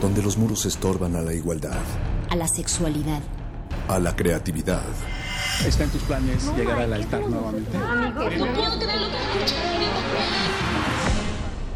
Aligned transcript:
Donde 0.00 0.22
los 0.22 0.36
muros 0.36 0.64
estorban 0.66 1.16
a 1.16 1.22
la 1.22 1.34
igualdad. 1.34 1.78
A 2.30 2.36
la 2.36 2.46
sexualidad. 2.48 3.20
A 3.88 3.98
la 3.98 4.14
creatividad. 4.14 4.84
¿Está 5.66 5.84
en 5.84 5.90
tus 5.90 6.02
planes 6.02 6.50
llegar 6.56 6.78
al 6.80 6.92
altar 6.92 7.20
nuevamente? 7.28 7.78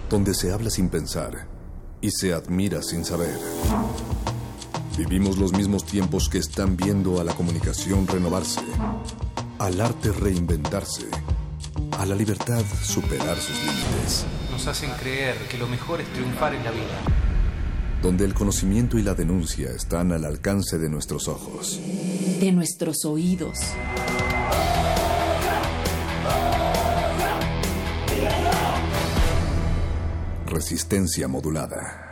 Donde 0.09 0.35
se 0.35 0.53
habla 0.53 0.71
sin 0.71 0.89
pensar 0.89 1.49
y 2.01 2.11
se 2.11 2.33
admira 2.33 2.83
sin 2.83 3.05
saber. 3.05 3.39
Vivimos 4.97 5.39
los 5.39 5.53
mismos 5.53 5.85
tiempos 5.85 6.29
que 6.29 6.39
están 6.39 6.77
viendo 6.77 7.21
a 7.21 7.25
la 7.25 7.35
comunicación 7.35 8.07
renovarse, 8.07 8.61
al 9.59 9.81
arte 9.81 10.13
reinventarse, 10.13 11.07
a 11.99 12.05
la 12.05 12.15
libertad 12.15 12.63
superar 12.83 13.39
sus 13.39 13.57
límites. 13.59 14.27
Nos 14.63 14.79
hacen 14.79 14.93
creer 14.93 15.35
que 15.51 15.59
lo 15.59 15.67
mejor 15.67 16.01
es 16.01 16.07
triunfar 16.13 16.55
en 16.55 16.63
la 16.63 16.71
vida. 16.71 17.01
Donde 18.01 18.25
el 18.25 18.33
conocimiento 18.33 18.97
y 18.97 19.03
la 19.03 19.13
denuncia 19.13 19.71
están 19.71 20.13
al 20.13 20.25
alcance 20.25 20.79
de 20.79 20.89
nuestros 20.89 21.27
ojos. 21.27 21.81
De 22.39 22.53
nuestros 22.53 23.05
oídos. 23.05 23.59
Resistencia 30.47 31.27
modulada. 31.27 32.12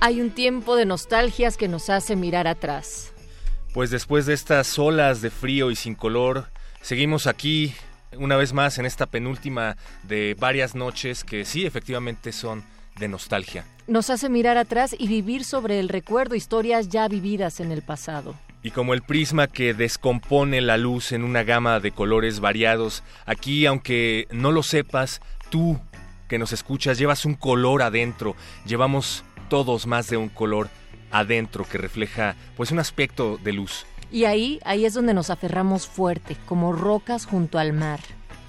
Hay 0.00 0.20
un 0.20 0.30
tiempo 0.30 0.76
de 0.76 0.86
nostalgias 0.86 1.56
que 1.56 1.66
nos 1.66 1.90
hace 1.90 2.14
mirar 2.14 2.46
atrás. 2.46 3.12
Pues 3.74 3.90
después 3.90 4.26
de 4.26 4.34
estas 4.34 4.78
olas 4.78 5.22
de 5.22 5.30
frío 5.30 5.72
y 5.72 5.76
sin 5.76 5.96
color, 5.96 6.46
seguimos 6.82 7.26
aquí 7.26 7.74
una 8.16 8.36
vez 8.36 8.52
más 8.52 8.78
en 8.78 8.86
esta 8.86 9.06
penúltima 9.06 9.76
de 10.04 10.36
varias 10.38 10.76
noches 10.76 11.24
que 11.24 11.44
sí 11.44 11.66
efectivamente 11.66 12.30
son 12.30 12.62
de 13.00 13.08
nostalgia. 13.08 13.64
Nos 13.88 14.08
hace 14.08 14.28
mirar 14.28 14.56
atrás 14.56 14.94
y 14.96 15.08
vivir 15.08 15.44
sobre 15.44 15.80
el 15.80 15.88
recuerdo 15.88 16.36
historias 16.36 16.88
ya 16.88 17.08
vividas 17.08 17.58
en 17.58 17.72
el 17.72 17.82
pasado. 17.82 18.36
Y 18.62 18.70
como 18.70 18.94
el 18.94 19.02
prisma 19.02 19.48
que 19.48 19.74
descompone 19.74 20.60
la 20.60 20.76
luz 20.76 21.10
en 21.10 21.24
una 21.24 21.42
gama 21.42 21.80
de 21.80 21.90
colores 21.90 22.38
variados, 22.38 23.02
aquí 23.26 23.66
aunque 23.66 24.28
no 24.30 24.52
lo 24.52 24.62
sepas, 24.62 25.20
tú 25.50 25.80
que 26.28 26.38
nos 26.38 26.52
escuchas 26.52 26.98
llevas 26.98 27.24
un 27.24 27.34
color 27.34 27.82
adentro, 27.82 28.36
llevamos 28.66 29.24
todos 29.48 29.86
más 29.86 30.08
de 30.08 30.16
un 30.16 30.28
color 30.28 30.68
adentro 31.10 31.64
que 31.64 31.78
refleja 31.78 32.36
pues 32.56 32.70
un 32.70 32.78
aspecto 32.78 33.38
de 33.42 33.52
luz. 33.52 33.86
Y 34.10 34.24
ahí, 34.24 34.58
ahí 34.64 34.84
es 34.86 34.94
donde 34.94 35.14
nos 35.14 35.30
aferramos 35.30 35.86
fuerte, 35.86 36.36
como 36.46 36.72
rocas 36.72 37.26
junto 37.26 37.58
al 37.58 37.72
mar. 37.72 38.00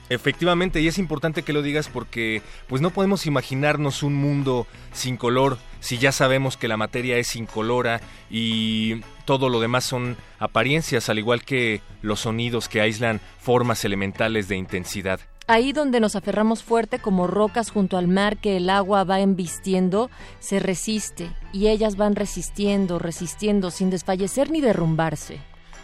Efectivamente, 0.09 0.81
y 0.81 0.87
es 0.87 0.97
importante 0.97 1.43
que 1.43 1.53
lo 1.53 1.61
digas 1.61 1.87
porque 1.87 2.41
pues 2.67 2.81
no 2.81 2.89
podemos 2.89 3.27
imaginarnos 3.27 4.01
un 4.01 4.15
mundo 4.15 4.65
sin 4.91 5.17
color 5.17 5.59
si 5.81 5.99
ya 5.99 6.11
sabemos 6.11 6.57
que 6.57 6.67
la 6.67 6.77
materia 6.77 7.17
es 7.17 7.35
incolora 7.35 8.01
y 8.31 9.01
todo 9.25 9.49
lo 9.49 9.59
demás 9.59 9.83
son 9.83 10.17
apariencias, 10.39 11.09
al 11.09 11.19
igual 11.19 11.43
que 11.43 11.81
los 12.01 12.21
sonidos 12.21 12.69
que 12.69 12.81
aíslan 12.81 13.21
formas 13.39 13.85
elementales 13.85 14.47
de 14.47 14.55
intensidad. 14.55 15.19
Ahí 15.49 15.73
donde 15.73 15.99
nos 15.99 16.15
aferramos 16.15 16.61
fuerte 16.61 16.99
como 16.99 17.25
rocas 17.25 17.71
junto 17.71 17.97
al 17.97 18.07
mar 18.07 18.37
que 18.37 18.57
el 18.57 18.69
agua 18.69 19.03
va 19.03 19.19
embistiendo, 19.19 20.11
se 20.37 20.59
resiste 20.59 21.31
y 21.51 21.69
ellas 21.69 21.95
van 21.95 22.15
resistiendo, 22.15 22.99
resistiendo 22.99 23.71
sin 23.71 23.89
desfallecer 23.89 24.51
ni 24.51 24.61
derrumbarse. 24.61 25.39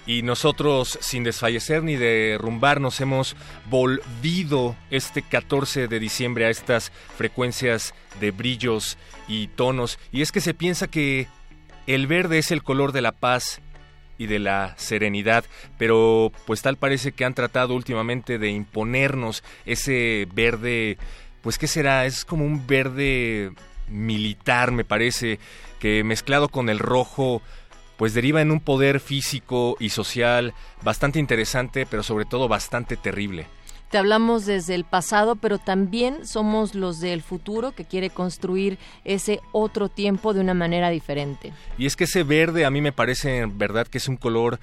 Y 0.06 0.22
nosotros, 0.22 1.00
sin 1.02 1.24
desfallecer 1.24 1.81
ni 1.81 1.96
derrumbarnos, 1.96 3.02
hemos 3.02 3.36
volvido 3.68 4.75
este 4.92 5.24
14 5.24 5.88
de 5.88 6.00
diciembre 6.00 6.46
a 6.46 6.52
estas 6.52 6.92
frecuencias 7.18 7.96
de 8.20 8.30
brillos 8.30 9.00
y 9.28 9.48
tonos. 9.48 9.98
Y 10.12 10.22
es 10.22 10.31
que 10.31 10.42
se 10.42 10.54
piensa 10.54 10.86
que 10.86 11.28
el 11.88 12.06
verde 12.06 12.38
es 12.38 12.52
el 12.52 12.62
color 12.62 12.92
de 12.92 13.02
la 13.02 13.14
paz 13.14 13.64
y 14.18 14.28
de 14.28 14.40
la 14.40 14.74
serenidad, 14.78 15.46
pero 15.78 16.31
pues 16.46 16.62
tal 16.62 16.78
parece 16.78 17.12
que 17.12 17.26
han 17.26 17.34
tratado 17.34 17.76
últimamente 17.76 18.38
de 18.38 18.50
imponernos 18.50 19.44
ese 19.66 20.28
verde, 20.34 20.98
pues 21.42 21.58
qué 21.58 21.68
será, 21.68 22.06
es 22.06 22.25
como 22.25 22.46
un 22.46 22.66
verde 22.66 23.52
militar, 23.88 24.72
me 24.72 24.86
parece, 24.86 25.40
que 25.80 26.04
mezclado 26.04 26.50
con 26.50 26.70
el 26.70 26.80
rojo 26.80 27.42
pues 27.98 28.14
deriva 28.14 28.42
en 28.42 28.52
un 28.52 28.59
poder 28.59 29.00
físico 29.00 29.78
y 29.80 29.90
social 29.90 30.54
bastante 30.84 31.20
interesante, 31.20 31.86
pero 31.86 32.04
sobre 32.04 32.25
todo 32.25 32.48
bastante 32.48 32.98
terrible. 32.98 33.48
Te 33.90 33.97
hablamos 33.97 34.46
desde 34.46 34.75
el 34.75 34.84
pasado, 34.84 35.35
pero 35.35 35.57
también 35.57 36.25
somos 36.25 36.75
los 36.75 37.00
del 37.00 37.22
futuro 37.22 37.72
que 37.72 37.85
quiere 37.85 38.09
construir 38.09 38.78
ese 39.03 39.40
otro 39.51 39.90
tiempo 39.90 40.34
de 40.34 40.41
una 40.41 40.53
manera 40.53 40.90
diferente. 40.90 41.53
Y 41.78 41.85
es 41.85 41.95
que 41.95 42.06
ese 42.06 42.24
verde 42.24 42.66
a 42.66 42.72
mí 42.72 42.81
me 42.81 42.91
parece 42.91 43.40
en 43.40 43.57
verdad 43.57 43.88
que 43.88 44.00
es 44.00 44.07
un 44.07 44.18
color 44.18 44.59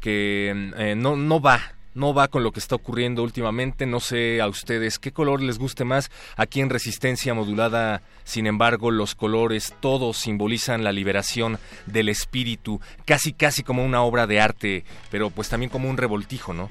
que 0.00 0.72
eh, 0.76 0.94
no, 0.96 1.16
no 1.16 1.40
va 1.40 1.60
no 1.94 2.14
va 2.14 2.28
con 2.28 2.42
lo 2.42 2.52
que 2.52 2.60
está 2.60 2.76
ocurriendo 2.76 3.22
últimamente. 3.22 3.86
No 3.86 4.00
sé 4.00 4.40
a 4.40 4.48
ustedes 4.48 4.98
qué 4.98 5.12
color 5.12 5.42
les 5.42 5.58
guste 5.58 5.84
más. 5.84 6.10
Aquí 6.36 6.60
en 6.60 6.70
Resistencia 6.70 7.34
Modulada, 7.34 8.02
sin 8.24 8.46
embargo, 8.46 8.90
los 8.90 9.14
colores 9.14 9.74
todos 9.80 10.16
simbolizan 10.16 10.84
la 10.84 10.92
liberación 10.92 11.58
del 11.86 12.08
espíritu, 12.08 12.80
casi 13.04 13.32
casi 13.32 13.62
como 13.62 13.84
una 13.84 14.02
obra 14.02 14.26
de 14.26 14.40
arte, 14.40 14.84
pero 15.10 15.30
pues 15.30 15.48
también 15.48 15.70
como 15.70 15.90
un 15.90 15.96
revoltijo, 15.96 16.54
¿no? 16.54 16.70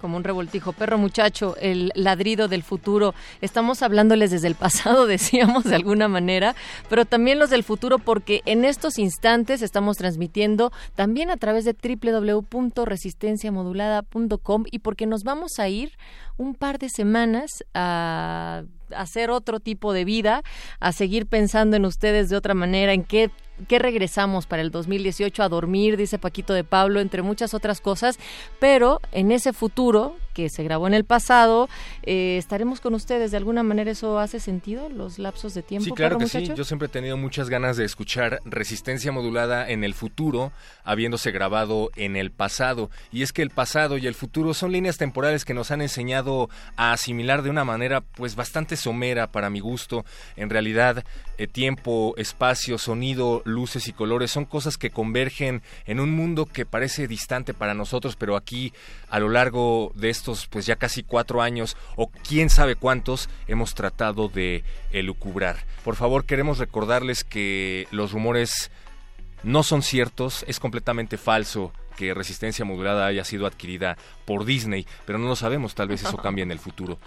Como 0.00 0.16
un 0.16 0.24
revoltijo. 0.24 0.72
Perro 0.72 0.98
muchacho, 0.98 1.54
el 1.60 1.92
ladrido 1.94 2.48
del 2.48 2.62
futuro. 2.62 3.14
Estamos 3.40 3.82
hablándoles 3.82 4.30
desde 4.30 4.48
el 4.48 4.54
pasado, 4.54 5.06
decíamos 5.06 5.64
de 5.64 5.74
alguna 5.74 6.08
manera, 6.08 6.54
pero 6.88 7.04
también 7.04 7.38
los 7.38 7.50
del 7.50 7.64
futuro 7.64 7.98
porque 7.98 8.40
en 8.46 8.64
estos 8.64 8.98
instantes 8.98 9.60
estamos 9.62 9.98
transmitiendo 9.98 10.72
también 10.94 11.30
a 11.30 11.36
través 11.36 11.64
de 11.64 11.74
www.resistenciamodulada.com 11.74 14.64
y 14.70 14.78
porque 14.78 15.06
nos 15.06 15.22
vamos 15.22 15.58
a 15.58 15.68
ir 15.68 15.92
un 16.36 16.54
par 16.54 16.78
de 16.78 16.88
semanas 16.88 17.64
a 17.74 18.62
hacer 18.94 19.30
otro 19.30 19.60
tipo 19.60 19.92
de 19.92 20.04
vida, 20.04 20.42
a 20.80 20.92
seguir 20.92 21.26
pensando 21.26 21.76
en 21.76 21.84
ustedes 21.84 22.28
de 22.28 22.36
otra 22.36 22.54
manera, 22.54 22.92
en 22.92 23.04
qué 23.04 23.30
¿Qué 23.68 23.78
regresamos 23.78 24.46
para 24.46 24.62
el 24.62 24.70
2018 24.70 25.42
a 25.42 25.48
dormir, 25.48 25.96
dice 25.96 26.18
Paquito 26.18 26.54
de 26.54 26.64
Pablo, 26.64 27.00
entre 27.00 27.22
muchas 27.22 27.54
otras 27.54 27.80
cosas, 27.80 28.18
pero 28.58 29.00
en 29.12 29.32
ese 29.32 29.52
futuro 29.52 30.16
que 30.40 30.48
se 30.48 30.62
grabó 30.62 30.86
en 30.86 30.94
el 30.94 31.04
pasado, 31.04 31.68
eh, 32.02 32.36
estaremos 32.38 32.80
con 32.80 32.94
ustedes. 32.94 33.30
¿De 33.30 33.36
alguna 33.36 33.62
manera 33.62 33.90
eso 33.90 34.18
hace 34.18 34.40
sentido, 34.40 34.88
los 34.88 35.18
lapsos 35.18 35.54
de 35.54 35.62
tiempo? 35.62 35.84
Sí, 35.84 35.92
claro 35.92 36.18
que 36.18 36.28
sí. 36.28 36.50
Yo 36.54 36.64
siempre 36.64 36.86
he 36.86 36.90
tenido 36.90 37.16
muchas 37.16 37.50
ganas 37.50 37.76
de 37.76 37.84
escuchar 37.84 38.40
resistencia 38.44 39.12
modulada 39.12 39.68
en 39.68 39.84
el 39.84 39.94
futuro, 39.94 40.52
habiéndose 40.84 41.30
grabado 41.30 41.90
en 41.96 42.16
el 42.16 42.30
pasado. 42.30 42.90
Y 43.12 43.22
es 43.22 43.32
que 43.32 43.42
el 43.42 43.50
pasado 43.50 43.98
y 43.98 44.06
el 44.06 44.14
futuro 44.14 44.54
son 44.54 44.72
líneas 44.72 44.96
temporales 44.96 45.44
que 45.44 45.54
nos 45.54 45.70
han 45.70 45.82
enseñado 45.82 46.48
a 46.76 46.92
asimilar 46.92 47.42
de 47.42 47.50
una 47.50 47.64
manera 47.64 48.00
pues 48.00 48.36
bastante 48.36 48.76
somera 48.76 49.30
para 49.30 49.50
mi 49.50 49.60
gusto. 49.60 50.04
En 50.36 50.50
realidad, 50.50 51.04
eh, 51.38 51.46
tiempo, 51.46 52.14
espacio, 52.16 52.78
sonido, 52.78 53.42
luces 53.44 53.88
y 53.88 53.92
colores 53.92 54.30
son 54.30 54.44
cosas 54.44 54.76
que 54.76 54.90
convergen 54.90 55.62
en 55.86 56.00
un 56.00 56.10
mundo 56.10 56.46
que 56.46 56.66
parece 56.66 57.08
distante 57.08 57.54
para 57.54 57.74
nosotros, 57.74 58.16
pero 58.16 58.36
aquí 58.36 58.72
a 59.08 59.18
lo 59.18 59.28
largo 59.28 59.92
de 59.94 60.10
estos 60.10 60.29
pues 60.50 60.66
ya 60.66 60.76
casi 60.76 61.02
cuatro 61.02 61.42
años 61.42 61.76
o 61.96 62.10
quién 62.10 62.50
sabe 62.50 62.76
cuántos 62.76 63.28
hemos 63.46 63.74
tratado 63.74 64.28
de 64.28 64.64
elucubrar. 64.92 65.56
Por 65.84 65.96
favor, 65.96 66.24
queremos 66.24 66.58
recordarles 66.58 67.24
que 67.24 67.86
los 67.90 68.12
rumores 68.12 68.70
no 69.42 69.62
son 69.62 69.82
ciertos, 69.82 70.44
es 70.48 70.60
completamente 70.60 71.16
falso 71.16 71.72
que 72.00 72.14
Resistencia 72.14 72.64
Modulada 72.64 73.04
haya 73.04 73.24
sido 73.24 73.46
adquirida 73.46 73.98
por 74.24 74.46
Disney, 74.46 74.86
pero 75.04 75.18
no 75.18 75.28
lo 75.28 75.36
sabemos, 75.36 75.74
tal 75.74 75.88
vez 75.88 76.02
eso 76.02 76.16
cambie 76.22 76.42
en 76.42 76.50
el 76.50 76.58
futuro. 76.58 76.98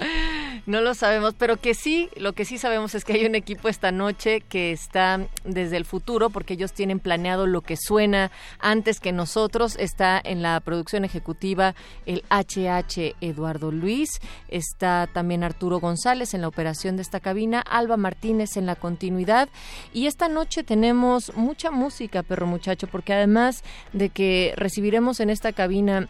No 0.68 0.82
lo 0.82 0.94
sabemos, 0.94 1.34
pero 1.36 1.58
que 1.58 1.74
sí, 1.74 2.12
lo 2.16 2.34
que 2.34 2.46
sí 2.46 2.60
sabemos 2.60 2.94
es 2.94 3.04
que 3.04 3.14
hay 3.14 3.26
un 3.26 3.34
equipo 3.34 3.70
esta 3.70 3.92
noche 3.92 4.42
que 4.42 4.72
está 4.72 5.28
desde 5.46 5.78
el 5.78 5.86
futuro, 5.86 6.30
porque 6.30 6.54
ellos 6.54 6.74
tienen 6.74 7.00
planeado 7.00 7.48
lo 7.48 7.62
que 7.62 7.76
suena 7.76 8.30
antes 8.60 9.00
que 9.00 9.12
nosotros. 9.12 9.76
Está 9.80 10.22
en 10.24 10.44
la 10.44 10.60
producción 10.60 11.06
ejecutiva 11.06 11.74
el 12.06 12.24
HH 12.30 13.16
Eduardo 13.20 13.72
Luis, 13.72 14.22
está 14.48 15.10
también 15.12 15.44
Arturo 15.44 15.80
González 15.80 16.36
en 16.36 16.42
la 16.42 16.50
operación 16.50 16.98
de 16.98 17.02
esta 17.02 17.20
cabina, 17.20 17.62
Alba 17.62 17.98
Martínez 17.98 18.58
en 18.58 18.68
la 18.68 18.76
continuidad. 18.76 19.50
Y 19.92 20.06
esta 20.06 20.30
noche 20.30 20.64
tenemos 20.64 21.36
mucha 21.36 21.72
música, 21.72 22.22
perro 22.22 22.46
muchacho, 22.46 22.86
porque 22.86 23.14
además 23.14 23.64
de 23.92 24.10
que 24.10 24.54
recibiremos 24.84 25.22
en 25.22 25.30
esta 25.30 25.54
cabina 25.54 26.10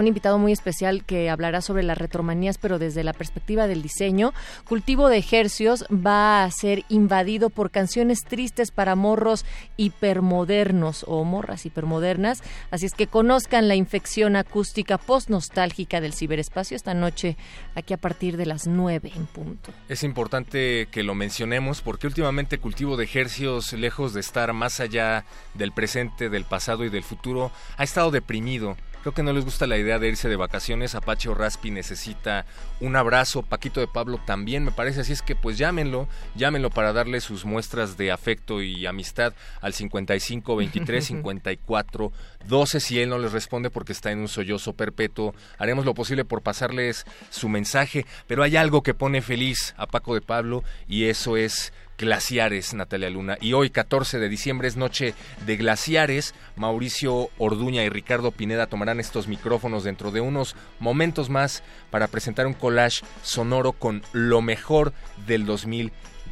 un 0.00 0.06
invitado 0.06 0.38
muy 0.38 0.52
especial 0.52 1.04
que 1.04 1.30
hablará 1.30 1.60
sobre 1.60 1.82
las 1.82 1.98
retromanías, 1.98 2.58
pero 2.58 2.78
desde 2.78 3.04
la 3.04 3.12
perspectiva 3.12 3.66
del 3.66 3.82
diseño. 3.82 4.32
Cultivo 4.66 5.08
de 5.08 5.18
Ejercios 5.18 5.84
va 5.90 6.44
a 6.44 6.50
ser 6.50 6.84
invadido 6.88 7.50
por 7.50 7.70
canciones 7.70 8.20
tristes 8.24 8.70
para 8.70 8.94
morros 8.94 9.44
hipermodernos 9.76 11.04
o 11.08 11.24
morras 11.24 11.66
hipermodernas. 11.66 12.42
Así 12.70 12.86
es 12.86 12.94
que 12.94 13.06
conozcan 13.06 13.68
la 13.68 13.74
infección 13.74 14.36
acústica 14.36 14.98
post-nostálgica 14.98 16.00
del 16.00 16.14
ciberespacio 16.14 16.76
esta 16.76 16.94
noche, 16.94 17.36
aquí 17.74 17.94
a 17.94 17.98
partir 17.98 18.36
de 18.36 18.46
las 18.46 18.66
9 18.66 19.12
en 19.14 19.26
punto. 19.26 19.72
Es 19.88 20.02
importante 20.02 20.88
que 20.90 21.02
lo 21.02 21.14
mencionemos 21.14 21.80
porque 21.80 22.06
últimamente 22.06 22.58
Cultivo 22.58 22.96
de 22.96 23.04
Ejercios, 23.04 23.72
lejos 23.72 24.14
de 24.14 24.20
estar 24.20 24.52
más 24.52 24.80
allá 24.80 25.24
del 25.54 25.72
presente, 25.72 26.28
del 26.28 26.44
pasado 26.44 26.84
y 26.84 26.90
del 26.90 27.02
futuro, 27.02 27.50
ha 27.76 27.84
estado 27.84 28.10
deprimido 28.10 28.76
Creo 29.04 29.12
que 29.12 29.22
no 29.22 29.34
les 29.34 29.44
gusta 29.44 29.66
la 29.66 29.76
idea 29.76 29.98
de 29.98 30.08
irse 30.08 30.30
de 30.30 30.36
vacaciones. 30.36 30.94
Apache 30.94 31.28
o 31.28 31.34
Raspi 31.34 31.70
necesita 31.70 32.46
un 32.80 32.96
abrazo. 32.96 33.42
Paquito 33.42 33.80
de 33.80 33.86
Pablo 33.86 34.18
también 34.24 34.64
me 34.64 34.70
parece. 34.70 35.02
Así 35.02 35.12
es 35.12 35.20
que 35.20 35.36
pues 35.36 35.58
llámenlo, 35.58 36.08
llámenlo 36.34 36.70
para 36.70 36.94
darle 36.94 37.20
sus 37.20 37.44
muestras 37.44 37.98
de 37.98 38.10
afecto 38.10 38.62
y 38.62 38.86
amistad 38.86 39.34
al 39.60 39.74
55 39.74 40.56
23 40.56 41.04
54 41.04 42.12
12. 42.48 42.80
Si 42.80 42.98
él 42.98 43.10
no 43.10 43.18
les 43.18 43.32
responde 43.32 43.68
porque 43.68 43.92
está 43.92 44.10
en 44.10 44.20
un 44.20 44.28
sollozo 44.28 44.72
perpetuo, 44.72 45.34
haremos 45.58 45.84
lo 45.84 45.92
posible 45.92 46.24
por 46.24 46.40
pasarles 46.40 47.04
su 47.28 47.50
mensaje. 47.50 48.06
Pero 48.26 48.42
hay 48.42 48.56
algo 48.56 48.82
que 48.82 48.94
pone 48.94 49.20
feliz 49.20 49.74
a 49.76 49.86
Paco 49.86 50.14
de 50.14 50.22
Pablo 50.22 50.64
y 50.88 51.04
eso 51.10 51.36
es 51.36 51.74
glaciares, 51.98 52.74
Natalia 52.74 53.10
Luna. 53.10 53.36
Y 53.40 53.52
hoy, 53.52 53.70
14 53.70 54.18
de 54.18 54.28
diciembre, 54.28 54.68
es 54.68 54.76
noche 54.76 55.14
de 55.46 55.56
glaciares. 55.56 56.34
Mauricio 56.56 57.30
Orduña 57.38 57.84
y 57.84 57.88
Ricardo 57.88 58.30
Pineda 58.30 58.66
tomarán 58.66 59.00
estos 59.00 59.28
micrófonos 59.28 59.84
dentro 59.84 60.10
de 60.10 60.20
unos 60.20 60.56
momentos 60.78 61.30
más 61.30 61.62
para 61.90 62.08
presentar 62.08 62.46
un 62.46 62.54
collage 62.54 63.04
sonoro 63.22 63.72
con 63.72 64.02
lo 64.12 64.42
mejor 64.42 64.92
del 65.26 65.46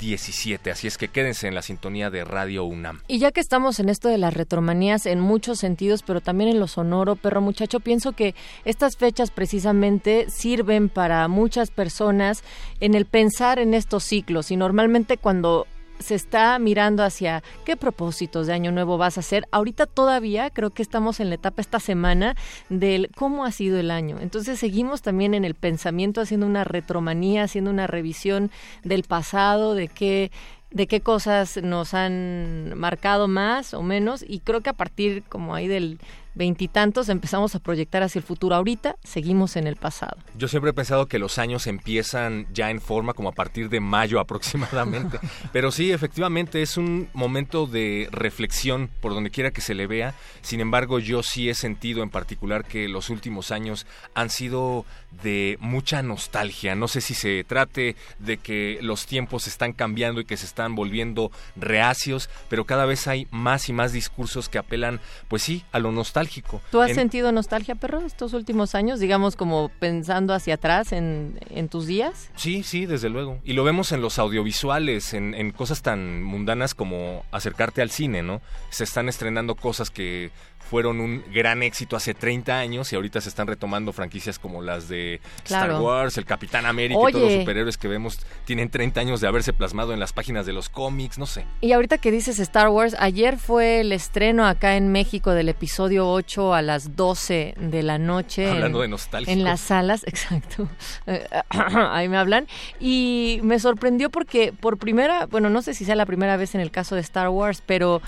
2017. 0.03 0.71
Así 0.71 0.89
es 0.89 0.99
que 0.99 1.09
quédense 1.09 1.47
en 1.47 1.55
la 1.55 1.63
sintonía 1.63 2.11
de 2.11 2.25
Radio 2.25 2.65
UNAM. 2.65 3.01
Y 3.07 3.19
ya 3.19 3.31
que 3.31 3.41
estamos 3.41 3.79
en 3.79 3.89
esto 3.89 4.09
de 4.09 4.19
las 4.19 4.35
retromanías 4.35 5.07
en 5.07 5.21
muchos 5.21 5.61
sentidos, 5.61 6.03
pero 6.03 6.21
también 6.21 6.51
en 6.51 6.59
lo 6.59 6.67
sonoro, 6.67 7.17
perro 7.17 7.41
muchacho, 7.41 7.81
pienso 7.81 8.13
que 8.13 8.35
estas 8.65 8.97
fechas 8.97 9.31
precisamente 9.31 10.27
sirven 10.29 10.89
para 10.89 11.27
muchas 11.29 11.71
personas 11.71 12.43
en 12.81 12.95
el 12.95 13.07
pensar 13.07 13.59
en 13.61 13.75
estos 13.75 14.03
ciclos. 14.03 14.51
Y 14.51 14.57
normalmente 14.57 15.17
cuando 15.19 15.67
se 16.03 16.15
está 16.15 16.59
mirando 16.59 17.03
hacia 17.03 17.43
qué 17.65 17.77
propósitos 17.77 18.47
de 18.47 18.53
año 18.53 18.73
nuevo 18.73 18.99
vas 18.99 19.17
a 19.17 19.21
hacer. 19.21 19.47
Ahorita 19.51 19.87
todavía 19.87 20.51
creo 20.51 20.71
que 20.71 20.83
estamos 20.83 21.21
en 21.21 21.29
la 21.29 21.37
etapa 21.37 21.61
esta 21.61 21.81
semana 21.81 22.37
del 22.69 23.11
cómo 23.15 23.45
ha 23.45 23.53
sido 23.53 23.79
el 23.79 23.91
año. 23.91 24.19
Entonces 24.21 24.59
seguimos 24.59 25.03
también 25.03 25.35
en 25.35 25.45
el 25.45 25.55
pensamiento 25.55 26.21
haciendo 26.21 26.47
una 26.47 26.65
retromanía, 26.65 27.45
haciendo 27.45 27.71
una 27.71 27.87
revisión 27.87 28.51
del 28.85 29.05
pasado, 29.05 29.75
de 29.75 29.89
qué 29.89 30.31
de 30.71 30.87
qué 30.87 31.03
cosas 31.03 31.59
nos 31.63 31.93
han 31.93 32.79
marcado 32.79 33.29
más 33.29 33.75
o 33.75 33.83
menos 33.83 34.25
y 34.27 34.41
creo 34.41 34.63
que 34.63 34.71
a 34.71 34.73
partir 34.73 35.23
como 35.29 35.55
ahí 35.55 35.69
del 35.69 35.99
veintitantos 36.35 37.09
empezamos 37.09 37.55
a 37.55 37.59
proyectar 37.59 38.03
hacia 38.03 38.19
el 38.19 38.25
futuro. 38.25 38.55
Ahorita 38.55 38.97
seguimos 39.05 39.57
en 39.57 39.67
el 39.67 39.77
pasado. 39.77 40.17
Yo 40.37 40.49
siempre 40.49 40.71
he 40.71 40.75
pensado 40.75 41.07
que 41.07 41.19
los 41.19 41.39
años 41.39 41.67
empiezan 41.67 42.47
ya 42.53 42.71
en 42.71 42.81
forma 42.81 43.15
como 43.15 43.29
a 43.29 43.33
partir 43.33 43.69
de 43.69 43.81
mayo 43.81 44.21
aproximadamente. 44.21 45.19
Pero 45.53 45.71
sí, 45.71 45.93
efectivamente 45.93 46.63
es 46.63 46.77
un 46.77 47.09
momento 47.13 47.67
de 47.67 48.09
reflexión 48.11 48.91
por 49.01 49.15
donde 49.15 49.31
quiera 49.31 49.51
que 49.51 49.61
se 49.61 49.75
le 49.75 49.87
vea. 49.87 50.15
Sin 50.41 50.61
embargo, 50.61 50.99
yo 50.99 51.23
sí 51.23 51.49
he 51.49 51.55
sentido 51.55 52.03
en 52.03 52.11
particular 52.11 52.65
que 52.65 52.89
los 52.89 53.11
últimos 53.11 53.51
años 53.51 53.87
han 54.15 54.31
sido 54.31 54.85
de 55.23 55.59
mucha 55.61 56.03
nostalgia. 56.03 56.75
No 56.75 56.89
sé 56.89 57.01
si 57.01 57.15
se 57.15 57.45
trate 57.45 57.97
de 58.19 58.39
que 58.39 58.79
los 58.81 59.07
tiempos 59.07 59.47
están 59.47 59.73
cambiando 59.73 60.21
y 60.21 60.25
que 60.25 60.37
se 60.37 60.47
están 60.47 60.75
volviendo 60.75 61.31
reacios, 61.57 62.31
pero 62.49 62.65
cada 62.65 62.87
vez 62.87 63.07
hay 63.07 63.27
más 63.31 63.69
y 63.69 63.73
más 63.73 63.93
discursos 63.93 64.49
que 64.49 64.59
apelan, 64.59 65.01
pues 65.29 65.43
sí, 65.43 65.65
a 65.73 65.79
lo 65.79 65.93
nostálgico. 65.93 66.22
¿Tú 66.71 66.81
has 66.81 66.93
sentido 66.93 67.33
nostalgia, 67.33 67.75
perro, 67.75 68.01
estos 68.01 68.33
últimos 68.33 68.75
años, 68.75 69.01
digamos 69.01 69.37
como 69.37 69.71
pensando 69.79 70.35
hacia 70.35 70.55
atrás 70.55 70.93
en, 70.93 71.39
en, 71.51 71.69
tus 71.69 71.87
días? 71.87 72.31
Sí, 72.37 72.63
sí, 72.63 72.87
desde 72.87 73.09
luego. 73.09 73.39
Y 73.45 73.55
lo 73.55 73.65
vemos 73.65 73.93
en 73.93 74.01
los 74.01 74.19
audiovisuales, 74.19 75.15
en, 75.15 75.35
en 75.35 75.51
cosas 75.53 75.83
tan 75.83 76.23
mundanas 76.23 76.75
como 76.75 77.25
acercarte 77.31 77.83
al 77.83 77.91
cine, 77.91 78.23
¿no? 78.23 78.41
Se 78.71 78.85
están 78.85 79.09
estrenando 79.09 79.55
cosas 79.55 79.91
que 79.91 80.31
fueron 80.71 81.01
un 81.01 81.25
gran 81.33 81.63
éxito 81.63 81.97
hace 81.97 82.15
30 82.15 82.59
años 82.59 82.93
y 82.93 82.97
ahorita 82.97 83.21
se 83.21 83.29
están 83.29 83.47
retomando 83.47 83.93
franquicias 83.93 84.39
como 84.39 84.63
las 84.63 84.89
de 84.89 85.21
Star 85.45 85.81
Wars, 85.81 86.17
el 86.19 86.25
Capitán 86.25 86.67
América 86.67 87.01
y 87.09 87.13
todos 87.13 87.25
los 87.25 87.41
superhéroes 87.41 87.77
que 87.77 87.89
vemos 87.89 88.21
tienen 88.45 88.71
30 88.71 89.01
años 89.01 89.21
de 89.21 89.29
haberse 89.29 89.53
plasmado 89.53 89.93
en 89.93 90.01
las 90.01 90.13
páginas 90.13 90.47
de 90.47 90.53
los 90.53 90.69
cómics, 90.69 91.19
no 91.19 91.27
sé. 91.27 91.45
Y 91.61 91.73
ahorita 91.73 91.99
que 91.99 92.11
dices 92.11 92.39
Star 92.39 92.69
Wars, 92.69 92.97
ayer 92.99 93.39
fue 93.39 93.81
el 93.81 93.93
estreno 93.93 94.47
acá 94.47 94.77
en 94.77 94.91
México 94.93 95.33
del 95.33 95.49
episodio 95.49 96.11
8 96.11 96.55
a 96.55 96.63
las 96.63 96.97
12 96.97 97.55
de 97.59 97.83
la 97.83 97.99
noche. 97.99 98.51
Hablando 98.51 98.81
de 98.81 98.89
nostalgia. 98.89 99.33
En 99.33 99.45
las 99.45 99.61
salas, 99.61 100.03
exacto. 100.07 100.69
Ahí 101.51 102.09
me 102.09 102.17
hablan. 102.17 102.47
Y 102.81 103.41
me 103.43 103.59
sorprendió 103.59 104.11
porque 104.11 104.53
por 104.53 104.79
primera, 104.79 105.27
bueno, 105.27 105.51
no 105.51 105.63
sé 105.63 105.75
si 105.75 105.85
sea 105.85 105.97
la 105.97 106.07
primera 106.07 106.37
vez 106.37 106.55
en 106.55 106.61
el 106.61 106.71
caso 106.71 106.95
de 106.95 107.01
Star 107.01 107.29
Wars, 107.29 107.63
pero 107.65 108.01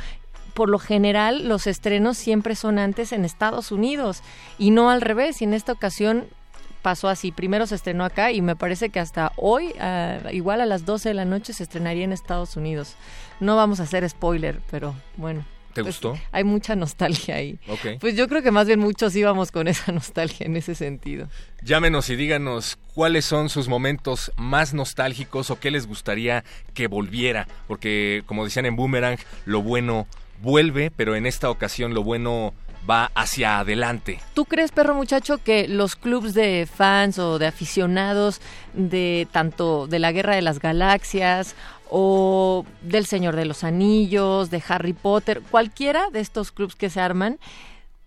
por 0.54 0.70
lo 0.70 0.78
general 0.78 1.48
los 1.48 1.66
estrenos 1.66 2.16
siempre 2.16 2.54
son 2.54 2.78
antes 2.78 3.12
en 3.12 3.24
Estados 3.24 3.72
Unidos 3.72 4.22
y 4.58 4.70
no 4.70 4.90
al 4.90 5.00
revés. 5.00 5.42
Y 5.42 5.44
en 5.44 5.54
esta 5.54 5.72
ocasión 5.72 6.26
pasó 6.84 7.08
así. 7.08 7.32
Primero 7.32 7.66
se 7.66 7.74
estrenó 7.74 8.04
acá 8.04 8.30
y 8.30 8.42
me 8.42 8.56
parece 8.56 8.90
que 8.90 9.00
hasta 9.00 9.32
hoy, 9.36 9.74
igual 10.32 10.60
a 10.60 10.66
las 10.66 10.84
12 10.84 11.08
de 11.08 11.14
la 11.14 11.24
noche, 11.24 11.52
se 11.52 11.62
estrenaría 11.64 12.04
en 12.04 12.12
Estados 12.12 12.56
Unidos. 12.56 12.94
No 13.40 13.56
vamos 13.56 13.80
a 13.80 13.84
hacer 13.84 14.08
spoiler, 14.08 14.60
pero 14.70 14.94
bueno. 15.16 15.44
¿Te 15.74 15.82
pues, 15.82 15.96
gustó? 15.96 16.16
Hay 16.30 16.44
mucha 16.44 16.76
nostalgia 16.76 17.34
ahí. 17.34 17.58
Ok. 17.66 17.98
Pues 18.00 18.14
yo 18.16 18.28
creo 18.28 18.42
que 18.42 18.52
más 18.52 18.68
bien 18.68 18.78
muchos 18.78 19.16
íbamos 19.16 19.50
con 19.50 19.66
esa 19.68 19.90
nostalgia 19.90 20.46
en 20.46 20.56
ese 20.56 20.76
sentido. 20.76 21.28
Llámenos 21.62 22.10
y 22.10 22.16
díganos 22.16 22.78
cuáles 22.94 23.24
son 23.24 23.48
sus 23.48 23.66
momentos 23.66 24.30
más 24.36 24.72
nostálgicos 24.72 25.50
o 25.50 25.58
qué 25.58 25.72
les 25.72 25.88
gustaría 25.88 26.44
que 26.74 26.86
volviera. 26.86 27.48
Porque, 27.66 28.22
como 28.26 28.44
decían 28.44 28.66
en 28.66 28.76
Boomerang, 28.76 29.18
lo 29.46 29.62
bueno 29.62 30.06
vuelve, 30.44 30.92
pero 30.92 31.16
en 31.16 31.26
esta 31.26 31.50
ocasión 31.50 31.94
lo 31.94 32.04
bueno 32.04 32.54
va 32.88 33.10
hacia 33.14 33.60
adelante. 33.60 34.20
¿Tú 34.34 34.44
crees, 34.44 34.70
perro 34.70 34.94
muchacho, 34.94 35.38
que 35.38 35.66
los 35.66 35.96
clubs 35.96 36.34
de 36.34 36.68
fans 36.72 37.18
o 37.18 37.38
de 37.38 37.46
aficionados 37.46 38.40
de 38.74 39.26
tanto 39.32 39.86
de 39.86 39.98
la 39.98 40.12
Guerra 40.12 40.36
de 40.36 40.42
las 40.42 40.60
Galaxias 40.60 41.56
o 41.90 42.64
del 42.82 43.06
Señor 43.06 43.36
de 43.36 43.46
los 43.46 43.64
Anillos, 43.64 44.50
de 44.50 44.62
Harry 44.68 44.92
Potter, 44.92 45.42
cualquiera 45.50 46.10
de 46.10 46.20
estos 46.20 46.52
clubs 46.52 46.76
que 46.76 46.90
se 46.90 47.00
arman, 47.00 47.38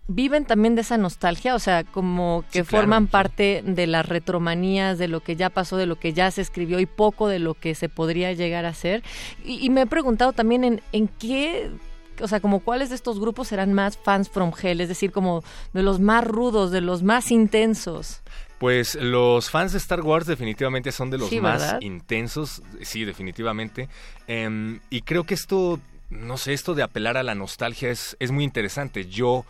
viven 0.08 0.46
también 0.46 0.74
de 0.74 0.80
esa 0.80 0.96
nostalgia, 0.96 1.54
o 1.54 1.58
sea, 1.58 1.84
como 1.84 2.42
que 2.50 2.64
forman 2.64 3.08
parte 3.08 3.62
de 3.64 3.86
las 3.86 4.06
retromanías, 4.06 4.96
de 4.96 5.06
lo 5.06 5.20
que 5.20 5.36
ya 5.36 5.50
pasó, 5.50 5.76
de 5.76 5.86
lo 5.86 5.96
que 5.96 6.14
ya 6.14 6.30
se 6.30 6.40
escribió 6.40 6.80
y 6.80 6.86
poco 6.86 7.28
de 7.28 7.38
lo 7.38 7.54
que 7.54 7.74
se 7.74 7.90
podría 7.90 8.32
llegar 8.32 8.64
a 8.64 8.70
hacer. 8.70 9.02
Y, 9.44 9.68
me 9.68 9.82
he 9.82 9.86
preguntado 9.86 10.32
también 10.32 10.64
en, 10.64 10.80
en 10.92 11.08
qué 11.08 11.70
o 12.20 12.28
sea, 12.28 12.40
como 12.40 12.60
cuáles 12.60 12.88
de 12.90 12.94
estos 12.94 13.20
grupos 13.20 13.48
serán 13.48 13.72
más 13.72 13.96
fans 13.98 14.28
from 14.28 14.52
hell, 14.60 14.80
es 14.80 14.88
decir, 14.88 15.12
como 15.12 15.42
de 15.72 15.82
los 15.82 16.00
más 16.00 16.24
rudos, 16.24 16.70
de 16.70 16.80
los 16.80 17.02
más 17.02 17.30
intensos. 17.30 18.22
Pues 18.58 18.96
los 18.96 19.50
fans 19.50 19.72
de 19.72 19.78
Star 19.78 20.00
Wars 20.00 20.26
definitivamente 20.26 20.90
son 20.90 21.10
de 21.10 21.18
los 21.18 21.32
más 21.40 21.76
intensos, 21.80 22.62
sí, 22.82 23.04
definitivamente. 23.04 23.88
Em, 24.26 24.80
y 24.90 25.02
creo 25.02 25.24
que 25.24 25.34
esto, 25.34 25.78
no 26.10 26.36
sé, 26.36 26.54
esto 26.54 26.74
de 26.74 26.82
apelar 26.82 27.16
a 27.16 27.22
la 27.22 27.36
nostalgia 27.36 27.90
es, 27.90 28.16
es 28.18 28.32
muy 28.32 28.42
interesante. 28.42 29.06
Yo 29.06 29.44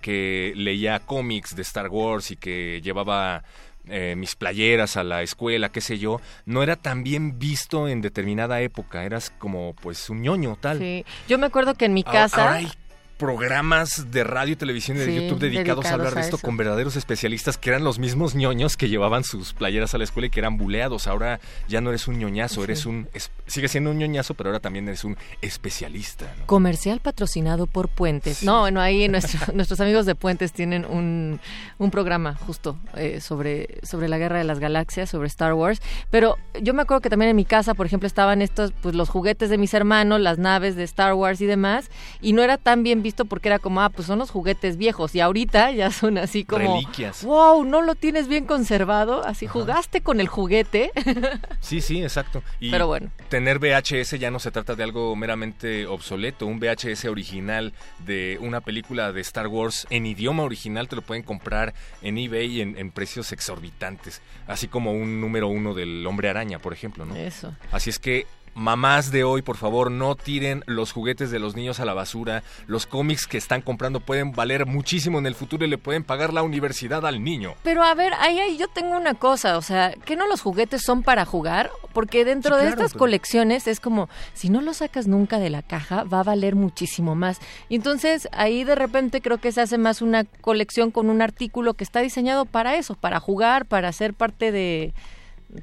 que 0.00 0.52
leía 0.54 1.00
cómics 1.00 1.56
de 1.56 1.62
Star 1.62 1.88
Wars 1.88 2.30
y 2.30 2.36
que 2.36 2.80
llevaba 2.82 3.42
eh, 3.88 4.14
mis 4.16 4.34
playeras 4.36 4.96
a 4.96 5.04
la 5.04 5.22
escuela, 5.22 5.70
qué 5.70 5.80
sé 5.80 5.98
yo, 5.98 6.20
no 6.46 6.62
era 6.62 6.76
tan 6.76 7.02
bien 7.04 7.38
visto 7.38 7.88
en 7.88 8.00
determinada 8.00 8.60
época. 8.60 9.04
Eras 9.04 9.30
como, 9.38 9.74
pues, 9.74 10.08
un 10.10 10.22
ñoño 10.22 10.56
tal. 10.60 10.78
Sí, 10.78 11.04
yo 11.28 11.38
me 11.38 11.46
acuerdo 11.46 11.74
que 11.74 11.84
en 11.86 11.94
mi 11.94 12.02
Ahora- 12.06 12.20
casa... 12.20 12.42
ahora 12.42 12.54
hay 12.56 12.68
programas 13.18 14.10
de 14.10 14.24
radio, 14.24 14.56
televisión 14.56 14.96
y 14.96 15.00
de 15.00 15.06
Sí, 15.06 15.14
YouTube 15.14 15.38
dedicados, 15.38 15.86
a 15.86 15.94
hablar 15.94 16.14
de 16.14 16.20
esto 16.20 16.38
con 16.38 16.56
verdaderos 16.56 16.96
especialistas 16.96 17.56
que 17.58 17.70
eran 17.70 17.84
los 17.84 17.98
mismos 17.98 18.34
ñoños 18.34 18.76
que 18.76 18.88
llevaban 18.88 19.24
sus 19.24 19.52
playeras 19.54 19.94
a 19.94 19.98
la 19.98 20.04
escuela 20.04 20.26
y 20.26 20.30
que 20.30 20.40
eran 20.40 20.56
buleados. 20.58 21.06
Ahora 21.06 21.40
ya 21.68 21.80
no 21.80 21.90
eres 21.90 22.08
un 22.08 22.18
ñoñazo, 22.18 22.64
eres 22.64 22.86
un... 22.86 23.08
es- 23.14 23.30
sigue 23.46 23.68
siendo 23.68 23.90
un 23.90 23.98
ñoñazo, 23.98 24.34
pero 24.34 24.50
ahora 24.50 24.60
también 24.60 24.86
eres 24.88 25.04
un 25.04 25.16
especialista. 25.42 26.26
¿no? 26.38 26.46
Comercial 26.46 27.00
patrocinado 27.00 27.66
por 27.66 27.88
Puentes. 27.88 28.42
No, 28.42 28.60
bueno, 28.60 28.80
ahí 28.80 29.08
nuestro- 29.08 29.52
nuestros 29.54 29.80
amigos 29.80 30.06
de 30.06 30.14
Puentes 30.14 30.52
tienen 30.52 30.84
un, 30.84 31.40
un 31.78 31.90
programa 31.90 32.34
justo 32.34 32.78
eh, 32.96 33.20
sobre, 33.20 33.78
sobre 33.82 34.08
la 34.08 34.18
guerra 34.18 34.38
de 34.38 34.44
las 34.44 34.58
galaxias, 34.58 35.08
sobre 35.10 35.28
Star 35.28 35.54
Wars. 35.54 35.80
Pero 36.10 36.36
yo 36.60 36.74
me 36.74 36.82
acuerdo 36.82 37.00
que 37.00 37.10
también 37.10 37.30
en 37.30 37.36
mi 37.36 37.44
casa, 37.44 37.74
por 37.74 37.86
ejemplo, 37.86 38.06
estaban 38.06 38.42
estos, 38.42 38.72
pues 38.82 38.94
los 38.94 39.08
juguetes 39.08 39.50
de 39.50 39.58
mis 39.58 39.72
hermanos, 39.74 40.20
las 40.20 40.38
naves 40.38 40.76
de 40.76 40.84
Star 40.84 41.14
Wars 41.14 41.40
y 41.40 41.46
demás, 41.46 41.90
y 42.20 42.32
no 42.32 42.42
era 42.42 42.58
tan 42.58 42.82
bien 42.82 43.02
visto 43.04 43.24
porque 43.24 43.46
era 43.48 43.60
como, 43.60 43.80
ah, 43.80 43.90
pues 43.90 44.08
son 44.08 44.18
los 44.18 44.32
juguetes 44.32 44.76
viejos, 44.76 45.14
y 45.14 45.20
ahorita 45.20 45.70
ya 45.70 45.92
son 45.92 46.18
así 46.18 46.44
como, 46.44 46.74
Reliquias. 46.74 47.22
wow, 47.22 47.62
no 47.64 47.82
lo 47.82 47.94
tienes 47.94 48.26
bien 48.26 48.46
conservado, 48.46 49.24
así 49.24 49.46
jugaste 49.46 50.00
con 50.00 50.18
el 50.20 50.26
juguete. 50.26 50.90
Sí, 51.60 51.80
sí, 51.80 52.02
exacto. 52.02 52.42
Y 52.60 52.70
Pero 52.70 52.86
bueno. 52.86 53.10
tener 53.28 53.58
VHS 53.58 54.18
ya 54.18 54.30
no 54.30 54.38
se 54.38 54.50
trata 54.50 54.74
de 54.74 54.82
algo 54.82 55.14
meramente 55.16 55.86
obsoleto. 55.86 56.46
Un 56.46 56.58
VHS 56.60 57.04
original 57.06 57.72
de 58.04 58.38
una 58.40 58.60
película 58.60 59.12
de 59.12 59.20
Star 59.20 59.46
Wars 59.46 59.86
en 59.90 60.06
idioma 60.06 60.42
original 60.42 60.88
te 60.88 60.96
lo 60.96 61.02
pueden 61.02 61.22
comprar 61.22 61.74
en 62.02 62.18
eBay 62.18 62.60
en, 62.60 62.76
en 62.76 62.90
precios 62.90 63.32
exorbitantes. 63.32 64.20
Así 64.46 64.68
como 64.68 64.92
un 64.92 65.20
número 65.20 65.48
uno 65.48 65.74
del 65.74 66.06
Hombre 66.06 66.28
Araña, 66.28 66.58
por 66.58 66.72
ejemplo, 66.72 67.04
¿no? 67.04 67.14
Eso. 67.16 67.54
Así 67.72 67.90
es 67.90 67.98
que 67.98 68.26
mamás 68.54 69.10
de 69.10 69.24
hoy, 69.24 69.42
por 69.42 69.56
favor, 69.56 69.90
no 69.90 70.14
tiren 70.14 70.62
los 70.66 70.92
juguetes 70.92 71.30
de 71.30 71.38
los 71.38 71.56
niños 71.56 71.80
a 71.80 71.84
la 71.84 71.94
basura. 71.94 72.42
Los 72.66 72.86
cómics 72.86 73.26
que 73.26 73.36
están 73.38 73.62
comprando 73.62 74.00
pueden 74.00 74.32
valer 74.32 74.66
muchísimo 74.66 75.18
en 75.18 75.26
el 75.26 75.34
futuro 75.34 75.64
y 75.64 75.68
le 75.68 75.78
pueden 75.78 76.04
pagar 76.04 76.32
la 76.32 76.42
universidad 76.42 77.04
al 77.06 77.22
niño. 77.22 77.54
Pero 77.62 77.82
a 77.82 77.94
ver, 77.94 78.12
ahí, 78.20 78.38
ahí 78.38 78.56
yo 78.56 78.68
tengo 78.68 78.96
una 78.96 79.14
cosa, 79.14 79.58
o 79.58 79.62
sea, 79.62 79.92
¿que 80.04 80.16
no 80.16 80.26
los 80.28 80.40
juguetes 80.40 80.82
son 80.82 81.02
para 81.02 81.24
jugar? 81.24 81.70
Porque 81.92 82.24
dentro 82.24 82.56
Sí, 82.56 82.62
de 82.62 82.66
claro, 82.68 82.80
estas 82.80 82.92
pero- 82.92 82.98
colecciones 83.00 83.66
es 83.66 83.80
como, 83.80 84.08
si 84.32 84.48
no 84.50 84.60
lo 84.60 84.74
sacas 84.74 85.06
nunca 85.06 85.38
de 85.38 85.50
la 85.50 85.62
caja, 85.62 86.04
va 86.04 86.20
a 86.20 86.24
valer 86.24 86.54
muchísimo 86.54 87.14
más. 87.14 87.40
Y 87.68 87.76
entonces 87.76 88.28
ahí 88.32 88.64
de 88.64 88.74
repente 88.74 89.20
creo 89.20 89.38
que 89.38 89.52
se 89.52 89.60
hace 89.60 89.78
más 89.78 90.02
una 90.02 90.24
colección 90.24 90.90
con 90.90 91.10
un 91.10 91.22
artículo 91.22 91.74
que 91.74 91.84
está 91.84 92.00
diseñado 92.00 92.44
para 92.46 92.76
eso, 92.76 92.94
para 92.94 93.20
jugar, 93.20 93.66
para 93.66 93.92
ser 93.92 94.14
parte 94.14 94.52
de, 94.52 94.92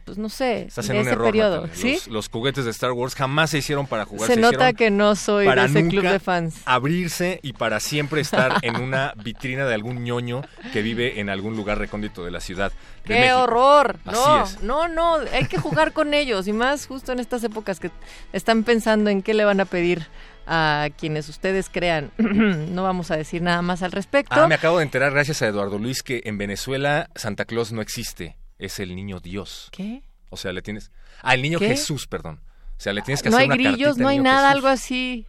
pues 0.06 0.18
no 0.18 0.30
sé, 0.30 0.64
Estás 0.68 0.90
en 0.90 0.96
un 0.98 1.02
ese 1.02 1.12
error, 1.12 1.26
periodo. 1.26 1.70
¿Sí? 1.74 1.94
Los, 1.94 2.08
los 2.08 2.30
juguetes 2.30 2.66
de 2.66 2.72
Star 2.72 2.92
Wars 2.92 3.16
jamás 3.16 3.50
se 3.50 3.58
hicieron 3.58 3.88
para 3.88 4.06
jugar. 4.06 4.28
Se 4.28 4.36
nota 4.36 4.56
hicieron 4.56 4.76
que 4.76 4.90
no 4.92 5.16
soy 5.16 5.46
para 5.46 5.64
de 5.64 5.70
ese 5.70 5.84
nunca 5.84 5.92
club 6.00 6.12
de 6.12 6.20
fans. 6.20 6.56
abrirse 6.66 7.40
y 7.44 7.54
para 7.54 7.80
siempre 7.80 8.22
estar 8.22 8.58
en 8.62 8.78
una 8.78 9.14
vitrina 9.24 9.66
de 9.66 9.74
algún 9.74 10.04
ñoño 10.04 10.42
que 10.74 10.82
vive 10.82 11.20
en 11.20 11.30
algún 11.30 11.56
lugar 11.56 11.78
recóndito 11.78 12.24
de 12.24 12.32
la 12.32 12.40
ciudad. 12.40 12.72
de 13.06 13.14
¡Qué 13.16 13.20
México. 13.22 13.42
horror! 13.44 13.98
Así 14.06 14.18
No, 14.20 14.44
es. 14.44 14.62
no, 14.64 14.88
no, 14.88 15.16
hay 15.34 15.46
que 15.46 15.58
jugar 15.58 15.92
con 15.94 16.14
ellos 16.14 16.48
y 16.48 16.54
más 16.54 16.86
justo 16.88 17.12
en 17.12 17.20
estas 17.20 17.44
épocas 17.44 17.80
que 17.80 17.92
están 18.34 18.64
pensando 18.64 19.10
en 19.10 19.22
qué 19.22 19.34
le 19.34 19.46
van 19.46 19.60
a 19.60 19.66
pedir 19.66 20.08
a 20.48 20.90
quienes 20.98 21.30
ustedes 21.30 21.70
crean. 21.70 22.12
no 22.18 22.84
vamos 22.84 23.12
a 23.12 23.16
decir 23.18 23.42
nada 23.42 23.62
más 23.62 23.84
al 23.84 23.92
respecto. 23.92 24.34
Ah, 24.36 24.48
me 24.48 24.56
acabo 24.56 24.78
de 24.80 24.84
enterar 24.84 25.12
gracias 25.14 25.42
a 25.42 25.48
Eduardo 25.48 25.78
Luis 25.78 26.02
que 26.04 26.22
en 26.26 26.38
Venezuela 26.38 27.10
Santa 27.16 27.46
Claus 27.46 27.72
no 27.72 27.82
existe, 27.82 28.36
es 28.62 28.80
el 28.80 28.96
niño 28.96 29.20
Dios. 29.20 29.70
¿Qué? 29.72 30.04
O 30.30 30.38
sea, 30.38 30.54
le 30.54 30.62
tienes... 30.62 30.92
Ah, 31.22 31.34
el 31.34 31.42
niño 31.42 31.60
¿Qué? 31.60 31.70
Jesús, 31.70 32.08
perdón. 32.08 32.40
O 32.78 32.80
sea, 32.80 32.94
le 32.94 33.02
tienes 33.02 33.22
que 33.22 33.30
No 33.30 33.36
hacer 33.36 33.52
hay 33.52 33.60
una 33.60 33.70
grillos, 33.72 33.90
cartita 33.90 34.04
no 34.04 34.08
al 34.08 34.14
hay 34.14 34.20
nada, 34.20 34.48
Jesús. 34.50 34.56
algo 34.56 34.68
así. 34.68 35.28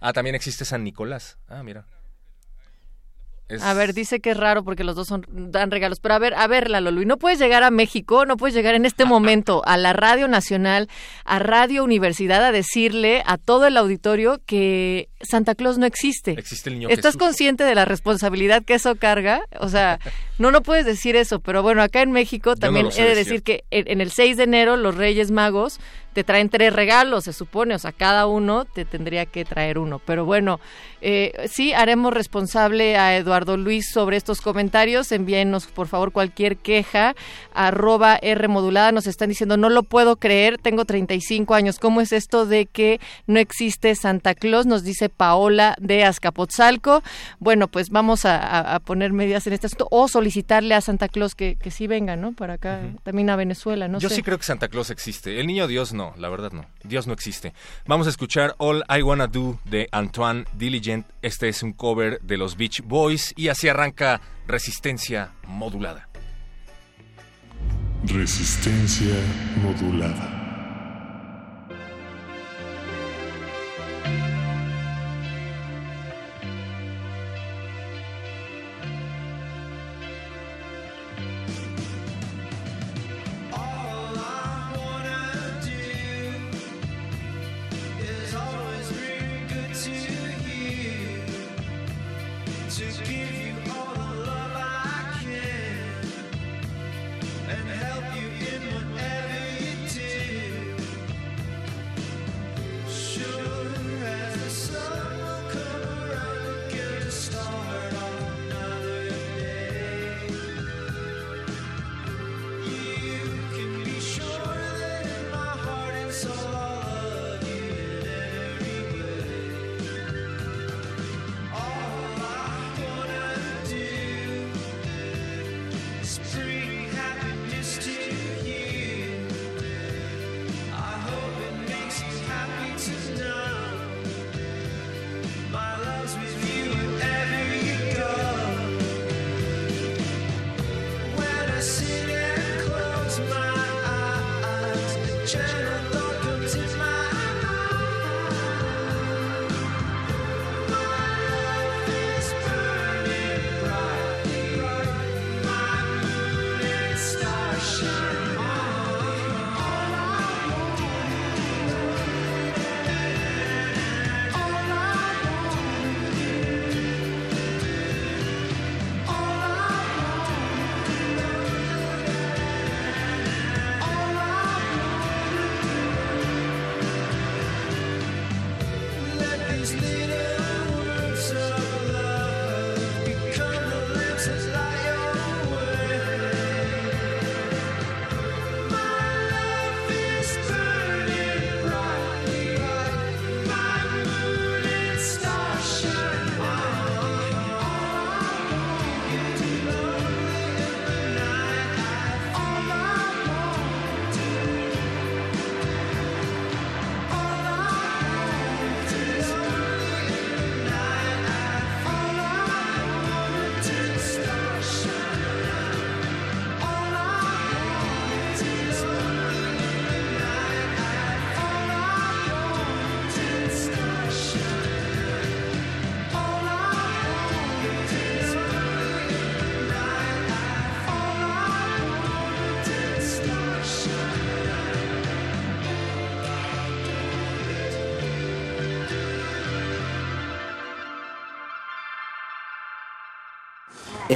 Ah, 0.00 0.12
también 0.12 0.34
existe 0.34 0.64
San 0.64 0.84
Nicolás. 0.84 1.38
Ah, 1.48 1.62
mira. 1.62 1.86
Es- 3.50 3.62
A 3.62 3.74
ver, 3.74 3.92
dice 3.94 4.20
que 4.20 4.30
es 4.30 4.36
raro 4.36 4.64
porque 4.64 4.84
los 4.84 4.96
dos 4.96 5.08
son, 5.08 5.26
dan 5.28 5.70
regalos. 5.70 6.00
Pero 6.00 6.14
a 6.14 6.18
ver, 6.18 6.34
a 6.34 6.46
ver, 6.46 6.70
Lalo 6.70 6.90
Luis, 6.90 7.06
no 7.06 7.18
puedes 7.18 7.38
llegar 7.38 7.62
a 7.62 7.70
México, 7.70 8.24
no 8.26 8.36
puedes 8.36 8.54
llegar 8.54 8.74
en 8.74 8.86
este 8.86 9.04
momento 9.06 9.62
a 9.66 9.76
la 9.76 9.92
Radio 9.92 10.28
Nacional, 10.28 10.88
a 11.24 11.38
Radio 11.38 11.84
Universidad, 11.84 12.44
a 12.44 12.52
decirle 12.52 13.22
a 13.26 13.36
todo 13.38 13.66
el 13.66 13.76
auditorio 13.76 14.40
que 14.46 15.08
Santa 15.20 15.54
Claus 15.54 15.78
no 15.78 15.86
existe. 15.86 16.32
Existe 16.32 16.70
el 16.70 16.76
niño 16.78 16.88
¿Estás 16.88 17.14
Jesús. 17.14 17.18
consciente 17.26 17.64
de 17.64 17.74
la 17.74 17.84
responsabilidad 17.84 18.62
que 18.64 18.74
eso 18.74 18.94
carga? 18.96 19.40
O 19.58 19.68
sea, 19.68 19.98
no, 20.38 20.50
no 20.50 20.62
puedes 20.62 20.86
decir 20.86 21.16
eso, 21.16 21.40
pero 21.40 21.62
bueno, 21.62 21.82
acá 21.82 22.02
en 22.02 22.12
México 22.12 22.54
también 22.56 22.86
he 22.96 23.02
de 23.02 23.08
decir. 23.14 23.24
decir 23.24 23.42
que 23.42 23.64
en, 23.70 23.90
en 23.90 24.00
el 24.00 24.10
6 24.10 24.36
de 24.36 24.44
enero 24.44 24.76
los 24.76 24.94
Reyes 24.94 25.30
Magos 25.30 25.80
te 26.12 26.24
traen 26.24 26.48
tres 26.48 26.72
regalos, 26.72 27.24
se 27.24 27.32
supone, 27.32 27.74
o 27.74 27.78
sea, 27.78 27.92
cada 27.92 28.26
uno 28.26 28.64
te 28.64 28.84
tendría 28.84 29.26
que 29.26 29.44
traer 29.44 29.78
uno. 29.78 30.00
Pero 30.04 30.24
bueno, 30.24 30.58
eh, 31.00 31.32
sí, 31.50 31.72
haremos 31.72 32.12
responsable 32.12 32.96
a 32.96 33.16
Eduardo 33.16 33.56
Luis 33.56 33.90
sobre 33.92 34.16
estos 34.16 34.40
comentarios. 34.40 35.12
Envíenos, 35.12 35.66
por 35.66 35.86
favor, 35.86 36.12
cualquier 36.12 36.56
queja. 36.56 37.14
Arroba 37.54 38.16
R 38.20 38.48
modulada. 38.48 38.92
Nos 38.92 39.06
están 39.06 39.28
diciendo, 39.28 39.56
no 39.56 39.68
lo 39.68 39.82
puedo 39.82 40.16
creer, 40.16 40.58
tengo 40.58 40.84
35 40.84 41.54
años. 41.54 41.78
¿Cómo 41.78 42.00
es 42.00 42.12
esto 42.12 42.46
de 42.46 42.66
que 42.66 43.00
no 43.26 43.38
existe 43.38 43.94
Santa 43.94 44.34
Claus? 44.34 44.66
Nos 44.66 44.82
dice 44.84 45.08
Paola 45.08 45.74
de 45.80 46.04
Azcapotzalco. 46.04 47.02
Bueno, 47.38 47.68
pues 47.68 47.90
vamos 47.90 48.24
a, 48.24 48.36
a- 48.38 48.74
a 48.76 48.80
poner 48.80 49.12
medidas 49.12 49.46
en 49.46 49.52
este 49.52 49.66
asunto 49.66 49.88
o 49.90 50.08
solicitarle 50.08 50.74
a 50.74 50.80
Santa 50.80 51.08
Claus 51.08 51.34
que, 51.34 51.56
que 51.56 51.70
sí 51.70 51.86
venga, 51.86 52.16
¿no? 52.16 52.32
Para 52.32 52.54
acá, 52.54 52.80
también 53.02 53.30
a 53.30 53.36
Venezuela, 53.36 53.88
no 53.88 53.98
Yo 53.98 54.08
sé. 54.08 54.16
sí 54.16 54.22
creo 54.22 54.38
que 54.38 54.44
Santa 54.44 54.68
Claus 54.68 54.90
existe. 54.90 55.40
El 55.40 55.46
niño 55.46 55.66
Dios 55.66 55.92
no, 55.92 55.99
la 56.16 56.28
verdad 56.28 56.52
no. 56.52 56.66
Dios 56.82 57.06
no 57.06 57.12
existe. 57.12 57.52
Vamos 57.86 58.06
a 58.06 58.10
escuchar 58.10 58.54
All 58.58 58.84
I 58.88 59.02
Wanna 59.02 59.26
Do 59.26 59.58
de 59.64 59.88
Antoine 59.92 60.44
Diligent. 60.54 61.06
Este 61.22 61.48
es 61.48 61.62
un 61.62 61.72
cover 61.72 62.20
de 62.22 62.36
los 62.36 62.56
Beach 62.56 62.82
Boys 62.84 63.32
y 63.36 63.48
así 63.48 63.68
arranca 63.68 64.20
Resistencia 64.46 65.32
Modulada. 65.46 66.08
Resistencia 68.04 69.14
modulada. 69.62 70.39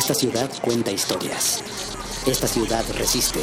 Esta 0.05 0.13
ciudad 0.13 0.51
cuenta 0.61 0.91
historias. 0.91 1.65
Esta 2.27 2.47
ciudad 2.47 2.85
resiste. 2.99 3.41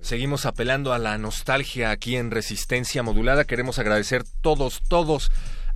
Seguimos 0.00 0.46
apelando 0.46 0.94
a 0.94 0.98
la 0.98 1.18
nostalgia 1.18 1.90
aquí 1.90 2.16
en 2.16 2.30
Resistencia 2.30 3.02
Modulada. 3.02 3.44
Queremos 3.44 3.78
agradecer 3.78 4.24
todos, 4.40 4.80
todos, 4.88 5.30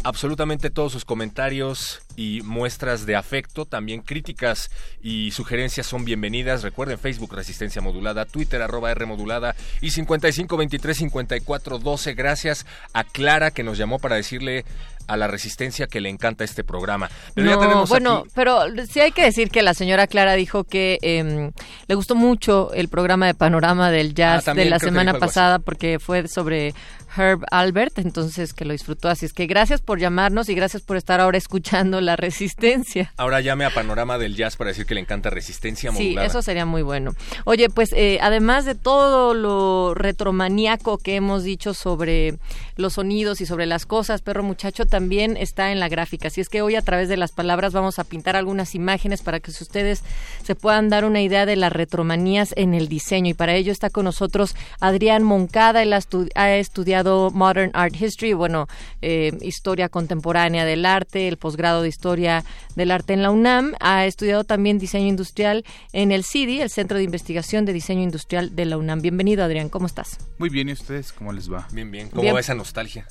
absolutamente 0.04 0.70
todos 0.70 0.92
sus 0.92 1.04
comentarios 1.04 2.00
y 2.16 2.40
muestras 2.42 3.06
de 3.06 3.16
afecto. 3.16 3.64
También 3.66 4.02
críticas 4.02 4.70
y 5.02 5.30
sugerencias 5.30 5.86
son 5.86 6.04
bienvenidas. 6.04 6.62
Recuerden 6.62 6.98
Facebook 6.98 7.34
Resistencia 7.34 7.80
Modulada, 7.80 8.24
Twitter 8.24 8.60
arroba 8.62 8.90
R 8.90 9.06
Modulada 9.06 9.54
y 9.80 9.90
55235412. 9.90 12.14
Gracias 12.14 12.66
a 12.92 13.04
Clara 13.04 13.50
que 13.50 13.62
nos 13.62 13.78
llamó 13.78 13.98
para 13.98 14.16
decirle 14.16 14.64
a 15.06 15.16
la 15.16 15.26
Resistencia 15.28 15.86
que 15.86 16.00
le 16.00 16.08
encanta 16.08 16.44
este 16.44 16.64
programa. 16.64 17.10
Pero 17.34 17.48
ya 17.50 17.58
tenemos 17.58 17.88
bueno, 17.88 18.18
aquí- 18.18 18.30
pero 18.34 18.60
sí 18.90 19.00
hay 19.00 19.12
que 19.12 19.22
decir 19.24 19.50
que 19.50 19.62
la 19.62 19.74
señora 19.74 20.06
Clara 20.06 20.34
dijo 20.34 20.64
que 20.64 20.98
em, 21.02 21.52
le 21.86 21.94
gustó 21.94 22.14
mucho 22.14 22.72
el 22.74 22.88
programa 22.88 23.26
de 23.26 23.34
Panorama 23.34 23.90
del 23.90 24.14
Jazz 24.14 24.42
Ah, 24.42 24.44
también 24.46 24.66
de 24.66 24.70
la 24.70 24.78
semana 24.78 25.14
pasada 25.18 25.58
porque 25.58 25.98
fue 25.98 26.26
sobre 26.28 26.74
Herb 27.14 27.44
Albert, 27.50 27.98
entonces 27.98 28.54
que 28.54 28.64
lo 28.64 28.72
disfrutó. 28.72 29.08
Así 29.10 29.26
es 29.26 29.34
que 29.34 29.46
gracias 29.46 29.82
por 29.82 29.98
llamarnos 29.98 30.48
y 30.48 30.54
gracias 30.54 30.82
por 30.82 30.96
estar 30.96 31.20
ahora 31.20 31.36
escuchando 31.36 32.00
la 32.00 32.16
Resistencia. 32.16 33.12
Ahora 33.18 33.40
llame 33.42 33.66
a 33.66 33.70
Panorama 33.70 34.16
del 34.16 34.34
Jazz 34.34 34.56
para 34.56 34.68
decir 34.68 34.86
que 34.86 34.94
le 34.94 35.00
encanta 35.00 35.28
Resistencia 35.28 35.92
Sí, 35.92 36.16
eso 36.22 36.40
sería 36.40 36.64
muy 36.64 36.80
bueno. 36.82 37.12
Oye, 37.44 37.68
pues 37.68 37.92
eh, 37.92 38.18
además 38.22 38.64
de 38.64 38.74
todo 38.74 39.34
lo 39.34 39.92
retromaníaco 39.94 40.96
que 40.98 41.16
hemos 41.16 41.44
dicho 41.44 41.74
sobre 41.74 42.38
los 42.76 42.94
sonidos 42.94 43.40
y 43.42 43.46
sobre 43.46 43.66
las 43.66 43.84
cosas, 43.84 44.22
perro 44.22 44.42
muchacho 44.42 44.86
también 44.86 45.01
está 45.10 45.72
en 45.72 45.80
la 45.80 45.88
gráfica. 45.88 46.28
Así 46.28 46.40
es 46.40 46.48
que 46.48 46.62
hoy 46.62 46.76
a 46.76 46.82
través 46.82 47.08
de 47.08 47.16
las 47.16 47.32
palabras 47.32 47.72
vamos 47.72 47.98
a 47.98 48.04
pintar 48.04 48.36
algunas 48.36 48.74
imágenes 48.74 49.22
para 49.22 49.40
que 49.40 49.50
ustedes 49.50 50.02
se 50.42 50.54
puedan 50.54 50.88
dar 50.88 51.04
una 51.04 51.20
idea 51.22 51.46
de 51.46 51.56
las 51.56 51.72
retromanías 51.72 52.54
en 52.56 52.74
el 52.74 52.88
diseño. 52.88 53.30
Y 53.30 53.34
para 53.34 53.54
ello 53.54 53.72
está 53.72 53.90
con 53.90 54.04
nosotros 54.04 54.54
Adrián 54.80 55.22
Moncada. 55.22 55.82
Él 55.82 55.92
ha 55.92 56.56
estudiado 56.56 57.30
Modern 57.30 57.70
Art 57.74 57.94
History, 58.00 58.32
bueno, 58.32 58.68
eh, 59.00 59.32
historia 59.40 59.88
contemporánea 59.88 60.64
del 60.64 60.86
arte, 60.86 61.28
el 61.28 61.36
posgrado 61.36 61.82
de 61.82 61.88
historia 61.88 62.44
del 62.76 62.90
arte 62.90 63.12
en 63.12 63.22
la 63.22 63.30
UNAM. 63.30 63.74
Ha 63.80 64.06
estudiado 64.06 64.44
también 64.44 64.78
diseño 64.78 65.08
industrial 65.08 65.64
en 65.92 66.12
el 66.12 66.24
CIDI, 66.24 66.60
el 66.60 66.70
Centro 66.70 66.98
de 66.98 67.04
Investigación 67.04 67.64
de 67.64 67.72
Diseño 67.72 68.02
Industrial 68.02 68.54
de 68.54 68.64
la 68.64 68.76
UNAM. 68.76 69.02
Bienvenido, 69.02 69.44
Adrián, 69.44 69.68
¿cómo 69.68 69.86
estás? 69.86 70.18
Muy 70.38 70.48
bien, 70.48 70.68
¿y 70.68 70.72
ustedes 70.72 71.12
cómo 71.12 71.32
les 71.32 71.52
va? 71.52 71.68
Bien, 71.72 71.90
bien. 71.90 72.08
¿Cómo 72.08 72.22
Bien. 72.22 72.34
va 72.34 72.40
esa 72.40 72.54
nostalgia? 72.54 73.06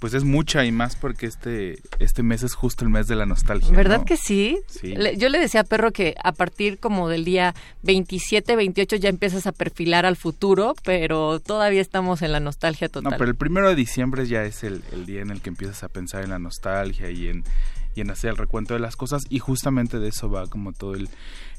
Pues 0.00 0.14
es 0.14 0.24
mucha 0.24 0.64
y 0.64 0.70
más 0.70 0.94
porque 0.94 1.26
este, 1.26 1.80
este 1.98 2.22
mes 2.22 2.42
es 2.42 2.54
justo 2.54 2.84
el 2.84 2.90
mes 2.90 3.08
de 3.08 3.16
la 3.16 3.26
nostalgia. 3.26 3.74
¿Verdad 3.74 3.98
¿no? 3.98 4.04
que 4.04 4.16
sí? 4.16 4.60
Sí. 4.66 4.94
Yo 5.16 5.28
le 5.28 5.40
decía 5.40 5.62
a 5.62 5.64
Perro 5.64 5.92
que 5.92 6.14
a 6.22 6.32
partir 6.32 6.78
como 6.78 7.08
del 7.08 7.24
día 7.24 7.54
27, 7.82 8.54
28 8.54 8.96
ya 8.96 9.08
empiezas 9.08 9.46
a 9.46 9.52
perfilar 9.52 10.06
al 10.06 10.16
futuro, 10.16 10.74
pero 10.84 11.40
todavía 11.40 11.80
estamos 11.80 12.22
en 12.22 12.32
la 12.32 12.40
nostalgia 12.40 12.88
total. 12.88 13.10
No, 13.10 13.18
pero 13.18 13.30
el 13.30 13.36
primero 13.36 13.68
de 13.68 13.74
diciembre 13.74 14.26
ya 14.26 14.44
es 14.44 14.62
el, 14.62 14.82
el 14.92 15.04
día 15.04 15.22
en 15.22 15.30
el 15.30 15.40
que 15.40 15.48
empiezas 15.48 15.82
a 15.82 15.88
pensar 15.88 16.22
en 16.22 16.30
la 16.30 16.38
nostalgia 16.38 17.10
y 17.10 17.28
en, 17.28 17.42
y 17.96 18.00
en 18.00 18.10
hacer 18.10 18.30
el 18.30 18.36
recuento 18.36 18.74
de 18.74 18.80
las 18.80 18.94
cosas 18.94 19.22
y 19.28 19.40
justamente 19.40 19.98
de 19.98 20.08
eso 20.08 20.30
va 20.30 20.46
como 20.46 20.72
todo 20.72 20.94
el, 20.94 21.08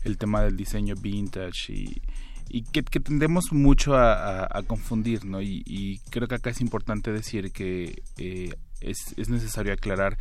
el 0.04 0.18
tema 0.18 0.42
del 0.44 0.56
diseño 0.56 0.96
vintage 0.96 1.74
y, 1.74 2.02
y 2.50 2.64
que, 2.64 2.84
que 2.84 3.00
tendemos 3.00 3.52
mucho 3.52 3.96
a, 3.96 4.48
confundir, 4.68 5.26
¿no? 5.26 5.42
Y, 5.42 5.64
y 5.66 6.00
creo 6.10 6.28
que 6.28 6.36
acá 6.36 6.50
es 6.50 6.62
importante 6.62 7.12
decir 7.12 7.52
que 7.52 8.04
eh, 8.18 8.54
es, 8.82 9.14
es 9.18 9.30
necesario 9.30 9.74
aclarar 9.74 10.18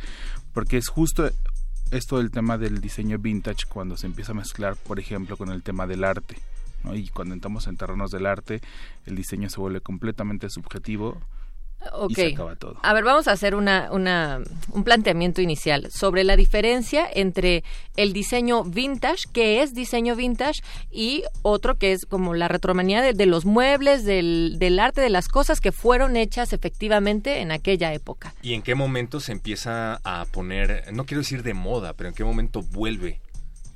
porque 0.53 0.77
es 0.77 0.87
justo 0.87 1.29
esto 1.91 2.17
del 2.17 2.31
tema 2.31 2.57
del 2.57 2.81
diseño 2.81 3.17
vintage 3.17 3.65
cuando 3.67 3.97
se 3.97 4.07
empieza 4.07 4.31
a 4.31 4.35
mezclar, 4.35 4.75
por 4.75 4.99
ejemplo, 4.99 5.37
con 5.37 5.49
el 5.49 5.63
tema 5.63 5.87
del 5.87 6.03
arte. 6.03 6.35
¿no? 6.83 6.95
Y 6.95 7.09
cuando 7.09 7.33
entramos 7.33 7.67
en 7.67 7.77
terrenos 7.77 8.11
del 8.11 8.25
arte, 8.25 8.61
el 9.05 9.15
diseño 9.15 9.49
se 9.49 9.59
vuelve 9.59 9.81
completamente 9.81 10.49
subjetivo 10.49 11.19
Ok. 11.93 12.11
y 12.11 12.15
se 12.15 12.27
acaba 12.33 12.55
todo. 12.55 12.77
A 12.83 12.93
ver, 12.93 13.03
vamos 13.03 13.27
a 13.27 13.31
hacer 13.31 13.55
una, 13.55 13.89
una, 13.91 14.39
un 14.71 14.83
planteamiento 14.83 15.41
inicial 15.41 15.89
sobre 15.91 16.23
la 16.23 16.35
diferencia 16.35 17.07
entre 17.13 17.63
el 17.95 18.11
diseño 18.13 18.63
vintage, 18.63 19.23
que 19.31 19.61
es 19.61 19.73
diseño 19.73 20.15
vintage, 20.15 20.61
y 20.91 21.23
otro 21.41 21.75
que 21.77 21.93
es 21.93 22.05
como 22.05 22.33
la 22.33 22.47
retromanía 22.47 23.01
de, 23.01 23.13
de 23.13 23.25
los 23.25 23.45
muebles, 23.45 24.03
del, 24.03 24.57
del 24.59 24.79
arte, 24.79 25.01
de 25.01 25.09
las 25.09 25.27
cosas 25.29 25.61
que 25.61 25.71
fueron 25.71 26.17
hechas 26.17 26.51
efectivamente 26.53 27.39
en 27.39 27.51
aquella 27.51 27.93
época. 27.93 28.33
¿Y 28.41 28.53
en 28.53 28.61
qué 28.61 28.75
momento 28.75 29.19
se 29.19 29.31
empieza 29.31 30.01
a 30.03 30.25
poner, 30.25 30.91
no 30.93 31.05
quiero 31.05 31.21
decir 31.21 31.43
de 31.43 31.53
moda, 31.53 31.93
pero 31.93 32.09
en 32.09 32.15
qué 32.15 32.23
momento 32.23 32.61
vuelve, 32.61 33.21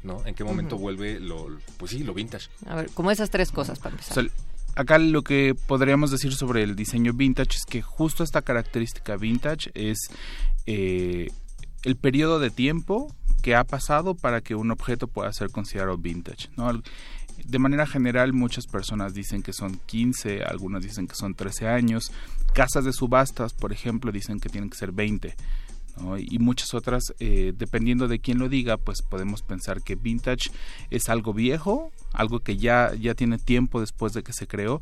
¿no? 0.04 0.26
¿En 0.26 0.36
qué 0.36 0.44
momento 0.44 0.78
vuelve 0.78 1.20
lo, 1.20 1.48
pues 1.78 1.92
sí, 1.92 2.04
lo 2.04 2.14
vintage? 2.14 2.50
A 2.68 2.76
ver, 2.76 2.90
como 2.94 3.12
esas 3.12 3.30
tres 3.30 3.52
cosas 3.52 3.80
para 3.80 3.96
O 3.96 3.98
empezar. 3.98 4.14
sea, 4.26 4.32
acá 4.76 4.98
lo 4.98 5.22
que 5.24 5.56
podríamos 5.68 6.12
decir 6.12 6.34
sobre 6.34 6.64
el 6.64 6.76
diseño 6.76 7.14
vintage 7.14 7.58
es 7.58 7.66
que 7.66 7.82
justo 7.82 8.24
esta 8.24 8.42
característica 8.42 9.16
vintage 9.16 9.72
es 9.74 9.98
eh, 10.66 11.30
el 11.84 11.96
periodo 11.96 12.40
de 12.40 12.50
tiempo 12.50 13.14
que 13.42 13.56
ha 13.56 13.64
pasado 13.64 14.16
para 14.16 14.42
que 14.42 14.56
un 14.56 14.72
objeto 14.72 15.08
pueda 15.08 15.32
ser 15.34 15.50
considerado 15.50 15.98
vintage. 15.98 16.50
De 17.46 17.60
manera 17.60 17.86
general, 17.86 18.32
muchas 18.32 18.68
personas 18.68 19.14
dicen 19.14 19.44
que 19.44 19.54
son 19.54 19.80
15, 19.86 20.44
algunas 20.44 20.82
dicen 20.82 21.08
que 21.08 21.16
son 21.16 21.34
13 21.34 21.68
años. 21.68 22.12
Casas 22.54 22.86
de 22.86 22.94
subastas, 22.94 23.54
por 23.54 23.74
ejemplo, 23.74 24.12
dicen 24.12 24.40
que 24.40 24.50
tienen 24.50 24.70
que 24.70 24.78
ser 24.78 24.92
20. 24.92 25.36
¿No? 25.98 26.18
y 26.18 26.40
muchas 26.40 26.74
otras, 26.74 27.14
eh, 27.20 27.54
dependiendo 27.56 28.08
de 28.08 28.20
quién 28.20 28.40
lo 28.40 28.50
diga, 28.50 28.78
pues 28.78 29.02
podemos 29.02 29.42
pensar 29.42 29.82
que 29.82 29.96
vintage 29.96 30.50
es 30.90 31.10
algo 31.10 31.34
viejo, 31.34 31.92
algo 32.14 32.40
que 32.40 32.58
ya, 32.58 32.94
ya 32.96 33.14
tiene 33.14 33.38
tiempo 33.38 33.80
después 33.80 34.14
de 34.14 34.24
que 34.24 34.34
se 34.34 34.48
creó, 34.48 34.82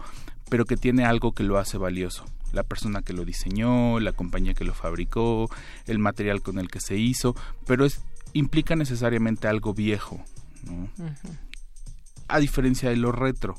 pero 0.50 0.66
que 0.66 0.78
tiene 0.78 1.06
algo 1.06 1.34
que 1.34 1.44
lo 1.44 1.58
hace 1.58 1.78
valioso. 1.78 2.26
La 2.54 2.64
persona 2.64 3.02
que 3.02 3.14
lo 3.14 3.24
diseñó, 3.24 4.00
la 4.00 4.12
compañía 4.12 4.54
que 4.54 4.66
lo 4.66 4.74
fabricó, 4.74 5.50
el 5.88 6.00
material 6.00 6.42
con 6.42 6.60
el 6.60 6.70
que 6.70 6.82
se 6.82 6.98
hizo, 6.98 7.36
pero 7.66 7.86
es, 7.86 8.02
implica 8.34 8.76
necesariamente 8.76 9.48
algo 9.48 9.74
viejo, 9.74 10.24
¿no? 10.64 10.90
a 12.28 12.40
diferencia 12.40 12.90
de 12.90 12.96
lo 12.96 13.12
retro, 13.12 13.58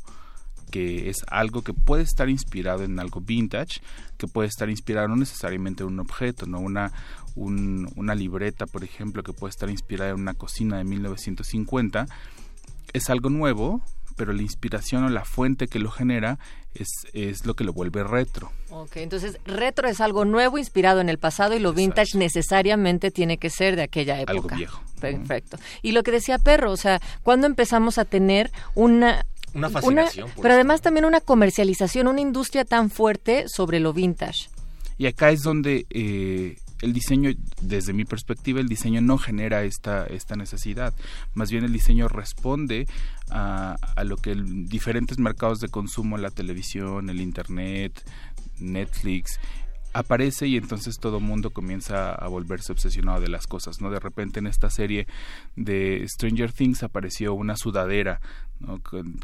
que 0.70 1.10
es 1.10 1.18
algo 1.28 1.62
que 1.62 1.74
puede 1.74 2.02
estar 2.02 2.28
inspirado 2.30 2.82
en 2.82 2.98
algo 2.98 3.20
vintage, 3.20 3.80
que 4.16 4.26
puede 4.26 4.48
estar 4.48 4.70
inspirado 4.70 5.08
no 5.08 5.16
necesariamente 5.16 5.82
en 5.82 5.90
un 5.90 6.00
objeto, 6.00 6.46
no 6.46 6.58
una 6.58 6.92
un- 7.34 7.90
una 7.96 8.14
libreta, 8.14 8.66
por 8.66 8.84
ejemplo, 8.84 9.22
que 9.22 9.32
puede 9.32 9.50
estar 9.50 9.70
inspirada 9.70 10.10
en 10.10 10.20
una 10.20 10.34
cocina 10.34 10.78
de 10.78 10.84
1950, 10.84 12.06
es 12.92 13.08
algo 13.10 13.30
nuevo, 13.30 13.82
pero 14.16 14.32
la 14.32 14.42
inspiración 14.42 15.04
o 15.04 15.08
la 15.08 15.24
fuente 15.24 15.66
que 15.68 15.78
lo 15.78 15.90
genera 15.90 16.38
es, 16.74 16.88
es 17.14 17.46
lo 17.46 17.54
que 17.54 17.64
lo 17.64 17.72
vuelve 17.72 18.04
retro. 18.04 18.50
Ok, 18.70 18.96
entonces 18.98 19.38
retro 19.46 19.88
es 19.88 20.00
algo 20.00 20.24
nuevo 20.24 20.58
inspirado 20.58 21.00
en 21.00 21.08
el 21.08 21.18
pasado 21.18 21.54
y 21.54 21.58
lo 21.58 21.72
vintage 21.72 22.16
necesariamente 22.18 23.10
tiene 23.10 23.38
que 23.38 23.50
ser 23.50 23.76
de 23.76 23.82
aquella 23.82 24.20
época. 24.20 24.32
Algo 24.32 24.48
viejo. 24.56 24.82
Perfecto. 25.00 25.58
Y 25.82 25.92
lo 25.92 26.02
que 26.02 26.10
decía 26.12 26.38
Perro, 26.38 26.70
o 26.72 26.76
sea, 26.76 27.00
cuando 27.22 27.46
empezamos 27.46 27.98
a 27.98 28.04
tener 28.04 28.50
una 28.74 29.24
Una 29.54 29.68
fascinación 29.68 30.30
pero 30.40 30.54
además 30.54 30.80
también 30.80 31.04
una 31.04 31.20
comercialización, 31.20 32.06
una 32.08 32.20
industria 32.20 32.64
tan 32.64 32.88
fuerte 32.90 33.44
sobre 33.48 33.80
lo 33.80 33.92
vintage. 33.92 34.48
Y 34.98 35.06
acá 35.06 35.30
es 35.30 35.42
donde 35.42 35.86
eh, 35.90 36.56
el 36.82 36.92
diseño, 36.92 37.30
desde 37.62 37.92
mi 37.94 38.04
perspectiva, 38.04 38.60
el 38.60 38.68
diseño 38.68 39.00
no 39.00 39.16
genera 39.16 39.62
esta, 39.64 40.04
esta 40.06 40.36
necesidad. 40.36 40.92
Más 41.34 41.50
bien 41.50 41.64
el 41.64 41.72
diseño 41.72 42.08
responde 42.08 42.86
a, 43.30 43.76
a 43.96 44.04
lo 44.04 44.16
que 44.18 44.32
el- 44.32 44.68
diferentes 44.68 45.18
mercados 45.18 45.60
de 45.60 45.68
consumo, 45.68 46.18
la 46.18 46.30
televisión, 46.30 47.08
el 47.08 47.20
internet, 47.20 47.92
Netflix, 48.58 49.38
aparece 49.92 50.46
y 50.46 50.56
entonces 50.56 50.98
todo 50.98 51.20
mundo 51.20 51.50
comienza 51.50 52.12
a 52.12 52.28
volverse 52.28 52.72
obsesionado 52.72 53.20
de 53.20 53.28
las 53.28 53.46
cosas, 53.46 53.80
¿no? 53.80 53.90
De 53.90 54.00
repente 54.00 54.38
en 54.40 54.46
esta 54.46 54.70
serie 54.70 55.06
de 55.56 56.04
Stranger 56.08 56.52
Things 56.52 56.82
apareció 56.82 57.34
una 57.34 57.56
sudadera, 57.56 58.20
¿no? 58.60 58.80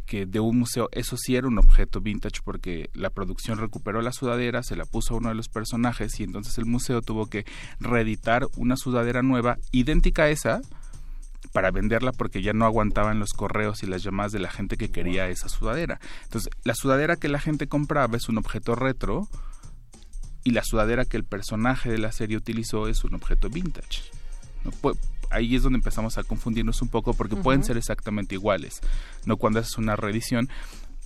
Que 0.06 0.26
de 0.26 0.40
un 0.40 0.58
museo, 0.58 0.88
eso 0.92 1.16
sí 1.16 1.36
era 1.36 1.48
un 1.48 1.58
objeto 1.58 2.00
vintage 2.00 2.40
porque 2.44 2.90
la 2.94 3.10
producción 3.10 3.58
recuperó 3.58 4.02
la 4.02 4.12
sudadera, 4.12 4.62
se 4.62 4.76
la 4.76 4.84
puso 4.84 5.14
a 5.14 5.18
uno 5.18 5.30
de 5.30 5.34
los 5.34 5.48
personajes 5.48 6.18
y 6.20 6.24
entonces 6.24 6.58
el 6.58 6.66
museo 6.66 7.02
tuvo 7.02 7.26
que 7.26 7.44
reeditar 7.80 8.46
una 8.56 8.76
sudadera 8.76 9.22
nueva, 9.22 9.58
idéntica 9.72 10.24
a 10.24 10.30
esa, 10.30 10.60
para 11.52 11.70
venderla 11.70 12.12
porque 12.12 12.42
ya 12.42 12.52
no 12.52 12.66
aguantaban 12.66 13.18
los 13.18 13.32
correos 13.32 13.82
y 13.82 13.86
las 13.86 14.02
llamadas 14.02 14.32
de 14.32 14.38
la 14.38 14.50
gente 14.50 14.76
que 14.76 14.90
quería 14.90 15.28
esa 15.28 15.48
sudadera. 15.48 16.00
Entonces, 16.24 16.50
la 16.64 16.74
sudadera 16.74 17.16
que 17.16 17.28
la 17.28 17.40
gente 17.40 17.68
compraba 17.68 18.16
es 18.16 18.28
un 18.28 18.38
objeto 18.38 18.74
retro 18.74 19.28
y 20.44 20.50
la 20.50 20.64
sudadera 20.64 21.04
que 21.04 21.16
el 21.16 21.24
personaje 21.24 21.90
de 21.90 21.98
la 21.98 22.12
serie 22.12 22.36
utilizó 22.36 22.88
es 22.88 23.04
un 23.04 23.14
objeto 23.14 23.50
vintage. 23.50 24.02
ahí 25.30 25.56
es 25.56 25.62
donde 25.62 25.78
empezamos 25.78 26.18
a 26.18 26.24
confundirnos 26.24 26.80
un 26.82 26.88
poco 26.88 27.14
porque 27.14 27.36
pueden 27.36 27.64
ser 27.64 27.76
exactamente 27.76 28.34
iguales, 28.34 28.80
no 29.26 29.36
cuando 29.36 29.60
haces 29.60 29.78
una 29.78 29.96
reedición, 29.96 30.48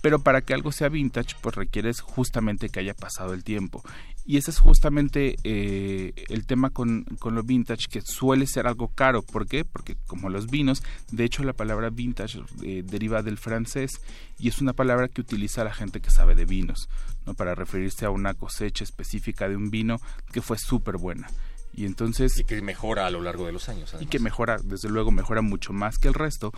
pero 0.01 0.19
para 0.19 0.41
que 0.41 0.53
algo 0.53 0.71
sea 0.71 0.89
vintage, 0.89 1.35
pues 1.41 1.55
requieres 1.55 2.01
justamente 2.01 2.69
que 2.69 2.81
haya 2.81 2.93
pasado 2.93 3.33
el 3.33 3.43
tiempo. 3.43 3.83
Y 4.25 4.37
ese 4.37 4.51
es 4.51 4.59
justamente 4.59 5.35
eh, 5.43 6.13
el 6.29 6.45
tema 6.45 6.69
con, 6.69 7.03
con 7.19 7.35
lo 7.35 7.43
vintage, 7.43 7.87
que 7.89 8.01
suele 8.01 8.47
ser 8.47 8.67
algo 8.67 8.87
caro. 8.87 9.21
¿Por 9.21 9.47
qué? 9.47 9.65
Porque 9.65 9.97
como 10.07 10.29
los 10.29 10.47
vinos, 10.47 10.81
de 11.11 11.25
hecho 11.25 11.43
la 11.43 11.53
palabra 11.53 11.89
vintage 11.89 12.41
eh, 12.63 12.83
deriva 12.85 13.21
del 13.21 13.37
francés 13.37 13.91
y 14.39 14.47
es 14.47 14.61
una 14.61 14.73
palabra 14.73 15.09
que 15.09 15.21
utiliza 15.21 15.63
la 15.63 15.73
gente 15.73 15.99
que 15.99 16.09
sabe 16.09 16.35
de 16.35 16.45
vinos, 16.45 16.87
¿no? 17.25 17.33
para 17.33 17.53
referirse 17.53 18.05
a 18.05 18.11
una 18.11 18.33
cosecha 18.33 18.83
específica 18.83 19.49
de 19.49 19.57
un 19.57 19.69
vino 19.69 19.99
que 20.31 20.41
fue 20.41 20.57
súper 20.57 20.97
buena. 20.97 21.27
Y 21.73 21.85
entonces... 21.85 22.39
Y 22.39 22.43
que 22.43 22.61
mejora 22.61 23.07
a 23.07 23.09
lo 23.09 23.21
largo 23.21 23.45
de 23.45 23.51
los 23.51 23.67
años. 23.67 23.95
Y 23.99 24.05
que 24.05 24.19
mejora, 24.19 24.57
desde 24.63 24.89
luego, 24.89 25.11
mejora 25.11 25.41
mucho 25.41 25.73
más 25.73 25.97
que 25.97 26.07
el 26.07 26.13
resto. 26.13 26.53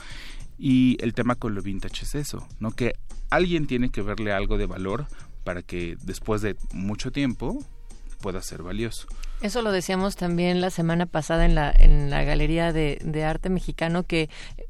Y 0.57 0.97
el 1.01 1.13
tema 1.13 1.35
con 1.35 1.55
lo 1.55 1.61
vintage 1.61 2.03
es 2.03 2.15
eso, 2.15 2.47
¿no? 2.59 2.71
Que 2.71 2.95
alguien 3.29 3.65
tiene 3.65 3.89
que 3.89 4.01
verle 4.01 4.33
algo 4.33 4.57
de 4.57 4.65
valor 4.65 5.07
para 5.45 5.61
que 5.61 5.95
después 6.01 6.41
de 6.41 6.57
mucho 6.73 7.11
tiempo 7.11 7.63
pueda 8.19 8.41
ser 8.41 8.63
valioso. 8.63 9.07
Eso 9.41 9.61
lo 9.61 9.71
decíamos 9.71 10.15
también 10.15 10.59
la 10.59 10.71
semana 10.71 11.05
pasada 11.05 11.45
en 11.45 11.55
la, 11.55 11.71
en 11.71 12.09
la 12.09 12.23
Galería 12.23 12.73
de, 12.73 12.99
de 13.03 13.23
Arte 13.23 13.49
Mexicano, 13.49 14.03
que 14.03 14.29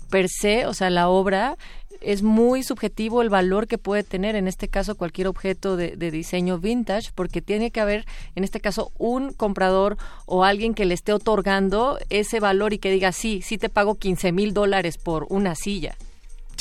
per 0.09 0.27
se, 0.29 0.65
o 0.65 0.73
sea, 0.73 0.89
la 0.89 1.07
obra 1.07 1.57
es 2.01 2.21
muy 2.21 2.61
subjetivo 2.61 3.21
el 3.21 3.29
valor 3.29 3.67
que 3.67 3.77
puede 3.77 4.03
tener, 4.03 4.35
en 4.35 4.47
este 4.47 4.67
caso, 4.67 4.95
cualquier 4.95 5.27
objeto 5.27 5.77
de, 5.77 5.95
de, 5.95 6.11
diseño 6.11 6.59
vintage, 6.59 7.11
porque 7.15 7.41
tiene 7.41 7.71
que 7.71 7.79
haber, 7.79 8.05
en 8.35 8.43
este 8.43 8.59
caso, 8.59 8.91
un 8.97 9.31
comprador 9.31 9.97
o 10.25 10.43
alguien 10.43 10.73
que 10.73 10.85
le 10.85 10.93
esté 10.93 11.13
otorgando 11.13 11.97
ese 12.09 12.39
valor 12.39 12.73
y 12.73 12.79
que 12.79 12.91
diga, 12.91 13.11
sí, 13.13 13.41
sí 13.41 13.57
te 13.57 13.69
pago 13.69 13.95
15 13.95 14.33
mil 14.33 14.53
dólares 14.53 14.97
por 14.97 15.25
una 15.29 15.55
silla. 15.55 15.95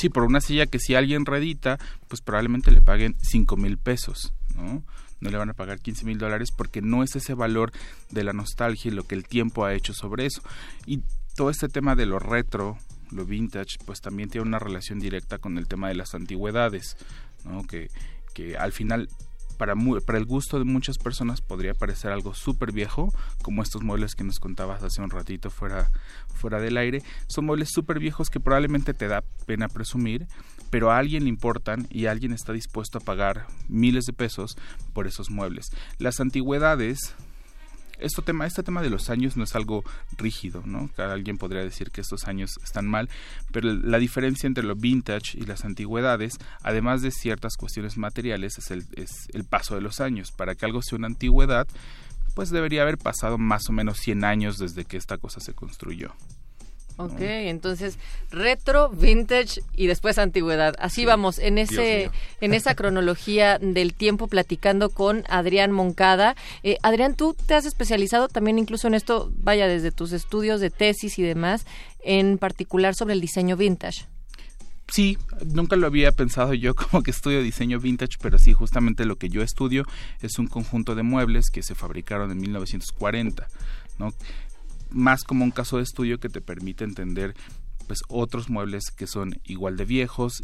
Sí, 0.05 0.09
por 0.09 0.21
una 0.21 0.39
silla 0.39 0.67
que 0.67 0.77
si 0.77 0.93
alguien 0.93 1.25
redita, 1.25 1.79
pues 2.07 2.21
probablemente 2.21 2.69
le 2.69 2.79
paguen 2.79 3.15
5 3.23 3.57
mil 3.57 3.79
pesos, 3.79 4.35
¿no? 4.53 4.83
No 5.19 5.29
le 5.31 5.37
van 5.39 5.49
a 5.49 5.55
pagar 5.55 5.79
15 5.79 6.05
mil 6.05 6.19
dólares 6.19 6.51
porque 6.55 6.83
no 6.83 7.01
es 7.01 7.15
ese 7.15 7.33
valor 7.33 7.71
de 8.11 8.23
la 8.23 8.31
nostalgia 8.31 8.91
y 8.91 8.93
lo 8.93 9.07
que 9.07 9.15
el 9.15 9.23
tiempo 9.23 9.65
ha 9.65 9.73
hecho 9.73 9.95
sobre 9.95 10.27
eso. 10.27 10.43
Y 10.85 11.01
todo 11.35 11.49
este 11.49 11.69
tema 11.69 11.95
de 11.95 12.05
lo 12.05 12.19
retro, 12.19 12.77
lo 13.09 13.25
vintage, 13.25 13.79
pues 13.83 13.99
también 13.99 14.29
tiene 14.29 14.45
una 14.45 14.59
relación 14.59 14.99
directa 14.99 15.39
con 15.39 15.57
el 15.57 15.67
tema 15.67 15.87
de 15.87 15.95
las 15.95 16.13
antigüedades, 16.13 16.97
¿no? 17.43 17.63
Que, 17.63 17.89
que 18.35 18.57
al 18.57 18.73
final 18.73 19.09
para, 19.57 19.73
para 20.05 20.17
el 20.17 20.25
gusto 20.25 20.59
de 20.59 20.65
muchas 20.65 20.97
personas 20.97 21.41
podría 21.41 21.73
parecer 21.73 22.11
algo 22.11 22.33
súper 22.33 22.71
viejo, 22.71 23.13
como 23.41 23.63
estos 23.63 23.83
muebles 23.83 24.15
que 24.15 24.23
nos 24.23 24.39
contabas 24.39 24.83
hace 24.83 25.01
un 25.01 25.09
ratito 25.09 25.49
fuera, 25.49 25.89
fuera 26.33 26.59
del 26.59 26.77
aire. 26.77 27.01
Son 27.27 27.45
muebles 27.45 27.69
súper 27.71 27.99
viejos 27.99 28.29
que 28.29 28.39
probablemente 28.39 28.93
te 28.93 29.07
da 29.07 29.23
pena 29.45 29.67
presumir, 29.67 30.27
pero 30.69 30.91
a 30.91 30.97
alguien 30.97 31.23
le 31.23 31.29
importan 31.29 31.87
y 31.89 32.05
alguien 32.05 32.33
está 32.33 32.53
dispuesto 32.53 32.97
a 32.97 33.01
pagar 33.01 33.47
miles 33.69 34.05
de 34.05 34.13
pesos 34.13 34.57
por 34.93 35.07
esos 35.07 35.29
muebles. 35.29 35.71
Las 35.97 36.19
antigüedades 36.19 37.15
esto 37.99 38.21
tema, 38.21 38.45
este 38.45 38.63
tema 38.63 38.81
de 38.81 38.89
los 38.89 39.09
años 39.09 39.37
no 39.37 39.43
es 39.43 39.55
algo 39.55 39.83
rígido, 40.17 40.63
¿no? 40.65 40.89
Alguien 40.97 41.37
podría 41.37 41.63
decir 41.63 41.91
que 41.91 42.01
estos 42.01 42.27
años 42.27 42.51
están 42.63 42.87
mal, 42.87 43.09
pero 43.51 43.71
la 43.73 43.99
diferencia 43.99 44.47
entre 44.47 44.63
lo 44.63 44.75
vintage 44.75 45.37
y 45.37 45.45
las 45.45 45.65
antigüedades, 45.65 46.37
además 46.61 47.01
de 47.01 47.11
ciertas 47.11 47.55
cuestiones 47.57 47.97
materiales, 47.97 48.57
es 48.57 48.71
el, 48.71 48.85
es 48.95 49.27
el 49.33 49.43
paso 49.43 49.75
de 49.75 49.81
los 49.81 49.99
años. 49.99 50.31
Para 50.31 50.55
que 50.55 50.65
algo 50.65 50.81
sea 50.81 50.97
una 50.97 51.07
antigüedad, 51.07 51.67
pues 52.35 52.49
debería 52.49 52.81
haber 52.81 52.97
pasado 52.97 53.37
más 53.37 53.69
o 53.69 53.73
menos 53.73 53.97
100 53.99 54.23
años 54.23 54.57
desde 54.57 54.85
que 54.85 54.97
esta 54.97 55.17
cosa 55.17 55.39
se 55.39 55.53
construyó. 55.53 56.13
Ok, 56.97 57.19
entonces 57.19 57.97
retro, 58.31 58.89
vintage 58.89 59.61
y 59.75 59.87
después 59.87 60.17
antigüedad. 60.17 60.75
Así 60.79 61.01
sí. 61.01 61.05
vamos 61.05 61.39
en 61.39 61.57
ese 61.57 62.09
en 62.41 62.53
esa 62.53 62.73
cronología 62.75 63.59
del 63.59 63.93
tiempo 63.93 64.27
platicando 64.27 64.89
con 64.89 65.23
Adrián 65.27 65.71
Moncada. 65.71 66.35
Eh, 66.63 66.77
Adrián, 66.83 67.15
tú 67.15 67.33
te 67.33 67.53
has 67.53 67.65
especializado 67.65 68.29
también 68.29 68.59
incluso 68.59 68.87
en 68.87 68.93
esto, 68.93 69.31
vaya 69.37 69.67
desde 69.67 69.91
tus 69.91 70.13
estudios 70.13 70.61
de 70.61 70.69
tesis 70.69 71.19
y 71.19 71.23
demás, 71.23 71.65
en 72.03 72.37
particular 72.37 72.95
sobre 72.95 73.13
el 73.13 73.21
diseño 73.21 73.57
vintage. 73.57 74.05
Sí, 74.87 75.17
nunca 75.45 75.75
lo 75.75 75.87
había 75.87 76.11
pensado 76.11 76.53
yo 76.53 76.75
como 76.75 77.03
que 77.03 77.11
estudio 77.11 77.41
diseño 77.41 77.79
vintage, 77.79 78.17
pero 78.21 78.37
sí, 78.37 78.53
justamente 78.53 79.05
lo 79.05 79.17
que 79.17 79.29
yo 79.29 79.41
estudio 79.41 79.83
es 80.21 80.39
un 80.39 80.47
conjunto 80.47 80.95
de 80.95 81.03
muebles 81.03 81.49
que 81.49 81.63
se 81.63 81.75
fabricaron 81.75 82.31
en 82.31 82.37
1940, 82.37 83.47
¿no? 83.97 84.13
Más 84.91 85.23
como 85.23 85.43
un 85.43 85.51
caso 85.51 85.77
de 85.77 85.83
estudio 85.83 86.19
que 86.19 86.29
te 86.29 86.41
permite 86.41 86.83
entender 86.83 87.35
pues 87.87 87.99
otros 88.07 88.49
muebles 88.49 88.91
que 88.91 89.07
son 89.07 89.39
igual 89.43 89.77
de 89.77 89.85
viejos. 89.85 90.43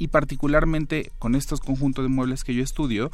Y 0.00 0.08
particularmente 0.08 1.10
con 1.18 1.34
estos 1.34 1.60
conjuntos 1.60 2.04
de 2.04 2.08
muebles 2.08 2.44
que 2.44 2.54
yo 2.54 2.62
estudio 2.62 3.10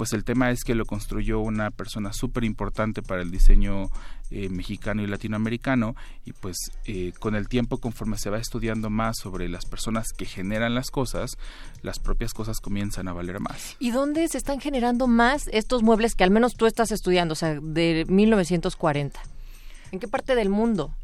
pues 0.00 0.14
el 0.14 0.24
tema 0.24 0.50
es 0.50 0.64
que 0.64 0.74
lo 0.74 0.86
construyó 0.86 1.40
una 1.40 1.70
persona 1.70 2.14
súper 2.14 2.44
importante 2.44 3.02
para 3.02 3.20
el 3.20 3.30
diseño 3.30 3.90
eh, 4.30 4.48
mexicano 4.48 5.02
y 5.02 5.06
latinoamericano. 5.06 5.94
Y 6.24 6.32
pues 6.32 6.56
eh, 6.86 7.12
con 7.18 7.34
el 7.34 7.48
tiempo 7.48 7.76
conforme 7.76 8.16
se 8.16 8.30
va 8.30 8.38
estudiando 8.38 8.88
más 8.88 9.18
sobre 9.18 9.46
las 9.50 9.66
personas 9.66 10.06
que 10.16 10.24
generan 10.24 10.74
las 10.74 10.90
cosas 10.90 11.36
las 11.82 11.98
propias 11.98 12.32
cosas 12.32 12.60
comienzan 12.60 13.08
a 13.08 13.12
valer 13.12 13.40
más. 13.40 13.76
¿y 13.78 13.90
dónde 13.90 14.26
se 14.28 14.38
están 14.38 14.58
generando 14.58 15.06
más 15.06 15.48
estos 15.52 15.82
muebles 15.82 16.14
que 16.14 16.24
al 16.24 16.30
menos 16.30 16.54
tú 16.54 16.64
estás 16.64 16.92
estudiando 16.92 17.32
o 17.32 17.36
sea 17.36 17.60
de 17.60 18.06
1940 18.08 19.20
¿En 19.92 19.98
qué 19.98 20.08
parte 20.08 20.34
del 20.34 20.48
mundo? 20.48 20.94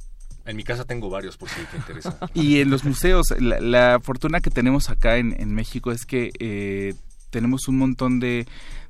En 0.45 0.57
mi 0.57 0.63
casa 0.63 0.85
tengo 0.85 1.11
varios, 1.11 1.37
por 1.37 1.49
si 1.49 1.61
te 1.65 1.77
interesa. 1.77 2.19
y 2.35 2.61
en 2.61 2.71
los 2.71 2.85
museos, 2.85 3.35
la, 3.39 3.61
la 3.61 4.01
fortuna 4.01 4.41
que 4.41 4.51
tenemos 4.51 4.91
acá 4.91 5.17
en, 5.17 5.35
en 5.41 5.53
México 5.55 5.91
es 5.91 6.07
que 6.07 6.31
eh, 6.39 6.95
tenemos 7.31 7.67
un 7.69 7.79
montón 7.79 8.21
de, 8.21 8.47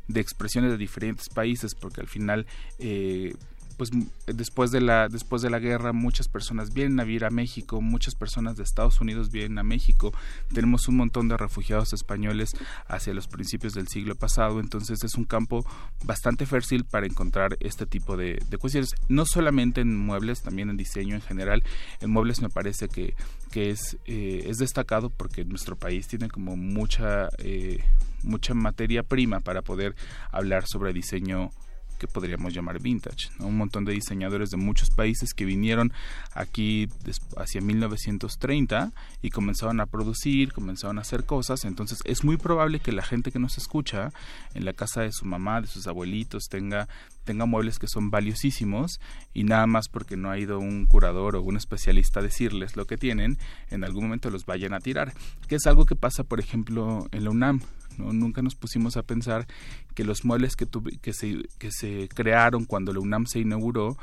de, 0.09 0.21
expresiones 0.21 0.71
de 0.71 0.77
diferentes 0.77 1.29
países, 1.29 1.75
porque 1.75 2.01
al 2.01 2.09
final... 2.09 2.47
Eh, 2.79 3.35
pues 3.77 3.91
después 4.27 4.71
de 4.71 4.81
la 4.81 5.09
después 5.09 5.43
de 5.43 5.51
la 5.51 5.59
guerra 5.59 5.93
muchas 5.93 6.29
personas 6.29 6.73
vienen 6.73 6.99
a 7.01 7.05
vivir 7.05 7.25
a 7.25 7.31
México, 7.31 7.81
muchas 7.81 8.15
personas 8.15 8.57
de 8.57 8.63
Estados 8.63 9.01
Unidos 9.01 9.31
vienen 9.31 9.59
a 9.59 9.63
México. 9.63 10.13
Tenemos 10.53 10.89
un 10.89 10.97
montón 10.97 11.29
de 11.29 11.37
refugiados 11.37 11.93
españoles 11.93 12.53
hacia 12.87 13.15
los 13.15 13.29
principios 13.29 13.75
del 13.75 13.89
siglo 13.89 14.15
pasado, 14.15 14.61
entonces 14.61 15.05
es 15.05 15.15
un 15.15 15.25
campo 15.25 15.65
bastante 16.05 16.47
fértil 16.47 16.85
para 16.85 17.07
encontrar 17.07 17.57
este 17.61 17.87
tipo 17.87 18.17
de, 18.17 18.43
cuestiones, 18.59 18.95
no 19.09 19.27
solamente 19.27 19.81
en 19.83 19.97
muebles, 19.97 20.43
también 20.43 20.71
en 20.71 20.77
diseño 20.77 21.15
en 21.15 21.23
general. 21.23 21.63
En 22.01 22.11
muebles 22.11 22.41
me 22.41 22.49
parece 22.49 22.89
que, 22.89 23.15
que 23.51 23.71
es, 23.71 23.99
eh, 24.07 24.45
es 24.47 24.59
destacado 24.59 25.11
porque 25.11 25.45
nuestro 25.45 25.77
país 25.77 26.09
tiene 26.09 26.29
como 26.29 26.57
mucha 26.57 27.29
eh, 27.39 27.85
mucha 28.23 28.55
materia 28.55 29.03
prima 29.03 29.41
para 29.41 29.63
poder 29.63 29.95
hablar 30.31 30.67
sobre 30.67 30.93
diseño 30.93 31.51
que 31.97 32.07
podríamos 32.07 32.55
llamar 32.55 32.81
vintage. 32.81 33.31
Un 33.39 33.57
montón 33.57 33.85
de 33.85 33.93
diseñadores 33.93 34.51
de 34.51 34.57
muchos 34.57 34.91
países 34.91 35.35
que 35.35 35.45
vinieron 35.45 35.93
aquí 36.35 36.89
hacia 37.37 37.61
1930 37.61 38.93
y 39.23 39.31
comenzaron 39.31 39.81
a 39.81 39.87
producir, 39.87 40.53
comenzaron 40.53 40.99
a 40.99 41.03
hacer 41.03 41.25
cosas. 41.25 41.65
Entonces 41.65 41.99
es 42.05 42.25
muy 42.25 42.37
probable 42.37 42.81
que 42.81 42.93
la 42.93 43.03
gente 43.03 43.33
que 43.33 43.39
nos 43.39 43.59
escucha 43.59 44.13
en 44.55 44.65
la 44.65 44.73
casa 44.73 45.03
de 45.03 45.13
su 45.13 45.25
mamá, 45.25 45.61
de 45.61 45.67
sus 45.67 45.87
abuelitos, 45.87 46.45
tenga 46.49 46.89
tenga 47.27 47.45
muebles 47.45 47.79
que 47.79 47.89
son 47.89 48.11
valiosísimos 48.11 49.01
y 49.35 49.45
nada 49.45 49.67
más 49.67 49.89
porque 49.89 50.17
no 50.17 50.31
ha 50.31 50.39
ido 50.39 50.59
un 50.59 50.87
curador 50.87 51.37
o 51.37 51.43
un 51.43 51.57
especialista 51.57 52.21
a 52.21 52.23
decirles 52.23 52.77
lo 52.77 52.87
que 52.87 52.97
tienen, 52.97 53.37
en 53.71 53.85
algún 53.85 54.05
momento 54.05 54.31
los 54.31 54.47
vayan 54.47 54.73
a 54.73 54.81
tirar. 54.81 55.13
Que 55.49 55.57
es 55.57 55.67
algo 55.67 55.85
que 55.85 55.97
pasa, 55.97 56.23
por 56.25 56.41
ejemplo, 56.41 57.09
en 57.11 57.25
la 57.25 57.31
UNAM. 57.31 57.61
¿No? 57.99 58.13
Nunca 58.13 58.43
nos 58.43 58.55
pusimos 58.55 58.97
a 58.97 59.03
pensar 59.03 59.47
que 59.95 60.05
los 60.05 60.25
muebles 60.25 60.57
que, 60.57 60.67
se, 61.13 61.49
que 61.59 61.71
se 61.71 62.09
crearon 62.15 62.65
cuando 62.65 62.93
la 62.93 63.01
UNAM 63.01 63.27
se 63.27 63.41
inauguró, 63.41 63.97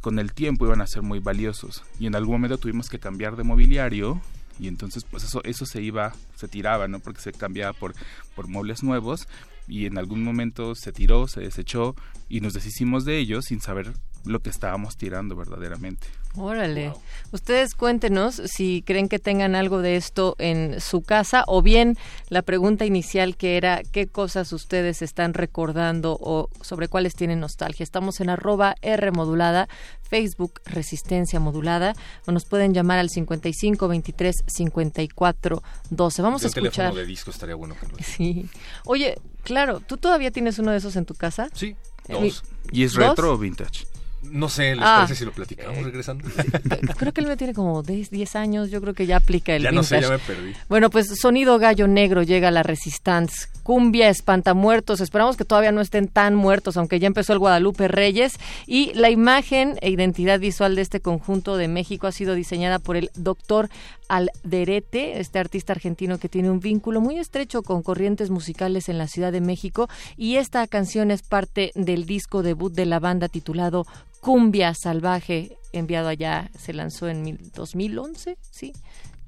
con 0.00 0.18
el 0.18 0.32
tiempo 0.32 0.66
iban 0.66 0.80
a 0.80 0.86
ser 0.86 1.02
muy 1.02 1.18
valiosos. 1.18 1.84
Y 1.98 2.06
en 2.06 2.14
algún 2.14 2.36
momento 2.36 2.58
tuvimos 2.58 2.88
que 2.88 2.98
cambiar 2.98 3.36
de 3.36 3.44
mobiliario 3.44 4.20
y 4.58 4.68
entonces 4.68 5.04
pues 5.04 5.24
eso, 5.24 5.42
eso 5.44 5.66
se 5.66 5.82
iba, 5.82 6.14
se 6.36 6.48
tiraba, 6.48 6.88
¿no? 6.88 7.00
Porque 7.00 7.20
se 7.20 7.32
cambiaba 7.32 7.72
por, 7.72 7.94
por 8.34 8.46
muebles 8.48 8.82
nuevos 8.82 9.26
y 9.66 9.86
en 9.86 9.98
algún 9.98 10.22
momento 10.22 10.74
se 10.74 10.92
tiró, 10.92 11.28
se 11.28 11.40
desechó 11.40 11.94
y 12.28 12.40
nos 12.40 12.54
deshicimos 12.54 13.04
de 13.04 13.18
ellos 13.18 13.46
sin 13.46 13.60
saber 13.60 13.92
lo 14.24 14.40
que 14.40 14.50
estábamos 14.50 14.96
tirando 14.96 15.36
verdaderamente. 15.36 16.06
Órale. 16.36 16.90
Wow. 16.90 17.02
Ustedes 17.32 17.74
cuéntenos 17.74 18.40
si 18.44 18.82
creen 18.82 19.08
que 19.08 19.18
tengan 19.18 19.56
algo 19.56 19.82
de 19.82 19.96
esto 19.96 20.36
en 20.38 20.80
su 20.80 21.02
casa 21.02 21.42
o 21.48 21.60
bien 21.60 21.96
la 22.28 22.42
pregunta 22.42 22.84
inicial 22.84 23.36
que 23.36 23.56
era 23.56 23.82
qué 23.90 24.06
cosas 24.06 24.52
ustedes 24.52 25.02
están 25.02 25.34
recordando 25.34 26.16
o 26.20 26.48
sobre 26.60 26.86
cuáles 26.86 27.16
tienen 27.16 27.40
nostalgia. 27.40 27.82
Estamos 27.82 28.20
en 28.20 28.30
arroba 28.30 28.76
R 28.80 29.10
modulada, 29.10 29.68
Facebook 30.02 30.60
Resistencia 30.66 31.40
Modulada 31.40 31.94
o 32.26 32.32
nos 32.32 32.44
pueden 32.44 32.74
llamar 32.74 32.98
al 33.00 33.10
55 33.10 33.88
23 33.88 34.36
54 34.46 35.62
12. 35.90 36.22
Vamos 36.22 36.42
de 36.42 36.46
a 36.46 36.48
escuchar. 36.48 36.70
teléfono 36.70 36.94
de 37.00 37.06
disco 37.06 37.30
estaría 37.32 37.56
bueno 37.56 37.74
que 37.80 37.86
lo 37.88 37.96
Sí. 38.04 38.48
Oye, 38.84 39.18
claro, 39.42 39.80
¿tú 39.80 39.96
todavía 39.96 40.30
tienes 40.30 40.60
uno 40.60 40.70
de 40.70 40.78
esos 40.78 40.94
en 40.94 41.06
tu 41.06 41.14
casa? 41.14 41.48
Sí, 41.54 41.74
dos. 42.08 42.44
¿Y 42.70 42.84
es 42.84 42.92
¿Dos? 42.92 43.08
retro 43.08 43.32
o 43.32 43.38
vintage? 43.38 43.84
No 44.22 44.48
sé, 44.48 44.74
¿les 44.76 44.84
Ah. 44.84 44.96
parece 44.98 45.14
si 45.16 45.24
lo 45.24 45.32
platicamos 45.32 45.82
regresando? 45.82 46.28
Creo 46.98 47.12
que 47.12 47.20
el 47.20 47.26
mío 47.26 47.36
tiene 47.36 47.54
como 47.54 47.82
10, 47.82 48.10
10 48.10 48.36
años, 48.36 48.70
yo 48.70 48.80
creo 48.80 48.92
que 48.94 49.06
ya 49.06 49.16
aplica 49.16 49.54
el 49.56 49.62
Ya 49.62 49.72
no 49.72 49.82
sé, 49.82 50.00
ya 50.00 50.10
me 50.10 50.18
perdí. 50.18 50.52
Bueno, 50.68 50.90
pues 50.90 51.06
sonido 51.20 51.58
gallo 51.58 51.88
negro 51.88 52.22
llega 52.22 52.48
a 52.48 52.50
la 52.50 52.62
Resistance. 52.62 53.48
Cumbia, 53.70 54.08
espantamuertos. 54.08 55.00
Esperamos 55.00 55.36
que 55.36 55.44
todavía 55.44 55.70
no 55.70 55.80
estén 55.80 56.08
tan 56.08 56.34
muertos, 56.34 56.76
aunque 56.76 56.98
ya 56.98 57.06
empezó 57.06 57.32
el 57.34 57.38
Guadalupe 57.38 57.86
Reyes. 57.86 58.32
Y 58.66 58.92
la 58.94 59.10
imagen 59.10 59.78
e 59.80 59.90
identidad 59.90 60.40
visual 60.40 60.74
de 60.74 60.82
este 60.82 60.98
conjunto 60.98 61.56
de 61.56 61.68
México 61.68 62.08
ha 62.08 62.10
sido 62.12 62.34
diseñada 62.34 62.80
por 62.80 62.96
el 62.96 63.12
doctor 63.14 63.68
Alderete, 64.08 65.20
este 65.20 65.38
artista 65.38 65.72
argentino 65.72 66.18
que 66.18 66.28
tiene 66.28 66.50
un 66.50 66.58
vínculo 66.58 67.00
muy 67.00 67.20
estrecho 67.20 67.62
con 67.62 67.84
corrientes 67.84 68.28
musicales 68.28 68.88
en 68.88 68.98
la 68.98 69.06
Ciudad 69.06 69.30
de 69.30 69.40
México. 69.40 69.88
Y 70.16 70.34
esta 70.34 70.66
canción 70.66 71.12
es 71.12 71.22
parte 71.22 71.70
del 71.76 72.06
disco 72.06 72.42
debut 72.42 72.72
de 72.72 72.86
la 72.86 72.98
banda 72.98 73.28
titulado 73.28 73.86
Cumbia 74.20 74.74
Salvaje, 74.74 75.58
enviado 75.72 76.08
allá, 76.08 76.50
se 76.58 76.72
lanzó 76.72 77.06
en 77.08 77.22
mil- 77.22 77.52
2011, 77.54 78.36
sí, 78.50 78.72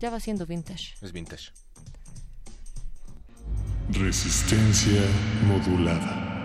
ya 0.01 0.11
va 0.11 0.19
siendo 0.19 0.47
vintage. 0.47 0.95
Es 1.01 1.13
vintage. 1.13 1.53
Resistencia 3.91 5.03
modulada. 5.47 6.42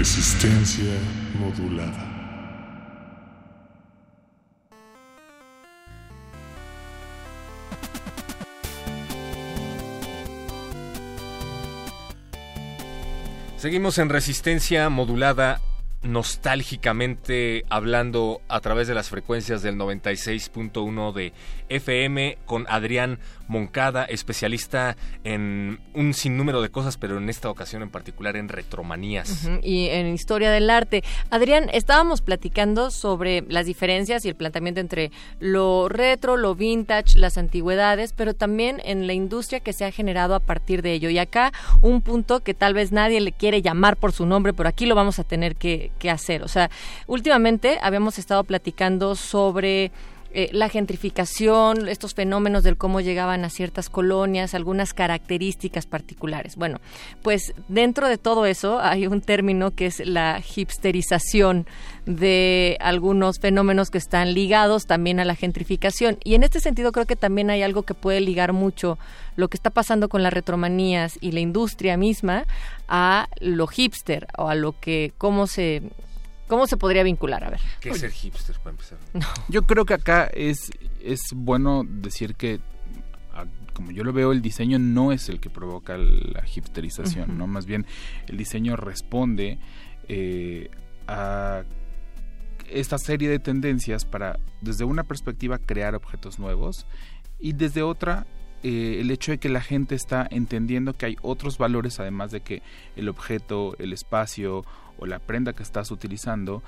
Resistencia 0.00 0.94
modulada. 1.38 2.06
Seguimos 13.58 13.98
en 13.98 14.08
resistencia 14.08 14.88
modulada 14.88 15.60
nostálgicamente 16.02 17.64
hablando 17.68 18.40
a 18.48 18.60
través 18.60 18.88
de 18.88 18.94
las 18.94 19.10
frecuencias 19.10 19.62
del 19.62 19.76
96.1 19.76 21.12
de 21.12 21.32
FM 21.68 22.38
con 22.46 22.66
Adrián 22.68 23.18
Moncada, 23.48 24.04
especialista 24.04 24.96
en 25.24 25.80
un 25.94 26.14
sinnúmero 26.14 26.62
de 26.62 26.70
cosas, 26.70 26.96
pero 26.96 27.18
en 27.18 27.28
esta 27.28 27.50
ocasión 27.50 27.82
en 27.82 27.90
particular 27.90 28.36
en 28.36 28.48
retromanías. 28.48 29.48
Y 29.62 29.88
en 29.88 30.06
historia 30.14 30.50
del 30.50 30.70
arte. 30.70 31.04
Adrián, 31.30 31.68
estábamos 31.72 32.22
platicando 32.22 32.90
sobre 32.90 33.42
las 33.48 33.66
diferencias 33.66 34.24
y 34.24 34.28
el 34.28 34.34
planteamiento 34.34 34.80
entre 34.80 35.10
lo 35.38 35.88
retro, 35.88 36.36
lo 36.36 36.54
vintage, 36.54 37.18
las 37.18 37.36
antigüedades, 37.36 38.12
pero 38.12 38.34
también 38.34 38.80
en 38.84 39.06
la 39.06 39.12
industria 39.12 39.60
que 39.60 39.72
se 39.72 39.84
ha 39.84 39.92
generado 39.92 40.34
a 40.34 40.40
partir 40.40 40.82
de 40.82 40.92
ello. 40.92 41.10
Y 41.10 41.18
acá 41.18 41.52
un 41.82 42.00
punto 42.00 42.40
que 42.40 42.54
tal 42.54 42.74
vez 42.74 42.92
nadie 42.92 43.20
le 43.20 43.32
quiere 43.32 43.62
llamar 43.62 43.96
por 43.96 44.12
su 44.12 44.26
nombre, 44.26 44.52
pero 44.52 44.68
aquí 44.68 44.86
lo 44.86 44.94
vamos 44.94 45.18
a 45.18 45.24
tener 45.24 45.56
que, 45.56 45.92
que 45.98 46.10
hacer. 46.10 46.42
O 46.42 46.48
sea, 46.48 46.70
últimamente 47.06 47.78
habíamos 47.82 48.18
estado 48.18 48.44
platicando 48.44 49.14
sobre 49.14 49.92
eh, 50.32 50.48
la 50.52 50.68
gentrificación, 50.68 51.88
estos 51.88 52.14
fenómenos 52.14 52.62
del 52.62 52.76
cómo 52.76 53.00
llegaban 53.00 53.44
a 53.44 53.50
ciertas 53.50 53.90
colonias, 53.90 54.54
algunas 54.54 54.94
características 54.94 55.86
particulares. 55.86 56.56
Bueno, 56.56 56.80
pues 57.22 57.52
dentro 57.68 58.08
de 58.08 58.16
todo 58.16 58.46
eso 58.46 58.78
hay 58.80 59.06
un 59.08 59.22
término 59.22 59.72
que 59.72 59.86
es 59.86 60.06
la 60.06 60.40
hipsterización 60.54 61.66
de 62.06 62.76
algunos 62.80 63.40
fenómenos 63.40 63.90
que 63.90 63.98
están 63.98 64.32
ligados 64.32 64.86
también 64.86 65.20
a 65.20 65.24
la 65.24 65.34
gentrificación. 65.34 66.18
Y 66.22 66.34
en 66.34 66.44
este 66.44 66.60
sentido 66.60 66.92
creo 66.92 67.06
que 67.06 67.16
también 67.16 67.50
hay 67.50 67.62
algo 67.62 67.82
que 67.82 67.94
puede 67.94 68.20
ligar 68.20 68.52
mucho 68.52 68.98
lo 69.36 69.48
que 69.48 69.56
está 69.56 69.70
pasando 69.70 70.08
con 70.08 70.22
las 70.22 70.32
retromanías 70.32 71.18
y 71.20 71.32
la 71.32 71.40
industria 71.40 71.96
misma 71.96 72.44
a 72.88 73.28
lo 73.40 73.66
hipster 73.66 74.28
o 74.38 74.48
a 74.48 74.54
lo 74.54 74.78
que, 74.78 75.12
cómo 75.18 75.46
se... 75.46 75.82
¿Cómo 76.50 76.66
se 76.66 76.76
podría 76.76 77.04
vincular? 77.04 77.44
A 77.44 77.50
ver. 77.50 77.60
¿Qué 77.80 77.90
es 77.90 78.00
ser 78.00 78.10
hipster 78.10 78.56
para 78.58 78.70
empezar? 78.70 78.98
Yo 79.48 79.62
creo 79.62 79.84
que 79.84 79.94
acá 79.94 80.24
es, 80.34 80.72
es 81.00 81.20
bueno 81.32 81.84
decir 81.86 82.34
que, 82.34 82.58
como 83.72 83.92
yo 83.92 84.02
lo 84.02 84.12
veo, 84.12 84.32
el 84.32 84.42
diseño 84.42 84.80
no 84.80 85.12
es 85.12 85.28
el 85.28 85.38
que 85.38 85.48
provoca 85.48 85.96
la 85.96 86.42
hipsterización. 86.44 87.38
¿no? 87.38 87.46
Más 87.46 87.66
bien, 87.66 87.86
el 88.26 88.36
diseño 88.36 88.74
responde 88.74 89.60
eh, 90.08 90.70
a 91.06 91.62
esta 92.68 92.98
serie 92.98 93.28
de 93.28 93.38
tendencias 93.38 94.04
para, 94.04 94.36
desde 94.60 94.82
una 94.82 95.04
perspectiva, 95.04 95.58
crear 95.58 95.94
objetos 95.94 96.40
nuevos 96.40 96.84
y 97.38 97.52
desde 97.52 97.82
otra, 97.82 98.26
eh, 98.62 98.98
el 99.00 99.10
hecho 99.10 99.32
de 99.32 99.38
que 99.38 99.48
la 99.48 99.60
gente 99.60 99.94
está 99.94 100.26
entendiendo 100.30 100.94
que 100.94 101.06
hay 101.06 101.16
otros 101.22 101.58
valores, 101.58 102.00
además 102.00 102.30
de 102.30 102.40
que 102.40 102.62
el 102.96 103.08
objeto, 103.08 103.74
el 103.78 103.92
espacio 103.92 104.64
o 104.98 105.06
la 105.06 105.18
prenda 105.18 105.52
que 105.54 105.62
estás 105.62 105.90
utilizando 105.90 106.62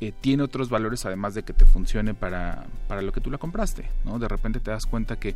eh, 0.00 0.12
tiene 0.20 0.42
otros 0.42 0.68
valores 0.68 1.06
además 1.06 1.34
de 1.34 1.44
que 1.44 1.52
te 1.52 1.64
funcione 1.64 2.12
para, 2.14 2.66
para 2.88 3.02
lo 3.02 3.12
que 3.12 3.20
tú 3.20 3.30
la 3.30 3.38
compraste, 3.38 3.88
¿no? 4.04 4.18
De 4.18 4.26
repente 4.28 4.58
te 4.60 4.70
das 4.72 4.84
cuenta 4.86 5.16
que 5.18 5.34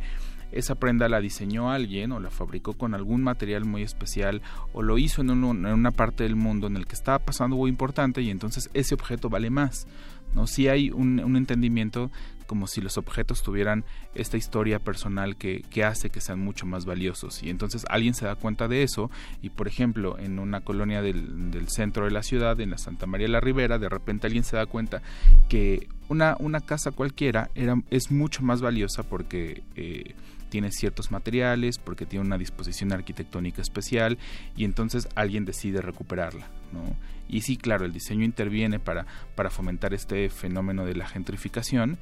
esa 0.51 0.75
prenda 0.75 1.07
la 1.09 1.19
diseñó 1.21 1.71
alguien 1.71 2.11
o 2.13 2.19
la 2.19 2.29
fabricó 2.29 2.73
con 2.73 2.93
algún 2.93 3.21
material 3.21 3.63
muy 3.65 3.81
especial 3.81 4.41
o 4.73 4.81
lo 4.81 4.97
hizo 4.97 5.21
en, 5.21 5.29
un- 5.29 5.65
en 5.65 5.73
una 5.73 5.91
parte 5.91 6.23
del 6.23 6.35
mundo 6.37 6.67
en 6.67 6.75
el 6.77 6.85
que 6.85 6.95
estaba 6.95 7.19
pasando 7.19 7.55
algo 7.55 7.67
importante 7.67 8.21
y 8.21 8.29
entonces 8.29 8.69
ese 8.73 8.93
objeto 8.95 9.29
vale 9.29 9.49
más, 9.49 9.87
¿no? 10.33 10.47
Sí 10.47 10.67
hay 10.69 10.89
un 10.91 11.35
entendimiento 11.37 12.11
como 12.47 12.67
si 12.67 12.81
los 12.81 12.97
objetos 12.97 13.43
tuvieran 13.43 13.85
esta 14.15 14.37
historia 14.37 14.79
personal 14.79 15.35
que, 15.35 15.61
que 15.69 15.83
hace 15.83 16.09
que 16.09 16.21
sean 16.21 16.39
mucho 16.39 16.65
más 16.65 16.85
valiosos 16.85 17.43
y 17.43 17.49
entonces 17.49 17.85
alguien 17.89 18.13
se 18.13 18.25
da 18.25 18.35
cuenta 18.35 18.67
de 18.67 18.83
eso 18.83 19.11
y 19.41 19.49
por 19.49 19.67
ejemplo 19.67 20.17
en 20.17 20.39
una 20.39 20.61
colonia 20.61 21.01
del, 21.01 21.51
del 21.51 21.69
centro 21.69 22.05
de 22.05 22.11
la 22.11 22.23
ciudad 22.23 22.59
en 22.59 22.71
la 22.71 22.77
Santa 22.77 23.05
María 23.05 23.27
la 23.27 23.39
Ribera 23.39 23.77
de 23.77 23.89
repente 23.89 24.27
alguien 24.27 24.43
se 24.43 24.57
da 24.57 24.65
cuenta 24.65 25.01
que 25.49 25.87
una, 26.09 26.37
una 26.39 26.61
casa 26.61 26.91
cualquiera 26.91 27.51
era, 27.53 27.75
es 27.89 28.11
mucho 28.11 28.41
más 28.41 28.61
valiosa 28.61 29.03
porque 29.03 29.63
eh, 29.75 30.15
tiene 30.49 30.71
ciertos 30.71 31.11
materiales, 31.11 31.77
porque 31.77 32.05
tiene 32.05 32.25
una 32.25 32.37
disposición 32.37 32.93
arquitectónica 32.93 33.61
especial 33.61 34.17
y 34.55 34.63
entonces 34.63 35.07
alguien 35.15 35.45
decide 35.45 35.81
recuperarla. 35.81 36.47
¿no? 36.71 36.95
Y 37.27 37.41
sí, 37.41 37.57
claro, 37.57 37.85
el 37.85 37.93
diseño 37.93 38.23
interviene 38.23 38.79
para, 38.79 39.05
para 39.35 39.49
fomentar 39.49 39.93
este 39.93 40.29
fenómeno 40.29 40.85
de 40.85 40.95
la 40.95 41.07
gentrificación, 41.07 41.97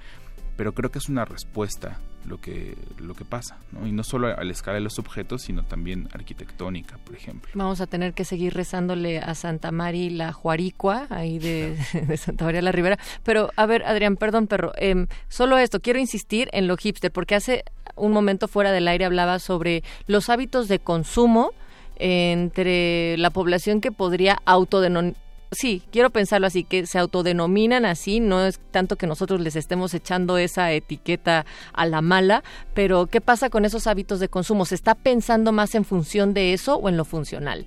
pero 0.56 0.74
creo 0.74 0.91
que 0.91 0.99
es 0.99 1.10
una 1.10 1.26
respuesta 1.26 1.99
lo 2.26 2.39
que, 2.39 2.76
lo 2.97 3.14
que 3.14 3.24
pasa, 3.24 3.58
¿no? 3.72 3.86
y 3.86 3.91
no 3.91 4.03
solo 4.03 4.28
a 4.28 4.43
la 4.43 4.51
escala 4.51 4.76
de 4.76 4.82
los 4.82 4.97
objetos, 4.99 5.43
sino 5.43 5.64
también 5.64 6.10
arquitectónica, 6.12 6.97
por 6.97 7.16
ejemplo. 7.16 7.51
Vamos 7.53 7.82
a 7.82 7.88
tener 7.88 8.14
que 8.14 8.26
seguir 8.26 8.53
rezándole 8.53 9.20
a 9.20 9.36
Santa 9.36 9.72
Mari 9.72 10.10
la 10.10 10.34
Juaricua, 10.34 11.08
ahí 11.10 11.39
de, 11.39 11.78
de 12.08 12.18
Santa 12.18 12.45
María 12.45 12.62
la 12.62 12.72
Ribera. 12.72 12.97
Pero, 13.24 13.51
a 13.56 13.66
ver, 13.66 13.84
Adrián, 13.84 14.18
perdón, 14.18 14.47
perro, 14.47 14.72
em, 14.78 15.08
solo 15.30 15.58
esto, 15.58 15.82
quiero 15.82 15.99
insistir 15.99 16.49
en 16.51 16.68
lo 16.68 16.78
hipster, 16.78 17.12
porque 17.12 17.36
hace 17.36 17.64
un 17.95 18.12
momento 18.12 18.47
fuera 18.47 18.72
del 18.72 18.88
aire 18.88 19.06
hablaba 19.06 19.39
sobre 19.39 19.84
los 20.08 20.30
hábitos 20.30 20.68
de 20.68 20.80
consumo 20.80 21.51
entre 21.97 23.18
la 23.18 23.30
población 23.30 23.80
que 23.80 23.91
podría 23.91 24.39
autodenominar 24.45 25.24
sí, 25.56 25.82
quiero 25.91 26.10
pensarlo 26.10 26.47
así, 26.47 26.64
que 26.64 26.86
se 26.86 26.99
autodenominan 26.99 27.86
así, 27.86 28.20
no 28.20 28.45
es 28.45 28.60
tanto 28.72 28.97
que 28.97 29.08
nosotros 29.08 29.41
les 29.41 29.56
estemos 29.56 29.93
echando 29.93 30.38
esa 30.38 30.72
etiqueta 30.72 31.45
a 31.74 31.86
la 31.86 32.01
mala, 32.01 32.43
pero 32.74 33.08
¿qué 33.08 33.22
pasa 33.22 33.49
con 33.49 33.66
esos 33.66 33.88
hábitos 33.88 34.20
de 34.20 34.30
consumo? 34.30 34.66
¿Se 34.66 34.76
está 34.76 34.95
pensando 34.95 35.51
más 35.51 35.76
en 35.76 35.86
función 35.86 36.34
de 36.34 36.53
eso 36.53 36.76
o 36.76 36.89
en 36.89 36.97
lo 36.97 37.06
funcional? 37.06 37.66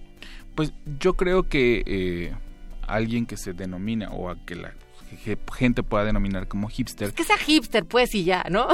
Pues 0.55 0.73
yo 1.01 1.15
creo 1.15 1.49
que 1.49 1.83
eh, 1.87 2.35
alguien 2.87 3.27
que 3.27 3.37
se 3.37 3.53
denomina 3.53 4.11
o 4.11 4.31
a 4.31 4.37
que 4.45 4.55
la 4.55 4.75
que 5.25 5.39
gente 5.57 5.83
pueda 5.83 6.05
denominar 6.05 6.49
como 6.49 6.69
hipster, 6.69 7.13
Que 7.13 7.25
sea 7.25 7.39
hipster, 7.39 7.85
pues, 7.87 8.15
y 8.15 8.25
ya, 8.25 8.45
¿no? 8.51 8.69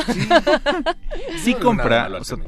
sí 1.38 1.54
No, 1.54 1.60
compra, 1.60 2.08
o 2.08 2.24
sea. 2.24 2.38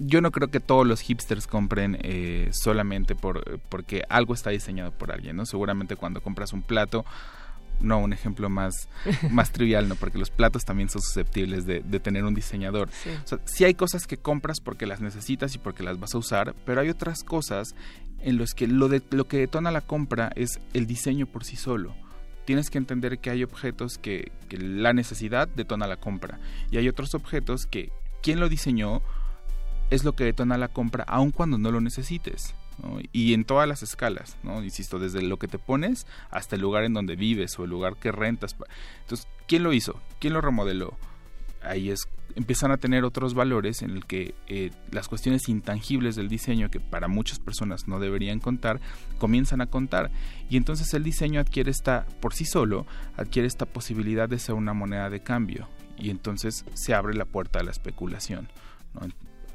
Yo 0.00 0.22
no 0.22 0.30
creo 0.32 0.48
que 0.48 0.60
todos 0.60 0.86
los 0.86 1.00
hipsters 1.02 1.46
compren 1.46 1.98
eh, 2.02 2.48
solamente 2.52 3.14
por 3.14 3.60
porque 3.68 4.02
algo 4.08 4.32
está 4.32 4.50
diseñado 4.50 4.92
por 4.92 5.12
alguien, 5.12 5.36
¿no? 5.36 5.44
Seguramente 5.44 5.94
cuando 5.94 6.22
compras 6.22 6.54
un 6.54 6.62
plato, 6.62 7.04
no, 7.80 7.98
un 7.98 8.14
ejemplo 8.14 8.48
más, 8.48 8.88
más 9.30 9.52
trivial, 9.52 9.88
¿no? 9.88 9.96
Porque 9.96 10.18
los 10.18 10.30
platos 10.30 10.64
también 10.64 10.88
son 10.88 11.02
susceptibles 11.02 11.66
de, 11.66 11.80
de 11.80 12.00
tener 12.00 12.24
un 12.24 12.34
diseñador. 12.34 12.88
Sí. 12.90 13.10
O 13.10 13.26
sea, 13.26 13.38
sí 13.44 13.64
hay 13.64 13.74
cosas 13.74 14.06
que 14.06 14.16
compras 14.16 14.60
porque 14.60 14.86
las 14.86 15.02
necesitas 15.02 15.54
y 15.54 15.58
porque 15.58 15.82
las 15.82 16.00
vas 16.00 16.14
a 16.14 16.18
usar, 16.18 16.54
pero 16.64 16.80
hay 16.80 16.88
otras 16.88 17.22
cosas 17.22 17.74
en 18.20 18.38
los 18.38 18.54
que 18.54 18.66
lo, 18.66 18.88
de, 18.88 19.02
lo 19.10 19.28
que 19.28 19.36
detona 19.36 19.70
la 19.70 19.82
compra 19.82 20.32
es 20.34 20.60
el 20.72 20.86
diseño 20.86 21.26
por 21.26 21.44
sí 21.44 21.56
solo. 21.56 21.94
Tienes 22.46 22.70
que 22.70 22.78
entender 22.78 23.18
que 23.18 23.28
hay 23.28 23.44
objetos 23.44 23.98
que, 23.98 24.32
que 24.48 24.56
la 24.56 24.94
necesidad 24.94 25.46
detona 25.46 25.86
la 25.86 25.96
compra 25.96 26.40
y 26.70 26.78
hay 26.78 26.88
otros 26.88 27.14
objetos 27.14 27.66
que 27.66 27.92
quien 28.22 28.40
lo 28.40 28.48
diseñó 28.48 29.02
es 29.90 30.04
lo 30.04 30.14
que 30.14 30.24
detona 30.24 30.56
la 30.56 30.68
compra 30.68 31.04
aun 31.04 31.30
cuando 31.30 31.58
no 31.58 31.70
lo 31.70 31.80
necesites. 31.80 32.54
Y 33.12 33.34
en 33.34 33.44
todas 33.44 33.68
las 33.68 33.82
escalas, 33.82 34.38
¿no? 34.42 34.62
Insisto, 34.62 34.98
desde 34.98 35.20
lo 35.20 35.38
que 35.38 35.48
te 35.48 35.58
pones 35.58 36.06
hasta 36.30 36.56
el 36.56 36.62
lugar 36.62 36.84
en 36.84 36.94
donde 36.94 37.16
vives 37.16 37.58
o 37.58 37.64
el 37.64 37.70
lugar 37.70 37.96
que 37.96 38.10
rentas. 38.10 38.56
Entonces, 39.02 39.28
¿quién 39.46 39.62
lo 39.62 39.72
hizo? 39.72 40.00
¿Quién 40.18 40.32
lo 40.32 40.40
remodeló? 40.40 40.96
Ahí 41.62 41.90
es, 41.90 42.08
empiezan 42.36 42.70
a 42.70 42.78
tener 42.78 43.04
otros 43.04 43.34
valores 43.34 43.82
en 43.82 43.90
el 43.90 44.06
que 44.06 44.34
eh, 44.46 44.70
las 44.92 45.08
cuestiones 45.08 45.46
intangibles 45.50 46.16
del 46.16 46.28
diseño 46.28 46.70
que 46.70 46.80
para 46.80 47.06
muchas 47.06 47.38
personas 47.38 47.86
no 47.86 48.00
deberían 48.00 48.40
contar, 48.40 48.80
comienzan 49.18 49.60
a 49.60 49.66
contar. 49.66 50.10
Y 50.48 50.56
entonces 50.56 50.94
el 50.94 51.04
diseño 51.04 51.38
adquiere 51.38 51.70
esta, 51.70 52.06
por 52.20 52.32
sí 52.32 52.46
solo, 52.46 52.86
adquiere 53.16 53.46
esta 53.46 53.66
posibilidad 53.66 54.26
de 54.26 54.38
ser 54.38 54.54
una 54.54 54.72
moneda 54.72 55.10
de 55.10 55.20
cambio. 55.20 55.68
Y 55.98 56.08
entonces 56.08 56.64
se 56.72 56.94
abre 56.94 57.14
la 57.14 57.26
puerta 57.26 57.58
a 57.60 57.62
la 57.62 57.72
especulación. 57.72 58.48
¿no? 58.94 59.06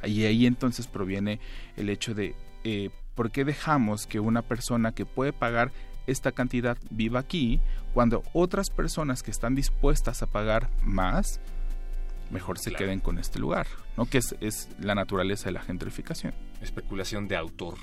Y 0.06 0.26
ahí 0.26 0.46
entonces 0.46 0.88
proviene 0.88 1.40
el 1.78 1.90
hecho 1.90 2.14
de 2.14 2.36
eh, 2.64 2.90
por 3.16 3.32
qué 3.32 3.46
dejamos 3.46 4.08
que 4.08 4.20
una 4.20 4.42
persona 4.42 4.94
que 4.94 5.06
puede 5.06 5.34
pagar 5.34 5.72
esta 6.08 6.32
cantidad 6.32 6.78
viva 6.90 7.20
aquí 7.20 7.60
cuando 7.94 8.24
otras 8.34 8.70
personas 8.70 9.24
que 9.24 9.32
están 9.32 9.56
dispuestas 9.56 10.22
a 10.22 10.28
pagar 10.28 10.70
más 10.84 11.40
mejor 12.32 12.60
se 12.60 12.72
queden 12.72 13.00
con 13.00 13.18
este 13.18 13.40
lugar, 13.40 13.68
¿no? 13.98 14.06
Que 14.06 14.18
es, 14.18 14.36
es 14.42 14.70
la 14.80 14.96
naturaleza 14.96 15.46
de 15.46 15.52
la 15.54 15.62
gentrificación. 15.62 16.34
Especulación 16.62 17.28
de 17.28 17.36
autor. 17.36 17.76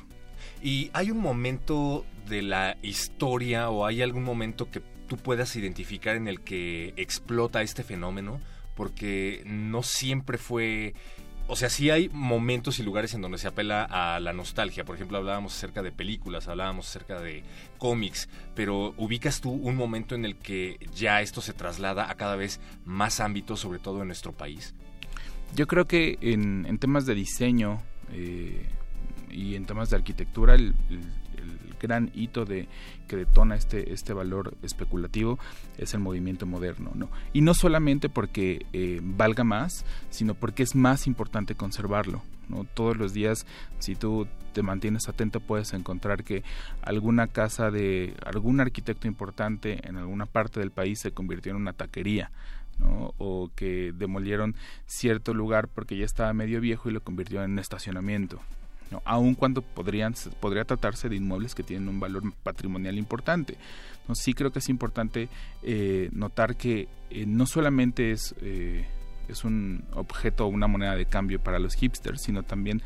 ¿Y 0.63 0.91
hay 0.93 1.11
un 1.11 1.19
momento 1.19 2.05
de 2.29 2.43
la 2.43 2.77
historia 2.83 3.71
o 3.71 3.87
hay 3.87 4.03
algún 4.03 4.25
momento 4.25 4.71
que 4.71 4.81
tú 4.81 5.17
puedas 5.17 5.55
identificar 5.57 6.17
en 6.17 6.29
el 6.29 6.41
que 6.41 6.93
explota 6.97 7.63
este 7.63 7.83
fenómeno? 7.85 8.41
Porque 8.75 9.43
no 9.47 9.83
siempre 9.83 10.39
fue 10.39 10.95
o 11.49 11.57
sea, 11.57 11.69
sí 11.69 11.91
hay 11.91 12.09
momentos 12.13 12.79
y 12.79 12.83
lugares 12.83 13.15
en 13.15 13.21
donde 13.21 13.39
se 13.39 13.49
apela 13.49 13.85
a 13.85 14.21
la 14.21 14.33
nostalgia. 14.33 14.85
Por 14.85 14.97
ejemplo, 14.97 15.19
hablábamos 15.19 15.57
acerca 15.57 15.83
de 15.83 15.93
películas, 15.93 16.49
hablábamos 16.49 16.89
acerca 16.89 17.21
de 17.21 17.43
cómics, 17.79 18.29
pero 18.55 18.95
ubicas 18.97 19.41
tú 19.41 19.51
un 19.51 19.77
momento 19.77 20.15
en 20.15 20.25
el 20.25 20.37
que 20.37 20.79
ya 20.95 21.21
esto 21.21 21.41
se 21.41 21.53
traslada 21.53 22.11
a 22.11 22.15
cada 22.15 22.37
vez 22.37 22.61
más 22.85 23.21
ámbitos, 23.21 23.61
sobre 23.61 23.79
todo 23.79 24.03
en 24.03 24.09
nuestro 24.09 24.33
país. 24.33 24.75
Yo 25.55 25.67
creo 25.67 25.87
que 25.87 26.19
en, 26.21 26.79
temas 26.79 27.05
de 27.05 27.15
diseño 27.15 27.83
eh, 28.13 28.67
y 29.31 29.55
en 29.55 29.67
temas 29.67 29.91
de 29.91 29.97
arquitectura, 29.97 30.55
el 30.55 30.75
gran 31.83 32.11
hito 32.15 32.47
de 32.47 32.69
que 33.09 33.17
detona 33.17 33.57
este, 33.57 33.93
este 33.93 34.15
valor 34.15 34.55
especulativo 34.63 35.39
es 35.77 35.93
el 35.93 36.01
movimiento 36.01 36.47
moderno. 36.47 36.93
¿no? 36.95 37.11
Y 37.33 37.43
no 37.43 37.53
solamente 37.53 38.09
porque 38.09 38.65
eh, 38.73 39.01
valga 39.03 39.45
más, 39.45 39.85
sino 40.09 40.35
porque 40.35 40.63
es 40.63 40.75
más 40.75 41.07
importante 41.07 41.55
conservarlo. 41.55 42.23
¿no? 42.49 42.65
Todos 42.65 42.97
los 42.97 43.13
días, 43.13 43.47
si 43.79 43.97
tú 43.97 44.27
te 44.55 44.63
mantienes 44.63 45.09
atento, 45.09 45.41
puedes 45.41 45.73
encontrar 45.73 46.25
que 46.25 46.43
alguna 46.83 47.27
casa 47.27 47.71
de 47.71 48.15
algún 48.25 48.61
arquitecto 48.61 49.07
importante 49.07 49.87
en 49.87 49.97
alguna 49.97 50.27
parte 50.27 50.61
del 50.61 50.71
país 50.71 51.01
se 51.01 51.13
convirtió 51.13 51.51
en 51.51 51.57
una 51.57 51.73
taquería. 51.73 52.31
¿no? 52.79 53.15
o 53.19 53.51
que 53.55 53.93
demolieron 53.93 54.57
cierto 54.87 55.35
lugar 55.35 55.69
porque 55.69 55.97
ya 55.97 56.07
estaba 56.07 56.33
medio 56.33 56.61
viejo 56.61 56.89
y 56.89 56.93
lo 56.93 57.03
convirtió 57.03 57.45
en 57.45 57.59
estacionamiento. 57.59 58.41
¿No? 58.93 59.03
Aun 59.05 59.35
cuando 59.35 59.63
podrían, 59.63 60.15
podría 60.39 60.65
tratarse 60.65 61.09
de 61.09 61.17
inmuebles 61.17 61.55
que 61.55 61.63
tienen 61.63 61.89
un 61.89 61.99
valor 61.99 62.23
patrimonial 62.43 62.97
importante. 62.99 63.57
Sí 64.13 64.35
creo 64.35 64.53
que 64.53 64.59
es 64.59 64.69
importante 64.69 65.29
eh, 65.63 66.11
notar 66.13 66.57
que 66.57 66.89
eh, 67.11 67.25
no 67.27 67.47
solamente 67.47 68.11
es, 68.11 68.35
eh, 68.43 68.87
es 69.29 69.45
un 69.45 69.85
objeto 69.95 70.45
o 70.45 70.49
una 70.49 70.67
moneda 70.67 70.95
de 70.95 71.07
cambio 71.07 71.43
para 71.43 71.59
los 71.59 71.75
hipsters, 71.75 72.23
sino 72.23 72.43
también 72.43 72.83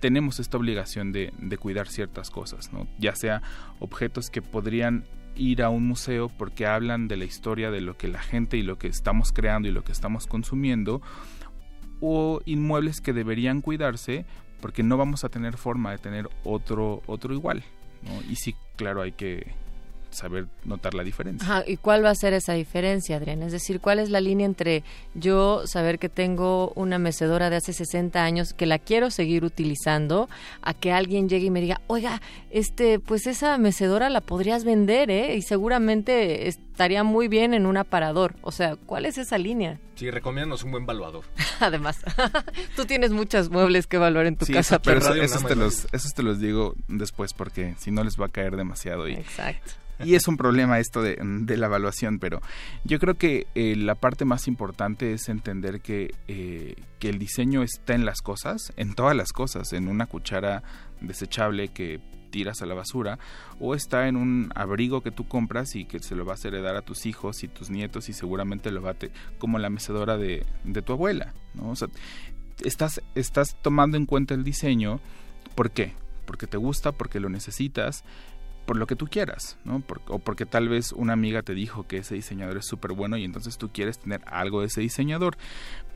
tenemos 0.00 0.38
esta 0.38 0.56
obligación 0.56 1.10
de, 1.10 1.32
cuidar 1.58 1.88
ciertas 1.88 2.30
cosas, 2.30 2.70
ya 2.98 3.16
sea 3.16 3.42
objetos 3.80 4.30
que 4.30 4.42
podrían 4.42 5.04
ir 5.34 5.62
a 5.62 5.70
un 5.70 5.86
museo 5.86 6.28
porque 6.28 6.66
hablan 6.66 7.08
de 7.08 7.16
la 7.16 7.24
historia 7.24 7.70
de 7.70 7.80
lo 7.80 7.96
que 7.96 8.06
la 8.06 8.20
gente 8.20 8.56
y 8.56 8.62
lo 8.62 8.78
que 8.78 8.86
estamos 8.86 9.32
creando 9.32 9.68
y 9.68 9.72
lo 9.72 9.82
que 9.82 9.92
estamos 9.92 10.26
consumiendo 10.26 11.02
o 12.00 12.40
inmuebles 12.44 13.00
que 13.00 13.12
deberían 13.12 13.60
cuidarse 13.60 14.24
porque 14.60 14.82
no 14.82 14.96
vamos 14.96 15.24
a 15.24 15.28
tener 15.28 15.56
forma 15.56 15.90
de 15.92 15.98
tener 15.98 16.28
otro 16.44 17.02
otro 17.06 17.34
igual 17.34 17.64
¿no? 18.02 18.30
y 18.30 18.36
sí 18.36 18.54
claro 18.76 19.02
hay 19.02 19.12
que 19.12 19.52
saber 20.10 20.46
notar 20.64 20.94
la 20.94 21.04
diferencia 21.04 21.46
Ajá, 21.46 21.64
¿Y 21.66 21.76
cuál 21.76 22.04
va 22.04 22.10
a 22.10 22.14
ser 22.14 22.32
esa 22.32 22.54
diferencia, 22.54 23.16
Adrián? 23.16 23.42
Es 23.42 23.52
decir, 23.52 23.80
¿cuál 23.80 23.98
es 23.98 24.10
la 24.10 24.20
línea 24.20 24.46
entre 24.46 24.82
yo 25.14 25.62
saber 25.66 25.98
que 25.98 26.08
tengo 26.08 26.72
una 26.74 26.98
mecedora 26.98 27.50
de 27.50 27.56
hace 27.56 27.72
60 27.72 28.22
años 28.22 28.52
que 28.54 28.66
la 28.66 28.78
quiero 28.78 29.10
seguir 29.10 29.44
utilizando 29.44 30.28
a 30.62 30.74
que 30.74 30.92
alguien 30.92 31.28
llegue 31.28 31.46
y 31.46 31.50
me 31.50 31.60
diga, 31.60 31.80
oiga, 31.86 32.20
este, 32.50 32.98
pues 33.00 33.26
esa 33.26 33.58
mecedora 33.58 34.08
la 34.10 34.20
podrías 34.20 34.64
vender, 34.64 35.10
¿eh? 35.10 35.36
Y 35.36 35.42
seguramente 35.42 36.48
estaría 36.48 37.02
muy 37.04 37.28
bien 37.28 37.54
en 37.54 37.66
un 37.66 37.76
aparador. 37.76 38.34
O 38.42 38.52
sea, 38.52 38.76
¿cuál 38.76 39.04
es 39.06 39.18
esa 39.18 39.36
línea? 39.38 39.78
Sí, 39.96 40.10
recomiéndanos 40.10 40.62
un 40.62 40.70
buen 40.70 40.86
valuador. 40.86 41.24
Además, 41.60 41.98
tú 42.76 42.84
tienes 42.86 43.10
muchos 43.10 43.50
muebles 43.50 43.86
que 43.86 43.96
evaluar 43.96 44.26
en 44.26 44.36
tu 44.36 44.46
Sí, 44.46 44.52
casa, 44.52 44.78
pero 44.80 44.98
eso- 44.98 45.08
Radio 45.10 45.22
esos, 45.22 45.44
te 45.44 45.56
los, 45.56 45.86
esos 45.92 46.14
te 46.14 46.22
los 46.22 46.38
digo 46.38 46.74
después 46.86 47.32
porque 47.34 47.74
si 47.78 47.90
no 47.90 48.04
les 48.04 48.18
va 48.20 48.26
a 48.26 48.28
caer 48.28 48.56
demasiado 48.56 49.08
y, 49.08 49.14
Exacto. 49.14 49.72
Y 50.04 50.14
es 50.14 50.28
un 50.28 50.36
problema 50.36 50.78
esto 50.78 51.02
de, 51.02 51.18
de 51.22 51.56
la 51.56 51.66
evaluación, 51.66 52.18
pero 52.18 52.40
yo 52.84 52.98
creo 52.98 53.14
que 53.16 53.46
eh, 53.54 53.74
la 53.76 53.94
parte 53.94 54.24
más 54.24 54.46
importante 54.48 55.12
es 55.12 55.28
entender 55.28 55.80
que, 55.80 56.14
eh, 56.28 56.74
que 56.98 57.08
el 57.08 57.18
diseño 57.18 57.62
está 57.62 57.94
en 57.94 58.04
las 58.04 58.20
cosas, 58.20 58.72
en 58.76 58.94
todas 58.94 59.16
las 59.16 59.32
cosas, 59.32 59.72
en 59.72 59.88
una 59.88 60.06
cuchara 60.06 60.62
desechable 61.00 61.68
que 61.68 62.00
tiras 62.30 62.60
a 62.60 62.66
la 62.66 62.74
basura 62.74 63.18
o 63.58 63.74
está 63.74 64.06
en 64.06 64.14
un 64.16 64.52
abrigo 64.54 65.00
que 65.02 65.10
tú 65.10 65.26
compras 65.26 65.74
y 65.74 65.86
que 65.86 65.98
se 65.98 66.14
lo 66.14 66.26
vas 66.26 66.44
a 66.44 66.48
heredar 66.48 66.76
a 66.76 66.82
tus 66.82 67.06
hijos 67.06 67.42
y 67.42 67.48
tus 67.48 67.70
nietos 67.70 68.10
y 68.10 68.12
seguramente 68.12 68.70
lo 68.70 68.82
va 68.82 68.90
a 68.90 68.94
te- 68.94 69.10
como 69.38 69.58
la 69.58 69.70
mecedora 69.70 70.18
de, 70.18 70.44
de 70.64 70.82
tu 70.82 70.92
abuela, 70.92 71.32
¿no? 71.54 71.70
O 71.70 71.76
sea, 71.76 71.88
estás, 72.62 73.00
estás 73.14 73.56
tomando 73.62 73.96
en 73.96 74.04
cuenta 74.04 74.34
el 74.34 74.44
diseño, 74.44 75.00
¿por 75.54 75.70
qué? 75.70 75.94
Porque 76.26 76.46
te 76.46 76.58
gusta, 76.58 76.92
porque 76.92 77.18
lo 77.20 77.30
necesitas, 77.30 78.04
por 78.68 78.76
lo 78.76 78.86
que 78.86 78.96
tú 78.96 79.06
quieras, 79.06 79.56
¿no? 79.64 79.82
O 80.08 80.18
porque 80.18 80.44
tal 80.44 80.68
vez 80.68 80.92
una 80.92 81.14
amiga 81.14 81.40
te 81.40 81.54
dijo 81.54 81.86
que 81.86 81.96
ese 81.96 82.16
diseñador 82.16 82.58
es 82.58 82.66
súper 82.66 82.92
bueno 82.92 83.16
y 83.16 83.24
entonces 83.24 83.56
tú 83.56 83.70
quieres 83.72 83.98
tener 83.98 84.20
algo 84.26 84.60
de 84.60 84.66
ese 84.66 84.82
diseñador. 84.82 85.38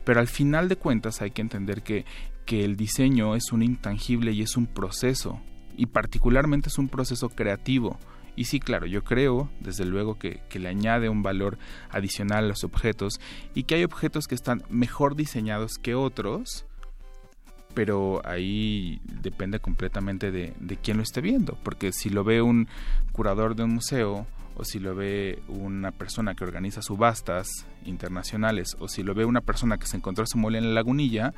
Pero 0.07 0.20
al 0.20 0.27
final 0.27 0.70
de 0.70 0.77
cuentas 0.77 1.20
hay 1.20 1.33
que 1.33 1.43
entender 1.43 1.83
que, 1.83 2.07
que 2.47 2.64
el 2.64 2.77
diseño 2.77 3.37
es 3.37 3.53
un 3.53 3.62
intangible 3.62 4.33
y 4.33 4.41
es 4.41 4.57
un 4.57 4.66
proceso, 4.66 5.43
y 5.77 5.85
particularmente 5.85 6.70
es 6.70 6.79
un 6.79 6.89
proceso 6.89 7.29
creativo. 7.29 7.99
Y 8.37 8.45
sí, 8.45 8.59
claro, 8.59 8.87
yo 8.87 9.05
creo, 9.05 9.51
desde 9.61 9.85
luego, 9.85 10.18
que, 10.18 10.41
que 10.49 10.59
le 10.59 10.70
añade 10.70 11.11
un 11.11 11.23
valor 11.23 11.59
adicional 11.91 12.45
a 12.47 12.49
los 12.49 12.64
objetos 12.64 13.20
y 13.55 13.64
que 13.64 13.75
hay 13.75 13.85
objetos 13.85 14.27
que 14.27 14.35
están 14.35 14.62
mejor 14.70 15.14
diseñados 15.14 15.77
que 15.77 15.95
otros, 15.95 16.64
pero 17.75 18.20
ahí 18.25 19.01
depende 19.05 19.59
completamente 19.61 20.31
de, 20.31 20.53
de 20.61 20.77
quién 20.77 20.97
lo 20.97 21.03
esté 21.03 21.20
viendo, 21.20 21.57
porque 21.62 21.93
si 21.93 22.11
lo 22.11 22.25
ve 22.25 22.43
un 22.43 22.68
curador 23.12 23.55
de 23.57 23.64
un 23.64 23.75
museo, 23.75 24.27
o 24.57 24.64
si 24.64 24.79
lo 24.79 24.95
ve 24.95 25.43
una 25.49 25.93
persona 25.93 26.35
que 26.35 26.45
organiza 26.45 26.83
subastas 26.83 27.49
internacionales, 27.87 28.77
o 28.81 28.89
si 28.89 29.03
lo 29.03 29.14
ve 29.14 29.25
una 29.25 29.41
persona 29.41 29.79
que 29.79 29.87
se 29.87 29.97
encontró 29.97 30.27
su 30.27 30.37
mole 30.39 30.59
en 30.59 30.64
la 30.68 30.73
lagunilla, 30.73 31.33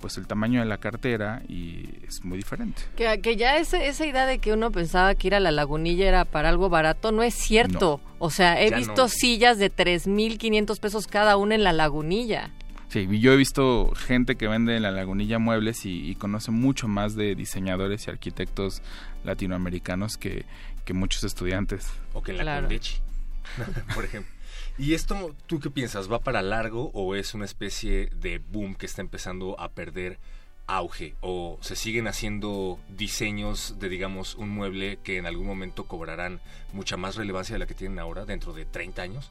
pues 0.00 0.16
el 0.18 0.26
tamaño 0.26 0.58
de 0.60 0.66
la 0.66 0.78
cartera 0.78 1.42
y 1.48 1.88
es 2.06 2.24
muy 2.24 2.36
diferente. 2.36 2.82
Que, 2.96 3.20
que 3.20 3.36
ya 3.36 3.56
ese- 3.58 3.86
esa 3.86 4.04
idea 4.04 4.26
de 4.26 4.38
que 4.40 4.52
uno 4.52 4.72
pensaba 4.72 5.14
que 5.14 5.28
ir 5.28 5.34
a 5.36 5.40
la 5.40 5.52
lagunilla 5.52 6.06
era 6.08 6.24
para 6.24 6.48
algo 6.48 6.68
barato 6.68 7.12
no 7.12 7.22
es 7.22 7.34
cierto. 7.34 8.00
O 8.18 8.28
sea, 8.28 8.60
he 8.60 8.74
visto 8.74 9.02
no. 9.02 9.08
sillas 9.08 9.58
de 9.58 9.70
3.500 9.70 10.80
pesos 10.80 11.06
cada 11.06 11.36
una 11.36 11.54
en 11.54 11.62
la 11.62 11.72
lagunilla. 11.72 12.50
Sí, 12.92 13.08
y 13.10 13.20
yo 13.20 13.32
he 13.32 13.36
visto 13.36 13.90
gente 13.96 14.36
que 14.36 14.48
vende 14.48 14.76
en 14.76 14.82
la 14.82 14.90
lagunilla 14.90 15.38
muebles 15.38 15.86
y, 15.86 16.10
y 16.10 16.14
conoce 16.14 16.50
mucho 16.50 16.88
más 16.88 17.14
de 17.14 17.34
diseñadores 17.34 18.06
y 18.06 18.10
arquitectos 18.10 18.82
latinoamericanos 19.24 20.18
que, 20.18 20.44
que 20.84 20.92
muchos 20.92 21.24
estudiantes. 21.24 21.88
O 22.12 22.22
que 22.22 22.32
en 22.32 22.36
la 22.36 22.42
Claro. 22.42 22.66
Condechi, 22.66 22.98
por 23.94 24.04
ejemplo. 24.04 24.30
¿Y 24.76 24.92
esto, 24.92 25.34
tú 25.46 25.58
qué 25.58 25.70
piensas? 25.70 26.12
¿Va 26.12 26.18
para 26.18 26.42
largo 26.42 26.90
o 26.92 27.14
es 27.14 27.32
una 27.32 27.46
especie 27.46 28.10
de 28.14 28.40
boom 28.40 28.74
que 28.74 28.84
está 28.84 29.00
empezando 29.00 29.58
a 29.58 29.70
perder 29.70 30.18
auge? 30.66 31.14
¿O 31.22 31.56
se 31.62 31.76
siguen 31.76 32.08
haciendo 32.08 32.78
diseños 32.90 33.76
de, 33.78 33.88
digamos, 33.88 34.34
un 34.34 34.50
mueble 34.50 34.98
que 35.02 35.16
en 35.16 35.24
algún 35.24 35.46
momento 35.46 35.84
cobrarán 35.84 36.42
mucha 36.74 36.98
más 36.98 37.16
relevancia 37.16 37.54
de 37.54 37.58
la 37.60 37.66
que 37.66 37.72
tienen 37.72 37.98
ahora, 37.98 38.26
dentro 38.26 38.52
de 38.52 38.66
30 38.66 39.00
años? 39.00 39.30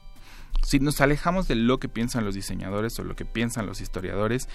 Si 0.62 0.78
nos 0.78 1.00
alejamos 1.00 1.48
de 1.48 1.54
lo 1.54 1.78
que 1.78 1.88
piensan 1.88 2.24
los 2.24 2.34
diseñadores 2.34 2.98
o 2.98 3.04
lo 3.04 3.16
que 3.16 3.24
piensan 3.24 3.66
los 3.66 3.80
historiadores, 3.80 4.48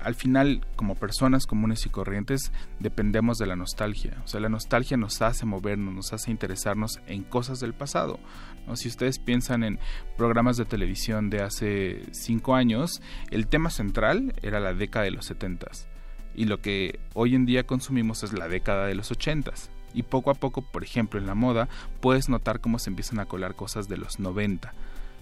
al 0.00 0.14
final, 0.14 0.64
como 0.76 0.94
personas 0.94 1.46
comunes 1.46 1.86
y 1.86 1.88
corrientes, 1.88 2.52
dependemos 2.78 3.38
de 3.38 3.46
la 3.46 3.56
nostalgia. 3.56 4.20
O 4.24 4.28
sea, 4.28 4.40
la 4.40 4.48
nostalgia 4.48 4.96
nos 4.96 5.20
hace 5.22 5.44
movernos, 5.44 5.94
nos 5.94 6.12
hace 6.12 6.30
interesarnos 6.30 7.00
en 7.06 7.24
cosas 7.24 7.60
del 7.60 7.74
pasado. 7.74 8.20
Si 8.74 8.88
ustedes 8.88 9.18
piensan 9.18 9.64
en 9.64 9.78
programas 10.16 10.56
de 10.56 10.64
televisión 10.64 11.30
de 11.30 11.42
hace 11.42 12.02
cinco 12.12 12.54
años, 12.54 13.00
el 13.30 13.46
tema 13.46 13.70
central 13.70 14.34
era 14.42 14.60
la 14.60 14.74
década 14.74 15.04
de 15.04 15.12
los 15.12 15.26
setentas. 15.26 15.88
Y 16.34 16.44
lo 16.44 16.60
que 16.60 17.00
hoy 17.14 17.34
en 17.34 17.46
día 17.46 17.66
consumimos 17.66 18.22
es 18.22 18.32
la 18.32 18.48
década 18.48 18.86
de 18.86 18.94
los 18.94 19.10
ochentas. 19.10 19.70
Y 19.96 20.04
poco 20.04 20.30
a 20.30 20.34
poco, 20.34 20.62
por 20.62 20.84
ejemplo, 20.84 21.18
en 21.18 21.26
la 21.26 21.34
moda, 21.34 21.68
puedes 22.00 22.28
notar 22.28 22.60
cómo 22.60 22.78
se 22.78 22.90
empiezan 22.90 23.18
a 23.18 23.26
colar 23.26 23.56
cosas 23.56 23.88
de 23.88 23.96
los 23.96 24.20
90. 24.20 24.72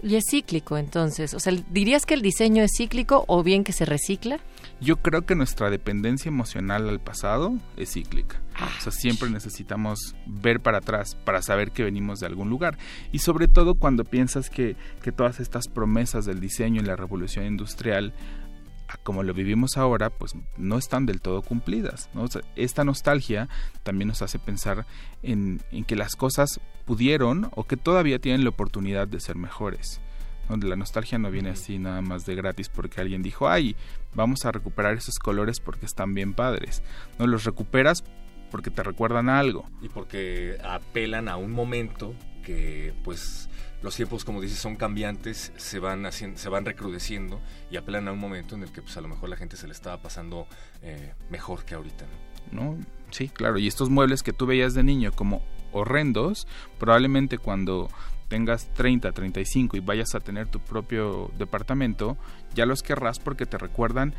Y 0.03 0.15
es 0.15 0.25
cíclico, 0.29 0.77
entonces. 0.77 1.33
O 1.33 1.39
sea, 1.39 1.53
¿dirías 1.71 2.05
que 2.05 2.13
el 2.13 2.21
diseño 2.21 2.61
es 2.61 2.71
cíclico 2.77 3.25
o 3.27 3.41
bien 3.41 3.63
que 3.63 3.71
se 3.71 3.85
recicla? 3.85 4.39
Yo 4.81 4.97
creo 4.97 5.25
que 5.25 5.35
nuestra 5.35 5.69
dependencia 5.69 6.29
emocional 6.29 6.89
al 6.89 6.99
pasado 6.99 7.53
es 7.77 7.93
cíclica. 7.93 8.39
O 8.77 8.81
sea, 8.81 8.91
siempre 8.91 9.29
necesitamos 9.29 10.15
ver 10.27 10.59
para 10.59 10.77
atrás 10.77 11.15
para 11.15 11.41
saber 11.41 11.71
que 11.71 11.83
venimos 11.83 12.19
de 12.19 12.27
algún 12.27 12.49
lugar. 12.49 12.77
Y 13.11 13.19
sobre 13.19 13.47
todo 13.47 13.75
cuando 13.75 14.03
piensas 14.03 14.49
que, 14.49 14.75
que 15.01 15.11
todas 15.11 15.39
estas 15.39 15.67
promesas 15.67 16.25
del 16.25 16.39
diseño 16.39 16.81
y 16.81 16.85
la 16.85 16.95
revolución 16.95 17.45
industrial, 17.45 18.13
a 18.87 18.97
como 18.97 19.23
lo 19.23 19.33
vivimos 19.33 19.77
ahora, 19.77 20.09
pues 20.09 20.35
no 20.57 20.77
están 20.77 21.05
del 21.05 21.21
todo 21.21 21.41
cumplidas. 21.41 22.09
¿no? 22.13 22.23
O 22.23 22.27
sea, 22.27 22.41
esta 22.55 22.83
nostalgia 22.83 23.49
también 23.83 24.07
nos 24.07 24.21
hace 24.21 24.39
pensar 24.39 24.85
en, 25.23 25.61
en 25.71 25.85
que 25.85 25.95
las 25.95 26.15
cosas 26.15 26.59
pudieron 26.85 27.49
o 27.55 27.65
que 27.65 27.77
todavía 27.77 28.19
tienen 28.19 28.43
la 28.43 28.49
oportunidad 28.49 29.07
de 29.07 29.19
ser 29.19 29.35
mejores. 29.35 30.01
Donde 30.47 30.67
la 30.67 30.75
nostalgia 30.75 31.17
no 31.17 31.31
viene 31.31 31.49
así 31.49 31.79
nada 31.79 32.01
más 32.01 32.25
de 32.25 32.35
gratis 32.35 32.69
porque 32.69 33.01
alguien 33.01 33.23
dijo, 33.23 33.49
ay, 33.49 33.75
vamos 34.13 34.45
a 34.45 34.51
recuperar 34.51 34.95
esos 34.95 35.17
colores 35.17 35.59
porque 35.59 35.87
están 35.87 36.13
bien 36.13 36.33
padres. 36.33 36.83
No 37.17 37.25
los 37.25 37.45
recuperas 37.45 38.03
porque 38.51 38.69
te 38.69 38.83
recuerdan 38.83 39.27
a 39.27 39.39
algo. 39.39 39.65
Y 39.81 39.89
porque 39.89 40.57
apelan 40.63 41.29
a 41.29 41.37
un 41.37 41.51
momento 41.51 42.13
que 42.43 42.93
pues 43.03 43.49
los 43.81 43.95
tiempos, 43.95 44.25
como 44.25 44.41
dices, 44.41 44.57
son 44.57 44.75
cambiantes, 44.75 45.51
se 45.55 45.79
van 45.79 46.05
haciendo, 46.05 46.37
se 46.37 46.49
van 46.49 46.65
recrudeciendo 46.65 47.39
y 47.69 47.77
apelan 47.77 48.07
a 48.07 48.11
un 48.11 48.19
momento 48.19 48.55
en 48.55 48.63
el 48.63 48.71
que 48.71 48.81
pues 48.81 48.97
a 48.97 49.01
lo 49.01 49.07
mejor 49.07 49.29
la 49.29 49.37
gente 49.37 49.57
se 49.57 49.67
le 49.67 49.73
estaba 49.73 50.01
pasando 50.01 50.47
eh, 50.81 51.13
mejor 51.29 51.65
que 51.65 51.75
ahorita. 51.75 52.05
¿no? 52.51 52.75
¿no? 52.75 52.77
Sí, 53.11 53.29
claro. 53.29 53.57
Y 53.57 53.67
estos 53.67 53.89
muebles 53.89 54.23
que 54.23 54.33
tú 54.33 54.45
veías 54.45 54.73
de 54.73 54.83
niño 54.83 55.11
como 55.11 55.43
horrendos, 55.71 56.47
probablemente 56.79 57.37
cuando 57.37 57.89
tengas 58.27 58.73
30, 58.73 59.11
35 59.11 59.77
y 59.77 59.79
vayas 59.81 60.15
a 60.15 60.19
tener 60.19 60.47
tu 60.47 60.59
propio 60.59 61.31
departamento, 61.37 62.17
ya 62.53 62.65
los 62.65 62.81
querrás 62.81 63.19
porque 63.19 63.45
te 63.45 63.57
recuerdan 63.57 64.13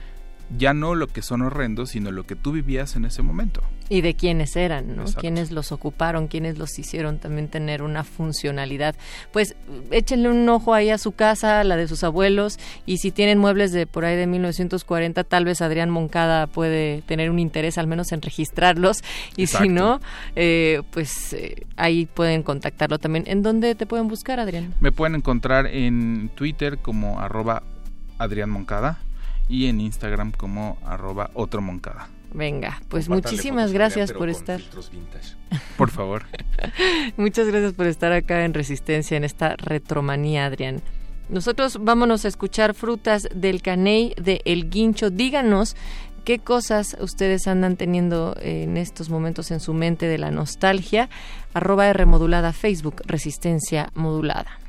ya 0.57 0.75
no 0.75 0.95
lo 0.95 1.09
que 1.09 1.23
son 1.23 1.43
horrendos, 1.43 1.91
sino 1.91 2.11
lo 2.13 2.25
que 2.25 2.37
tú 2.37 2.53
vivías 2.53 2.97
en 2.97 3.05
ese 3.05 3.23
momento. 3.23 3.63
Y 3.89 4.01
de 4.01 4.15
quiénes 4.15 4.57
eran, 4.57 4.97
¿no? 4.97 5.03
Exacto. 5.03 5.21
Quiénes 5.21 5.53
los 5.53 5.71
ocuparon, 5.71 6.27
quiénes 6.27 6.59
los 6.59 6.77
hicieron 6.79 7.19
también 7.19 7.49
tener 7.49 7.83
una 7.83 8.03
funcionalidad. 8.03 8.97
Pues 9.33 9.55
échenle 9.91 10.29
un 10.29 10.49
ojo 10.49 10.75
ahí 10.75 10.91
a 10.91 10.99
su 10.99 11.13
casa, 11.13 11.63
la 11.63 11.77
de 11.77 11.87
sus 11.87 12.03
abuelos, 12.03 12.59
y 12.85 12.99
si 12.99 13.13
tienen 13.13 13.39
muebles 13.39 13.73
de 13.73 13.87
por 13.87 14.05
ahí 14.05 14.17
de 14.17 14.27
1940, 14.27 15.23
tal 15.25 15.45
vez 15.45 15.63
Adrián 15.63 15.91
Moncada 15.91 16.47
puede 16.49 17.03
tener 17.03 17.31
un 17.31 17.39
interés 17.39 17.79
al 17.79 17.87
menos 17.87 18.11
en 18.13 18.23
registrarlos, 18.23 19.03
y 19.37 19.47
si 19.47 19.69
no, 19.69 20.01
eh, 20.35 20.83
pues 20.91 21.33
eh, 21.33 21.67
ahí 21.77 22.07
pueden 22.07 22.43
contactarlo 22.43 22.99
también. 22.99 23.25
¿En 23.27 23.43
dónde 23.43 23.75
te 23.75 23.87
pueden 23.87 24.09
buscar, 24.09 24.41
Adrián? 24.41 24.75
Me 24.81 24.91
pueden 24.91 25.15
encontrar 25.15 25.67
en 25.67 26.31
Twitter 26.35 26.79
como 26.79 27.21
arroba 27.21 27.63
Adrián 28.19 28.51
Moncada 28.51 28.99
y 29.49 29.67
en 29.67 29.81
Instagram 29.81 30.33
como 30.33 30.79
arroba 30.85 31.31
otro 31.35 31.61
Moncada. 31.61 32.09
Venga, 32.33 32.83
pues 32.89 33.09
muchísimas 33.09 33.73
gracias 33.73 34.13
por 34.13 34.29
estar. 34.29 34.61
Por 35.79 35.91
favor. 35.91 36.25
Muchas 37.17 37.47
gracias 37.47 37.73
por 37.73 37.87
estar 37.87 38.13
acá 38.13 38.45
en 38.45 38.53
Resistencia, 38.53 39.17
en 39.17 39.25
esta 39.25 39.57
retromanía, 39.57 40.45
Adrián. 40.45 40.83
Nosotros 41.29 41.79
vámonos 41.81 42.25
a 42.25 42.29
escuchar 42.29 42.75
Frutas 42.75 43.29
del 43.35 43.63
Caney 43.63 44.13
de 44.21 44.43
El 44.45 44.69
Guincho. 44.69 45.11
Díganos 45.11 45.77
qué 46.25 46.39
cosas 46.39 46.97
ustedes 47.01 47.47
andan 47.47 47.77
teniendo 47.77 48.37
en 48.41 48.77
estos 48.77 49.09
momentos 49.09 49.51
en 49.51 49.61
su 49.61 49.73
mente 49.73 50.07
de 50.07 50.19
la 50.19 50.31
nostalgia. 50.31 51.09
Arroba 51.55 51.89
R 51.89 52.05
modulada 52.07 52.53
Facebook, 52.53 53.03
Resistencia 53.07 53.91
modulada. 53.95 54.66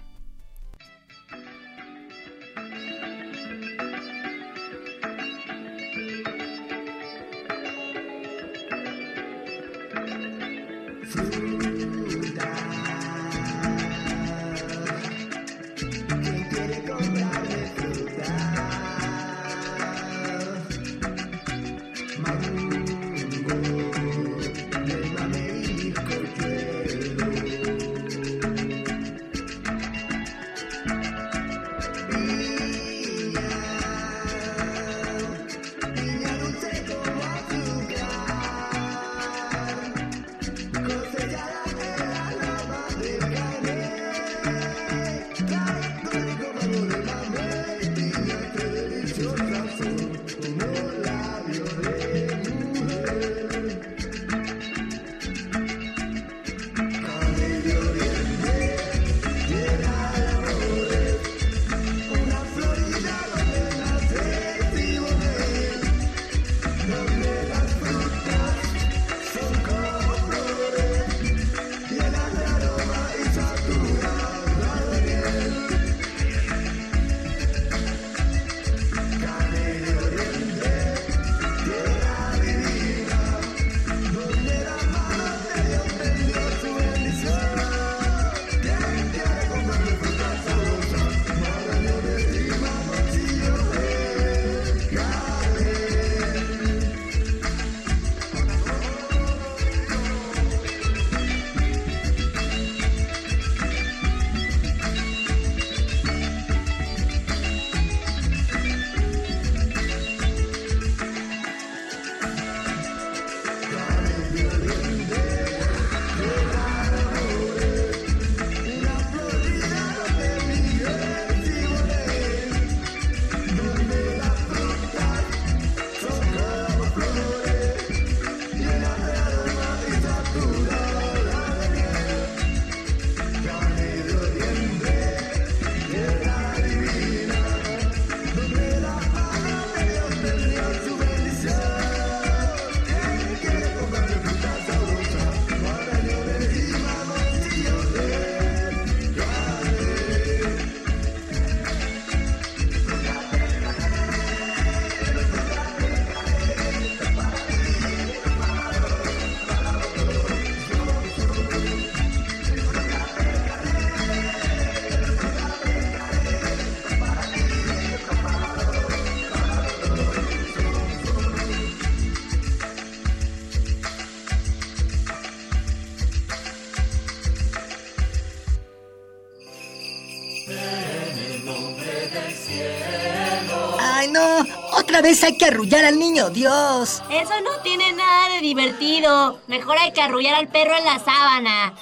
¡Otra 184.97 185.09
vez 185.09 185.23
hay 185.23 185.37
que 185.37 185.45
arrullar 185.45 185.85
al 185.85 185.99
niño 185.99 186.31
Dios! 186.31 187.03
Eso 187.11 187.41
no 187.43 187.61
tiene 187.61 187.93
nada 187.93 188.33
de 188.33 188.41
divertido. 188.41 189.39
Mejor 189.45 189.77
hay 189.77 189.91
que 189.91 190.01
arrullar 190.01 190.33
al 190.33 190.47
perro 190.47 190.75
en 190.75 190.85
la 190.85 190.97
sábana. 190.97 191.75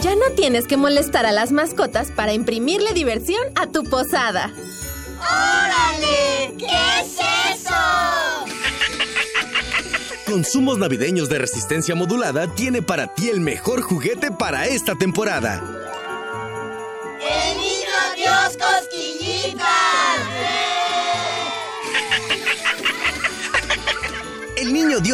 Ya 0.00 0.14
no 0.14 0.30
tienes 0.36 0.68
que 0.68 0.76
molestar 0.76 1.26
a 1.26 1.32
las 1.32 1.50
mascotas 1.50 2.12
para 2.12 2.34
imprimirle 2.34 2.92
diversión 2.92 3.42
a 3.56 3.66
tu 3.66 3.82
posada. 3.82 4.52
¡Órale! 5.18 6.54
¿Qué 6.56 6.68
es 7.00 7.18
eso? 7.58 7.74
Consumos 10.24 10.78
navideños 10.78 11.28
de 11.28 11.38
resistencia 11.38 11.96
modulada 11.96 12.46
tiene 12.54 12.80
para 12.80 13.08
ti 13.08 13.28
el 13.28 13.40
mejor 13.40 13.82
juguete 13.82 14.30
para 14.30 14.66
esta 14.66 14.94
temporada. 14.94 15.75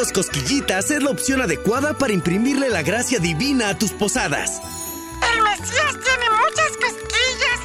El 0.03 0.13
Cosquillitas 0.13 0.91
es 0.91 1.01
la 1.01 1.11
opción 1.11 1.41
adecuada 1.43 1.97
para 1.97 2.13
imprimirle 2.13 2.69
la 2.69 2.83
gracia 2.83 3.21
divina 3.21 3.69
a 3.69 3.79
tus 3.79 3.93
posadas. 3.93 4.61
Macías 5.45 5.97
tiene 6.03 6.29
muchas 6.29 6.73
cosquillas. 6.77 7.61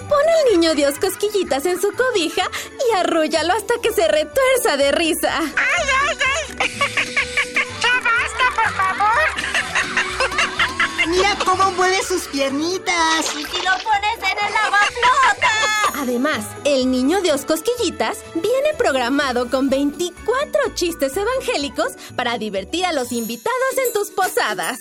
Pon 0.08 0.18
al 0.18 0.52
niño 0.52 0.74
Dios 0.74 0.98
cosquillitas 1.00 1.64
en 1.64 1.80
su 1.80 1.90
cobija 1.92 2.42
y 2.90 2.94
arrúllalo 2.94 3.54
hasta 3.54 3.72
que 3.82 3.90
se 3.94 4.06
retuerza 4.06 4.76
de 4.76 4.92
risa. 4.92 5.38
¡Ay, 5.38 5.86
ay, 6.06 6.18
ay! 6.36 6.68
¡Ya 7.82 7.94
basta, 8.04 8.44
por 8.54 8.70
favor! 8.74 9.30
Mira 11.08 11.38
cómo 11.42 11.70
mueve 11.72 12.02
sus 12.06 12.24
piernitas. 12.24 13.34
¿Y 13.34 13.44
si 13.44 13.62
lo 13.62 13.72
pones 13.82 14.18
en 14.18 14.46
el 14.46 14.52
lavaflota? 14.52 15.50
Además, 16.00 16.46
el 16.64 16.90
niño 16.90 17.20
Dios 17.20 17.44
Cosquillitas 17.44 18.18
viene 18.34 18.74
programado 18.78 19.50
con 19.50 19.68
24 19.68 20.09
chistes 20.80 21.14
evangélicos 21.14 21.92
para 22.16 22.38
divertir 22.38 22.86
a 22.86 22.92
los 22.94 23.12
invitados 23.12 23.74
en 23.86 23.92
tus 23.92 24.10
posadas. 24.10 24.78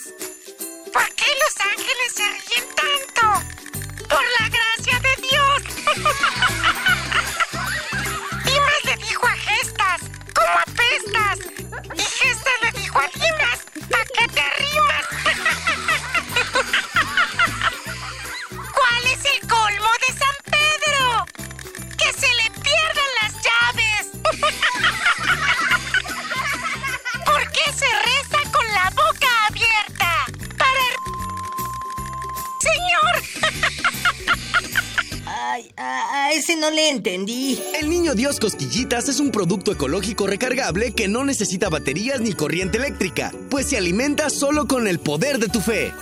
Entendí. 36.89 37.59
El 37.79 37.89
Niño 37.89 38.15
Dios 38.15 38.39
Cosquillitas 38.39 39.09
es 39.09 39.19
un 39.19 39.31
producto 39.31 39.71
ecológico 39.71 40.27
recargable 40.27 40.93
que 40.93 41.07
no 41.07 41.23
necesita 41.23 41.69
baterías 41.69 42.19
ni 42.21 42.33
corriente 42.33 42.77
eléctrica, 42.77 43.31
pues 43.49 43.69
se 43.69 43.77
alimenta 43.77 44.29
solo 44.29 44.67
con 44.67 44.87
el 44.87 44.99
poder 44.99 45.39
de 45.39 45.47
tu 45.47 45.61
fe. 45.61 45.93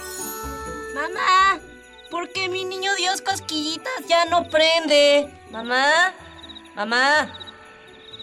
Mamá, 0.96 1.60
¿por 2.10 2.32
qué 2.32 2.50
mi 2.50 2.66
niño 2.66 2.96
Dios 2.96 3.22
cosquillitas 3.22 4.08
ya 4.08 4.26
no 4.26 4.50
prende? 4.50 5.28
Mamá, 5.52 6.14
mamá. 6.76 7.32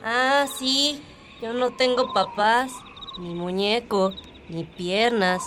Ah, 0.03 0.47
sí, 0.59 1.03
yo 1.41 1.53
no 1.53 1.75
tengo 1.77 2.13
papás, 2.13 2.73
ni 3.19 3.35
muñeco, 3.35 4.13
ni 4.49 4.65
piernas. 4.65 5.43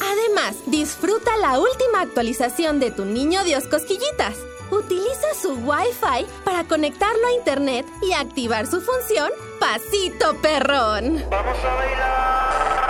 Además, 0.00 0.56
disfruta 0.66 1.36
la 1.38 1.58
última 1.58 2.02
actualización 2.02 2.78
de 2.78 2.90
tu 2.90 3.04
niño 3.04 3.42
Dios 3.44 3.64
Cosquillitas. 3.66 4.36
Utiliza 4.70 5.34
su 5.40 5.54
Wi-Fi 5.54 6.26
para 6.44 6.64
conectarlo 6.64 7.26
a 7.26 7.32
Internet 7.32 7.86
y 8.02 8.12
activar 8.12 8.66
su 8.66 8.80
función 8.80 9.30
Pasito 9.58 10.36
Perrón. 10.40 11.24
Vamos 11.30 11.58
a 11.64 11.74
bailar. 11.74 12.88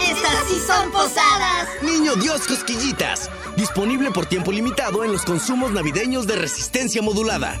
Estas 0.00 0.44
sí 0.48 0.60
son 0.66 0.90
posadas. 0.90 1.68
Niño 1.82 2.16
Dios 2.16 2.46
Cosquillitas, 2.46 3.30
disponible 3.56 4.10
por 4.10 4.26
tiempo 4.26 4.50
limitado 4.52 5.04
en 5.04 5.12
los 5.12 5.24
consumos 5.24 5.72
navideños 5.72 6.26
de 6.26 6.36
resistencia 6.36 7.00
modulada. 7.00 7.60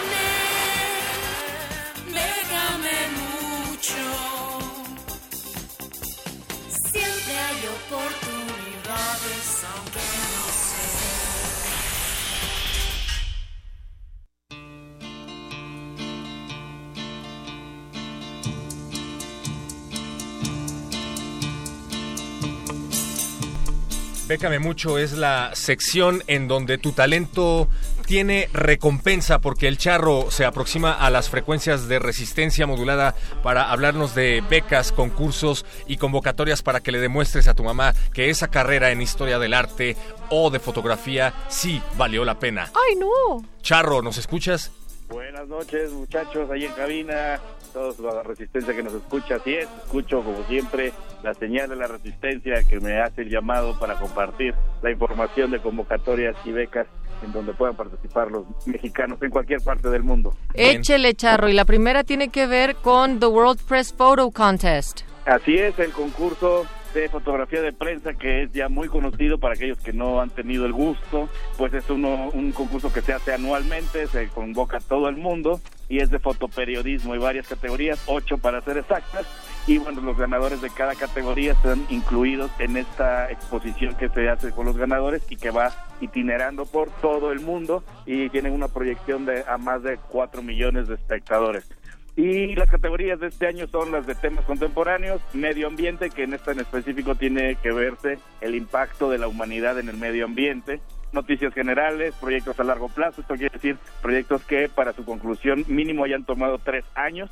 Bécame 24.31 24.59
mucho 24.59 24.97
es 24.97 25.11
la 25.11 25.53
sección 25.55 26.23
en 26.27 26.47
donde 26.47 26.77
tu 26.77 26.93
talento 26.93 27.67
tiene 28.05 28.47
recompensa 28.53 29.41
porque 29.41 29.67
el 29.67 29.77
charro 29.77 30.31
se 30.31 30.45
aproxima 30.45 30.93
a 30.93 31.09
las 31.09 31.29
frecuencias 31.29 31.89
de 31.89 31.99
resistencia 31.99 32.65
modulada 32.65 33.13
para 33.43 33.69
hablarnos 33.69 34.15
de 34.15 34.41
becas, 34.49 34.93
concursos 34.93 35.65
y 35.85 35.97
convocatorias 35.97 36.61
para 36.63 36.79
que 36.79 36.93
le 36.93 37.01
demuestres 37.01 37.49
a 37.49 37.55
tu 37.55 37.65
mamá 37.65 37.93
que 38.13 38.29
esa 38.29 38.47
carrera 38.47 38.91
en 38.91 39.01
historia 39.01 39.37
del 39.37 39.53
arte 39.53 39.97
o 40.29 40.49
de 40.49 40.61
fotografía 40.61 41.33
sí 41.49 41.81
valió 41.97 42.23
la 42.23 42.39
pena. 42.39 42.71
¡Ay, 42.87 42.95
no! 42.95 43.43
Charro, 43.61 44.01
¿nos 44.01 44.17
escuchas? 44.17 44.71
Buenas 45.09 45.45
noches, 45.49 45.91
muchachos, 45.91 46.49
ahí 46.51 46.63
en 46.63 46.71
cabina, 46.71 47.41
todos 47.73 47.99
la 47.99 48.23
resistencia 48.23 48.73
que 48.73 48.81
nos 48.81 48.93
escucha, 48.93 49.35
así 49.35 49.55
es, 49.55 49.67
escucho 49.83 50.23
como 50.23 50.47
siempre 50.47 50.93
la 51.23 51.33
señal 51.33 51.69
de 51.69 51.75
la 51.75 51.87
resistencia 51.87 52.63
que 52.67 52.79
me 52.79 52.99
hace 52.99 53.21
el 53.21 53.29
llamado 53.29 53.77
para 53.79 53.95
compartir 53.95 54.55
la 54.81 54.91
información 54.91 55.51
de 55.51 55.59
convocatorias 55.59 56.35
y 56.45 56.51
becas 56.51 56.87
en 57.23 57.31
donde 57.31 57.53
puedan 57.53 57.75
participar 57.75 58.31
los 58.31 58.45
mexicanos 58.65 59.21
en 59.21 59.29
cualquier 59.29 59.61
parte 59.61 59.89
del 59.89 60.03
mundo. 60.03 60.33
Échele, 60.53 61.13
charro. 61.13 61.49
Y 61.49 61.53
la 61.53 61.65
primera 61.65 62.03
tiene 62.03 62.29
que 62.29 62.47
ver 62.47 62.75
con 62.75 63.19
The 63.19 63.27
World 63.27 63.61
Press 63.67 63.93
Photo 63.93 64.31
Contest. 64.31 65.01
Así 65.25 65.55
es, 65.55 65.77
el 65.77 65.91
concurso 65.91 66.65
de 66.93 67.07
fotografía 67.09 67.61
de 67.61 67.71
prensa 67.71 68.13
que 68.13 68.43
es 68.43 68.51
ya 68.51 68.67
muy 68.67 68.87
conocido 68.87 69.37
para 69.37 69.53
aquellos 69.53 69.77
que 69.77 69.93
no 69.93 70.19
han 70.19 70.29
tenido 70.29 70.65
el 70.65 70.73
gusto, 70.73 71.29
pues 71.57 71.73
es 71.73 71.89
uno, 71.89 72.29
un 72.33 72.51
concurso 72.51 72.91
que 72.91 73.01
se 73.01 73.13
hace 73.13 73.33
anualmente, 73.33 74.07
se 74.07 74.27
convoca 74.27 74.77
a 74.77 74.81
todo 74.81 75.07
el 75.07 75.15
mundo 75.15 75.61
y 75.87 75.99
es 75.99 76.09
de 76.09 76.19
fotoperiodismo 76.19 77.15
y 77.15 77.19
varias 77.19 77.47
categorías, 77.47 78.01
ocho 78.07 78.37
para 78.37 78.61
ser 78.61 78.77
exactas, 78.77 79.25
y 79.67 79.77
bueno, 79.77 80.01
los 80.01 80.17
ganadores 80.17 80.61
de 80.61 80.69
cada 80.69 80.95
categoría 80.95 81.53
están 81.53 81.85
incluidos 81.89 82.51
en 82.59 82.77
esta 82.77 83.31
exposición 83.31 83.95
que 83.95 84.09
se 84.09 84.27
hace 84.29 84.51
con 84.51 84.65
los 84.65 84.77
ganadores 84.77 85.23
y 85.29 85.35
que 85.35 85.51
va 85.51 85.71
itinerando 86.01 86.65
por 86.65 86.89
todo 87.01 87.31
el 87.31 87.41
mundo 87.41 87.83
y 88.05 88.29
tienen 88.29 88.53
una 88.53 88.67
proyección 88.67 89.25
de 89.25 89.43
a 89.47 89.57
más 89.57 89.83
de 89.83 89.97
cuatro 89.97 90.41
millones 90.41 90.87
de 90.87 90.95
espectadores. 90.95 91.69
Y 92.15 92.55
las 92.55 92.69
categorías 92.69 93.19
de 93.19 93.27
este 93.27 93.47
año 93.47 93.67
son 93.67 93.91
las 93.91 94.05
de 94.05 94.15
temas 94.15 94.43
contemporáneos, 94.45 95.21
medio 95.33 95.67
ambiente, 95.67 96.09
que 96.09 96.23
en 96.23 96.33
esta 96.33 96.51
en 96.51 96.59
específico 96.59 97.15
tiene 97.15 97.55
que 97.55 97.71
verse 97.71 98.19
el 98.41 98.55
impacto 98.55 99.09
de 99.09 99.17
la 99.17 99.27
humanidad 99.27 99.79
en 99.79 99.87
el 99.87 99.97
medio 99.97 100.25
ambiente, 100.25 100.81
noticias 101.13 101.53
generales, 101.53 102.13
proyectos 102.19 102.59
a 102.59 102.63
largo 102.63 102.89
plazo, 102.89 103.21
esto 103.21 103.35
quiere 103.35 103.53
decir 103.53 103.77
proyectos 104.01 104.43
que 104.43 104.67
para 104.69 104.93
su 104.93 105.05
conclusión 105.05 105.63
mínimo 105.67 106.03
hayan 106.03 106.25
tomado 106.25 106.57
tres 106.57 106.83
años, 106.95 107.29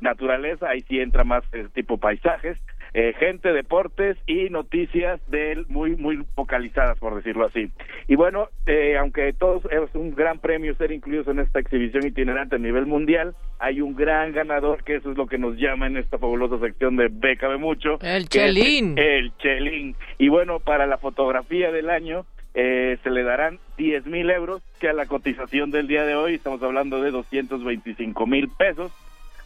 naturaleza, 0.00 0.68
ahí 0.68 0.80
sí 0.88 1.00
entra 1.00 1.24
más 1.24 1.44
eh, 1.52 1.66
tipo 1.74 1.98
paisajes, 1.98 2.58
eh, 2.94 3.14
gente, 3.18 3.52
deportes 3.52 4.18
y 4.26 4.50
noticias 4.50 5.18
del 5.30 5.66
muy 5.68 5.96
muy 5.96 6.24
focalizadas 6.34 6.98
por 6.98 7.14
decirlo 7.14 7.46
así. 7.46 7.70
Y 8.06 8.16
bueno, 8.16 8.48
eh, 8.66 8.96
aunque 8.98 9.32
todos 9.32 9.64
es 9.70 9.94
un 9.94 10.14
gran 10.14 10.38
premio 10.38 10.74
ser 10.74 10.92
incluidos 10.92 11.28
en 11.28 11.38
esta 11.38 11.60
exhibición 11.60 12.06
itinerante 12.06 12.56
a 12.56 12.58
nivel 12.58 12.86
mundial, 12.86 13.34
hay 13.58 13.80
un 13.80 13.94
gran 13.94 14.32
ganador 14.32 14.84
que 14.84 14.96
eso 14.96 15.10
es 15.10 15.16
lo 15.16 15.26
que 15.26 15.38
nos 15.38 15.56
llama 15.56 15.86
en 15.86 15.96
esta 15.96 16.18
fabulosa 16.18 16.58
sección 16.58 16.96
de 16.96 17.08
Bécame 17.10 17.56
mucho. 17.56 17.98
El 18.02 18.28
Chelín. 18.28 18.98
El 18.98 19.32
Chelín. 19.38 19.96
Y 20.18 20.28
bueno, 20.28 20.60
para 20.60 20.86
la 20.86 20.98
fotografía 20.98 21.72
del 21.72 21.88
año 21.88 22.26
eh, 22.54 22.98
se 23.02 23.10
le 23.10 23.22
darán 23.22 23.58
10 23.78 24.06
mil 24.06 24.28
euros, 24.30 24.62
que 24.78 24.88
a 24.88 24.92
la 24.92 25.06
cotización 25.06 25.70
del 25.70 25.86
día 25.86 26.04
de 26.04 26.14
hoy 26.14 26.34
estamos 26.34 26.62
hablando 26.62 27.00
de 27.00 27.10
225 27.10 28.26
mil 28.26 28.48
pesos. 28.50 28.92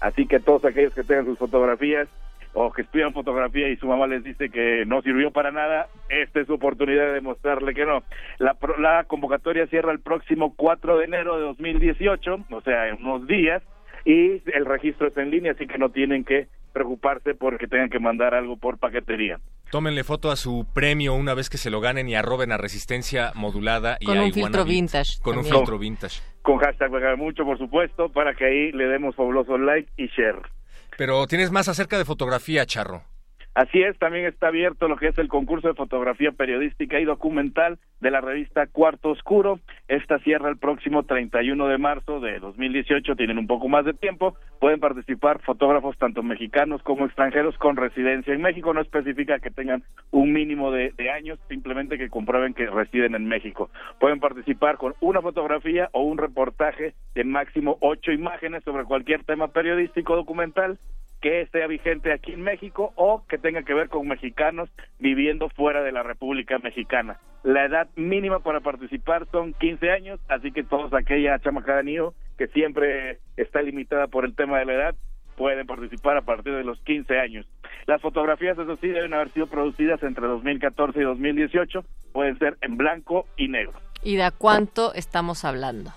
Así 0.01 0.27
que 0.27 0.41
todos 0.41 0.65
aquellos 0.65 0.93
que 0.95 1.05
tengan 1.05 1.25
sus 1.27 1.39
fotografías 1.39 2.09
o 2.59 2.73
que 2.73 2.83
estudian 2.83 3.13
fotografía 3.13 3.69
y 3.69 3.77
su 3.77 3.87
mamá 3.87 4.07
les 4.07 4.25
dice 4.25 4.49
que 4.49 4.85
no 4.87 5.03
sirvió 5.03 5.31
para 5.31 5.51
nada, 5.51 5.89
esta 6.09 6.41
es 6.41 6.47
su 6.47 6.55
oportunidad 6.55 7.07
de 7.09 7.13
demostrarle 7.15 7.75
que 7.75 7.85
no. 7.85 8.03
La, 8.39 8.55
pro- 8.55 8.79
la 8.79 9.05
convocatoria 9.05 9.67
cierra 9.67 9.93
el 9.93 10.01
próximo 10.01 10.55
4 10.57 10.99
de 10.99 11.05
enero 11.05 11.37
de 11.37 11.43
2018, 11.43 12.37
o 12.51 12.61
sea, 12.63 12.89
en 12.89 12.97
unos 13.05 13.27
días, 13.27 13.63
y 14.07 14.41
el 14.55 14.65
registro 14.65 15.09
es 15.09 15.17
en 15.19 15.31
línea, 15.31 15.53
así 15.53 15.67
que 15.67 15.77
no 15.79 15.91
tienen 15.91 16.25
que 16.25 16.47
preocuparse 16.73 17.35
porque 17.35 17.67
tengan 17.67 17.91
que 17.91 17.99
mandar 17.99 18.35
algo 18.35 18.57
por 18.57 18.79
paquetería. 18.79 19.39
Tómenle 19.71 20.05
foto 20.05 20.31
a 20.31 20.37
su 20.37 20.65
premio 20.73 21.15
una 21.15 21.35
vez 21.35 21.51
que 21.51 21.59
se 21.59 21.71
lo 21.71 21.81
ganen 21.81 22.09
y 22.09 22.15
arroben 22.15 22.53
a 22.53 22.57
Resistencia 22.57 23.33
Modulada 23.35 23.97
y 23.99 24.07
Con 24.07 24.19
a 24.19 24.23
un 24.23 24.33
filtro 24.33 24.65
vintage 24.65 25.19
Con 25.21 25.33
un 25.39 25.43
también. 25.43 25.57
filtro 25.57 25.79
vintage. 25.79 26.23
Con 26.47 26.59
hashtag 26.59 27.19
Mucho, 27.19 27.45
por 27.45 27.59
supuesto, 27.59 28.09
para 28.09 28.33
que 28.33 28.45
ahí 28.45 28.71
le 28.71 28.87
demos 28.87 29.17
fabuloso 29.17 29.59
like 29.59 29.91
y 29.97 30.07
share. 30.07 30.43
Pero 30.97 31.27
tienes 31.27 31.51
más 31.51 31.67
acerca 31.67 31.99
de 31.99 32.05
fotografía, 32.05 32.65
Charro. 32.65 33.03
Así 33.57 33.83
es, 33.83 33.99
también 33.99 34.27
está 34.27 34.49
abierto 34.49 34.87
lo 34.87 34.99
que 34.99 35.09
es 35.09 35.17
el 35.17 35.29
concurso 35.29 35.69
de 35.69 35.73
fotografía 35.73 36.31
periodística 36.31 37.01
y 37.01 37.07
documental 37.07 37.79
de 38.01 38.11
la 38.11 38.21
revista 38.21 38.67
Cuarto 38.67 39.09
Oscuro. 39.09 39.61
Esta 39.89 40.19
cierra 40.19 40.51
el 40.51 40.59
próximo 40.59 41.05
31 41.05 41.67
de 41.67 41.79
marzo 41.79 42.21
de 42.21 42.39
2018, 42.39 43.17
tienen 43.17 43.39
un 43.39 43.47
poco 43.47 43.67
más 43.69 43.87
de 43.87 43.95
tiempo. 43.95 44.37
Pueden 44.61 44.79
participar 44.79 45.41
fotógrafos 45.41 45.97
tanto 45.97 46.23
mexicanos 46.23 46.83
como 46.83 47.07
extranjeros 47.07 47.57
con 47.57 47.77
residencia 47.77 48.35
en 48.35 48.43
México. 48.43 48.75
No 48.75 48.83
especifica 48.83 49.39
que 49.39 49.51
tengan 49.51 49.85
un 50.11 50.35
mínimo 50.35 50.71
de, 50.71 50.93
años, 51.11 51.39
simplemente 51.49 51.97
que 51.97 52.11
comprueben 52.11 52.53
que 52.53 52.67
residen 52.67 53.15
en 53.15 53.27
México. 53.27 53.71
Pueden 53.99 54.21
participar 54.21 54.77
con 54.77 54.95
una 55.01 55.23
fotografía 55.23 55.89
o 55.93 56.03
un 56.03 56.19
reportaje 56.19 56.93
de 57.15 57.25
máximo 57.25 57.79
ocho 57.81 58.13
imágenes 58.13 58.65
sobre 58.65 58.85
cualquier 58.85 59.25
tema 59.25 59.49
periodístico 59.49 60.15
documental 60.15 60.77
que 61.21 61.47
sea 61.53 61.67
vigente 61.67 62.13
aquí 62.13 62.33
en 62.33 62.43
México 62.43 62.93
o 62.97 63.25
que 63.27 63.39
tenga 63.39 63.63
que 63.63 63.75
ver 63.75 63.89
con 63.89 64.07
mexicanos 64.07 64.71
viviendo 64.99 65.49
fuera 65.49 65.83
de 65.83 65.93
la 65.93 66.03
República 66.03 66.59
Mexicana. 66.59 67.19
La 67.43 67.65
edad 67.65 67.89
mínima 67.97 68.41
para 68.41 68.61
participar 68.61 69.27
son 69.31 69.55
15 69.55 69.91
años, 69.91 70.21
así 70.29 70.53
que 70.53 70.65
todos 70.65 70.93
aquella 70.93 71.39
chamacada 71.39 71.83
niño 71.83 72.13
que 72.37 72.49
siempre 72.49 73.19
está 73.37 73.63
limitada 73.63 74.09
por 74.09 74.25
el 74.25 74.35
tema 74.35 74.59
de 74.59 74.67
la 74.67 74.75
edad 74.75 74.95
pueden 75.37 75.67
participar 75.67 76.17
a 76.17 76.23
partir 76.23 76.55
de 76.55 76.65
los 76.65 76.81
15 76.81 77.19
años. 77.19 77.47
Las 77.87 78.01
fotografías, 78.01 78.59
eso 78.59 78.77
sí, 78.77 78.89
deben 78.89 79.15
haber 79.15 79.33
sido 79.33 79.47
producidas 79.47 80.03
entre 80.03 80.27
2014 80.27 80.99
y 80.99 81.03
2018, 81.05 81.85
pueden 82.13 82.39
ser 82.39 82.57
en 82.63 82.77
blanco 82.77 83.27
y 83.37 83.49
negro. 83.49 83.75
¿Y 84.03 84.17
de 84.17 84.31
cuánto 84.37 84.95
estamos 84.95 85.45
hablando? 85.45 85.93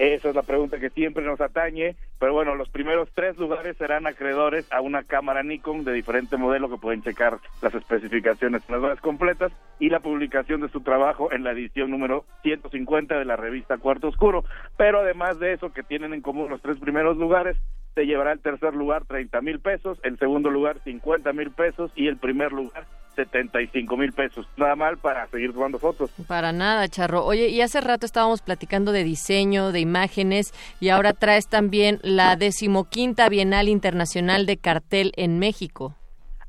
Esa 0.00 0.30
es 0.30 0.34
la 0.34 0.42
pregunta 0.42 0.80
que 0.80 0.88
siempre 0.88 1.22
nos 1.22 1.42
atañe, 1.42 1.94
pero 2.18 2.32
bueno, 2.32 2.54
los 2.54 2.70
primeros 2.70 3.10
tres 3.14 3.36
lugares 3.36 3.76
serán 3.76 4.06
acreedores 4.06 4.66
a 4.72 4.80
una 4.80 5.02
cámara 5.02 5.42
Nikon 5.42 5.84
de 5.84 5.92
diferente 5.92 6.38
modelo 6.38 6.70
que 6.70 6.78
pueden 6.78 7.02
checar 7.02 7.36
las 7.60 7.74
especificaciones 7.74 8.62
las 8.70 8.80
horas 8.80 8.98
completas 9.02 9.52
y 9.78 9.90
la 9.90 10.00
publicación 10.00 10.62
de 10.62 10.70
su 10.70 10.80
trabajo 10.80 11.30
en 11.32 11.44
la 11.44 11.50
edición 11.50 11.90
número 11.90 12.24
150 12.44 13.18
de 13.18 13.26
la 13.26 13.36
revista 13.36 13.76
Cuarto 13.76 14.08
Oscuro. 14.08 14.42
Pero 14.78 15.00
además 15.00 15.38
de 15.38 15.52
eso, 15.52 15.70
que 15.70 15.82
tienen 15.82 16.14
en 16.14 16.22
común 16.22 16.48
los 16.48 16.62
tres 16.62 16.78
primeros 16.78 17.18
lugares, 17.18 17.58
se 17.94 18.06
llevará 18.06 18.32
el 18.32 18.40
tercer 18.40 18.72
lugar 18.74 19.04
30 19.04 19.38
mil 19.42 19.60
pesos, 19.60 20.00
el 20.02 20.18
segundo 20.18 20.48
lugar 20.48 20.78
50 20.82 21.30
mil 21.34 21.50
pesos 21.50 21.92
y 21.94 22.06
el 22.06 22.16
primer 22.16 22.52
lugar 22.52 22.86
75 23.14 23.96
mil 23.96 24.12
pesos. 24.12 24.48
Nada 24.56 24.76
mal 24.76 24.98
para 24.98 25.26
seguir 25.28 25.52
tomando 25.52 25.78
fotos. 25.78 26.10
Para 26.26 26.52
nada, 26.52 26.88
Charro. 26.88 27.24
Oye, 27.24 27.48
y 27.48 27.60
hace 27.60 27.80
rato 27.80 28.06
estábamos 28.06 28.42
platicando 28.42 28.92
de 28.92 29.04
diseño, 29.04 29.72
de 29.72 29.80
imágenes, 29.80 30.52
y 30.80 30.88
ahora 30.88 31.12
traes 31.12 31.48
también 31.48 31.98
la 32.02 32.36
decimoquinta 32.36 33.28
Bienal 33.28 33.68
Internacional 33.68 34.46
de 34.46 34.56
Cartel 34.56 35.12
en 35.16 35.38
México. 35.38 35.96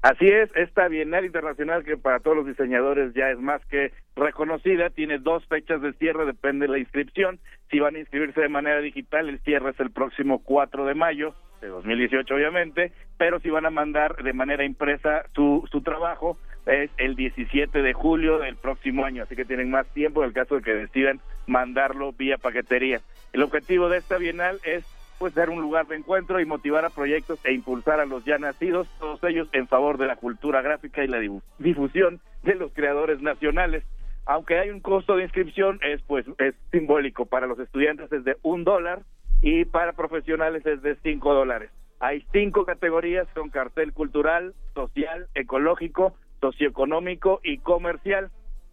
Así 0.02 0.28
es, 0.28 0.50
esta 0.56 0.88
Bienal 0.88 1.26
Internacional 1.26 1.84
que 1.84 1.96
para 1.96 2.20
todos 2.20 2.38
los 2.38 2.48
diseñadores 2.48 3.14
ya 3.14 3.30
es 3.30 3.40
más 3.40 3.64
que 3.68 3.92
reconocida, 4.16 4.90
tiene 4.90 5.20
dos 5.20 5.46
fechas 5.46 5.80
de 5.80 5.94
cierre, 5.94 6.26
depende 6.26 6.66
de 6.66 6.72
la 6.72 6.80
inscripción. 6.80 7.40
Si 7.70 7.80
van 7.80 7.96
a 7.96 8.00
inscribirse 8.00 8.42
de 8.42 8.50
manera 8.50 8.80
digital, 8.80 9.30
el 9.30 9.40
cierre 9.42 9.70
es 9.70 9.80
el 9.80 9.92
próximo 9.92 10.42
4 10.44 10.86
de 10.86 10.96
mayo 10.96 11.36
de 11.62 11.68
2018, 11.68 12.34
obviamente, 12.34 12.92
pero 13.20 13.40
si 13.42 13.52
van 13.52 13.68
a 13.68 13.70
mandar 13.70 14.16
de 14.16 14.34
manera 14.34 14.66
impresa 14.66 15.24
su, 15.36 15.68
su 15.72 15.82
trabajo, 15.82 16.40
es 16.66 16.90
el 16.98 17.16
17 17.16 17.82
de 17.82 17.94
julio 17.94 18.40
del 18.40 18.56
próximo 18.56 19.06
año, 19.06 19.24
así 19.24 19.36
que 19.36 19.46
tienen 19.46 19.70
más 19.72 19.88
tiempo 19.94 20.22
en 20.22 20.28
el 20.30 20.34
caso 20.34 20.56
de 20.56 20.62
que 20.62 20.74
decidan 20.74 21.20
mandarlo 21.48 22.14
vía 22.14 22.38
paquetería. 22.38 23.02
El 23.34 23.44
objetivo 23.44 23.90
de 23.90 23.98
esta 23.98 24.18
Bienal 24.18 24.60
es 24.64 24.84
pues 25.20 25.34
ser 25.36 25.50
un 25.52 25.62
lugar 25.62 25.86
de 25.88 25.96
encuentro 25.98 26.40
y 26.40 26.46
motivar 26.46 26.84
a 26.84 26.90
proyectos 26.90 27.40
e 27.46 27.54
impulsar 27.54 28.00
a 28.00 28.06
los 28.08 28.26
ya 28.26 28.40
nacidos, 28.40 28.88
todos 29.00 29.24
ellos 29.24 29.48
en 29.54 29.68
favor 29.68 29.98
de 30.00 30.08
la 30.08 30.16
cultura 30.16 30.62
gráfica 30.64 31.04
y 31.04 31.08
la 31.08 31.20
difu- 31.20 31.44
difusión 31.60 32.20
de 32.42 32.56
los 32.56 32.72
creadores 32.74 33.22
nacionales. 33.22 33.84
Aunque 34.26 34.58
hay 34.58 34.70
un 34.72 34.80
costo 34.80 35.16
de 35.16 35.24
inscripción, 35.24 35.80
es 35.84 36.02
pues 36.04 36.26
es 36.40 36.56
simbólico. 36.72 37.26
Para 37.28 37.46
los 37.48 37.60
estudiantes 37.60 38.12
es 38.12 38.24
de 38.24 38.38
un 38.42 38.64
dólar 38.64 39.02
y 39.44 39.66
para 39.66 39.94
profesionales 39.94 40.66
es 40.66 40.82
de 40.82 40.96
cinco 41.04 41.34
dólares. 41.36 41.70
Hay 42.00 42.26
cinco 42.32 42.66
categorías 42.66 43.28
con 43.36 43.50
cartel 43.52 43.94
cultural, 43.94 44.56
social, 44.74 45.28
ecológico, 45.36 46.16
socioeconómico 46.42 47.40
y 47.44 47.60
comercial. 47.60 48.32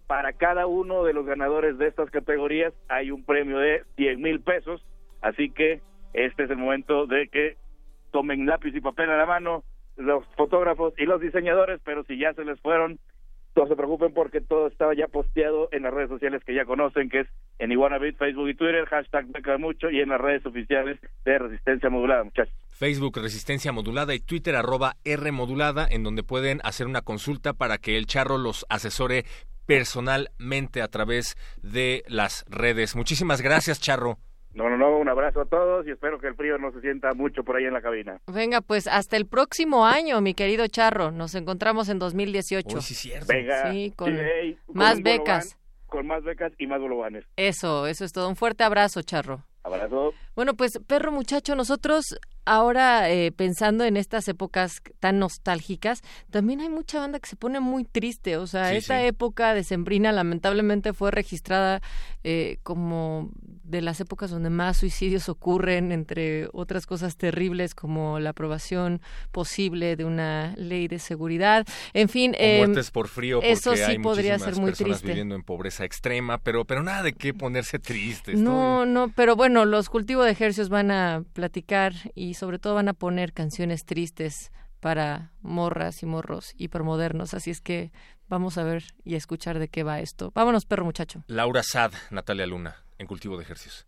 Para 0.09 0.33
cada 0.33 0.67
uno 0.67 1.05
de 1.05 1.13
los 1.13 1.27
ganadores 1.27 1.79
de 1.79 1.87
estas 1.87 2.11
categorías 2.11 2.73
hay 2.89 3.11
un 3.11 3.25
premio 3.25 3.59
de 3.59 3.85
100 3.97 4.21
mil 4.21 4.41
pesos. 4.41 4.85
Así 5.21 5.51
que 5.51 5.81
este 6.15 6.45
es 6.45 6.51
el 6.51 6.57
momento 6.57 7.07
de 7.07 7.29
que 7.29 7.57
tomen 8.11 8.47
lápiz 8.47 8.75
y 8.75 8.81
papel 8.81 9.11
a 9.11 9.17
la 9.17 9.27
mano 9.27 9.63
los 9.97 10.25
fotógrafos 10.37 10.95
y 10.97 11.05
los 11.05 11.21
diseñadores, 11.21 11.81
pero 11.85 12.05
si 12.05 12.19
ya 12.19 12.33
se 12.33 12.45
les 12.45 12.61
fueron, 12.61 12.99
no 13.59 13.67
se 13.67 13.75
preocupen 13.75 14.15
porque 14.15 14.41
todo 14.41 14.69
estaba 14.69 14.95
ya 14.95 15.09
posteado 15.09 15.69
en 15.73 15.83
las 15.83 15.93
redes 15.93 16.09
sociales 16.09 16.43
que 16.47 16.55
ya 16.55 16.65
conocen, 16.65 17.11
que 17.11 17.21
es 17.21 17.27
en 17.59 17.73
Iguanabit, 17.73 18.17
Facebook 18.17 18.49
y 18.49 18.55
Twitter, 18.55 18.87
hashtag 18.87 19.27
Beca 19.33 19.59
Mucho 19.59 19.91
y 19.91 20.01
en 20.01 20.11
las 20.11 20.21
redes 20.21 20.47
oficiales 20.47 21.01
de 21.25 21.39
Resistencia 21.39 21.91
Modulada, 21.91 22.23
muchachos. 22.23 22.55
Facebook 22.71 23.19
Resistencia 23.19 23.73
Modulada 23.73 24.15
y 24.15 24.21
Twitter 24.21 24.55
arroba 24.55 24.95
R 25.05 25.33
Modulada, 25.33 25.89
en 25.91 26.05
donde 26.05 26.23
pueden 26.23 26.61
hacer 26.63 26.87
una 26.87 27.03
consulta 27.03 27.53
para 27.53 27.79
que 27.79 27.99
el 27.99 28.07
charro 28.07 28.39
los 28.39 28.65
asesore 28.69 29.25
personalmente 29.67 30.81
a 30.81 30.89
través 30.89 31.37
de 31.61 32.05
las 32.07 32.45
redes. 32.49 32.95
Muchísimas 32.95 33.43
gracias, 33.43 33.81
Charro. 33.81 34.19
No, 34.59 34.69
no, 34.69 34.77
no, 34.77 34.99
un 34.99 35.09
abrazo 35.09 35.41
a 35.43 35.45
todos 35.47 35.87
y 35.87 35.93
espero 35.93 36.19
que 36.19 36.27
el 36.27 36.35
frío 36.35 36.59
no 36.59 36.73
se 36.73 36.81
sienta 36.81 37.15
mucho 37.15 37.45
por 37.45 37.57
ahí 37.57 37.65
en 37.65 37.73
la 37.75 37.81
cabina. 37.81 38.21
Venga, 38.27 38.61
pues 38.61 38.89
hasta 38.89 39.17
el 39.17 39.27
próximo 39.27 39.87
año, 39.87 40.21
mi 40.21 40.35
querido 40.35 40.67
Charro. 40.67 41.13
Nos 41.13 41.35
encontramos 41.37 41.89
en 41.89 41.99
2018. 42.01 42.77
Uy, 42.77 42.83
sí, 42.83 42.95
cierto. 42.95 43.27
Venga, 43.29 43.71
Sí, 43.71 43.93
con 43.97 44.13
sí, 44.15 44.21
hey, 44.21 44.59
con 44.67 44.77
más 44.77 45.01
becas. 45.01 45.45
bolobán, 45.57 45.87
Con 45.87 46.07
más 46.09 46.25
becas 46.25 46.53
y 46.59 46.67
más 46.67 46.81
bolovanes. 46.81 47.25
Eso, 47.37 47.87
eso 47.87 48.05
es 48.05 48.13
todo. 48.13 48.29
Un 48.29 48.35
fuerte 48.37 48.65
abrazo, 48.65 49.01
Charro. 49.03 49.45
Abrazo. 49.63 50.13
Bueno, 50.35 50.55
pues 50.55 50.79
perro 50.87 51.13
muchacho, 51.13 51.55
nosotros 51.55 52.19
ahora 52.47 53.11
eh, 53.11 53.31
pensando 53.33 53.85
en 53.85 53.99
estas 53.99 54.27
épocas 54.29 54.81
tan 55.01 55.19
nostálgicas, 55.19 56.01
también 56.31 56.61
hay 56.63 56.71
mucha 56.71 56.99
banda 57.01 57.19
que 57.21 57.29
se 57.29 57.37
pone 57.37 57.61
muy 57.61 57.85
triste. 57.85 58.39
O 58.39 58.47
sea, 58.47 58.71
Sí, 58.71 58.77
esta 58.77 59.01
sí. 59.01 59.07
época 59.07 59.53
decembrina 59.55 60.11
lamentablemente 60.13 60.93
fue 60.95 61.11
registrada 61.11 61.83
eh, 62.25 62.59
como 62.63 63.31
de 63.69 63.83
las 63.83 64.01
épocas 64.01 64.31
donde 64.31 64.51
más 64.51 64.79
suicidios 64.79 65.29
ocurren, 65.29 65.93
entre 65.93 66.49
otras 66.53 66.87
cosas 66.87 67.17
terribles 67.17 67.75
como 67.75 68.19
la 68.19 68.31
aprobación 68.31 69.01
posible 69.31 69.97
de 69.97 70.05
una 70.05 70.55
ley 70.57 70.89
de 70.89 70.99
seguridad. 70.99 71.67
En 71.93 72.09
fin, 72.09 72.35
eh, 72.39 72.59
muertes 72.65 72.91
por 72.91 73.09
frío 73.09 73.39
porque 73.39 73.53
eso 73.53 73.77
sí 73.77 73.83
hay 73.83 73.99
podría 73.99 74.39
ser 74.39 74.57
muy 74.57 74.71
personas 74.71 74.99
triste. 74.99 75.09
viviendo 75.09 75.35
en 75.35 75.43
pobreza 75.43 75.85
extrema, 75.85 76.39
pero 76.39 76.65
pero 76.65 76.83
nada 76.83 77.03
de 77.03 77.13
qué 77.13 77.35
ponerse 77.35 77.79
tristes. 77.79 78.39
No, 78.39 78.87
no, 78.87 79.11
pero 79.15 79.37
bueno, 79.37 79.65
los 79.65 79.89
cultivos 79.89 80.25
de 80.25 80.33
ejercicios 80.33 80.69
van 80.69 80.91
a 80.91 81.23
platicar 81.33 81.93
y 82.15 82.35
sobre 82.35 82.59
todo 82.59 82.75
van 82.75 82.89
a 82.89 82.95
poner 82.95 83.33
canciones 83.33 83.85
tristes 83.85 84.51
para 84.81 85.33
morras 85.43 86.03
y 86.03 86.07
morros 86.07 86.53
hipermodernos, 86.57 87.35
así 87.35 87.51
es 87.51 87.61
que 87.61 87.91
vamos 88.29 88.59
a 88.59 88.65
ver 88.65 88.85
y 89.05 89.15
a 89.15 89.17
escuchar 89.17 89.59
de 89.59 89.69
qué 89.69 89.83
va 89.83 90.01
esto. 90.01 90.31
Vámonos, 90.35 90.67
perro 90.67 90.85
muchacho. 90.85 91.25
Laura 91.27 91.63
Sad, 91.63 91.93
Natalia 92.11 92.47
Luna, 92.47 92.77
en 92.99 93.07
Cultivo 93.07 93.37
de 93.37 93.45
Ejercicios. 93.45 93.87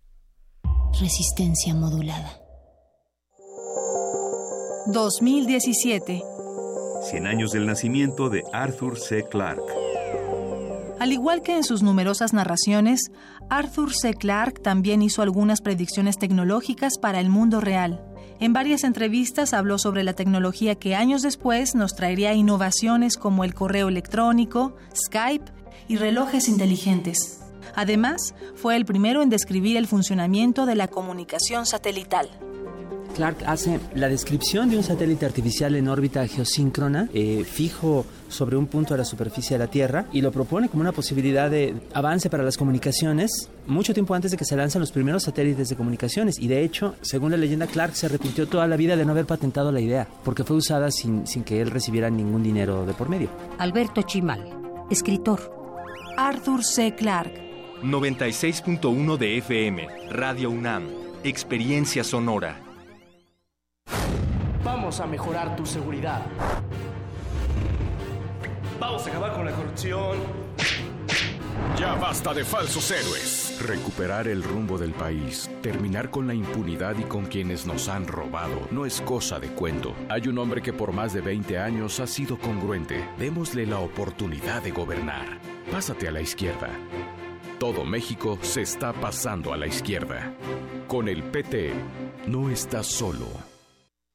Resistencia 0.98 1.74
modulada. 1.74 2.40
2017. 4.86 6.22
100 7.10 7.26
años 7.26 7.52
del 7.52 7.66
nacimiento 7.66 8.28
de 8.28 8.42
Arthur 8.52 8.98
C. 8.98 9.24
Clarke. 9.28 9.62
Al 10.98 11.12
igual 11.12 11.42
que 11.42 11.56
en 11.56 11.64
sus 11.64 11.82
numerosas 11.82 12.34
narraciones, 12.34 13.10
Arthur 13.48 13.94
C. 13.94 14.14
Clarke 14.14 14.60
también 14.60 15.00
hizo 15.00 15.22
algunas 15.22 15.62
predicciones 15.62 16.18
tecnológicas 16.18 16.98
para 16.98 17.20
el 17.20 17.30
mundo 17.30 17.60
real. 17.60 18.04
En 18.38 18.52
varias 18.52 18.84
entrevistas 18.84 19.54
habló 19.54 19.78
sobre 19.78 20.04
la 20.04 20.12
tecnología 20.12 20.74
que 20.74 20.94
años 20.94 21.22
después 21.22 21.74
nos 21.74 21.94
traería 21.94 22.34
innovaciones 22.34 23.16
como 23.16 23.44
el 23.44 23.54
correo 23.54 23.88
electrónico, 23.88 24.76
Skype 24.94 25.50
y 25.88 25.96
relojes 25.96 26.48
inteligentes. 26.48 27.39
Además, 27.74 28.34
fue 28.54 28.76
el 28.76 28.84
primero 28.84 29.22
en 29.22 29.30
describir 29.30 29.76
el 29.76 29.86
funcionamiento 29.86 30.66
de 30.66 30.74
la 30.74 30.88
comunicación 30.88 31.66
satelital. 31.66 32.28
Clark 33.14 33.38
hace 33.46 33.80
la 33.94 34.08
descripción 34.08 34.70
de 34.70 34.76
un 34.76 34.82
satélite 34.82 35.26
artificial 35.26 35.74
en 35.74 35.88
órbita 35.88 36.26
geosíncrona, 36.26 37.08
eh, 37.12 37.44
fijo 37.44 38.06
sobre 38.28 38.56
un 38.56 38.66
punto 38.66 38.94
de 38.94 38.98
la 38.98 39.04
superficie 39.04 39.58
de 39.58 39.64
la 39.64 39.70
Tierra, 39.70 40.06
y 40.12 40.20
lo 40.20 40.30
propone 40.30 40.68
como 40.68 40.82
una 40.82 40.92
posibilidad 40.92 41.50
de 41.50 41.74
avance 41.92 42.30
para 42.30 42.44
las 42.44 42.56
comunicaciones 42.56 43.50
mucho 43.66 43.94
tiempo 43.94 44.14
antes 44.14 44.30
de 44.30 44.36
que 44.36 44.44
se 44.44 44.56
lancen 44.56 44.80
los 44.80 44.92
primeros 44.92 45.24
satélites 45.24 45.68
de 45.68 45.76
comunicaciones. 45.76 46.38
Y 46.38 46.48
de 46.48 46.62
hecho, 46.62 46.94
según 47.02 47.32
la 47.32 47.36
leyenda, 47.36 47.66
Clark 47.66 47.94
se 47.94 48.06
arrepintió 48.06 48.48
toda 48.48 48.66
la 48.66 48.76
vida 48.76 48.96
de 48.96 49.04
no 49.04 49.12
haber 49.12 49.26
patentado 49.26 49.70
la 49.70 49.80
idea, 49.80 50.08
porque 50.24 50.44
fue 50.44 50.56
usada 50.56 50.90
sin, 50.90 51.26
sin 51.26 51.44
que 51.44 51.60
él 51.60 51.70
recibiera 51.70 52.10
ningún 52.10 52.42
dinero 52.42 52.86
de 52.86 52.94
por 52.94 53.08
medio. 53.08 53.28
Alberto 53.58 54.02
Chimal, 54.02 54.44
escritor. 54.90 55.58
Arthur 56.16 56.64
C. 56.64 56.94
Clarke. 56.94 57.49
96.1 57.82 59.16
de 59.16 59.38
FM, 59.38 59.88
Radio 60.10 60.50
UNAM, 60.50 60.86
Experiencia 61.24 62.04
Sonora. 62.04 62.60
Vamos 64.62 65.00
a 65.00 65.06
mejorar 65.06 65.56
tu 65.56 65.64
seguridad. 65.64 66.20
Vamos 68.78 69.06
a 69.06 69.10
acabar 69.10 69.32
con 69.32 69.46
la 69.46 69.52
corrupción. 69.52 70.18
Ya 71.78 71.94
basta 71.94 72.34
de 72.34 72.44
falsos 72.44 72.90
héroes. 72.90 73.58
Recuperar 73.66 74.28
el 74.28 74.42
rumbo 74.42 74.76
del 74.76 74.92
país, 74.92 75.50
terminar 75.62 76.10
con 76.10 76.26
la 76.26 76.34
impunidad 76.34 76.98
y 76.98 77.04
con 77.04 77.24
quienes 77.24 77.64
nos 77.64 77.88
han 77.88 78.06
robado, 78.06 78.68
no 78.70 78.84
es 78.84 79.00
cosa 79.00 79.40
de 79.40 79.48
cuento. 79.48 79.94
Hay 80.10 80.28
un 80.28 80.36
hombre 80.36 80.60
que 80.60 80.74
por 80.74 80.92
más 80.92 81.14
de 81.14 81.22
20 81.22 81.58
años 81.58 81.98
ha 82.00 82.06
sido 82.06 82.38
congruente. 82.38 83.08
Démosle 83.18 83.64
la 83.64 83.78
oportunidad 83.78 84.62
de 84.62 84.70
gobernar. 84.70 85.40
Pásate 85.70 86.08
a 86.08 86.10
la 86.10 86.20
izquierda. 86.20 86.68
Todo 87.60 87.84
México 87.84 88.38
se 88.40 88.62
está 88.62 88.94
pasando 88.94 89.52
a 89.52 89.56
la 89.58 89.66
izquierda. 89.66 90.32
Con 90.88 91.10
el 91.10 91.22
PT, 91.22 91.74
no 92.26 92.48
estás 92.48 92.86
solo. 92.86 93.26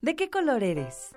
¿De 0.02 0.16
qué 0.16 0.32
color 0.32 0.64
eres? 0.64 1.12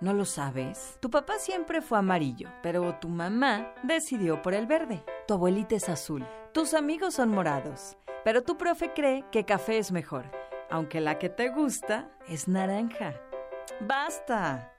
¿No 0.00 0.14
lo 0.14 0.24
sabes? 0.24 0.96
Tu 1.02 1.10
papá 1.10 1.34
siempre 1.38 1.82
fue 1.82 1.98
amarillo, 1.98 2.48
pero 2.62 2.94
tu 2.98 3.10
mamá 3.10 3.74
decidió 3.82 4.40
por 4.40 4.54
el 4.54 4.66
verde. 4.66 5.04
Tu 5.28 5.34
abuelita 5.34 5.74
es 5.74 5.90
azul. 5.90 6.26
Tus 6.54 6.72
amigos 6.72 7.12
son 7.12 7.28
morados, 7.28 7.98
pero 8.24 8.42
tu 8.42 8.56
profe 8.56 8.94
cree 8.94 9.26
que 9.30 9.44
café 9.44 9.76
es 9.76 9.92
mejor, 9.92 10.30
aunque 10.70 11.02
la 11.02 11.18
que 11.18 11.28
te 11.28 11.50
gusta 11.50 12.08
es 12.26 12.48
naranja. 12.48 13.20
¡Basta! 13.82 14.75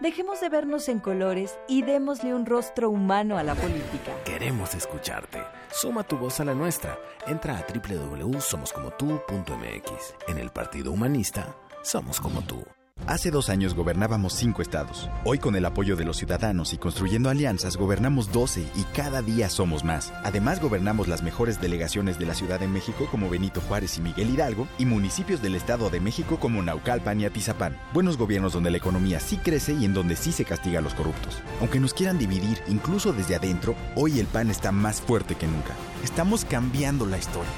Dejemos 0.00 0.40
de 0.40 0.48
vernos 0.48 0.88
en 0.88 0.98
colores 0.98 1.58
y 1.68 1.82
démosle 1.82 2.32
un 2.32 2.46
rostro 2.46 2.88
humano 2.88 3.36
a 3.36 3.42
la 3.42 3.54
política. 3.54 4.14
Queremos 4.24 4.74
escucharte. 4.74 5.42
Suma 5.70 6.04
tu 6.04 6.16
voz 6.16 6.40
a 6.40 6.46
la 6.46 6.54
nuestra. 6.54 6.98
Entra 7.26 7.58
a 7.58 7.66
www.somoscomotu.mx. 7.70 10.14
En 10.28 10.38
el 10.38 10.48
Partido 10.50 10.90
Humanista, 10.90 11.54
somos 11.82 12.18
como 12.18 12.40
tú. 12.40 12.64
Hace 13.06 13.30
dos 13.30 13.48
años 13.48 13.74
gobernábamos 13.74 14.34
cinco 14.34 14.62
estados. 14.62 15.08
Hoy 15.24 15.38
con 15.38 15.56
el 15.56 15.64
apoyo 15.64 15.96
de 15.96 16.04
los 16.04 16.16
ciudadanos 16.16 16.72
y 16.72 16.78
construyendo 16.78 17.28
alianzas 17.28 17.76
gobernamos 17.76 18.30
12 18.30 18.60
y 18.74 18.82
cada 18.94 19.22
día 19.22 19.50
somos 19.50 19.84
más. 19.84 20.12
Además 20.22 20.60
gobernamos 20.60 21.08
las 21.08 21.22
mejores 21.22 21.60
delegaciones 21.60 22.18
de 22.18 22.26
la 22.26 22.34
Ciudad 22.34 22.60
de 22.60 22.68
México 22.68 23.08
como 23.10 23.28
Benito 23.28 23.60
Juárez 23.62 23.98
y 23.98 24.02
Miguel 24.02 24.30
Hidalgo 24.30 24.68
y 24.78 24.84
municipios 24.84 25.42
del 25.42 25.56
Estado 25.56 25.90
de 25.90 26.00
México 26.00 26.38
como 26.38 26.62
Naucalpan 26.62 27.20
y 27.20 27.24
Atizapán. 27.24 27.76
Buenos 27.92 28.16
gobiernos 28.16 28.52
donde 28.52 28.70
la 28.70 28.76
economía 28.76 29.18
sí 29.18 29.38
crece 29.38 29.72
y 29.72 29.84
en 29.84 29.94
donde 29.94 30.14
sí 30.14 30.30
se 30.30 30.44
castiga 30.44 30.78
a 30.78 30.82
los 30.82 30.94
corruptos. 30.94 31.38
Aunque 31.60 31.80
nos 31.80 31.94
quieran 31.94 32.18
dividir 32.18 32.62
incluso 32.68 33.12
desde 33.12 33.34
adentro, 33.34 33.74
hoy 33.96 34.20
el 34.20 34.26
PAN 34.26 34.50
está 34.50 34.72
más 34.72 35.00
fuerte 35.00 35.34
que 35.34 35.46
nunca. 35.46 35.74
Estamos 36.04 36.44
cambiando 36.44 37.06
la 37.06 37.18
historia. 37.18 37.50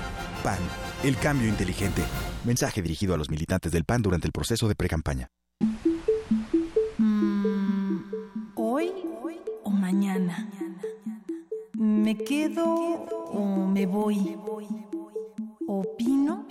PAN, 0.42 0.58
el 1.02 1.16
cambio 1.16 1.48
inteligente. 1.48 2.02
Mensaje 2.44 2.82
dirigido 2.82 3.14
a 3.14 3.16
los 3.16 3.30
militantes 3.30 3.72
del 3.72 3.84
PAN 3.84 4.02
durante 4.02 4.26
el 4.26 4.32
proceso 4.32 4.68
de 4.68 4.74
precampaña. 4.74 5.28
Mm, 6.98 7.96
¿Hoy 8.54 8.92
o 9.64 9.70
mañana? 9.70 10.48
¿Me 11.74 12.16
quedo 12.16 12.64
o 12.64 13.66
me 13.66 13.86
voy? 13.86 14.36
¿Opino 15.66 16.46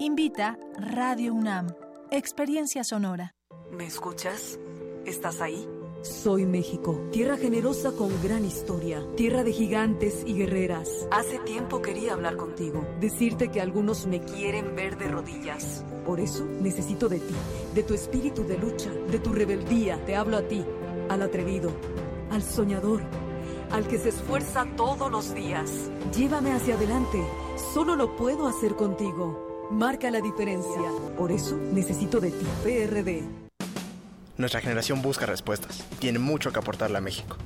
Invita 0.00 0.58
Radio 0.78 1.34
UNAM. 1.34 1.74
Experiencia 2.10 2.84
sonora. 2.84 3.34
¿Me 3.70 3.84
escuchas? 3.84 4.58
¿Estás 5.04 5.42
ahí? 5.42 5.68
Soy 6.00 6.46
México, 6.46 7.06
tierra 7.12 7.36
generosa 7.36 7.92
con 7.92 8.08
gran 8.22 8.46
historia, 8.46 9.06
tierra 9.14 9.44
de 9.44 9.52
gigantes 9.52 10.22
y 10.24 10.32
guerreras. 10.32 10.88
Hace 11.10 11.38
tiempo 11.40 11.82
quería 11.82 12.14
hablar 12.14 12.38
contigo, 12.38 12.82
decirte 12.98 13.50
que 13.50 13.60
algunos 13.60 14.06
me 14.06 14.22
quieren 14.22 14.74
ver 14.74 14.96
de 14.96 15.08
rodillas. 15.08 15.84
Por 16.06 16.18
eso 16.18 16.46
necesito 16.46 17.10
de 17.10 17.18
ti, 17.18 17.34
de 17.74 17.82
tu 17.82 17.92
espíritu 17.92 18.44
de 18.44 18.56
lucha, 18.56 18.90
de 18.90 19.18
tu 19.18 19.34
rebeldía. 19.34 20.02
Te 20.06 20.16
hablo 20.16 20.38
a 20.38 20.48
ti, 20.48 20.64
al 21.10 21.20
atrevido, 21.20 21.70
al 22.30 22.42
soñador, 22.42 23.02
al 23.70 23.86
que 23.86 23.98
se 23.98 24.10
esfuerza 24.10 24.66
todos 24.76 25.10
los 25.10 25.34
días. 25.34 25.70
Llévame 26.16 26.52
hacia 26.52 26.74
adelante, 26.74 27.22
solo 27.74 27.96
lo 27.96 28.16
puedo 28.16 28.48
hacer 28.48 28.74
contigo. 28.74 29.68
Marca 29.70 30.10
la 30.10 30.20
diferencia. 30.20 30.90
Por 31.16 31.30
eso 31.30 31.56
necesito 31.56 32.20
de 32.20 32.30
ti, 32.30 32.46
PRD. 32.64 33.22
Nuestra 34.36 34.60
generación 34.60 35.02
busca 35.02 35.26
respuestas 35.26 35.84
y 35.92 35.96
tiene 35.96 36.18
mucho 36.18 36.52
que 36.52 36.58
aportarle 36.58 36.98
a 36.98 37.00
México. 37.02 37.36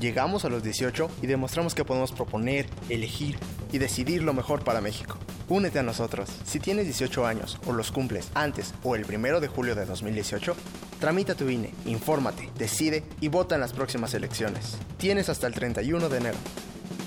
Llegamos 0.00 0.44
a 0.44 0.48
los 0.48 0.64
18 0.64 1.08
y 1.22 1.26
demostramos 1.28 1.74
que 1.74 1.84
podemos 1.84 2.10
proponer, 2.10 2.66
elegir 2.88 3.38
y 3.70 3.78
decidir 3.78 4.22
lo 4.22 4.32
mejor 4.32 4.64
para 4.64 4.80
México. 4.80 5.16
Únete 5.48 5.78
a 5.78 5.82
nosotros. 5.82 6.28
Si 6.44 6.58
tienes 6.58 6.86
18 6.86 7.24
años 7.26 7.58
o 7.66 7.72
los 7.72 7.92
cumples 7.92 8.30
antes 8.34 8.74
o 8.82 8.96
el 8.96 9.04
1 9.04 9.38
de 9.38 9.48
julio 9.48 9.74
de 9.74 9.86
2018, 9.86 10.56
tramita 11.02 11.34
tu 11.34 11.50
INE, 11.50 11.74
infórmate, 11.84 12.48
decide 12.56 13.02
y 13.20 13.26
vota 13.26 13.56
en 13.56 13.60
las 13.60 13.72
próximas 13.72 14.14
elecciones. 14.14 14.78
Tienes 14.98 15.28
hasta 15.28 15.48
el 15.48 15.52
31 15.52 16.08
de 16.08 16.16
enero. 16.16 16.38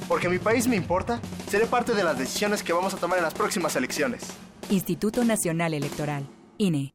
Porque 0.10 0.28
mi 0.28 0.38
país 0.38 0.68
me 0.68 0.76
importa, 0.76 1.22
seré 1.50 1.66
parte 1.66 1.94
de 1.94 2.04
las 2.04 2.20
decisiones 2.20 2.62
que 2.62 2.74
vamos 2.74 2.94
a 2.94 2.98
tomar 2.98 3.20
en 3.20 3.24
las 3.24 3.34
próximas 3.34 3.74
elecciones. 3.78 4.24
Instituto 4.70 5.24
Nacional 5.24 5.74
Electoral, 5.74 6.28
INE. 6.58 6.95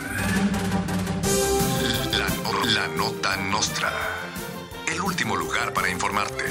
La, 2.52 2.88
nota 2.88 3.36
nostra. 3.36 3.92
El 4.92 5.00
último 5.00 5.36
lugar 5.36 5.72
para 5.72 5.88
informarte. 5.88 6.44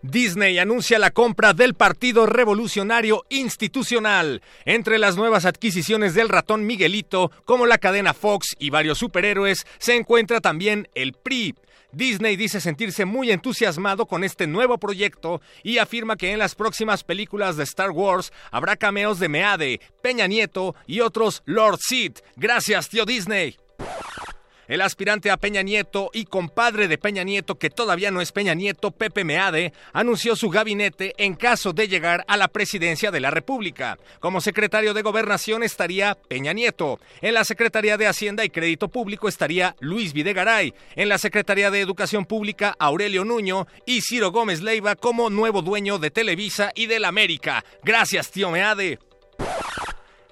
Disney 0.00 0.58
anuncia 0.58 0.98
la 0.98 1.10
compra 1.10 1.52
del 1.52 1.74
Partido 1.74 2.24
Revolucionario 2.24 3.24
Institucional. 3.28 4.42
Entre 4.64 4.98
las 4.98 5.16
nuevas 5.16 5.44
adquisiciones 5.44 6.14
del 6.14 6.30
ratón 6.30 6.64
Miguelito, 6.64 7.30
como 7.44 7.66
la 7.66 7.76
cadena 7.76 8.14
Fox 8.14 8.56
y 8.58 8.70
varios 8.70 8.96
superhéroes, 8.96 9.66
se 9.78 9.94
encuentra 9.94 10.40
también 10.40 10.88
el 10.94 11.12
PRI. 11.12 11.54
Disney 11.92 12.36
dice 12.36 12.60
sentirse 12.60 13.04
muy 13.04 13.30
entusiasmado 13.30 14.06
con 14.06 14.24
este 14.24 14.46
nuevo 14.46 14.78
proyecto 14.78 15.40
y 15.62 15.78
afirma 15.78 16.16
que 16.16 16.32
en 16.32 16.38
las 16.38 16.54
próximas 16.54 17.04
películas 17.04 17.56
de 17.56 17.64
Star 17.64 17.90
Wars 17.90 18.32
habrá 18.50 18.76
cameos 18.76 19.18
de 19.18 19.28
Meade, 19.28 19.80
Peña 20.02 20.26
Nieto 20.26 20.74
y 20.86 21.00
otros 21.00 21.42
Lord 21.44 21.78
Sid. 21.80 22.18
Gracias, 22.36 22.88
tío 22.88 23.04
Disney. 23.04 23.56
El 24.72 24.80
aspirante 24.80 25.30
a 25.30 25.36
Peña 25.36 25.60
Nieto 25.60 26.08
y 26.14 26.24
compadre 26.24 26.88
de 26.88 26.96
Peña 26.96 27.24
Nieto, 27.24 27.58
que 27.58 27.68
todavía 27.68 28.10
no 28.10 28.22
es 28.22 28.32
Peña 28.32 28.54
Nieto, 28.54 28.90
Pepe 28.90 29.22
Meade, 29.22 29.74
anunció 29.92 30.34
su 30.34 30.48
gabinete 30.48 31.12
en 31.18 31.34
caso 31.34 31.74
de 31.74 31.88
llegar 31.88 32.24
a 32.26 32.38
la 32.38 32.48
presidencia 32.48 33.10
de 33.10 33.20
la 33.20 33.30
República. 33.30 33.98
Como 34.18 34.40
secretario 34.40 34.94
de 34.94 35.02
Gobernación 35.02 35.62
estaría 35.62 36.14
Peña 36.14 36.54
Nieto. 36.54 37.00
En 37.20 37.34
la 37.34 37.44
Secretaría 37.44 37.98
de 37.98 38.06
Hacienda 38.06 38.46
y 38.46 38.48
Crédito 38.48 38.88
Público 38.88 39.28
estaría 39.28 39.76
Luis 39.80 40.14
Videgaray. 40.14 40.72
En 40.96 41.10
la 41.10 41.18
Secretaría 41.18 41.70
de 41.70 41.82
Educación 41.82 42.24
Pública, 42.24 42.74
Aurelio 42.78 43.26
Nuño 43.26 43.66
y 43.84 44.00
Ciro 44.00 44.32
Gómez 44.32 44.62
Leiva 44.62 44.96
como 44.96 45.28
nuevo 45.28 45.60
dueño 45.60 45.98
de 45.98 46.10
Televisa 46.10 46.72
y 46.74 46.86
del 46.86 47.04
América. 47.04 47.62
Gracias, 47.82 48.30
tío 48.30 48.50
Meade. 48.50 48.98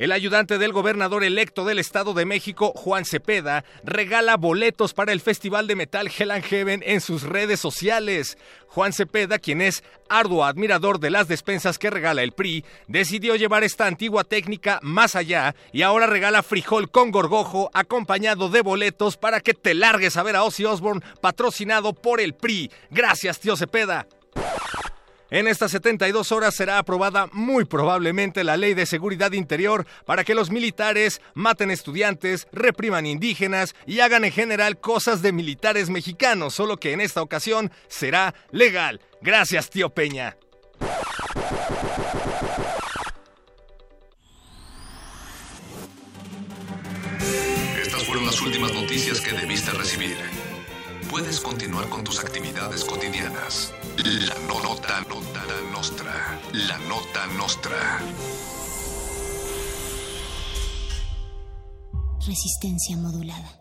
El 0.01 0.13
ayudante 0.13 0.57
del 0.57 0.73
gobernador 0.73 1.25
electo 1.25 1.67
del 1.67 1.79
Estado 1.79 2.15
de 2.15 2.25
México, 2.25 2.73
Juan 2.75 3.05
Cepeda, 3.05 3.67
regala 3.85 4.39
boletos 4.39 4.95
para 4.95 5.13
el 5.13 5.21
Festival 5.21 5.67
de 5.67 5.77
Metal 5.77 6.11
Hell 6.11 6.31
and 6.31 6.43
Heaven 6.43 6.83
en 6.87 7.03
sus 7.03 7.23
redes 7.23 7.61
sociales. 7.61 8.39
Juan 8.69 8.95
Cepeda, 8.95 9.39
quien 9.39 9.61
es 9.61 9.85
arduo 10.09 10.47
admirador 10.47 11.01
de 11.01 11.11
las 11.11 11.29
despensas 11.29 11.79
que 11.79 11.91
regala 11.91 12.23
el 12.23 12.33
PRI, 12.33 12.65
decidió 12.89 13.37
llevar 13.37 13.63
esta 13.63 13.87
antigua 13.87 14.25
técnica 14.25 14.79
más 14.81 15.17
allá 15.17 15.55
y 15.71 15.83
ahora 15.83 16.07
regala 16.07 16.43
frijol 16.43 16.91
con 16.91 17.11
gorgojo 17.11 17.71
acompañado 17.75 18.49
de 18.49 18.63
boletos 18.63 19.19
para 19.19 19.41
que 19.41 19.53
te 19.53 19.75
largues 19.75 20.17
a 20.17 20.23
ver 20.23 20.35
a 20.35 20.45
Ozzy 20.45 20.65
Osbourne 20.65 21.03
patrocinado 21.21 21.93
por 21.93 22.23
el 22.23 22.33
PRI. 22.33 22.71
Gracias, 22.89 23.39
tío 23.39 23.55
Cepeda. 23.55 24.07
En 25.31 25.47
estas 25.47 25.71
72 25.71 26.33
horas 26.33 26.55
será 26.57 26.79
aprobada 26.79 27.29
muy 27.33 27.65
probablemente 27.65 28.43
la 28.43 28.57
ley 28.57 28.75
de 28.75 28.85
seguridad 28.85 29.31
interior 29.33 29.87
para 30.05 30.25
que 30.25 30.35
los 30.35 30.51
militares 30.51 31.21
maten 31.35 31.71
estudiantes, 31.71 32.49
repriman 32.53 33.07
indígenas 33.07 33.77
y 33.87 34.01
hagan 34.01 34.25
en 34.25 34.33
general 34.33 34.81
cosas 34.81 35.23
de 35.23 35.33
militares 35.33 35.89
mexicanos, 35.89 36.55
solo 36.55 36.79
que 36.79 36.93
en 36.93 37.01
esta 37.01 37.23
ocasión 37.23 37.71
será 37.87 38.35
legal. 38.51 39.01
Gracias, 39.23 39.71
tío 39.71 39.91
Peña. 39.91 40.37
Estas 47.81 48.05
fueron 48.05 48.27
las 48.27 48.41
últimas 48.41 48.73
noticias 48.73 49.21
que 49.21 49.33
debiste 49.33 49.71
recibir. 49.71 50.40
Puedes 51.11 51.41
continuar 51.41 51.89
con 51.89 52.05
tus 52.05 52.21
actividades 52.21 52.85
cotidianas. 52.85 53.75
La 53.97 54.37
nota, 54.47 55.01
nota 55.09 55.43
nostra. 55.73 56.39
La 56.53 56.79
nota 56.87 57.27
nostra. 57.37 58.01
Resistencia 62.25 62.97
modulada. 62.97 63.61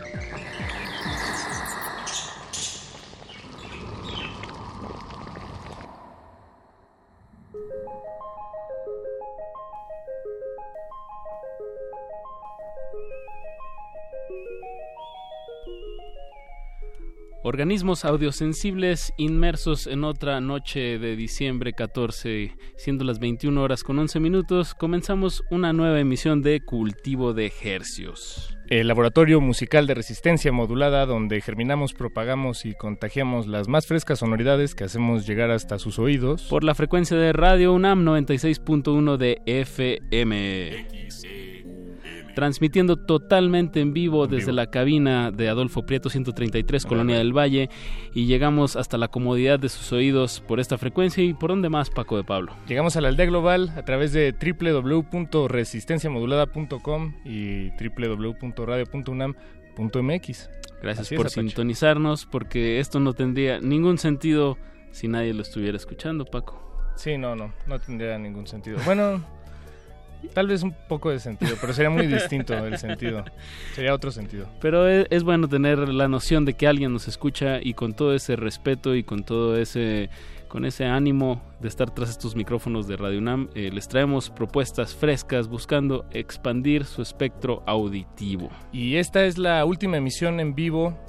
Organismos 17.43 18.05
audiosensibles 18.05 19.13
inmersos 19.17 19.87
en 19.87 20.03
otra 20.03 20.39
noche 20.41 20.99
de 20.99 21.15
diciembre 21.15 21.73
14, 21.73 22.55
siendo 22.77 23.03
las 23.03 23.17
21 23.17 23.59
horas 23.59 23.83
con 23.83 23.97
11 23.97 24.19
minutos, 24.19 24.75
comenzamos 24.75 25.43
una 25.49 25.73
nueva 25.73 25.99
emisión 25.99 26.43
de 26.43 26.61
Cultivo 26.63 27.33
de 27.33 27.51
Hercios. 27.63 28.55
El 28.69 28.87
laboratorio 28.87 29.41
musical 29.41 29.87
de 29.87 29.95
resistencia 29.95 30.51
modulada 30.51 31.07
donde 31.07 31.41
germinamos, 31.41 31.93
propagamos 31.93 32.63
y 32.65 32.75
contagiamos 32.75 33.47
las 33.47 33.67
más 33.67 33.87
frescas 33.87 34.19
sonoridades 34.19 34.75
que 34.75 34.83
hacemos 34.83 35.25
llegar 35.25 35.49
hasta 35.49 35.79
sus 35.79 35.97
oídos. 35.97 36.43
Por 36.43 36.63
la 36.63 36.75
frecuencia 36.75 37.17
de 37.17 37.33
Radio 37.33 37.73
UNAM 37.73 38.05
96.1 38.05 39.17
de 39.17 39.41
FM. 39.47 40.87
Transmitiendo 42.33 42.97
totalmente 42.97 43.81
en 43.81 43.93
vivo 43.93 44.25
desde 44.27 44.51
la 44.51 44.67
cabina 44.67 45.31
de 45.31 45.49
Adolfo 45.49 45.85
Prieto 45.85 46.09
133, 46.09 46.85
Colonia 46.85 47.17
del 47.17 47.35
Valle, 47.35 47.69
y 48.13 48.25
llegamos 48.25 48.75
hasta 48.75 48.97
la 48.97 49.07
comodidad 49.07 49.57
de 49.59 49.69
sus 49.69 49.93
oídos 49.93 50.43
por 50.47 50.59
esta 50.59 50.77
frecuencia 50.77 51.23
y 51.23 51.33
por 51.33 51.49
dónde 51.51 51.69
más, 51.69 51.89
Paco 51.89 52.17
de 52.17 52.23
Pablo. 52.23 52.53
Llegamos 52.67 52.95
a 52.95 53.01
la 53.01 53.07
aldea 53.09 53.25
global 53.25 53.73
a 53.75 53.83
través 53.83 54.13
de 54.13 54.33
www.resistenciamodulada.com 54.33 57.13
y 57.25 57.71
www.radio.unam.mx. 57.71 60.49
Gracias 60.81 61.09
por 61.09 61.29
sintonizarnos, 61.29 62.25
porque 62.25 62.79
esto 62.79 62.99
no 62.99 63.13
tendría 63.13 63.59
ningún 63.59 63.99
sentido 63.99 64.57
si 64.91 65.07
nadie 65.07 65.33
lo 65.33 65.41
estuviera 65.41 65.77
escuchando, 65.77 66.25
Paco. 66.25 66.61
Sí, 66.95 67.17
no, 67.17 67.35
no, 67.35 67.53
no 67.67 67.79
tendría 67.79 68.17
ningún 68.17 68.47
sentido. 68.47 68.79
Bueno, 68.85 69.23
tal 70.33 70.47
vez 70.47 70.63
un 70.63 70.73
poco 70.87 71.09
de 71.09 71.19
sentido, 71.19 71.55
pero 71.59 71.73
sería 71.73 71.89
muy 71.89 72.07
distinto 72.07 72.53
el 72.53 72.77
sentido. 72.77 73.23
Sería 73.73 73.93
otro 73.93 74.11
sentido. 74.11 74.47
Pero 74.59 74.87
es, 74.87 75.07
es, 75.09 75.23
bueno 75.23 75.47
tener 75.47 75.89
la 75.89 76.07
noción 76.07 76.45
de 76.45 76.53
que 76.53 76.67
alguien 76.67 76.93
nos 76.93 77.07
escucha 77.07 77.59
y 77.61 77.73
con 77.73 77.93
todo 77.93 78.13
ese 78.13 78.35
respeto 78.35 78.95
y 78.95 79.03
con 79.03 79.23
todo 79.23 79.57
ese 79.57 80.09
con 80.51 80.65
ese 80.65 80.83
ánimo 80.83 81.41
de 81.61 81.69
estar 81.69 81.91
tras 81.91 82.09
estos 82.09 82.35
micrófonos 82.35 82.85
de 82.85 82.97
Radio 82.97 83.19
UNAM, 83.19 83.47
eh, 83.55 83.69
les 83.71 83.87
traemos 83.87 84.29
propuestas 84.29 84.93
frescas 84.93 85.47
buscando 85.47 86.05
expandir 86.11 86.83
su 86.83 87.01
espectro 87.01 87.63
auditivo. 87.65 88.49
Y 88.73 88.97
esta 88.97 89.23
es 89.23 89.37
la 89.37 89.63
última 89.63 89.95
emisión 89.95 90.41
en 90.41 90.53
vivo 90.53 90.99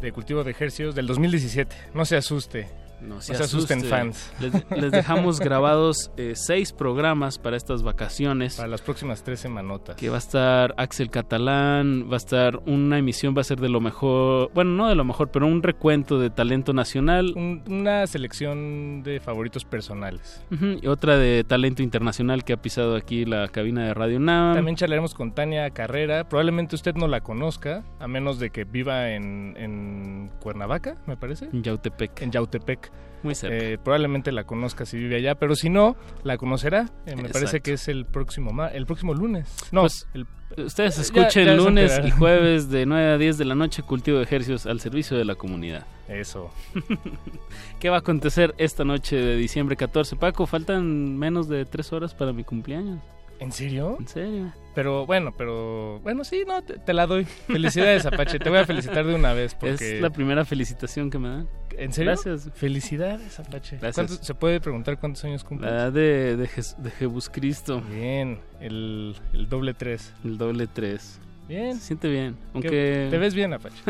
de 0.00 0.12
Cultivo 0.12 0.44
de 0.44 0.52
Ejercicios 0.52 0.94
del 0.94 1.08
2017. 1.08 1.74
No 1.94 2.04
se 2.04 2.16
asuste, 2.16 2.68
no 3.02 3.20
se, 3.20 3.34
asusten 3.34 3.82
fans. 3.84 4.32
Les, 4.40 4.90
dejamos 4.90 5.40
grabados 5.40 6.10
eh, 6.16 6.32
seis 6.34 6.72
programas 6.72 7.38
para 7.38 7.56
estas 7.56 7.82
vacaciones. 7.82 8.56
Para 8.56 8.68
las 8.68 8.80
próximas 8.80 9.22
tres 9.22 9.40
semanotas. 9.40 9.96
Que 9.96 10.08
va 10.08 10.16
a 10.16 10.18
estar 10.18 10.74
Axel 10.76 11.10
Catalán, 11.10 12.08
va 12.10 12.14
a 12.14 12.16
estar 12.16 12.58
una 12.66 12.98
emisión, 12.98 13.34
va 13.36 13.40
a 13.40 13.44
ser 13.44 13.60
de 13.60 13.68
lo 13.68 13.80
mejor, 13.80 14.50
bueno, 14.54 14.70
no 14.70 14.88
de 14.88 14.94
lo 14.94 15.04
mejor, 15.04 15.30
pero 15.30 15.46
un 15.46 15.62
recuento 15.62 16.18
de 16.18 16.30
talento 16.30 16.72
nacional. 16.72 17.32
una 17.36 18.06
selección 18.06 19.02
de 19.02 19.20
favoritos 19.20 19.64
personales. 19.64 20.44
y 20.50 20.86
otra 20.86 21.16
de 21.16 21.44
talento 21.44 21.82
internacional 21.82 22.44
que 22.44 22.52
ha 22.52 22.56
pisado 22.56 22.96
aquí 22.96 23.24
la 23.24 23.48
cabina 23.48 23.84
de 23.84 23.94
Radio 23.94 24.20
NAM. 24.20 24.54
También 24.54 24.76
charlaremos 24.76 25.14
con 25.14 25.32
Tania 25.32 25.70
Carrera. 25.70 26.28
Probablemente 26.28 26.74
usted 26.76 26.94
no 26.94 27.08
la 27.08 27.20
conozca, 27.20 27.84
a 27.98 28.08
menos 28.08 28.38
de 28.38 28.50
que 28.50 28.64
viva 28.64 29.10
en, 29.10 29.54
en 29.56 30.30
Cuernavaca, 30.40 30.96
me 31.06 31.16
parece. 31.16 31.46
En 31.52 31.62
Yautepec. 31.62 32.22
En 32.22 32.30
Yautepec. 32.30 32.91
Muy 33.22 33.34
cerca. 33.34 33.56
Eh, 33.56 33.78
probablemente 33.78 34.32
la 34.32 34.44
conozca 34.44 34.84
si 34.84 34.96
vive 34.96 35.16
allá, 35.16 35.36
pero 35.36 35.54
si 35.54 35.70
no, 35.70 35.96
la 36.24 36.36
conocerá. 36.38 36.90
Eh, 37.06 37.14
me 37.14 37.28
parece 37.28 37.60
que 37.60 37.74
es 37.74 37.88
el 37.88 38.04
próximo 38.04 38.50
el 38.66 38.86
próximo 38.86 39.14
lunes. 39.14 39.54
No, 39.70 39.82
pues, 39.82 40.08
ustedes 40.56 40.98
escuchen 40.98 41.56
lunes 41.56 42.00
y 42.04 42.10
jueves 42.10 42.68
de 42.68 42.84
9 42.84 43.12
a 43.12 43.18
10 43.18 43.38
de 43.38 43.44
la 43.44 43.54
noche 43.54 43.82
Cultivo 43.82 44.18
de 44.18 44.24
Ejercicios 44.24 44.66
al 44.66 44.80
servicio 44.80 45.16
de 45.16 45.24
la 45.24 45.36
comunidad. 45.36 45.86
Eso. 46.08 46.50
¿Qué 47.80 47.90
va 47.90 47.96
a 47.96 48.00
acontecer 48.00 48.54
esta 48.58 48.84
noche 48.84 49.16
de 49.16 49.36
diciembre 49.36 49.76
14? 49.76 50.16
Paco, 50.16 50.46
faltan 50.46 51.16
menos 51.16 51.48
de 51.48 51.64
tres 51.64 51.92
horas 51.92 52.14
para 52.14 52.32
mi 52.32 52.44
cumpleaños. 52.44 53.00
¿En 53.42 53.50
serio? 53.50 53.96
¿En 53.98 54.06
serio? 54.06 54.52
Pero 54.72 55.04
bueno, 55.04 55.34
pero 55.36 55.98
bueno, 56.00 56.22
sí, 56.22 56.44
no, 56.46 56.62
te, 56.62 56.92
la 56.92 57.08
doy. 57.08 57.24
Felicidades, 57.24 58.06
Apache. 58.06 58.38
Te 58.38 58.48
voy 58.48 58.60
a 58.60 58.64
felicitar 58.64 59.04
de 59.04 59.16
una 59.16 59.32
vez 59.32 59.54
porque... 59.54 59.96
Es 59.96 60.00
la 60.00 60.10
primera 60.10 60.44
felicitación 60.44 61.10
que 61.10 61.18
me 61.18 61.28
dan. 61.28 61.48
¿En 61.76 61.92
serio? 61.92 62.12
Gracias. 62.12 62.48
Felicidades, 62.54 63.40
Apache. 63.40 63.78
Gracias. 63.78 64.20
¿Se 64.22 64.34
puede 64.34 64.60
preguntar 64.60 64.98
cuántos 65.00 65.24
años 65.24 65.42
cumples? 65.42 65.72
La 65.72 65.90
de, 65.90 66.36
de, 66.36 66.48
de 66.78 66.90
Jebus 66.92 67.28
Cristo. 67.28 67.82
Bien, 67.90 68.38
el, 68.60 69.16
el 69.32 69.48
doble 69.48 69.74
tres. 69.74 70.14
El 70.24 70.38
doble 70.38 70.68
tres. 70.68 71.20
Bien. 71.48 71.74
Se 71.74 71.88
siente 71.88 72.08
bien. 72.08 72.36
Aunque... 72.54 73.08
Te 73.10 73.18
ves 73.18 73.34
bien, 73.34 73.52
Apache. 73.52 73.82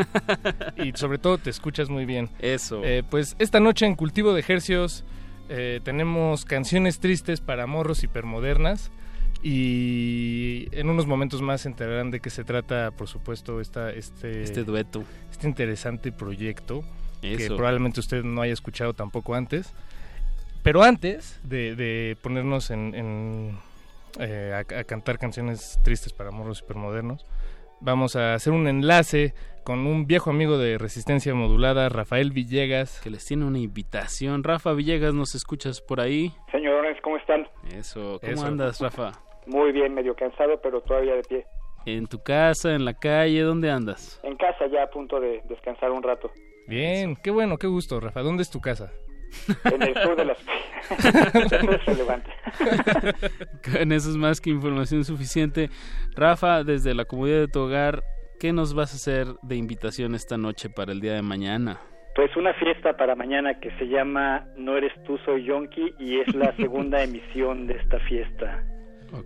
y 0.83 0.91
sobre 0.97 1.19
todo 1.19 1.37
te 1.37 1.51
escuchas 1.51 1.89
muy 1.89 2.05
bien. 2.05 2.27
Eso. 2.39 2.81
Eh, 2.83 3.03
pues 3.07 3.35
esta 3.37 3.59
noche 3.59 3.85
en 3.85 3.93
Cultivo 3.95 4.33
de 4.33 4.39
Ejercios 4.39 5.05
eh, 5.47 5.79
tenemos 5.83 6.43
canciones 6.43 6.99
tristes 6.99 7.39
para 7.39 7.67
morros 7.67 8.03
hipermodernas. 8.03 8.91
Y 9.45 10.69
en 10.71 10.89
unos 10.89 11.05
momentos 11.05 11.41
más 11.41 11.61
se 11.61 11.67
enterarán 11.67 12.11
de 12.11 12.21
qué 12.21 12.29
se 12.29 12.45
trata, 12.45 12.91
por 12.91 13.09
supuesto, 13.09 13.59
esta, 13.59 13.91
este, 13.91 14.41
este 14.41 14.63
dueto. 14.63 15.03
Este 15.31 15.47
interesante 15.47 16.13
proyecto 16.13 16.83
que 17.21 17.47
probablemente 17.47 17.99
usted 17.99 18.23
no 18.23 18.41
haya 18.41 18.53
escuchado 18.53 18.93
tampoco 18.93 19.35
antes. 19.35 19.73
Pero 20.63 20.81
antes 20.81 21.41
de, 21.43 22.17
ponernos 22.21 22.71
en, 22.71 23.57
eh, 24.19 24.53
a, 24.55 24.83
cantar 24.85 25.19
canciones 25.19 25.77
tristes 25.83 26.13
para 26.13 26.31
morros 26.31 26.61
hipermodernos, 26.61 27.25
vamos 27.81 28.15
a 28.15 28.35
hacer 28.35 28.53
un 28.53 28.67
enlace 28.67 29.33
con 29.65 29.79
un 29.85 30.07
viejo 30.07 30.29
amigo 30.29 30.57
de 30.57 30.77
Resistencia 30.77 31.33
Modulada, 31.35 31.89
Rafael 31.89 32.31
Villegas. 32.31 33.01
Que 33.01 33.09
les 33.09 33.25
tiene 33.25 33.43
una 33.43 33.59
invitación. 33.59 34.43
Rafa 34.45 34.71
Villegas, 34.71 35.13
¿nos 35.13 35.35
escuchas 35.35 35.81
por 35.81 35.99
ahí? 35.99 36.31
Señores, 36.49 36.97
¿cómo 37.01 37.17
están? 37.17 37.45
Eso, 37.73 38.21
¿cómo 38.23 38.43
andas, 38.43 38.79
Rafa? 38.79 39.11
Muy 39.45 39.71
bien, 39.71 39.93
medio 39.93 40.15
cansado, 40.15 40.59
pero 40.61 40.81
todavía 40.81 41.15
de 41.15 41.23
pie. 41.23 41.45
¿En 41.85 42.07
tu 42.07 42.23
casa, 42.23 42.73
en 42.73 42.85
la 42.85 42.93
calle? 42.93 43.41
¿Dónde 43.41 43.69
andas? 43.69 44.19
En 44.23 44.37
casa, 44.37 44.67
ya 44.67 44.83
a 44.83 44.89
punto 44.89 45.19
de 45.19 45.41
descansar 45.49 45.91
un 45.91 46.01
rato. 46.01 46.31
Bien, 46.67 47.17
qué 47.21 47.29
bueno, 47.29 47.57
qué 47.57 47.67
gusto, 47.67 47.99
Rafa. 47.99 48.21
¿Dónde 48.21 48.43
es 48.43 48.49
tu 48.49 48.61
casa? 48.61 48.93
En 49.65 49.81
el 49.81 49.93
sur 49.95 50.15
de 50.15 50.25
las... 50.25 50.37
en 53.79 53.91
eso 53.91 54.09
es 54.09 54.17
más 54.17 54.39
que 54.39 54.49
información 54.49 55.03
suficiente. 55.03 55.69
Rafa, 56.15 56.63
desde 56.63 56.93
la 56.93 57.05
comunidad 57.05 57.39
de 57.39 57.47
tu 57.47 57.61
hogar, 57.61 58.03
¿qué 58.39 58.53
nos 58.53 58.73
vas 58.73 58.93
a 58.93 58.95
hacer 58.95 59.27
de 59.41 59.55
invitación 59.55 60.15
esta 60.15 60.37
noche 60.37 60.69
para 60.69 60.91
el 60.91 61.01
día 61.01 61.13
de 61.13 61.21
mañana? 61.21 61.79
Pues 62.15 62.35
una 62.37 62.53
fiesta 62.53 62.95
para 62.95 63.15
mañana 63.15 63.59
que 63.59 63.71
se 63.77 63.87
llama 63.87 64.45
No 64.55 64.77
eres 64.77 64.93
tú, 65.03 65.17
soy 65.25 65.45
Yonki 65.45 65.95
y 65.99 66.19
es 66.19 66.33
la 66.35 66.55
segunda 66.57 67.03
emisión 67.03 67.65
de 67.65 67.77
esta 67.77 67.99
fiesta. 68.01 68.63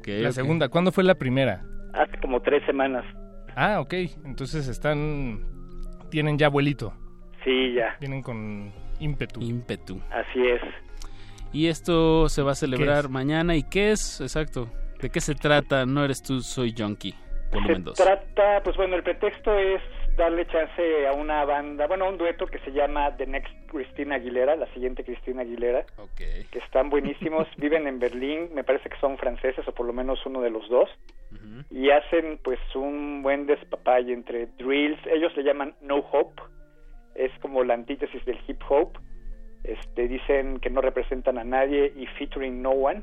La 0.05 0.31
segunda, 0.31 0.69
¿cuándo 0.69 0.91
fue 0.91 1.03
la 1.03 1.15
primera? 1.15 1.63
Hace 1.93 2.17
como 2.21 2.41
tres 2.41 2.63
semanas. 2.65 3.05
Ah, 3.55 3.79
ok, 3.79 3.93
entonces 4.25 4.67
están, 4.67 5.45
tienen 6.11 6.37
ya 6.37 6.47
abuelito. 6.47 6.93
Sí, 7.43 7.73
ya. 7.73 7.95
Vienen 7.99 8.21
con 8.21 8.71
ímpetu. 8.99 9.41
Ímpetu. 9.41 10.01
Así 10.11 10.45
es. 10.45 10.61
Y 11.53 11.67
esto 11.67 12.29
se 12.29 12.41
va 12.41 12.51
a 12.51 12.55
celebrar 12.55 13.09
mañana. 13.09 13.55
¿Y 13.55 13.63
qué 13.63 13.91
es? 13.91 14.21
Exacto. 14.21 14.69
¿De 15.01 15.09
qué 15.09 15.21
se 15.21 15.33
trata? 15.33 15.85
No 15.85 16.03
eres 16.03 16.21
tú, 16.21 16.41
soy 16.41 16.73
Junkie. 16.77 17.15
Volumen 17.51 17.85
se 17.95 18.03
trata, 18.03 18.61
pues 18.63 18.75
bueno, 18.75 18.95
el 18.95 19.03
pretexto 19.03 19.57
es 19.57 19.81
darle 20.17 20.45
chance 20.47 21.07
a 21.07 21.13
una 21.13 21.45
banda, 21.45 21.87
bueno, 21.87 22.05
a 22.05 22.09
un 22.09 22.17
dueto 22.17 22.47
que 22.47 22.59
se 22.59 22.71
llama 22.71 23.15
The 23.15 23.27
Next 23.27 23.53
Christina 23.67 24.15
Aguilera, 24.15 24.55
la 24.55 24.65
siguiente 24.73 25.03
Cristina 25.03 25.43
Aguilera, 25.43 25.85
okay. 25.97 26.45
que 26.51 26.59
están 26.59 26.89
buenísimos, 26.89 27.47
viven 27.57 27.87
en 27.87 27.99
Berlín, 27.99 28.49
me 28.53 28.63
parece 28.63 28.89
que 28.89 28.99
son 28.99 29.17
franceses 29.17 29.65
o 29.67 29.71
por 29.71 29.85
lo 29.85 29.93
menos 29.93 30.25
uno 30.25 30.41
de 30.41 30.49
los 30.49 30.67
dos, 30.69 30.89
y 31.69 31.89
hacen 31.91 32.39
pues 32.43 32.59
un 32.75 33.21
buen 33.21 33.45
despapay 33.45 34.11
entre 34.11 34.47
drills, 34.57 34.99
ellos 35.07 35.35
le 35.37 35.43
llaman 35.43 35.75
No 35.81 35.97
Hope, 35.97 36.41
es 37.17 37.31
como 37.41 37.63
la 37.63 37.73
antítesis 37.73 38.23
del 38.25 38.39
hip 38.47 38.61
hop. 38.69 38.97
Este, 39.63 40.07
dicen 40.07 40.59
que 40.59 40.69
no 40.69 40.81
representan 40.81 41.37
a 41.37 41.43
nadie 41.43 41.91
y 41.95 42.05
featuring 42.17 42.61
no 42.61 42.69
one. 42.69 43.01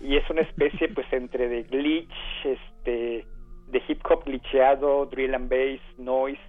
Y 0.00 0.16
es 0.16 0.28
una 0.30 0.40
especie 0.40 0.88
pues 0.88 1.06
entre 1.12 1.48
de 1.48 1.64
glitch, 1.64 2.14
este, 2.44 3.26
de 3.72 3.82
hip 3.88 4.00
hop 4.08 4.24
glitcheado, 4.24 5.06
drill 5.06 5.34
and 5.34 5.48
bass, 5.48 5.80
noise. 5.98 6.40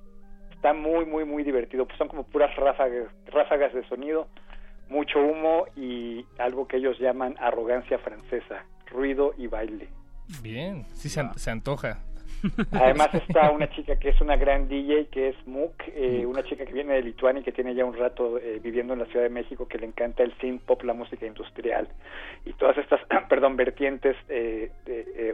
Está 0.52 0.74
muy, 0.74 1.06
muy, 1.06 1.26
muy 1.26 1.44
divertido. 1.44 1.86
Pues 1.86 1.98
son 1.98 2.08
como 2.08 2.24
puras 2.24 2.56
ráfagas, 2.56 3.08
ráfagas 3.28 3.74
de 3.74 3.88
sonido, 3.88 4.28
mucho 4.90 5.20
humo 5.20 5.66
y 5.76 6.26
algo 6.38 6.68
que 6.68 6.78
ellos 6.78 7.00
llaman 7.00 7.36
arrogancia 7.40 7.98
francesa, 7.98 8.66
ruido 8.88 9.34
y 9.38 9.48
baile. 9.48 9.90
Bien, 10.42 10.86
sí 10.94 11.10
se 11.10 11.52
antoja. 11.52 12.00
Además 12.72 13.14
está 13.14 13.52
una 13.52 13.70
chica 13.70 13.98
que 13.98 14.10
es 14.10 14.20
una 14.22 14.36
gran 14.36 14.68
DJ, 14.68 15.08
que 15.08 15.30
es 15.30 15.36
Mook, 15.48 15.74
eh, 15.88 16.26
una 16.26 16.44
chica 16.44 16.66
que 16.66 16.74
viene 16.74 16.94
de 16.94 17.04
Lituania 17.04 17.42
y 17.42 17.44
que 17.44 17.52
tiene 17.52 17.74
ya 17.74 17.86
un 17.86 17.96
rato 17.96 18.38
eh, 18.38 18.60
viviendo 18.62 18.94
en 18.94 19.00
la 19.00 19.06
Ciudad 19.06 19.24
de 19.24 19.30
México, 19.30 19.68
que 19.68 19.78
le 19.78 19.88
encanta 19.88 20.24
el 20.24 20.34
synth 20.40 20.62
pop, 20.64 20.84
la 20.84 20.94
música 20.94 21.26
industrial 21.26 21.88
y 22.46 22.54
todas 22.54 22.78
estas, 22.78 23.00
perdón, 23.30 23.56
vertientes 23.56 24.18
eh, 24.28 24.72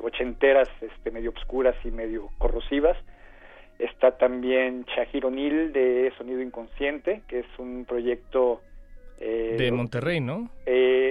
ochenteras, 0.03 0.69
este, 0.81 1.11
medio 1.11 1.31
obscuras 1.31 1.76
y 1.84 1.91
medio 1.91 2.30
corrosivas. 2.38 2.98
Está 3.80 4.18
también 4.18 4.86
Shahir 4.86 5.26
O'Neill 5.26 5.72
de 5.72 6.11
Sonido 6.18 6.41
Inconsciente, 6.41 7.22
que 7.27 7.40
es 7.40 7.48
un 7.57 7.86
proyecto... 7.86 8.61
de 9.19 9.72
Monterrey, 9.72 10.19
¿no? 10.19 10.49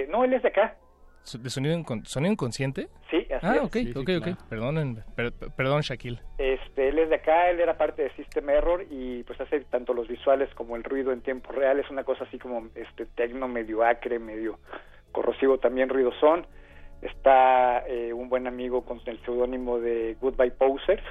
no, 0.09 0.23
él 0.23 0.33
es 0.33 0.43
de 0.43 0.49
acá, 0.49 0.75
¿De 1.37 1.49
sonido, 1.49 1.83
sonido 2.03 2.31
inconsciente? 2.31 2.87
Sí, 3.09 3.27
así 3.31 3.45
ah, 3.45 3.61
ok, 3.63 3.77
ok, 3.95 4.09
ok. 4.19 4.49
Perdón, 4.49 5.03
perdón, 5.55 5.81
Shaquille. 5.81 6.19
Este, 6.37 6.89
él 6.89 6.99
es 6.99 7.09
de 7.09 7.15
acá, 7.15 7.49
él 7.49 7.59
era 7.59 7.77
parte 7.77 8.03
de 8.03 8.11
System 8.15 8.49
Error 8.49 8.85
y 8.89 9.23
pues 9.23 9.39
hace 9.41 9.59
tanto 9.61 9.93
los 9.93 10.07
visuales 10.07 10.49
como 10.55 10.75
el 10.75 10.83
ruido 10.83 11.11
en 11.11 11.21
tiempo 11.21 11.51
real. 11.51 11.79
Es 11.79 11.89
una 11.89 12.03
cosa 12.03 12.23
así 12.23 12.39
como 12.39 12.69
este 12.75 13.05
tecno 13.05 13.47
medio 13.47 13.83
acre, 13.83 14.19
medio 14.19 14.59
corrosivo 15.11 15.57
también 15.57 15.89
ruido 15.89 16.11
son. 16.19 16.45
está 17.01 17.87
eh, 17.87 18.13
un 18.13 18.29
buen 18.29 18.47
amigo 18.47 18.83
con 18.85 18.99
el 19.05 19.19
seudónimo 19.23 19.79
de 19.79 20.17
Goodbye 20.19 20.51
Poser 20.51 21.01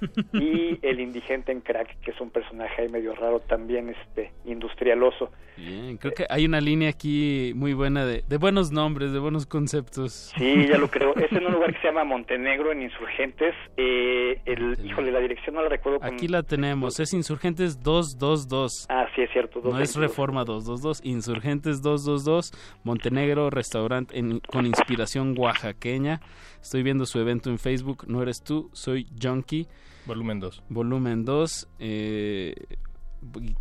y 0.32 0.78
el 0.82 1.00
indigente 1.00 1.52
en 1.52 1.60
crack 1.60 2.00
que 2.00 2.10
es 2.10 2.20
un 2.20 2.30
personaje 2.30 2.82
ahí 2.82 2.88
medio 2.88 3.14
raro 3.14 3.40
también 3.40 3.90
este 3.90 4.32
industrialoso. 4.44 5.30
Bien 5.56 5.98
creo 5.98 6.14
que 6.14 6.26
hay 6.30 6.46
una 6.46 6.60
línea 6.60 6.88
aquí 6.88 7.52
muy 7.54 7.74
buena 7.74 8.06
de, 8.06 8.24
de 8.26 8.36
buenos 8.38 8.72
nombres 8.72 9.12
de 9.12 9.18
buenos 9.18 9.46
conceptos. 9.46 10.32
Sí 10.36 10.66
ya 10.68 10.78
lo 10.78 10.88
creo. 10.88 11.14
Es 11.16 11.30
en 11.32 11.46
un 11.46 11.52
lugar 11.52 11.74
que 11.74 11.80
se 11.80 11.88
llama 11.88 12.04
Montenegro 12.04 12.72
en 12.72 12.82
Insurgentes. 12.82 13.54
Eh, 13.76 14.40
el 14.46 14.78
híjole 14.84 15.12
la 15.12 15.20
dirección 15.20 15.56
no 15.56 15.62
la 15.62 15.68
recuerdo 15.68 15.98
aquí 16.02 16.28
la 16.28 16.42
tenemos. 16.42 16.98
Es 16.98 17.12
Insurgentes 17.12 17.82
222 17.82 18.86
ah 18.88 19.06
sí 19.14 19.22
es 19.22 19.30
cierto 19.32 19.60
no 19.62 19.78
es 19.78 19.96
Reforma 19.96 20.44
222 20.44 21.00
Insurgentes 21.04 21.82
222 21.82 22.52
Montenegro 22.84 23.50
restaurante 23.50 24.14
con 24.46 24.66
inspiración 24.66 25.34
oaxaqueña 25.36 26.20
estoy 26.62 26.82
viendo 26.82 27.06
su 27.06 27.18
evento 27.18 27.50
en 27.50 27.58
Facebook 27.58 28.04
no 28.08 28.22
eres 28.22 28.42
tú 28.42 28.70
soy 28.72 29.06
Junkie 29.20 29.66
Volumen 30.06 30.40
2. 30.40 30.62
Volumen 30.68 31.24
2. 31.24 31.68
Eh, 31.78 32.54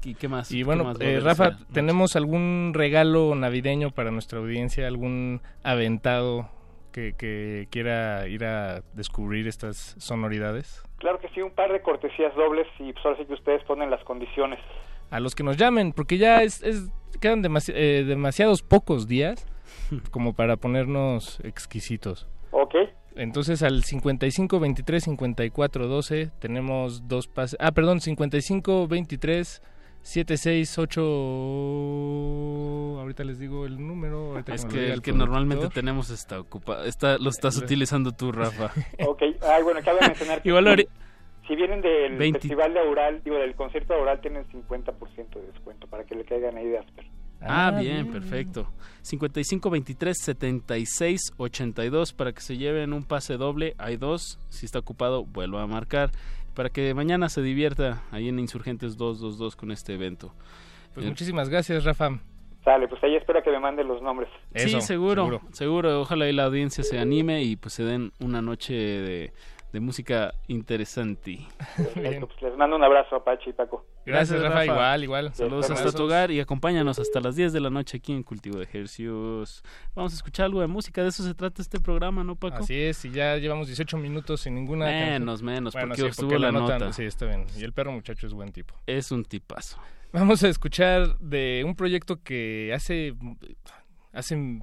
¿Y 0.04 0.16
qué 0.16 0.28
más? 0.28 0.52
Y 0.52 0.64
bueno, 0.64 0.94
eh, 1.00 1.20
Rafa, 1.22 1.58
¿tenemos 1.74 2.16
algún 2.16 2.72
regalo 2.74 3.36
navideño 3.36 3.92
para 3.92 4.12
nuestra 4.12 4.40
audiencia? 4.40 4.88
¿Algún 4.88 5.42
aventado 5.64 6.50
que, 6.92 7.68
quiera 7.70 8.28
ir 8.28 8.46
a 8.46 8.82
descubrir 8.94 9.48
estas 9.48 9.96
sonoridades? 10.00 10.84
Claro 10.98 11.20
que 11.20 11.30
sí, 11.30 11.42
un 11.42 11.52
par 11.52 11.72
de 11.72 11.82
cortesías 11.82 12.34
dobles 12.36 12.68
y 12.80 12.94
pues 12.94 13.06
ahora 13.06 13.18
sí 13.18 13.26
que 13.26 13.34
ustedes 13.34 13.64
ponen 13.64 13.90
las 13.90 14.04
condiciones. 14.04 14.60
A 15.12 15.20
los 15.20 15.36
que 15.36 15.44
nos 15.44 15.58
llamen, 15.58 15.92
porque 15.94 16.18
ya 16.18 16.42
es, 16.44 16.64
quedan 17.20 17.44
eh, 17.70 18.04
demasiados 18.08 18.64
pocos 18.64 19.08
días 19.08 19.46
como 20.12 20.34
para 20.34 20.58
ponernos 20.58 21.40
exquisitos. 21.42 22.28
Ok. 22.52 22.76
Entonces 23.16 23.64
al 23.64 23.84
55 23.84 24.60
23 24.60 25.04
54 25.04 25.88
12 25.88 26.32
tenemos 26.40 27.08
dos 27.08 27.28
pases. 27.28 27.58
Ah, 27.60 27.72
perdón, 27.72 28.02
55 28.02 28.88
23 28.88 29.62
768 30.02 33.02
ahorita 33.02 33.26
les 33.26 33.40
digo 33.40 33.66
el 33.66 33.86
número 33.86 34.40
es 34.48 34.64
que 34.66 34.94
el 34.94 35.02
que 35.02 35.12
normalmente 35.12 35.68
tenemos 35.70 36.10
está 36.10 36.40
ocupado 36.40 36.86
está 36.86 37.18
lo 37.18 37.30
estás 37.30 37.58
utilizando 37.58 38.14
tú 38.14 38.32
Rafa. 38.32 38.72
Ok. 39.06 39.24
Ay 39.42 39.64
bueno 39.64 39.82
cabe 39.84 40.00
mencionar 40.02 40.42
que 40.42 40.48
Igual 40.50 40.88
si, 41.48 41.56
vienen 41.56 41.82
del 41.82 42.18
festival 42.34 42.74
de 42.74 42.80
Aural 42.80 43.22
digo 43.24 43.38
del 43.38 43.56
concierto 43.56 43.94
de 43.94 44.00
Aural 44.00 44.22
tienen 44.22 44.48
50% 44.48 45.34
de 45.34 45.48
descuento 45.48 45.88
para 45.88 46.06
que 46.06 46.16
le 46.16 46.24
caigan 46.24 46.56
ahí 46.56 46.68
de 46.68 46.78
Asper 46.78 47.06
Ah, 47.42 47.68
ah, 47.68 47.80
bien, 47.80 48.12
perfecto. 48.12 48.68
55 49.02 49.70
23 49.70 50.18
76 50.18 51.34
82 51.38 52.14
para 52.14 52.34
que 52.34 52.42
se 52.42 52.58
lleven 52.58 52.94
un 52.94 53.04
pase 53.04 53.38
doble. 53.38 53.76
Hay 53.78 53.98
dos. 53.98 54.40
Si 54.50 54.66
está 54.66 54.80
ocupado, 54.80 55.26
vuelvo 55.26 55.58
a 55.60 55.68
marcar. 55.68 56.12
Para 56.56 56.70
que 56.70 56.94
mañana 56.94 57.30
se 57.30 57.42
divierta 57.42 58.04
ahí 58.12 58.28
en 58.28 58.40
Insurgentes 58.40 58.98
222 58.98 59.56
con 59.56 59.72
este 59.72 59.94
evento. 59.94 60.34
Pues 60.94 61.06
muchísimas 61.06 61.50
gracias, 61.50 61.86
Rafa. 61.86 62.20
Sale, 62.64 62.88
pues 62.90 63.02
ahí 63.04 63.16
espero 63.16 63.42
que 63.42 63.52
me 63.52 63.60
manden 63.60 63.88
los 63.88 64.02
nombres. 64.02 64.30
sí, 64.56 64.82
seguro, 64.82 65.24
seguro, 65.24 65.42
seguro. 65.54 66.02
Ojalá 66.02 66.28
y 66.28 66.34
la 66.34 66.44
audiencia 66.44 66.84
se 66.84 67.00
anime 67.00 67.44
y 67.44 67.56
pues 67.56 67.74
se 67.74 67.84
den 67.84 68.12
una 68.20 68.42
noche 68.42 68.74
de 68.74 69.34
de 69.72 69.80
música 69.80 70.34
interesante. 70.48 71.40
Pues 71.94 72.42
les 72.42 72.58
mando 72.58 72.76
un 72.76 72.84
abrazo 72.84 73.18
a 73.18 73.24
Pachi 73.24 73.52
y 73.52 73.54
Paco. 73.54 73.86
Gracias, 74.06 74.42
Rafa. 74.42 74.66
Igual, 74.66 75.04
igual. 75.04 75.34
Saludos 75.34 75.70
hasta 75.70 75.92
tu 75.92 76.04
hogar 76.04 76.32
y 76.32 76.40
acompáñanos 76.40 77.00
hasta 77.00 77.20
las 77.20 77.36
10 77.36 77.54
de 77.54 77.60
la 77.60 77.70
noche 77.70 77.98
aquí 77.98 78.14
en 78.14 78.24
Cultivo 78.24 78.58
de 78.58 78.64
Ejercicios. 78.64 79.64
Vamos 79.96 80.14
a 80.14 80.16
escuchar 80.16 80.46
algo 80.46 80.62
de 80.62 80.68
música, 80.68 81.04
de 81.04 81.10
eso 81.10 81.24
se 81.24 81.34
trata 81.34 81.62
este 81.62 81.80
programa, 81.80 82.24
¿no, 82.24 82.36
Paco? 82.36 82.64
Así 82.64 82.76
es, 82.76 83.04
y 83.06 83.12
ya 83.12 83.38
llevamos 83.38 83.68
18 83.68 83.98
minutos 83.98 84.42
sin 84.42 84.56
ninguna... 84.56 84.86
Menos, 84.86 85.42
menos, 85.42 85.76
porque, 85.76 86.08
estuvo 86.08 86.38
la, 86.38 86.52
nota. 86.52 86.92
Sí, 86.94 87.04
está 87.04 87.26
bien. 87.26 87.46
Y 87.58 87.64
el 87.64 87.74
perro 87.74 87.92
muchacho 87.92 88.28
es 88.28 88.34
buen 88.34 88.52
tipo. 88.52 88.74
Es 88.88 89.12
un 89.12 89.24
tipazo. 89.24 89.80
Vamos 90.12 90.44
a 90.44 90.50
escuchar 90.50 91.18
de 91.20 91.64
un 91.66 91.76
proyecto 91.76 92.22
que 92.24 92.72
hace, 92.74 93.14
hace 94.12 94.62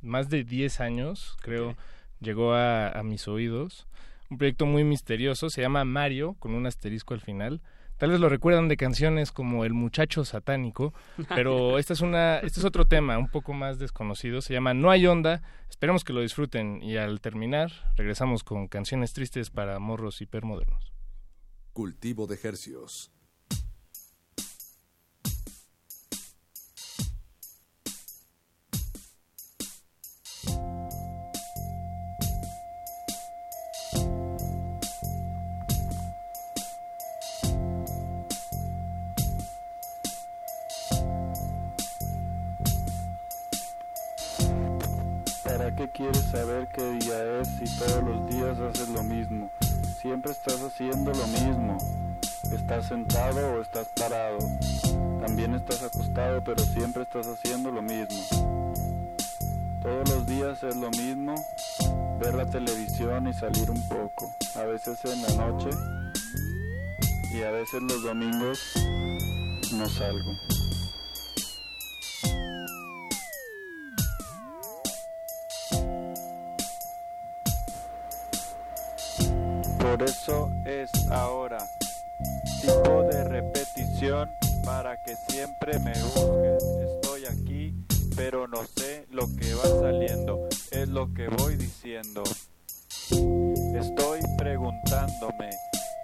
más 0.00 0.30
de 0.30 0.44
10 0.44 0.80
años, 0.80 1.36
creo, 1.42 1.76
llegó 2.20 2.54
a, 2.54 2.88
a 2.88 3.02
mis 3.02 3.28
oídos 3.28 3.86
un 4.32 4.38
proyecto 4.38 4.64
muy 4.64 4.82
misterioso, 4.82 5.50
se 5.50 5.60
llama 5.60 5.84
Mario, 5.84 6.36
con 6.38 6.54
un 6.54 6.66
asterisco 6.66 7.12
al 7.14 7.20
final. 7.20 7.60
Tal 7.98 8.10
vez 8.10 8.18
lo 8.18 8.30
recuerdan 8.30 8.66
de 8.66 8.78
canciones 8.78 9.30
como 9.30 9.64
El 9.64 9.74
muchacho 9.74 10.24
satánico, 10.24 10.94
pero 11.28 11.78
este 11.78 11.92
es, 11.92 12.00
una, 12.00 12.38
este 12.38 12.58
es 12.58 12.64
otro 12.64 12.86
tema 12.86 13.18
un 13.18 13.28
poco 13.28 13.52
más 13.52 13.78
desconocido, 13.78 14.40
se 14.40 14.54
llama 14.54 14.74
No 14.74 14.90
hay 14.90 15.06
onda, 15.06 15.42
esperemos 15.68 16.02
que 16.02 16.14
lo 16.14 16.22
disfruten 16.22 16.82
y 16.82 16.96
al 16.96 17.20
terminar 17.20 17.70
regresamos 17.94 18.42
con 18.42 18.68
canciones 18.68 19.12
tristes 19.12 19.50
para 19.50 19.78
morros 19.78 20.22
hipermodernos. 20.22 20.92
Cultivo 21.74 22.26
de 22.26 22.34
ejercicios. 22.34 23.12
Quieres 45.88 46.22
saber 46.30 46.68
qué 46.68 46.82
día 46.92 47.40
es 47.40 47.48
si 47.48 47.64
todos 47.78 48.02
los 48.04 48.26
días 48.28 48.58
haces 48.58 48.88
lo 48.88 49.02
mismo? 49.02 49.50
Siempre 50.00 50.32
estás 50.32 50.60
haciendo 50.60 51.12
lo 51.12 51.26
mismo. 51.26 51.78
¿Estás 52.52 52.86
sentado 52.86 53.54
o 53.54 53.62
estás 53.62 53.88
parado? 53.98 54.38
También 55.20 55.54
estás 55.54 55.82
acostado, 55.82 56.42
pero 56.44 56.62
siempre 56.62 57.02
estás 57.02 57.26
haciendo 57.26 57.70
lo 57.70 57.82
mismo. 57.82 58.20
Todos 59.82 60.08
los 60.10 60.26
días 60.26 60.62
es 60.62 60.76
lo 60.76 60.90
mismo, 60.90 61.34
ver 62.20 62.34
la 62.34 62.46
televisión 62.46 63.28
y 63.28 63.34
salir 63.34 63.70
un 63.70 63.82
poco. 63.88 64.34
A 64.54 64.64
veces 64.64 65.04
en 65.04 65.22
la 65.22 65.46
noche 65.46 65.70
y 67.32 67.42
a 67.42 67.50
veces 67.50 67.82
los 67.82 68.02
domingos 68.02 68.74
no 69.72 69.88
salgo. 69.88 70.51
Eso 80.04 80.50
es 80.66 80.90
ahora. 81.12 81.58
Tipo 82.60 83.02
de 83.04 83.22
repetición 83.22 84.28
para 84.64 84.96
que 85.04 85.14
siempre 85.28 85.78
me 85.78 85.92
busques. 85.92 86.64
Estoy 86.94 87.26
aquí, 87.26 87.72
pero 88.16 88.48
no 88.48 88.64
sé 88.76 89.06
lo 89.10 89.28
que 89.36 89.54
va 89.54 89.80
saliendo. 89.80 90.48
Es 90.72 90.88
lo 90.88 91.12
que 91.14 91.28
voy 91.28 91.56
diciendo. 91.56 92.24
Estoy 93.10 94.20
preguntándome 94.38 95.50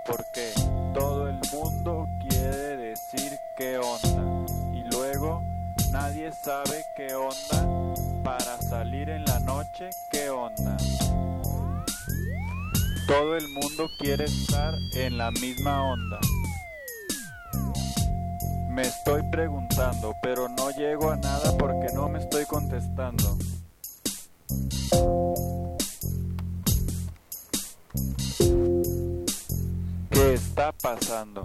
por 0.06 0.24
qué 0.32 0.52
todo 0.94 1.26
el 1.26 1.40
mundo 1.52 2.06
quiere 2.28 2.76
decir 2.76 3.32
qué 3.56 3.78
onda. 3.78 4.46
Y 4.74 4.94
luego 4.94 5.42
nadie 5.90 6.30
sabe 6.44 6.84
qué 6.96 7.14
onda 7.16 8.22
para 8.22 8.62
salir 8.62 9.10
en 9.10 9.24
la 9.24 9.40
noche, 9.40 9.90
qué 10.12 10.30
onda. 10.30 10.76
Todo 13.08 13.36
el 13.38 13.48
mundo 13.48 13.88
quiere 13.98 14.24
estar 14.24 14.74
en 14.92 15.16
la 15.16 15.30
misma 15.30 15.82
onda. 15.82 16.20
Me 18.68 18.82
estoy 18.82 19.22
preguntando, 19.32 20.14
pero 20.22 20.46
no 20.46 20.70
llego 20.72 21.10
a 21.10 21.16
nada 21.16 21.56
porque 21.56 21.86
no 21.94 22.10
me 22.10 22.18
estoy 22.18 22.44
contestando. 22.44 23.38
¿Qué 30.10 30.34
está 30.34 30.72
pasando? 30.72 31.42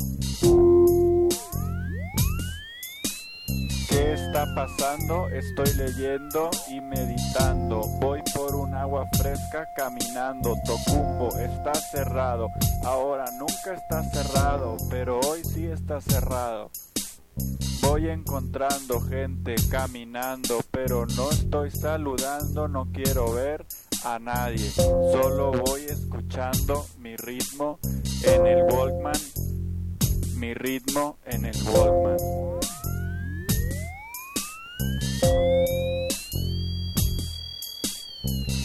¿Qué 3.88 4.14
está 4.15 4.53
pasando? 4.53 5.30
Estoy 5.30 5.73
leyendo 5.77 6.49
y 6.69 6.81
meditando. 6.81 7.84
Voy 8.02 8.22
por 8.35 8.43
agua 8.76 9.08
fresca 9.18 9.68
caminando. 9.76 10.56
Tocumbo 10.66 11.30
está 11.38 11.74
cerrado. 11.74 12.48
Ahora 12.84 13.26
nunca 13.38 13.74
está 13.74 14.04
cerrado, 14.04 14.78
pero 14.90 15.20
hoy 15.20 15.44
sí 15.44 15.68
está 15.68 16.02
cerrado. 16.02 16.72
Voy 17.82 18.10
encontrando 18.10 19.02
gente 19.02 19.56
caminando, 19.70 20.62
pero 20.72 21.06
no 21.06 21.30
estoy 21.32 21.70
saludando, 21.70 22.68
no 22.68 22.88
quiero 22.91 23.34
ver 23.34 23.66
a 24.06 24.20
nadie. 24.20 24.70
Solo 24.72 25.52
voy 25.52 25.82
escuchando 25.86 26.86
mi 27.00 27.16
ritmo 27.18 27.80
en 28.24 28.48
el 28.48 28.64
Walkman. 28.64 29.20
Mi 30.38 30.54
ritmo 30.54 31.18
en 31.26 31.45
el 31.45 31.56
Walkman. 31.64 32.62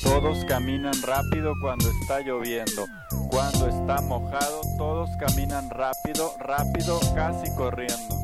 Todos 0.08 0.44
caminan 0.46 0.94
rápido 1.02 1.52
cuando 1.60 1.88
está 1.90 2.20
lloviendo. 2.20 2.86
Cuando 3.30 3.68
está 3.68 4.00
mojado, 4.00 4.62
todos 4.78 5.10
caminan 5.16 5.68
rápido, 5.70 6.34
rápido, 6.38 6.98
casi 7.14 7.54
corriendo. 7.54 8.16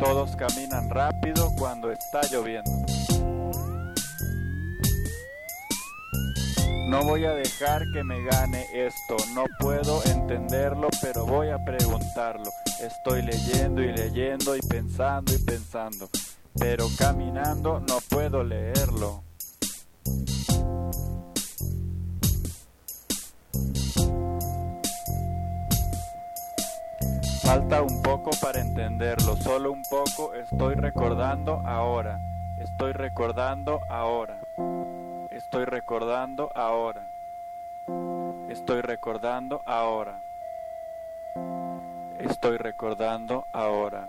Todos 0.00 0.34
caminan 0.36 0.88
rápido 0.88 1.52
cuando 1.56 1.92
está 1.92 2.22
lloviendo. 2.32 2.70
No 6.88 7.04
voy 7.04 7.24
a 7.24 7.34
dejar 7.34 7.82
que 7.92 8.02
me 8.02 8.24
gane 8.24 8.66
esto, 8.74 9.16
no 9.34 9.44
puedo 9.60 10.02
entenderlo, 10.06 10.88
pero 11.00 11.24
voy 11.24 11.50
a 11.50 11.64
preguntarlo. 11.64 12.50
Estoy 12.82 13.22
leyendo 13.22 13.80
y 13.82 13.92
leyendo 13.92 14.56
y 14.56 14.60
pensando 14.60 15.32
y 15.32 15.38
pensando, 15.38 16.08
pero 16.58 16.86
caminando 16.98 17.80
no 17.80 17.98
puedo 18.08 18.42
leerlo. 18.42 19.22
Falta 27.42 27.82
un 27.82 28.00
poco 28.02 28.30
para 28.40 28.60
entenderlo, 28.60 29.36
solo 29.42 29.72
un 29.72 29.82
poco 29.90 30.34
estoy 30.34 30.76
recordando 30.76 31.60
ahora, 31.66 32.16
estoy 32.60 32.92
recordando 32.92 33.80
ahora, 33.90 34.40
estoy 35.32 35.64
recordando 35.64 36.48
ahora, 36.54 37.02
estoy 38.48 38.82
recordando 38.82 39.62
ahora, 39.66 40.22
estoy 42.20 42.56
recordando 42.56 43.44
ahora. 43.52 44.06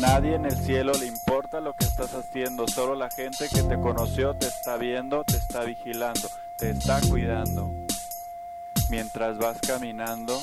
Nadie 0.00 0.34
en 0.34 0.44
el 0.44 0.56
cielo 0.56 0.92
le 0.92 1.06
importa 1.06 1.60
lo 1.60 1.74
que 1.74 1.84
estás 1.84 2.12
haciendo, 2.14 2.68
solo 2.68 2.94
la 2.94 3.10
gente 3.10 3.48
que 3.48 3.62
te 3.62 3.80
conoció 3.80 4.34
te 4.34 4.46
está 4.46 4.76
viendo, 4.76 5.24
te 5.24 5.36
está 5.36 5.64
vigilando, 5.64 6.28
te 6.58 6.70
está 6.70 7.00
cuidando. 7.08 7.72
Mientras 8.90 9.38
vas 9.38 9.58
caminando, 9.66 10.38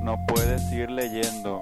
no 0.00 0.24
puedes 0.24 0.72
ir 0.72 0.90
leyendo. 0.90 1.60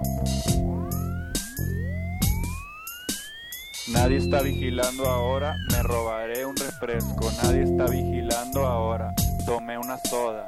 Nadie 3.89 4.19
está 4.19 4.41
vigilando 4.41 5.09
ahora, 5.09 5.57
me 5.71 5.83
robaré 5.83 6.47
un 6.47 6.57
refresco. 6.57 7.31
Nadie 7.43 7.63
está 7.63 7.87
vigilando 7.87 8.67
ahora, 8.67 9.15
tomé 9.45 9.79
una 9.79 9.99
soda. 9.99 10.47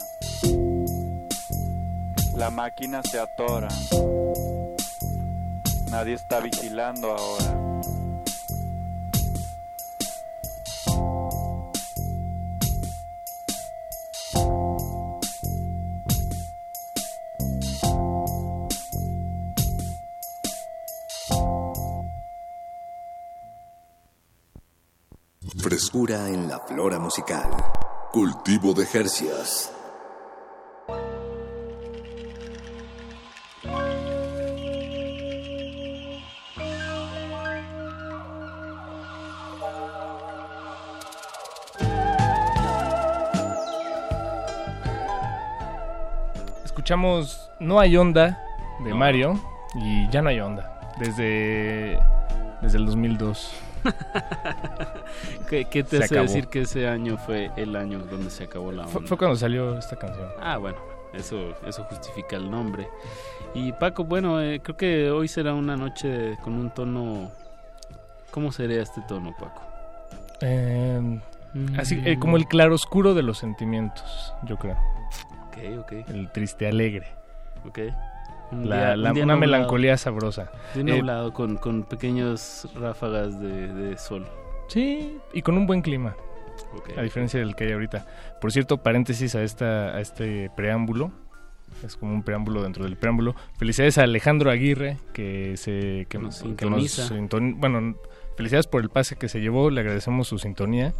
La 2.36 2.50
máquina 2.50 3.02
se 3.02 3.18
atora. 3.18 3.68
Nadie 5.90 6.14
está 6.14 6.40
vigilando 6.40 7.10
ahora. 7.10 7.68
Frescura 25.58 26.28
en 26.28 26.48
la 26.48 26.60
flora 26.60 26.98
musical. 26.98 27.50
Cultivo 28.12 28.74
de 28.74 28.86
Jercias. 28.86 29.72
Escuchamos 46.88 47.50
No 47.60 47.80
hay 47.80 47.98
onda 47.98 48.42
de 48.82 48.94
Mario 48.94 49.38
y 49.74 50.08
ya 50.08 50.22
no 50.22 50.30
hay 50.30 50.40
onda 50.40 50.80
desde, 50.98 51.98
desde 52.62 52.78
el 52.78 52.86
2002. 52.86 53.52
¿Qué, 55.50 55.66
qué 55.66 55.84
te 55.84 55.98
hace 55.98 56.18
decir 56.18 56.46
que 56.46 56.62
ese 56.62 56.88
año 56.88 57.18
fue 57.18 57.50
el 57.56 57.76
año 57.76 57.98
donde 57.98 58.30
se 58.30 58.44
acabó 58.44 58.72
la 58.72 58.86
onda? 58.86 59.00
Fue, 59.04 59.18
cuando 59.18 59.36
salió 59.36 59.76
esta 59.76 59.96
canción. 59.96 60.28
Ah, 60.40 60.56
bueno, 60.56 60.78
eso, 61.12 61.54
eso 61.66 61.84
justifica 61.84 62.36
el 62.36 62.50
nombre. 62.50 62.88
Y 63.52 63.72
Paco, 63.72 64.04
bueno, 64.04 64.40
eh, 64.40 64.60
creo 64.62 64.78
que 64.78 65.10
hoy 65.10 65.28
será 65.28 65.52
una 65.52 65.76
noche 65.76 66.38
con 66.42 66.54
un 66.54 66.70
tono... 66.70 67.30
¿Cómo 68.30 68.50
sería 68.50 68.80
este 68.80 69.02
tono, 69.02 69.34
Paco? 69.38 69.60
Em, 70.40 71.20
así, 71.76 72.00
eh, 72.06 72.18
como 72.18 72.38
el 72.38 72.46
claroscuro 72.46 73.12
de 73.12 73.22
los 73.22 73.36
sentimientos, 73.36 74.32
yo 74.44 74.56
creo. 74.56 74.78
El 76.08 76.30
triste 76.32 76.66
alegre. 76.66 77.06
Ok. 77.64 77.80
una 78.52 79.36
melancolía 79.36 79.96
sabrosa. 79.96 80.50
Un 80.74 80.88
eh, 80.88 80.96
nublado 80.96 81.32
con, 81.32 81.56
con 81.56 81.84
pequeñas 81.84 82.68
ráfagas 82.74 83.40
de, 83.40 83.96
sol. 83.98 84.26
Sí, 84.68 85.18
y 85.32 85.42
con 85.42 85.56
un 85.56 85.66
buen 85.66 85.82
clima. 85.82 86.14
A 86.96 87.02
diferencia 87.02 87.40
del 87.40 87.54
que 87.54 87.64
hay 87.64 87.72
ahorita. 87.72 88.06
Por 88.40 88.52
cierto, 88.52 88.78
paréntesis 88.82 89.34
a, 89.34 89.42
esta, 89.42 89.96
a 89.96 90.00
este 90.00 90.50
preámbulo. 90.56 91.12
Es 91.84 91.96
como 91.96 92.12
un 92.12 92.22
preámbulo 92.22 92.62
dentro 92.62 92.84
del 92.84 92.96
preámbulo. 92.96 93.34
Felicidades 93.56 93.98
a 93.98 94.02
Alejandro 94.02 94.50
Aguirre, 94.50 94.96
que 95.12 95.56
se 95.56 96.06
que, 96.08 96.18
nos 96.18 96.36
sintoniza. 96.36 97.08
bueno, 97.56 97.94
felicidades 98.36 98.66
por 98.66 98.82
el 98.82 98.88
pase 98.88 99.16
que 99.16 99.28
se 99.28 99.40
llevó. 99.40 99.70
Le 99.70 99.80
agradecemos 99.80 100.28
su 100.28 100.38
sintonía. 100.38 100.92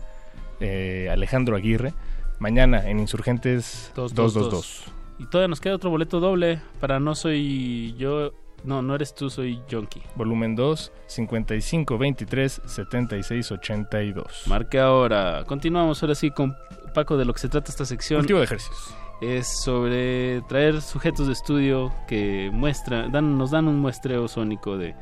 Eh, 0.61 1.09
Alejandro 1.11 1.57
Aguirre. 1.57 1.95
Mañana 2.39 2.89
en 2.89 3.01
Insurgentes 3.01 3.93
222. 3.97 4.85
Y 5.19 5.27
todavía 5.27 5.49
nos 5.49 5.61
queda 5.61 5.75
otro 5.75 5.91
boleto 5.91 6.21
doble 6.21 6.61
para 6.81 7.01
No 7.01 7.15
Soy 7.15 7.95
Yo. 7.99 8.33
No, 8.65 8.83
no 8.83 8.95
eres 8.95 9.15
tú, 9.15 9.31
soy 9.31 9.61
Jonky. 9.71 10.03
Volumen 10.17 10.57
2, 10.57 10.93
55 11.07 11.99
23 11.99 12.63
76 12.65 13.53
82. 13.53 14.43
Marque 14.47 14.81
ahora. 14.81 15.45
Continuamos 15.47 16.03
ahora 16.03 16.15
sí 16.15 16.31
con 16.31 16.57
Paco 16.95 17.17
de 17.17 17.25
lo 17.25 17.33
que 17.33 17.41
se 17.41 17.49
trata 17.49 17.71
esta 17.71 17.85
sección. 17.85 18.21
Cultivo 18.21 18.41
de 18.41 18.45
ejercicios. 18.47 18.95
Es 19.21 19.63
sobre 19.63 20.43
traer 20.43 20.81
sujetos 20.81 21.27
de 21.27 21.33
estudio 21.33 21.93
que 22.07 22.51
muestran, 22.53 23.11
dan, 23.11 23.37
nos 23.37 23.51
dan 23.51 23.67
un 23.67 23.81
muestreo 23.81 24.29
sónico 24.29 24.77
de 24.77 24.95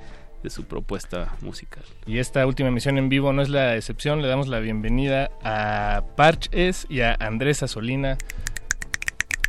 de 0.42 0.50
su 0.50 0.64
propuesta 0.64 1.34
musical. 1.40 1.84
Y 2.06 2.18
esta 2.18 2.46
última 2.46 2.68
emisión 2.68 2.98
en 2.98 3.08
vivo 3.08 3.32
no 3.32 3.42
es 3.42 3.48
la 3.48 3.76
excepción, 3.76 4.22
le 4.22 4.28
damos 4.28 4.48
la 4.48 4.60
bienvenida 4.60 5.30
a 5.42 6.04
Parches 6.16 6.86
y 6.88 7.00
a 7.00 7.16
Andrés 7.18 7.62
Asolina. 7.62 8.16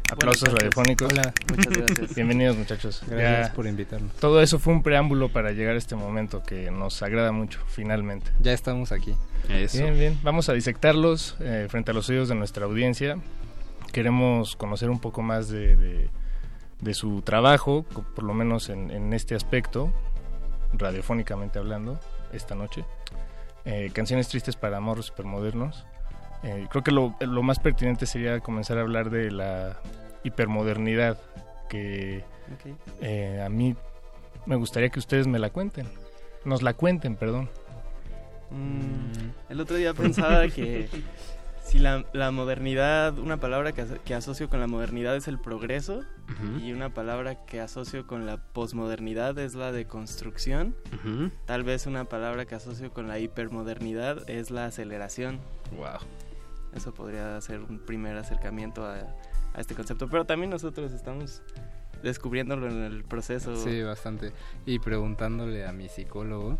Aplausos 0.10 0.54
radiofónicos. 0.54 1.12
Hola, 1.12 1.34
muchas 1.50 1.74
gracias. 1.74 2.16
Bienvenidos 2.16 2.56
muchachos. 2.56 3.04
Gracias 3.08 3.50
por 3.50 3.68
invitarnos. 3.68 4.14
Todo 4.14 4.42
eso 4.42 4.58
fue 4.58 4.74
un 4.74 4.82
preámbulo 4.82 5.30
para 5.30 5.52
llegar 5.52 5.76
a 5.76 5.78
este 5.78 5.96
momento 5.96 6.42
que 6.44 6.72
nos 6.72 7.02
agrada 7.04 7.34
mucho, 7.34 7.60
finalmente. 7.68 8.32
Ya 8.40 8.54
estamos 8.54 8.94
aquí. 8.94 9.14
Bien, 9.50 9.94
bien. 9.94 10.20
Vamos 10.24 10.48
a 10.48 10.54
disectarlos 10.54 11.36
eh, 11.42 11.68
frente 11.70 11.92
a 11.92 11.94
los 11.94 12.10
oídos 12.10 12.30
de 12.30 12.36
nuestra 12.36 12.66
audiencia. 12.66 13.18
Queremos 13.92 14.56
conocer 14.56 14.90
un 14.90 15.00
poco 15.00 15.22
más 15.22 15.50
de, 15.50 16.10
de, 16.80 16.94
su 16.94 17.22
trabajo, 17.22 17.86
por 18.16 18.24
lo 18.24 18.34
menos 18.34 18.70
en, 18.70 18.92
en 18.92 19.14
este 19.14 19.36
aspecto 19.36 19.92
radiofónicamente 20.74 21.60
hablando, 21.60 22.00
esta 22.32 22.56
noche. 22.56 22.86
Eh, 23.66 23.92
canciones 23.94 24.28
tristes 24.28 24.56
para 24.56 24.78
amores 24.78 25.06
supermodernos. 25.06 25.86
Eh, 26.44 26.68
creo 26.70 26.84
que 26.84 26.92
lo, 26.92 27.16
lo, 27.20 27.44
más 27.44 27.60
pertinente 27.60 28.06
sería 28.06 28.40
comenzar 28.40 28.78
a 28.78 28.82
hablar 28.82 29.10
de 29.10 29.32
la 29.32 29.80
hipermodernidad, 30.24 31.20
que 31.68 32.24
eh, 33.02 33.42
a 33.44 33.50
mí 33.50 33.76
me 34.46 34.56
gustaría 34.56 34.90
que 34.90 35.00
ustedes 35.00 35.28
me 35.28 35.40
la 35.40 35.50
cuenten. 35.50 35.88
Nos 36.46 36.62
la 36.62 36.74
cuenten, 36.74 37.16
perdón. 37.16 37.50
Mm, 38.52 39.52
el 39.52 39.60
otro 39.60 39.76
día 39.76 39.94
pensaba 39.94 40.48
que 40.48 40.88
si 41.68 41.80
la, 41.80 42.06
la, 42.14 42.32
modernidad, 42.32 43.20
una 43.20 43.38
palabra 43.38 43.74
que, 43.74 43.86
que, 44.06 44.16
asocio 44.16 44.50
con 44.50 44.62
la 44.62 44.68
modernidad 44.68 45.16
es 45.18 45.28
el 45.28 45.38
progreso 45.38 46.02
y 46.64 46.72
una 46.72 46.94
palabra 46.94 47.46
que 47.46 47.60
asocio 47.60 48.08
con 48.08 48.26
la 48.26 48.38
posmodernidad 48.38 49.38
es 49.38 49.54
la 49.54 49.74
de 49.74 49.86
construcción, 49.86 50.76
tal 51.46 51.64
vez 51.64 51.86
una 51.86 52.06
palabra 52.06 52.46
que 52.46 52.56
asocio 52.56 52.94
con 52.94 53.08
la 53.08 53.20
hipermodernidad 53.20 54.30
es 54.30 54.50
la 54.50 54.66
aceleración. 54.66 55.40
Wow. 55.76 56.00
Eso 56.74 56.94
podría 56.94 57.40
ser 57.42 57.60
un 57.60 57.80
primer 57.80 58.16
acercamiento 58.18 58.86
a, 58.86 59.00
a 59.54 59.60
este 59.60 59.76
concepto, 59.76 60.08
pero 60.08 60.26
también 60.26 60.50
nosotros 60.50 60.94
estamos 60.94 61.42
descubriéndolo 62.02 62.68
en 62.70 62.84
el 62.84 63.04
proceso. 63.04 63.58
Sí, 63.58 63.82
bastante. 63.82 64.32
Y 64.66 64.80
preguntándole 64.80 65.66
a 65.66 65.74
mi 65.74 65.90
psicólogo 65.90 66.58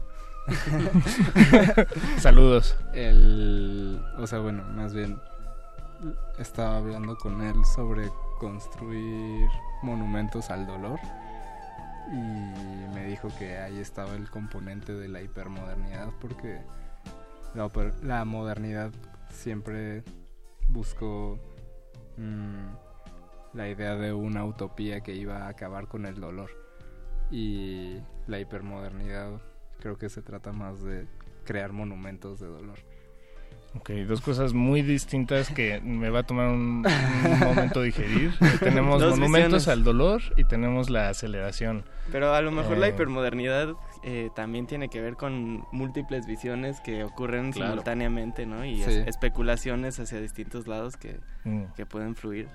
Saludos. 2.20 2.78
El, 2.94 4.02
o 4.18 4.28
sea, 4.28 4.40
bueno, 4.40 4.64
más 4.64 4.94
bien 4.94 5.20
estaba 6.38 6.78
hablando 6.78 7.18
con 7.18 7.42
él 7.42 7.56
sobre 7.66 8.10
construir 8.40 9.50
monumentos 9.82 10.50
al 10.50 10.68
dolor 10.68 11.00
y 12.12 12.96
me 12.96 13.06
dijo 13.06 13.30
que 13.38 13.58
ahí 13.58 13.80
estaba 13.80 14.14
el 14.16 14.30
componente 14.30 14.94
de 14.94 15.08
la 15.10 15.22
hipermodernidad 15.22 16.10
porque 16.22 16.62
la, 18.04 18.24
modernidad 18.24 18.92
siempre 19.30 20.04
buscó 20.70 21.40
mm, 22.18 23.58
la 23.58 23.70
idea 23.70 23.96
de 23.96 24.14
una 24.14 24.46
utopía 24.46 25.02
que 25.02 25.14
iba 25.14 25.46
a 25.46 25.50
acabar 25.50 25.88
con 25.88 26.06
el 26.06 26.20
dolor 26.20 26.52
y 27.32 27.98
la 28.28 28.40
hipermodernidad 28.40 29.42
creo 29.80 29.98
que 29.98 30.10
se 30.10 30.22
trata 30.22 30.52
más 30.52 30.84
de 30.84 31.08
crear 31.46 31.72
monumentos 31.72 32.40
de 32.40 32.48
dolor. 32.48 32.78
Ok, 33.76 33.92
dos 34.08 34.22
cosas 34.22 34.54
muy 34.54 34.82
distintas 34.82 35.50
que 35.50 35.80
me 35.82 36.10
va 36.10 36.20
a 36.20 36.24
tomar 36.24 36.48
un, 36.48 36.86
momento 37.40 37.82
digerir. 37.82 38.34
tenemos 38.60 39.02
monumentos 39.04 39.68
al 39.68 39.84
dolor 39.84 40.22
y 40.36 40.46
tenemos 40.46 40.90
la 40.90 41.10
aceleración. 41.10 41.84
Pero 42.12 42.34
a 42.34 42.42
lo 42.42 42.52
mejor 42.52 42.78
la 42.78 42.88
hipermodernidad 42.88 43.76
eh, 44.10 44.30
también 44.34 44.68
tiene 44.68 44.88
que 44.88 45.02
ver 45.02 45.18
con 45.18 45.66
múltiples 45.74 46.26
visiones 46.26 46.80
que 46.80 47.04
ocurren 47.04 47.52
simultáneamente, 47.52 48.46
¿no? 48.46 48.64
Y 48.64 48.82
especulaciones 48.82 50.00
hacia 50.00 50.22
distintos 50.22 50.66
lados 50.66 50.96
que, 50.96 51.20
mm. 51.44 51.66
pueden 51.90 52.16
fluir. 52.16 52.48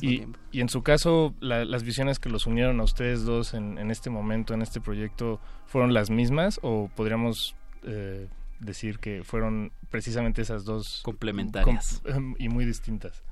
y, 0.00 0.28
y 0.52 0.60
en 0.60 0.68
su 0.68 0.84
caso, 0.84 1.34
las 1.40 1.82
visiones 1.82 2.20
que 2.20 2.28
los 2.28 2.46
unieron 2.46 2.78
a 2.78 2.84
ustedes 2.84 3.24
dos 3.24 3.52
en, 3.52 3.78
en, 3.78 3.90
este 3.90 4.10
momento, 4.10 4.54
en 4.54 4.62
este 4.62 4.80
proyecto, 4.80 5.40
¿fueron 5.66 5.92
las 5.92 6.08
mismas 6.08 6.60
o 6.62 6.88
podríamos... 6.94 7.56
Eh, 7.82 8.28
decir 8.60 9.00
que 9.00 9.24
fueron 9.24 9.72
precisamente 9.90 10.40
esas 10.40 10.64
dos 10.64 11.00
complementarias 11.02 12.00
y 12.38 12.48
muy 12.48 12.64
distintas. 12.64 13.24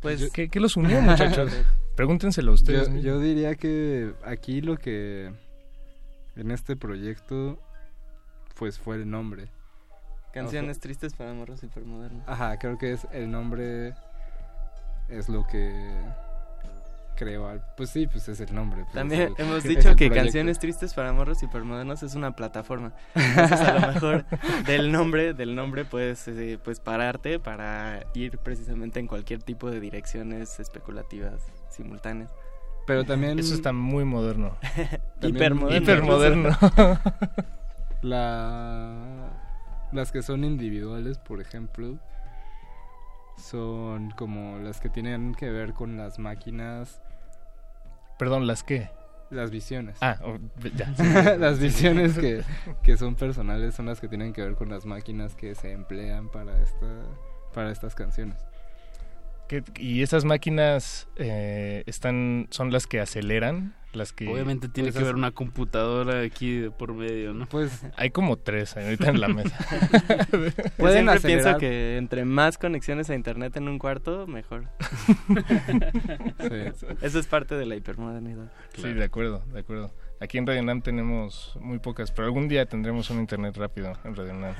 Pues, 0.00 0.28
¿qué, 0.32 0.50
los 0.54 0.76
unió, 0.76 1.00
muchachos? 1.00 1.52
Pregúntenselo 1.94 2.52
ustedes. 2.52 2.88
Yo, 3.00 3.20
diría 3.20 3.54
que 3.54 4.12
aquí 4.24 4.60
lo 4.60 4.76
que 4.76 5.30
en 6.36 6.50
este 6.50 6.76
proyecto 6.76 7.58
pues 8.58 8.78
fue 8.78 8.96
el 8.96 9.10
nombre. 9.10 9.48
Canciones 10.32 10.80
tristes 10.80 11.14
para 11.14 11.32
morros 11.32 11.62
hipermodernos. 11.62 12.28
Ajá, 12.28 12.58
creo 12.58 12.78
que 12.78 12.92
es 12.92 13.06
el 13.12 13.30
nombre 13.30 13.94
es 15.08 15.28
lo 15.28 15.46
que 15.46 15.72
creo. 17.16 17.60
Pues 17.76 17.90
sí, 17.90 18.06
pues 18.06 18.28
es 18.28 18.40
el 18.40 18.54
nombre. 18.54 18.82
Pues 18.82 18.94
También 18.94 19.34
hemos 19.38 19.64
dicho 19.64 19.96
que 19.96 20.10
Canciones 20.10 20.58
Tristes 20.58 20.94
para 20.94 21.12
Morros 21.12 21.42
Hipermodernos 21.42 22.02
es 22.02 22.14
una 22.14 22.36
plataforma. 22.36 22.92
Entonces, 23.14 23.60
a 23.60 23.78
lo 23.78 23.86
mejor 23.92 24.24
del 24.66 24.92
nombre, 24.92 25.34
del 25.34 25.54
nombre 25.54 25.84
puedes 25.84 26.28
eh, 26.28 26.58
pues 26.62 26.80
pararte 26.80 27.38
para 27.38 28.04
ir 28.14 28.38
precisamente 28.38 29.00
en 29.00 29.06
cualquier 29.06 29.42
tipo 29.42 29.70
de 29.70 29.80
direcciones 29.80 30.60
especulativas 30.60 31.40
simultáneas. 31.70 32.30
Pero 32.86 33.04
también... 33.04 33.38
Eso 33.38 33.54
está 33.54 33.72
muy 33.72 34.04
moderno. 34.04 34.56
hipermoderno. 35.22 35.76
Hipermoderno. 35.76 36.50
La... 38.02 39.32
Las 39.92 40.12
que 40.12 40.22
son 40.22 40.44
individuales, 40.44 41.18
por 41.18 41.40
ejemplo, 41.40 41.98
son 43.36 44.10
como 44.10 44.58
las 44.58 44.80
que 44.80 44.88
tienen 44.90 45.34
que 45.34 45.50
ver 45.50 45.72
con 45.74 45.96
las 45.96 46.18
máquinas 46.18 47.00
Perdón, 48.18 48.46
¿las 48.46 48.62
qué? 48.62 48.88
Las 49.30 49.50
visiones. 49.50 49.98
Ah, 50.00 50.18
oh, 50.22 50.38
ya. 50.74 51.36
las 51.38 51.58
visiones 51.58 52.16
que, 52.16 52.42
que, 52.82 52.96
son 52.96 53.16
personales 53.16 53.74
son 53.74 53.86
las 53.86 54.00
que 54.00 54.08
tienen 54.08 54.32
que 54.32 54.42
ver 54.42 54.54
con 54.54 54.70
las 54.70 54.86
máquinas 54.86 55.34
que 55.34 55.54
se 55.54 55.72
emplean 55.72 56.28
para, 56.30 56.60
esta, 56.62 56.86
para 57.52 57.70
estas 57.70 57.94
canciones. 57.94 58.38
¿Y 59.76 60.02
esas 60.02 60.24
máquinas 60.24 61.08
eh, 61.16 61.84
están 61.86 62.48
son 62.50 62.72
las 62.72 62.86
que 62.86 63.00
aceleran 63.00 63.76
las 63.96 64.12
que 64.12 64.28
obviamente 64.28 64.68
tiene 64.68 64.92
que 64.92 64.98
haber 64.98 65.14
una 65.14 65.30
computadora 65.32 66.20
aquí 66.20 66.68
por 66.78 66.94
medio 66.94 67.32
no 67.32 67.46
pues 67.46 67.82
hay 67.96 68.10
como 68.10 68.36
tres 68.36 68.76
ahorita 68.76 69.10
en 69.10 69.20
la 69.20 69.28
mesa. 69.28 69.56
Pueden 70.76 71.06
siempre 71.06 71.20
pienso 71.20 71.58
que 71.58 71.96
entre 71.96 72.24
más 72.24 72.58
conexiones 72.58 73.10
a 73.10 73.14
internet 73.14 73.56
en 73.56 73.68
un 73.68 73.78
cuarto 73.78 74.26
mejor. 74.26 74.66
Eso 77.02 77.18
es 77.18 77.26
parte 77.26 77.54
de 77.54 77.66
la 77.66 77.76
hipermodernidad. 77.76 78.50
Sí 78.76 78.92
de 78.92 79.04
acuerdo 79.04 79.42
de 79.52 79.60
acuerdo. 79.60 79.90
Aquí 80.20 80.38
en 80.38 80.46
Radio 80.46 80.62
Nam 80.62 80.80
tenemos 80.82 81.56
muy 81.60 81.78
pocas 81.78 82.10
pero 82.12 82.26
algún 82.26 82.48
día 82.48 82.66
tendremos 82.66 83.10
un 83.10 83.20
internet 83.20 83.56
rápido 83.56 83.92
en 84.04 84.14
Radio 84.14 84.34
Nam. 84.34 84.54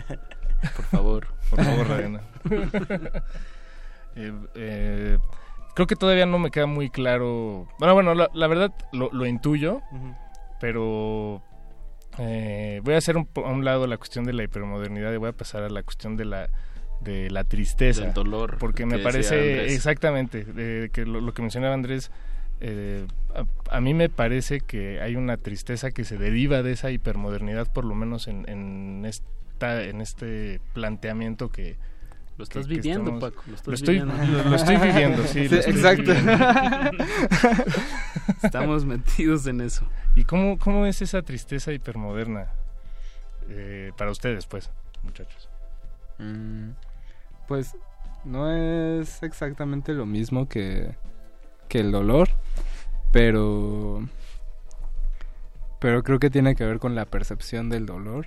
Por 0.75 0.85
favor. 0.87 1.27
Por 1.51 1.65
favor 1.65 1.89
Radio 1.89 2.09
Nam. 2.09 2.23
Eh, 4.17 4.33
eh, 4.55 5.19
creo 5.77 5.87
que 5.87 5.95
todavía 5.95 6.25
no 6.25 6.39
me 6.39 6.51
queda 6.51 6.65
muy 6.65 6.89
claro. 6.89 7.69
Bueno, 7.79 7.93
bueno, 7.93 8.15
la, 8.15 8.47
verdad 8.47 8.73
lo, 8.93 9.27
intuyo, 9.27 9.83
pero 10.59 11.43
eh, 12.19 12.81
voy 12.83 12.95
a 12.95 12.97
hacer 12.97 13.19
un, 13.19 13.29
a 13.37 13.51
un 13.51 13.63
lado 13.63 13.87
la 13.87 13.99
cuestión 13.99 14.25
de 14.25 14.33
la 14.33 14.43
hipermodernidad 14.43 15.13
y 15.13 15.19
voy 15.19 15.29
a 15.29 15.33
pasar 15.33 15.63
a 15.65 15.69
la 15.69 15.83
cuestión 15.83 16.17
de 16.17 16.25
la 16.25 16.49
de 17.01 17.29
la 17.31 17.45
tristeza, 17.45 18.05
del 18.05 18.15
dolor, 18.15 18.57
porque 18.59 18.87
me 18.87 18.99
parece 18.99 19.67
exactamente 19.67 20.47
que 20.91 21.05
lo, 21.05 21.35
que 21.35 21.43
mencionaba 21.43 21.75
Andrés. 21.75 22.11
Eh, 22.63 23.07
a, 23.71 23.81
mí 23.83 23.93
me 23.93 24.09
parece 24.09 24.61
que 24.61 25.03
hay 25.03 25.15
una 25.15 25.37
tristeza 25.37 25.91
que 25.91 26.05
se 26.05 26.17
deriva 26.17 26.63
de 26.63 26.73
esa 26.73 26.91
hipermodernidad, 26.91 27.71
por 27.71 27.85
lo 27.85 27.95
menos 27.95 28.29
en, 28.29 28.49
en, 28.49 29.05
esta, 29.05 29.85
en 29.85 30.01
este 30.01 30.63
planteamiento 30.73 31.51
que, 31.51 31.77
lo 32.37 32.45
estás 32.45 32.69
viviendo, 32.69 33.19
Paco. 33.19 33.43
Lo, 33.65 33.75
estoy, 33.75 33.99
Lo, 34.01 34.55
estoy 34.55 34.77
viviendo, 34.77 35.25
sí. 35.25 35.41
exacto. 35.41 36.13
Estamos 38.43 38.85
metidos 38.85 39.47
en 39.47 39.63
eso. 39.63 39.87
¿Y 40.15 40.25
cómo, 40.25 40.59
cómo 40.59 40.85
es 40.87 41.01
esa 41.01 41.23
tristeza 41.23 41.73
hipermoderna 41.73 42.51
eh, 43.49 43.93
para 43.97 44.11
ustedes, 44.11 44.47
pues, 44.47 44.71
muchachos? 45.03 45.49
Mm, 46.19 46.71
pues 47.49 47.75
no 48.25 48.51
es 48.51 49.23
exactamente 49.23 49.95
lo 49.95 50.05
mismo 50.05 50.49
que, 50.49 50.95
que 51.69 51.81
el 51.81 51.91
dolor, 51.91 52.29
pero, 53.13 54.07
pero 55.81 56.03
creo 56.03 56.19
que 56.19 56.29
tiene 56.29 56.55
que 56.55 56.65
ver 56.65 56.81
con 56.81 56.95
la 56.95 57.07
percepción 57.07 57.71
del 57.71 57.87
dolor. 57.87 58.27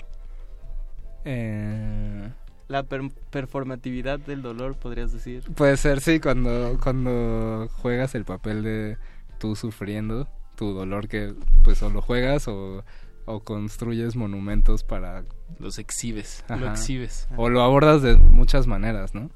Eh, 1.26 2.30
la 2.70 2.84
performatividad 2.84 4.20
del 4.20 4.44
dolor, 4.44 4.76
podrías 4.76 5.12
decir. 5.12 5.44
Puede 5.56 5.76
ser, 5.76 6.02
sí, 6.02 6.20
cuando, 6.20 6.78
cuando 6.82 7.68
juegas 7.82 8.14
el 8.14 8.26
papel 8.26 8.64
de 8.64 8.98
tú 9.40 9.56
sufriendo 9.56 10.28
tu 10.56 10.74
dolor 10.74 11.08
que 11.08 11.34
pues 11.64 11.82
o 11.82 11.90
lo 11.90 12.02
juegas 12.02 12.48
o, 12.48 12.84
o 13.26 13.40
construyes 13.40 14.16
monumentos 14.16 14.84
para... 14.84 15.24
Los 15.58 15.80
exhibes, 15.80 16.46
lo 16.48 16.70
exhibes. 16.70 17.28
O 17.38 17.50
lo 17.50 17.64
abordas 17.64 18.04
de 18.04 18.18
muchas 18.18 18.68
maneras, 18.68 19.16
¿no? 19.16 19.32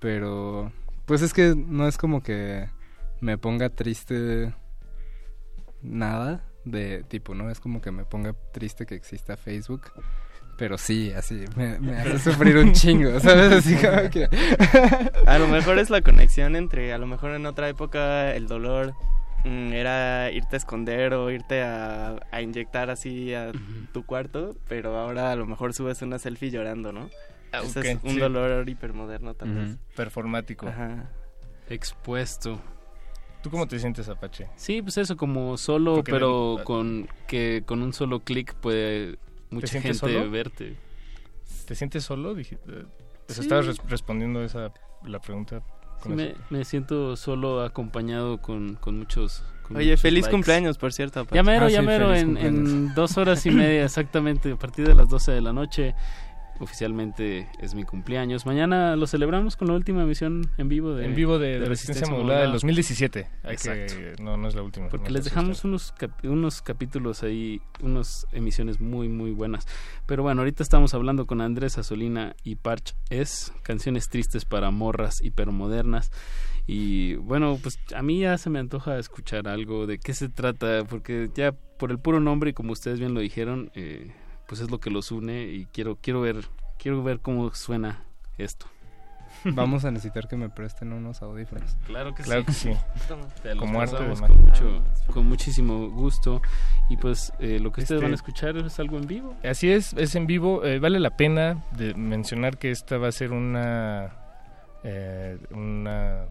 Pero 0.00 0.72
pues 1.04 1.20
es 1.20 1.34
que 1.34 1.54
no 1.54 1.86
es 1.86 1.98
como 1.98 2.22
que 2.22 2.70
me 3.20 3.36
ponga 3.36 3.68
triste 3.68 4.54
nada 5.82 6.44
de 6.64 7.02
tipo, 7.02 7.34
¿no? 7.34 7.50
Es 7.50 7.60
como 7.60 7.82
que 7.82 7.90
me 7.90 8.06
ponga 8.06 8.34
triste 8.52 8.86
que 8.86 8.94
exista 8.94 9.36
Facebook 9.36 9.82
pero 10.56 10.78
sí, 10.78 11.12
así, 11.12 11.44
me, 11.56 11.96
hace 11.96 12.18
sufrir 12.18 12.56
un 12.56 12.72
chingo, 12.72 13.18
¿sabes? 13.20 13.52
Así 13.52 13.76
como 13.76 14.10
que... 14.10 14.28
a 15.26 15.38
lo 15.38 15.48
mejor 15.48 15.78
es 15.78 15.90
la 15.90 16.00
conexión 16.00 16.56
entre, 16.56 16.92
a 16.92 16.98
lo 16.98 17.06
mejor 17.06 17.32
en 17.32 17.46
otra 17.46 17.68
época 17.68 18.34
el 18.34 18.46
dolor 18.46 18.94
mm, 19.44 19.72
era 19.72 20.30
irte 20.30 20.56
a 20.56 20.58
esconder 20.58 21.14
o 21.14 21.30
irte 21.30 21.62
a, 21.62 22.18
inyectar 22.40 22.90
así 22.90 23.34
a 23.34 23.52
tu 23.92 24.04
cuarto, 24.04 24.56
pero 24.68 24.98
ahora 24.98 25.32
a 25.32 25.36
lo 25.36 25.46
mejor 25.46 25.74
subes 25.74 26.02
una 26.02 26.18
selfie 26.18 26.50
llorando, 26.50 26.92
¿no? 26.92 27.10
Ah, 27.52 27.62
es 27.62 27.98
un 28.02 28.18
dolor 28.18 28.68
hipermoderno 28.68 29.34
también. 29.34 29.78
Performático. 29.94 30.66
Ajá. 30.66 31.08
Expuesto. 31.68 32.60
¿Tú 33.44 33.50
cómo 33.50 33.68
te 33.68 33.78
sientes, 33.78 34.08
Apache? 34.08 34.48
Sí, 34.56 34.82
pues 34.82 34.96
eso, 34.96 35.16
como 35.16 35.56
solo, 35.58 36.02
pero 36.02 36.60
con 36.64 37.06
que 37.26 37.62
con 37.66 37.82
un 37.82 37.92
solo 37.92 38.20
clic 38.20 38.54
puede 38.54 39.18
mucha 39.54 39.80
gente 39.80 39.94
solo? 39.94 40.30
verte. 40.30 40.76
¿Te 41.66 41.74
sientes 41.74 42.04
solo? 42.04 42.34
Dije, 42.34 42.58
eh, 42.68 42.84
Estabas 43.28 43.78
respondiendo 43.88 44.42
esa 44.44 44.72
la 45.06 45.20
pregunta. 45.20 45.62
me, 46.50 46.64
siento 46.64 47.16
solo 47.16 47.62
acompañado 47.62 48.40
con, 48.40 48.74
con 48.76 48.98
muchos. 48.98 49.42
Oye, 49.74 49.96
feliz 49.96 50.28
cumpleaños, 50.28 50.76
por 50.76 50.92
cierto. 50.92 51.26
Ya 51.32 51.42
mero, 51.42 51.66
ah, 52.10 52.18
en, 52.18 52.94
dos 52.94 53.16
horas 53.16 53.44
y 53.46 53.50
media 53.52 53.84
exactamente, 53.84 54.52
a 54.52 54.56
partir 54.56 54.86
de 54.86 54.94
las 54.94 55.08
12 55.08 55.32
de 55.32 55.40
la 55.40 55.52
noche. 55.52 55.94
Oficialmente 56.60 57.48
es 57.60 57.74
mi 57.74 57.84
cumpleaños. 57.84 58.46
Mañana 58.46 58.96
lo 58.96 59.06
celebramos 59.06 59.56
con 59.56 59.68
la 59.68 59.74
última 59.74 60.02
emisión 60.02 60.50
en 60.56 60.68
vivo 60.68 60.94
de 60.94 61.06
En 61.06 61.14
vivo 61.14 61.38
de, 61.38 61.58
Resistencia, 61.58 62.06
Modulada 62.06 62.42
del 62.42 62.52
2017. 62.52 63.26
Exacto. 63.44 63.94
no, 64.22 64.36
no 64.36 64.48
es 64.48 64.54
la 64.54 64.62
última. 64.62 64.88
Porque 64.88 65.10
les 65.10 65.24
dejamos 65.24 65.64
unos, 65.64 65.94
unos 66.22 66.62
capítulos 66.62 67.22
ahí, 67.22 67.60
unas 67.82 68.26
emisiones 68.32 68.80
muy, 68.80 69.08
muy 69.08 69.32
buenas. 69.32 69.66
Pero 70.06 70.22
bueno, 70.22 70.42
ahorita 70.42 70.62
estamos 70.62 70.94
hablando 70.94 71.26
con 71.26 71.40
Andrés 71.40 71.78
Azolina 71.78 72.34
y 72.42 72.56
Parch 72.56 72.94
Es, 73.10 73.52
canciones 73.62 74.08
tristes 74.08 74.44
para 74.44 74.70
morras 74.70 75.22
hipermodernas. 75.22 76.10
Y 76.66 77.16
bueno, 77.16 77.58
pues 77.62 77.78
a 77.94 78.02
mí 78.02 78.20
ya 78.20 78.38
se 78.38 78.48
me 78.48 78.58
antoja 78.58 78.98
escuchar 78.98 79.48
algo 79.48 79.86
de 79.86 79.98
qué 79.98 80.14
se 80.14 80.28
trata, 80.28 80.84
porque 80.88 81.30
ya 81.34 81.52
por 81.52 81.90
el 81.90 81.98
puro 81.98 82.20
nombre 82.20 82.50
y 82.50 82.52
como 82.54 82.72
ustedes 82.72 82.98
bien 82.98 83.12
lo 83.12 83.20
dijeron, 83.20 83.70
eh, 83.74 84.12
pues 84.54 84.62
es 84.62 84.70
lo 84.70 84.78
que 84.78 84.88
los 84.88 85.10
une 85.10 85.46
y 85.46 85.66
quiero 85.66 85.98
quiero 86.00 86.20
ver 86.20 86.44
quiero 86.78 87.02
ver 87.02 87.18
cómo 87.18 87.52
suena 87.54 88.04
esto. 88.38 88.66
Vamos 89.44 89.84
a 89.84 89.90
necesitar 89.90 90.28
que 90.28 90.36
me 90.36 90.48
presten 90.48 90.92
unos 90.92 91.22
audífonos. 91.22 91.76
Claro 91.86 92.14
que 92.14 92.22
claro 92.22 92.44
sí. 92.52 92.68
Que 92.68 92.74
sí. 92.74 93.58
Como 93.58 93.80
arte 93.80 93.96
con, 93.96 94.40
mucho, 94.40 94.84
con 95.12 95.26
muchísimo 95.26 95.90
gusto. 95.90 96.40
Y 96.88 96.96
pues 96.96 97.32
eh, 97.40 97.58
lo 97.58 97.72
que 97.72 97.80
ustedes 97.80 98.00
van 98.00 98.12
a 98.12 98.14
este 98.14 98.30
escuchar 98.30 98.56
es 98.58 98.78
algo 98.78 98.96
en 98.96 99.08
vivo. 99.08 99.34
Así 99.42 99.72
es, 99.72 99.92
es 99.94 100.14
en 100.14 100.28
vivo. 100.28 100.64
Eh, 100.64 100.78
vale 100.78 101.00
la 101.00 101.16
pena 101.16 101.64
de 101.72 101.94
mencionar 101.94 102.56
que 102.56 102.70
esta 102.70 102.96
va 102.96 103.08
a 103.08 103.12
ser 103.12 103.32
una, 103.32 104.12
eh, 104.84 105.36
una 105.50 106.26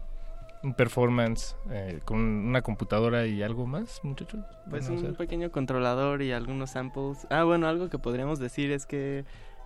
un 0.64 0.74
performance 0.74 1.56
eh, 1.70 2.00
con 2.04 2.18
una 2.20 2.62
computadora 2.62 3.26
y 3.26 3.42
algo 3.42 3.66
más, 3.66 4.00
muchachos? 4.02 4.40
Pues 4.68 4.88
un 4.88 5.14
pequeño 5.14 5.50
controlador 5.50 6.22
y 6.22 6.32
algunos 6.32 6.70
samples. 6.70 7.26
Ah, 7.30 7.44
bueno, 7.44 7.68
algo 7.68 7.88
que 7.90 7.98
podríamos 7.98 8.38
decir 8.38 8.72
es 8.72 8.86
que 8.86 9.24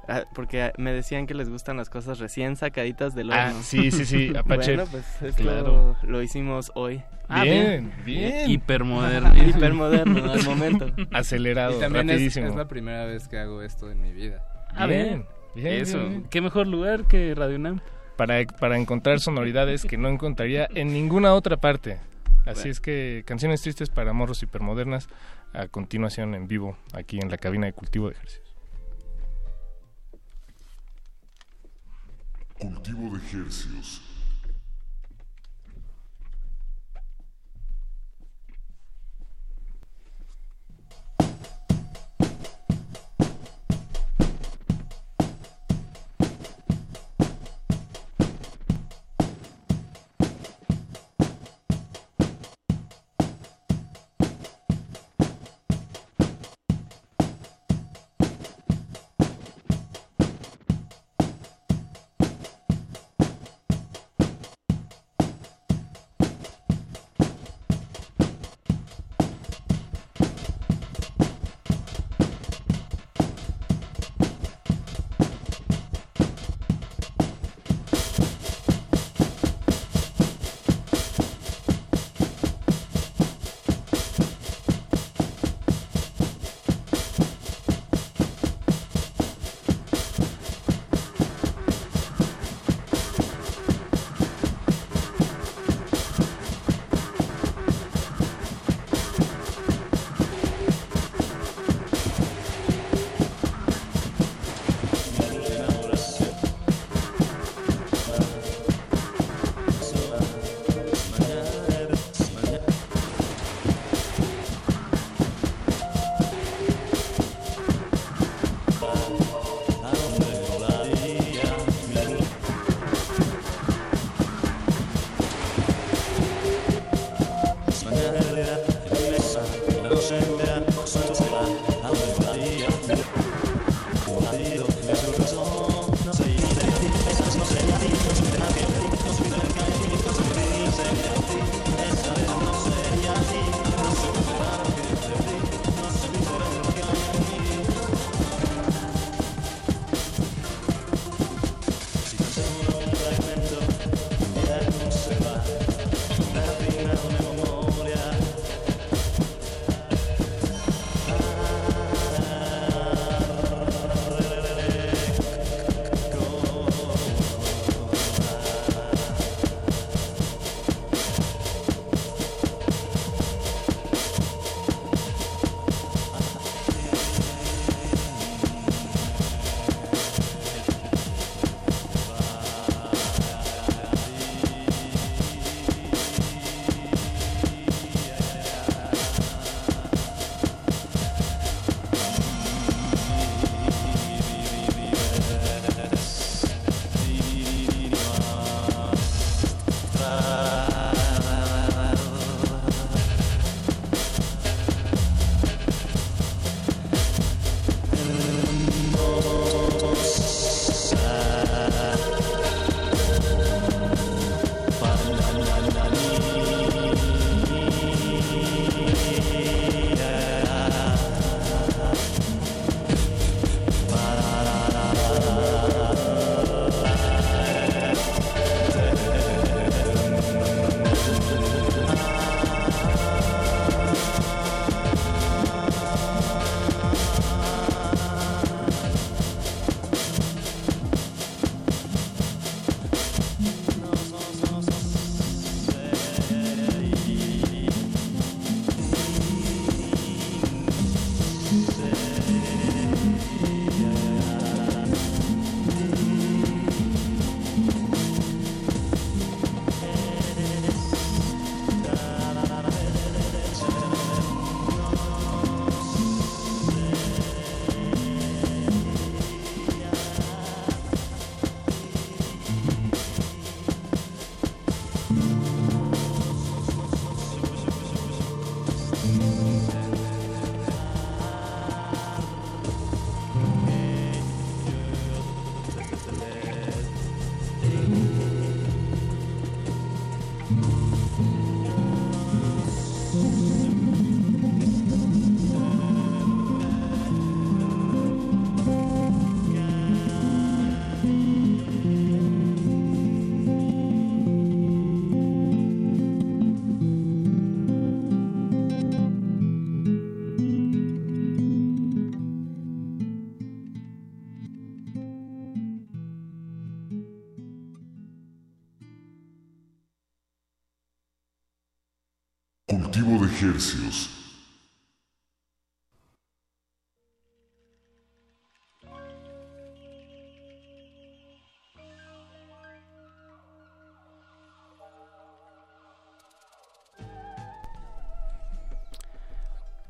ah, 0.09 0.25
porque 0.35 0.73
me 0.77 0.93
decían 0.93 1.27
que 1.27 1.35
les 1.35 1.49
gustan 1.49 1.77
las 1.77 1.89
cosas 1.89 2.19
recién 2.19 2.57
sacaditas 2.57 3.15
del 3.15 3.33
ah, 3.33 3.47
horno. 3.47 3.59
Ah, 3.61 3.63
sí, 3.63 3.91
sí, 3.91 4.05
sí, 4.05 4.33
Apache. 4.37 4.77
bueno, 4.77 4.91
pues 4.91 5.35
claro. 5.37 5.97
lo, 6.03 6.23
hicimos 6.23 6.73
hoy. 6.75 7.03
Ah, 7.29 7.45
bien, 7.45 7.93
bien. 8.05 8.51
Hipermoderno. 8.51 9.33
Hipermoderno, 9.49 10.33
al 10.33 10.45
momento. 10.45 10.91
Acelerado, 11.13 11.77
y 11.77 11.81
también 11.81 12.11
Es, 12.11 12.37
la 12.37 12.69
primera 12.69 13.05
vez 13.05 13.29
que 13.29 13.39
hago 13.39 13.63
esto 13.63 13.91
en 13.91 14.03
mi 14.03 14.13
vida. 14.13 14.45
Ah, 14.75 14.87
bien. 14.87 15.27
bien. 15.55 15.83
Eso. 15.83 15.99
¿Qué 16.31 16.41
mejor 16.41 16.67
lugar 16.67 17.07
que 17.07 17.35
Radio 17.35 17.59
Nam? 17.59 17.81
Para, 18.19 18.45
para 18.45 18.77
encontrar 18.77 19.21
sonoridades 19.21 19.85
que 19.85 19.97
no 19.97 20.09
encontraría 20.09 20.69
en 20.75 20.93
ninguna 20.93 21.33
otra 21.35 21.57
parte. 21.57 22.01
Así 22.45 22.69
es 22.69 22.81
que 22.81 23.23
canciones 23.25 23.63
tristes 23.63 23.91
para 23.91 24.13
morros 24.13 24.43
hipermodernas 24.43 25.09
a 25.55 25.69
continuación 25.69 26.35
en 26.35 26.49
vivo 26.49 26.77
aquí 26.93 27.21
en 27.21 27.31
la 27.31 27.39
cabina 27.39 27.67
de 27.67 27.73
cultivo 27.73 28.09
de 28.09 28.17
ejercicios. 28.17 28.55
Cultivo 32.59 33.17
de 33.17 33.25
ejercicios. 33.25 34.08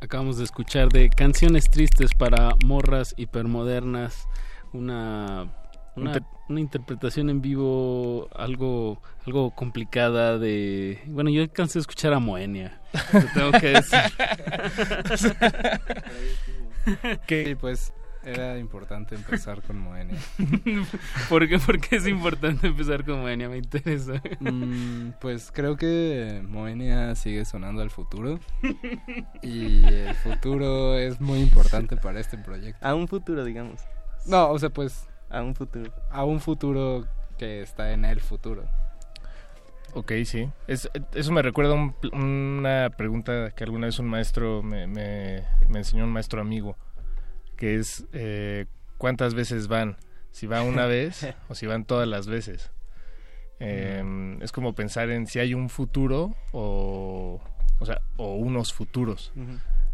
Acabamos 0.09 0.39
de 0.39 0.44
escuchar 0.44 0.89
de 0.89 1.10
Canciones 1.10 1.68
Tristes 1.68 2.14
para 2.14 2.55
Morras 2.64 3.12
Hipermodernas, 3.18 4.26
una, 4.72 5.52
una, 5.97 6.60
interpretación 6.60 7.28
en 7.28 7.43
vivo 7.43 8.30
algo, 8.35 9.02
algo 9.26 9.51
complicada 9.51 10.39
de... 10.39 10.98
Bueno, 11.09 11.28
yo 11.28 11.43
alcancé 11.43 11.78
a 11.78 11.80
escuchar 11.80 12.14
a 12.14 12.20
Moenia, 12.20 12.80
tengo 13.35 13.52
que 13.52 13.66
decir. 13.66 14.01
que 17.26 17.55
pues 17.60 17.93
era 18.29 18.59
importante 18.59 19.15
empezar 19.15 19.63
con 19.63 19.79
Moenia. 19.79 20.19
¿Por 21.29 21.49
qué? 21.49 21.59
¿Por 21.59 21.81
qué 21.81 21.97
es 21.97 22.07
importante 22.07 22.67
empezar 22.67 23.05
con 23.05 23.21
Moenia? 23.21 23.49
Me 23.49 23.59
interesa. 23.59 24.23
Mm, 24.41 25.13
pues 25.21 25.51
creo 25.53 25.77
que 25.77 26.43
Moenia 26.47 27.15
sigue 27.15 27.45
sonando 27.45 27.83
al 27.83 27.91
futuro. 27.91 28.39
Y 29.43 29.85
el 29.85 30.15
futuro 30.17 30.97
es 30.99 31.21
muy 31.21 31.41
importante 31.41 31.97
para 31.97 32.21
este 32.21 32.37
proyecto. 32.39 32.87
A 32.87 32.95
un 32.95 33.09
futuro, 33.09 33.45
digamos. 33.45 33.81
No, 34.27 34.51
o 34.51 34.59
sea, 34.59 34.71
pues... 34.71 35.09
A 35.31 35.43
un 35.43 35.55
futuro. 35.55 35.93
A 36.11 36.25
un 36.25 36.41
futuro 36.41 37.07
que 37.39 37.63
está 37.63 37.93
en 37.93 38.05
el 38.05 38.21
futuro. 38.21 38.65
Ok, 39.95 40.13
sí. 40.25 40.49
Es, 40.67 40.91
eso 41.15 41.33
me 41.33 41.43
recuerda 41.43 41.75
una 42.13 42.91
pregunta 42.97 43.51
que 43.51 43.65
alguna 43.65 43.87
vez 43.87 43.99
un 43.99 44.07
maestro 44.07 44.63
me, 44.63 44.87
me, 44.87 45.45
me 45.69 45.79
enseñó, 45.79 46.05
un 46.05 46.13
maestro 46.13 46.41
amigo 46.41 46.77
que 47.59 47.74
es 47.74 48.06
eh, 48.12 48.64
cuántas 48.97 49.35
veces 49.35 49.68
van, 49.68 49.98
si 50.30 50.47
va 50.47 50.62
una 50.62 50.86
vez 50.86 51.26
o 51.51 51.55
si 51.55 51.66
van 51.66 51.85
todas 51.85 52.09
las 52.09 52.26
veces. 52.26 52.70
Em, 53.60 54.40
es 54.40 54.52
como 54.52 54.74
pensar 54.74 55.10
en 55.10 55.26
si 55.26 55.40
hay 55.40 55.52
un 55.52 55.68
futuro 55.68 56.36
o, 56.52 57.40
o, 57.80 57.86
sea, 57.86 58.01
o 58.16 58.36
unos 58.36 58.72
futuros, 58.72 59.32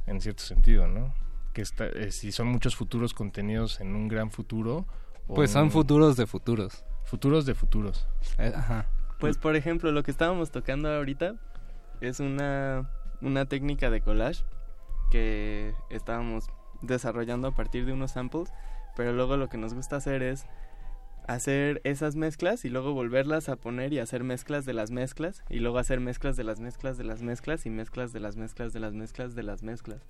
en 0.07 0.21
cierto 0.21 0.43
sentido, 0.43 0.87
¿no? 0.87 1.15
Que 1.55 1.63
está, 1.63 1.87
eh, 1.87 2.13
si 2.13 2.31
son 2.31 2.49
muchos 2.49 2.77
futuros 2.77 3.15
contenidos 3.15 3.81
en 3.81 3.97
un 3.97 4.07
gran 4.09 4.31
futuro. 4.31 4.87
pues 5.27 5.51
son 5.51 5.71
futuros 5.71 6.17
de 6.17 6.27
futuros. 6.27 6.85
Futuros 7.05 7.47
de 7.47 7.55
futuros. 7.55 8.07
Eh, 8.39 8.53
ajá. 8.55 8.87
Pues 9.19 9.39
por 9.39 9.57
ejemplo, 9.57 9.91
lo 9.93 10.03
que 10.03 10.11
estábamos 10.11 10.51
tocando 10.51 10.91
ahorita 10.91 11.37
es 12.03 12.21
una, 12.21 12.91
una 13.23 13.47
técnica 13.47 13.89
de 13.89 14.03
collage 14.03 14.45
que 15.11 15.73
estábamos 15.89 16.51
desarrollando 16.87 17.49
a 17.49 17.53
partir 17.53 17.87
de 17.87 17.93
unos 17.93 18.13
samples, 18.13 18.53
pero 18.97 19.13
luego 19.13 19.37
lo 19.37 19.49
que 19.49 19.59
nos 19.59 19.75
gusta 19.75 19.97
hacer 19.97 20.23
es 20.23 20.47
hacer 21.27 21.81
esas 21.85 22.17
mezclas 22.17 22.65
y 22.65 22.71
luego 22.71 22.93
volverlas 22.93 23.49
a 23.49 23.57
poner 23.57 23.93
y 23.93 23.99
hacer 23.99 24.25
mezclas 24.25 24.65
de 24.65 24.75
las 24.75 24.91
mezclas 24.91 25.43
y 25.49 25.61
luego 25.61 25.79
hacer 25.79 26.01
mezclas 26.01 26.37
de 26.37 26.45
las 26.45 26.61
mezclas 26.61 26.99
de 26.99 27.05
las 27.05 27.23
mezclas 27.23 27.67
y 27.67 27.71
mezclas 27.71 28.13
de 28.13 28.21
las 28.21 28.37
mezclas 28.37 28.73
de 28.73 28.81
las 28.81 28.95
mezclas 28.95 29.35
de 29.35 29.43
las 29.43 29.63
mezclas. 29.63 30.01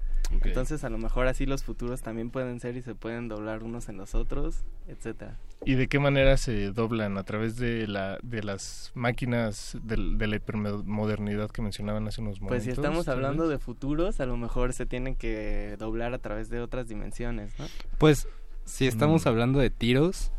Entonces 0.43 0.85
a 0.85 0.91
lo 0.91 0.99
mejor 0.99 1.27
así 1.27 1.47
los 1.47 1.63
futuros 1.63 2.03
también 2.03 2.31
pueden 2.31 2.61
ser 2.61 2.77
y 2.77 2.83
se 2.83 2.95
pueden 2.95 3.29
doblar 3.29 3.63
unos 3.63 3.89
en 3.89 3.97
los 3.97 4.15
otros, 4.15 4.65
etcétera. 4.89 5.39
¿Y 5.65 5.75
de 5.75 5.89
qué 5.89 5.99
manera 5.99 6.37
se 6.37 6.73
doblan? 6.73 7.17
¿A 7.17 7.23
través 7.23 7.57
de 7.57 7.87
la 7.87 8.19
de 8.23 8.43
las 8.43 8.93
máquinas 8.95 9.79
de, 9.83 9.97
de 10.17 10.27
la 10.27 10.37
hipermodernidad 10.37 11.51
que 11.51 11.63
mencionaban 11.63 12.07
hace 12.09 12.21
unos 12.21 12.41
momentos? 12.41 12.65
Pues 12.65 12.65
si 12.65 12.71
estamos 12.71 13.09
hablando 13.09 13.49
de 13.49 13.59
futuros, 13.59 14.21
a 14.21 14.27
lo 14.27 14.37
mejor 14.37 14.73
se 14.73 14.87
tienen 14.87 15.15
que 15.15 15.77
doblar 15.79 16.13
a 16.15 16.19
través 16.19 16.51
de 16.51 16.61
otras 16.61 16.89
dimensiones, 16.89 17.59
¿no? 17.59 17.67
Pues 17.99 18.29
si 18.65 18.87
estamos 18.87 19.25
mm. 19.25 19.29
hablando 19.29 19.59
de 19.59 19.71
tiros, 19.71 20.33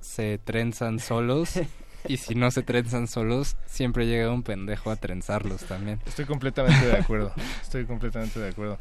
se 0.00 0.38
trenzan 0.38 0.98
solos 0.98 1.60
y 2.08 2.16
si 2.16 2.34
no 2.34 2.50
se 2.50 2.62
trenzan 2.62 3.08
solos, 3.08 3.56
siempre 3.66 4.06
llega 4.06 4.30
un 4.32 4.42
pendejo 4.42 4.90
a 4.90 4.96
trenzarlos 4.96 5.64
también. 5.64 6.00
Estoy 6.06 6.24
completamente 6.24 6.86
de 6.86 6.96
acuerdo, 6.96 7.32
estoy 7.62 7.84
completamente 7.84 8.38
de 8.40 8.48
acuerdo. 8.48 8.78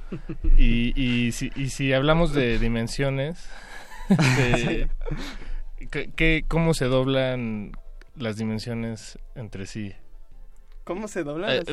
Y, 0.57 0.99
y, 0.99 1.31
si, 1.31 1.51
y 1.55 1.69
si 1.69 1.93
hablamos 1.93 2.33
de 2.33 2.59
dimensiones, 2.59 3.47
¿qué, 6.15 6.45
¿cómo 6.47 6.73
se 6.73 6.85
doblan 6.85 7.71
las 8.15 8.37
dimensiones 8.37 9.19
entre 9.35 9.65
sí? 9.65 9.93
¿Cómo 10.85 11.07
se 11.07 11.23
dobla? 11.23 11.55
Eh, 11.55 11.63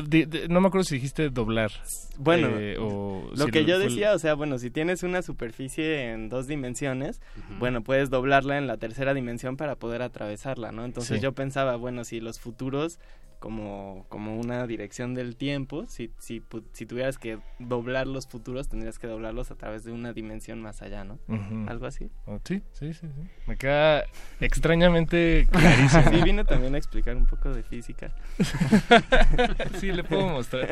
no 0.49 0.59
me 0.59 0.67
acuerdo 0.67 0.85
si 0.85 0.95
dijiste 0.95 1.29
doblar. 1.29 1.71
Bueno, 2.17 2.49
eh, 2.57 2.75
lo 2.77 3.47
que 3.47 3.63
yo 3.63 3.77
decía, 3.77 4.13
o 4.13 4.19
sea, 4.19 4.33
bueno, 4.33 4.57
si 4.57 4.71
tienes 4.71 5.03
una 5.03 5.21
superficie 5.21 6.09
en 6.11 6.29
dos 6.29 6.47
dimensiones, 6.47 7.21
bueno, 7.59 7.83
puedes 7.83 8.09
doblarla 8.09 8.57
en 8.57 8.65
la 8.65 8.77
tercera 8.77 9.13
dimensión 9.13 9.55
para 9.55 9.75
poder 9.75 10.01
atravesarla, 10.01 10.71
¿no? 10.71 10.83
Entonces 10.83 11.21
yo 11.21 11.33
pensaba, 11.33 11.75
bueno, 11.75 12.05
si 12.05 12.19
los 12.21 12.39
futuros 12.39 12.99
como, 13.43 14.05
como 14.07 14.37
una 14.37 14.65
dirección 14.67 15.15
del 15.15 15.35
tiempo. 15.35 15.83
Si, 15.89 16.13
si, 16.17 16.41
si 16.71 16.85
tuvieras 16.85 17.17
que 17.17 17.39
doblar 17.59 18.07
los 18.07 18.25
futuros, 18.25 18.69
tendrías 18.69 18.99
que 18.99 19.07
doblarlos 19.07 19.51
a 19.51 19.55
través 19.55 19.83
de 19.83 19.91
una 19.91 20.13
dimensión 20.13 20.61
más 20.61 20.81
allá, 20.81 21.03
¿no? 21.03 21.19
Algo 21.67 21.85
así. 21.85 22.09
Oh, 22.25 22.39
sí, 22.45 22.63
sí, 22.71 22.93
sí, 22.93 23.05
sí, 23.05 23.29
Me 23.45 23.57
queda 23.57 24.05
extrañamente 24.39 25.45
clarísimo. 25.51 26.03
sí, 26.09 26.21
vine 26.23 26.45
también 26.45 26.73
a 26.73 26.77
explicar 26.77 27.17
un 27.17 27.25
poco 27.25 27.49
de 27.49 27.63
física. 27.63 28.15
sí, 29.77 29.91
le 29.91 30.05
puedo 30.05 30.25
mostrar. 30.29 30.69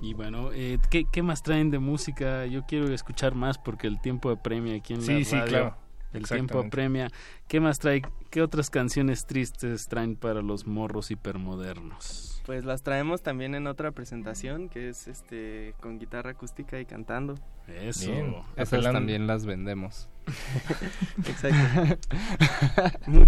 Y 0.00 0.14
bueno, 0.14 0.48
eh, 0.54 0.78
¿qué, 0.88 1.04
¿qué, 1.12 1.22
más 1.22 1.42
traen 1.42 1.70
de 1.70 1.78
música? 1.78 2.46
Yo 2.46 2.64
quiero 2.64 2.90
escuchar 2.94 3.34
más 3.34 3.58
porque 3.58 3.86
el 3.86 4.00
tiempo 4.00 4.30
de 4.30 4.38
premio 4.38 4.74
aquí 4.74 4.94
en 4.94 5.00
la 5.02 5.06
radio. 5.08 5.24
Sí, 5.26 5.36
claro. 5.46 5.83
El 6.14 6.26
tiempo 6.26 6.60
apremia. 6.60 7.10
¿Qué 7.48 7.60
más 7.60 7.78
trae? 7.78 8.02
¿Qué 8.30 8.40
otras 8.40 8.70
canciones 8.70 9.26
tristes 9.26 9.88
traen 9.88 10.16
para 10.16 10.42
los 10.42 10.66
morros 10.66 11.10
hipermodernos? 11.10 12.40
Pues 12.46 12.64
las 12.64 12.82
traemos 12.82 13.22
también 13.22 13.54
en 13.54 13.66
otra 13.66 13.90
presentación 13.90 14.68
que 14.68 14.88
es 14.90 15.08
este 15.08 15.74
con 15.80 15.98
guitarra 15.98 16.30
acústica 16.30 16.78
y 16.78 16.84
cantando. 16.84 17.34
Eso. 17.66 18.12
Esas 18.56 18.84
también 18.84 19.26
las 19.26 19.46
vendemos. 19.46 20.08
Exacto. 21.26 22.08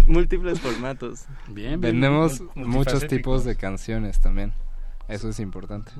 Múltiples 0.07 0.59
formatos. 0.59 1.25
Bien, 1.49 1.81
Vendemos 1.81 2.41
muchos 2.55 3.05
tipos 3.07 3.43
de 3.43 3.55
canciones 3.55 4.19
también. 4.19 4.53
Eso 5.07 5.29
es 5.29 5.39
importante. 5.39 5.91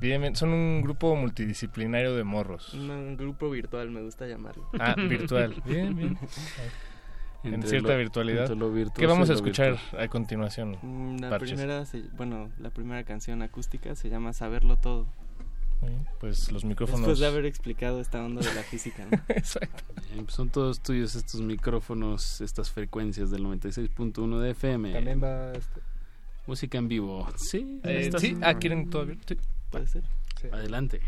Bien, 0.00 0.36
son 0.36 0.50
un 0.50 0.82
grupo 0.82 1.16
multidisciplinario 1.16 2.14
de 2.14 2.24
morros. 2.24 2.74
Un, 2.74 3.16
grupo 3.16 3.48
virtual, 3.50 3.90
me 3.90 4.02
gusta 4.02 4.26
llamarlo. 4.26 4.68
Ah, 4.78 4.94
virtual. 4.96 5.54
Bien, 5.64 5.96
bien. 5.96 6.18
en 7.42 7.62
cierta 7.62 7.94
virtualidad. 7.96 8.50
¿Qué 8.94 9.06
vamos 9.06 9.30
a 9.30 9.34
escuchar 9.34 9.78
a 9.98 10.08
continuación? 10.08 10.78
Mm, 10.82 11.20
la 11.20 11.38
primera, 11.38 11.84
bueno, 12.16 12.50
la 12.58 12.70
primera 12.70 13.04
canción 13.04 13.42
acústica 13.42 13.94
se 13.94 14.10
llama 14.10 14.32
Saberlo 14.32 14.76
Todo. 14.76 15.06
pues 16.20 16.52
los 16.52 16.64
micrófonos. 16.64 17.00
Después 17.00 17.20
de 17.20 17.26
haber 17.26 17.46
explicado 17.46 18.00
esta 18.00 18.22
onda 18.22 18.42
de 18.42 18.54
la 18.54 18.62
física. 18.62 19.06
¿no? 19.10 19.18
Exacto. 19.28 19.84
Pues 20.14 20.34
son 20.34 20.50
todos 20.50 20.80
tuyos 20.80 21.14
estos 21.14 21.40
micrófonos, 21.40 22.42
estas 22.42 22.70
frecuencias 22.70 23.30
del 23.30 23.42
96.1 23.44 24.38
de 24.40 24.50
FM. 24.50 24.92
También 24.92 25.22
va 25.22 25.52
este, 25.52 25.80
música 26.46 26.78
en 26.78 26.88
vivo. 26.88 27.28
Sí, 27.36 27.80
eh, 27.84 28.10
sí. 28.18 28.36
Ah, 28.42 28.54
quieren 28.54 28.90
todo 28.90 29.02
abierto. 29.02 29.34
Puede 29.70 29.86
ser. 29.86 30.04
Adelante. 30.52 31.00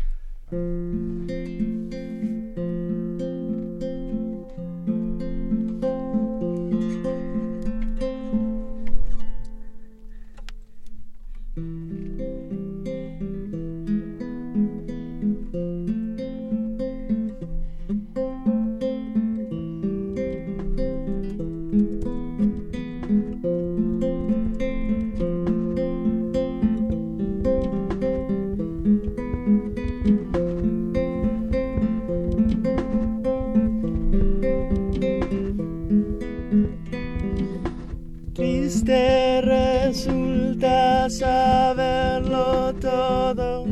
Saberlo 41.09 42.73
todo. 42.75 43.65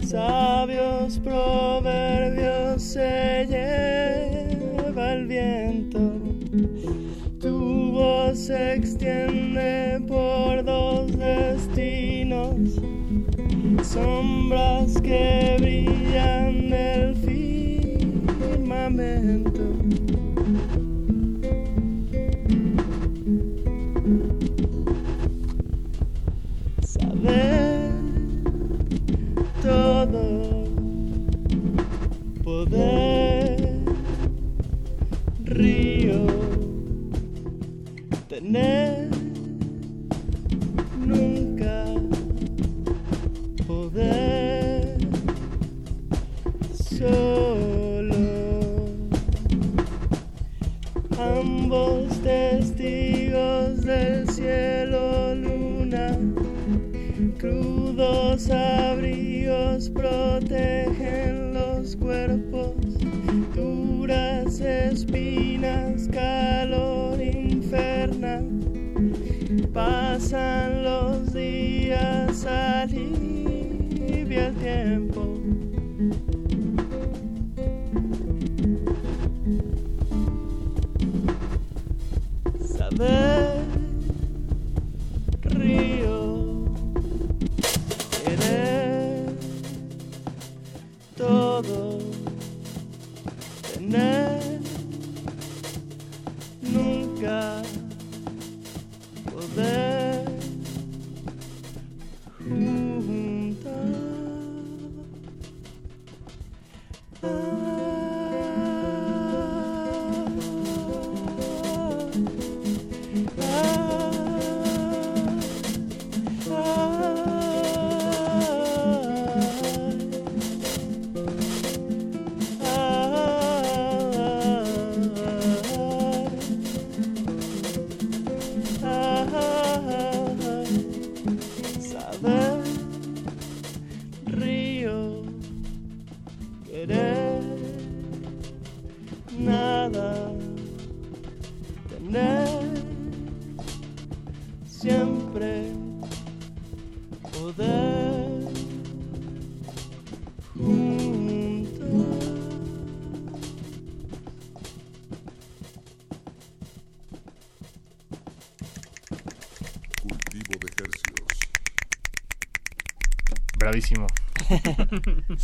Sabios 0.00 1.18
proverbios 1.18 2.82
se 2.82 3.46
lleva 3.48 5.12
el 5.12 5.26
viento. 5.26 6.00
Tu 7.40 7.92
voz 7.92 8.38
se 8.38 8.74
extiende 8.74 10.00
por 10.06 10.64
dos 10.64 11.16
destinos 11.16 12.56
sombras 13.82 15.00
que 15.00 15.56
brillan 15.58 16.69
todo 91.20 91.98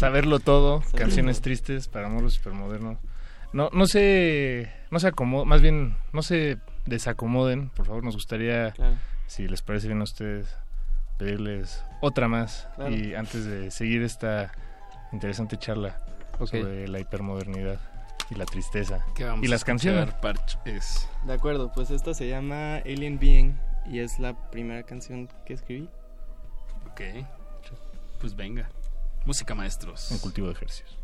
Saberlo 0.07 0.39
todo, 0.39 0.85
canciones 0.95 1.41
tristes 1.41 1.89
para 1.89 2.09
morros 2.09 2.35
supermodernos. 2.35 2.97
No, 3.53 3.71
no 3.73 3.87
se, 3.89 4.71
no 4.93 5.01
se 5.01 5.09
acomoden, 5.09 5.49
más 5.49 5.61
bien, 5.61 5.97
no 6.13 6.23
se 6.23 6.59
desacomoden, 6.85 7.71
por 7.71 7.87
favor, 7.87 8.05
nos 8.05 8.15
gustaría, 8.15 8.71
Claro. 8.71 8.95
si 9.27 9.49
les 9.49 9.63
parece 9.63 9.89
bien 9.89 9.99
a 10.01 10.05
ustedes, 10.05 10.47
pedirles 11.19 11.83
otra 12.01 12.29
más 12.29 12.69
Claro. 12.77 12.95
y 12.95 13.17
antes 13.17 13.47
de 13.47 13.73
seguir 13.73 14.03
esta 14.03 14.53
interesante 15.11 15.57
charla 15.57 16.01
Ok. 16.39 16.51
sobre 16.51 16.87
la 16.87 17.01
hipermodernidad 17.01 17.81
y 18.31 18.37
la 18.37 18.45
tristeza 18.45 19.05
¿Qué 19.17 19.25
vamos 19.25 19.43
y 19.43 19.49
a 19.49 19.51
las 19.51 19.65
canciones. 19.65 20.09
De 21.25 21.33
acuerdo, 21.33 21.73
pues 21.73 21.91
esta 21.91 22.15
se 22.15 22.29
llama 22.29 22.77
Alien 22.77 23.19
Being 23.19 23.59
y 23.87 23.99
es 23.99 24.21
la 24.21 24.51
primera 24.53 24.85
canción 24.85 25.29
que 25.45 25.55
escribí. 25.55 25.89
Ok. 26.93 27.01
Pues 28.21 28.37
venga. 28.37 28.69
Música 29.27 29.57
maestros. 29.57 30.13
En 30.13 30.19
cultivo 30.19 30.47
de 30.47 30.53
ejercicios. 30.53 30.97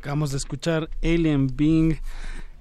Acabamos 0.00 0.30
de 0.30 0.38
escuchar 0.38 0.88
Alien 1.02 1.54
Being 1.54 1.98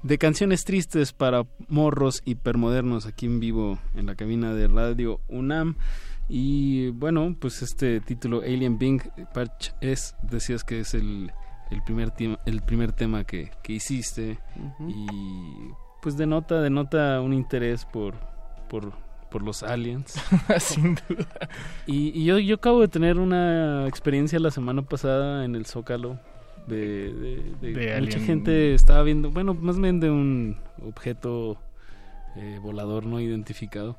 de 0.04 0.18
canciones 0.18 0.66
tristes 0.66 1.14
para 1.14 1.46
morros 1.70 2.22
hipermodernos 2.26 3.06
aquí 3.06 3.28
en 3.28 3.40
vivo 3.40 3.80
en 3.96 4.08
la 4.08 4.16
cabina 4.16 4.54
de 4.54 4.68
radio 4.68 5.22
UNAM. 5.30 5.78
Y 6.28 6.90
bueno, 6.90 7.38
pues 7.40 7.62
este 7.62 8.02
título 8.02 8.42
Alien 8.42 8.78
Being 8.78 9.02
Patch 9.34 9.70
es, 9.80 10.18
decías 10.22 10.66
que 10.66 10.82
es 10.82 10.94
el, 10.94 11.32
el 11.72 11.82
primer 11.84 12.12
tema, 12.12 12.38
el 12.46 12.62
primer 12.62 12.92
tema 12.92 13.24
que, 13.24 13.52
que 13.64 13.72
hiciste 13.72 14.38
y 14.90 15.06
pues 16.02 16.18
denota, 16.18 16.60
denota 16.60 17.22
un 17.22 17.34
interés 17.34 17.86
por, 17.86 18.16
por, 18.68 18.92
por 19.32 19.44
los 19.44 19.64
aliens. 19.64 20.22
Sin 20.60 20.96
duda. 21.08 21.26
Y, 21.88 22.10
y 22.20 22.26
yo, 22.26 22.38
yo 22.38 22.56
acabo 22.56 22.82
de 22.82 22.90
tener 22.90 23.18
una 23.18 23.88
experiencia 23.88 24.40
la 24.40 24.52
semana 24.52 24.82
pasada 24.82 25.46
en 25.46 25.56
el 25.56 25.66
Zócalo. 25.66 26.20
De, 26.70 27.14
de- 27.14 27.44
de- 27.62 27.74
De 27.74 27.86
mucha 27.86 27.98
alien. 27.98 28.22
gente 28.26 28.74
estaba 28.74 29.04
viendo, 29.04 29.32
bueno, 29.32 29.54
más 29.54 29.80
bien 29.80 30.00
de 30.00 30.10
un 30.10 30.58
objeto 30.86 31.58
eh, 32.36 32.60
volador 32.62 33.06
no 33.06 33.20
identificado. 33.20 33.98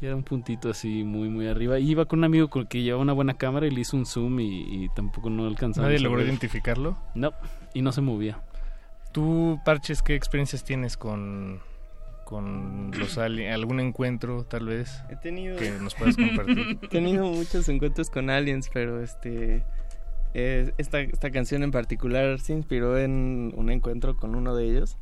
Y 0.00 0.04
era 0.06 0.14
un 0.14 0.24
puntito 0.24 0.68
así 0.68 1.04
muy, 1.04 1.30
muy 1.30 1.46
arriba. 1.48 1.78
Y 1.78 1.90
iba 1.90 2.04
con 2.04 2.18
un 2.20 2.24
amigo 2.26 2.48
con 2.48 2.62
el 2.62 2.68
que 2.68 2.82
llevaba 2.82 3.02
una 3.02 3.14
buena 3.14 3.34
cámara 3.34 3.66
y 3.66 3.70
le 3.70 3.80
hizo 3.80 3.96
un 3.96 4.04
zoom 4.04 4.40
y, 4.40 4.84
y 4.84 4.88
tampoco 4.94 5.30
no 5.30 5.46
alcanzaba. 5.46 5.86
¿Nadie 5.88 6.00
logró 6.00 6.22
identificarlo? 6.22 6.98
No, 7.14 7.32
y 7.72 7.80
no 7.80 7.92
se 7.92 8.02
movía. 8.02 8.38
¿Tú, 9.12 9.58
Parches, 9.64 10.02
qué 10.02 10.14
experiencias 10.14 10.64
tienes 10.64 10.98
con, 10.98 11.60
con 12.26 12.90
los 12.98 13.16
aliens? 13.16 13.54
¿Algún 13.54 13.80
encuentro, 13.80 14.44
tal 14.44 14.66
vez? 14.66 15.02
He 15.08 15.16
tenido... 15.16 15.56
Que 15.56 15.70
nos 15.80 15.94
puedas 15.94 16.16
compartir. 16.16 16.78
He 16.82 16.88
tenido 16.88 17.24
muchos 17.24 17.66
encuentros 17.70 18.10
con 18.10 18.28
aliens, 18.28 18.68
pero 18.70 19.02
este... 19.02 19.64
eh, 20.34 20.72
esta, 20.78 21.00
esta 21.00 21.30
canción 21.30 21.62
en 21.62 21.70
particular 21.70 22.40
se 22.40 22.52
inspiró 22.52 22.98
en 22.98 23.52
un 23.56 23.70
encuentro 23.70 24.16
con 24.16 24.34
uno 24.34 24.54
de 24.54 24.64
ellos. 24.64 24.98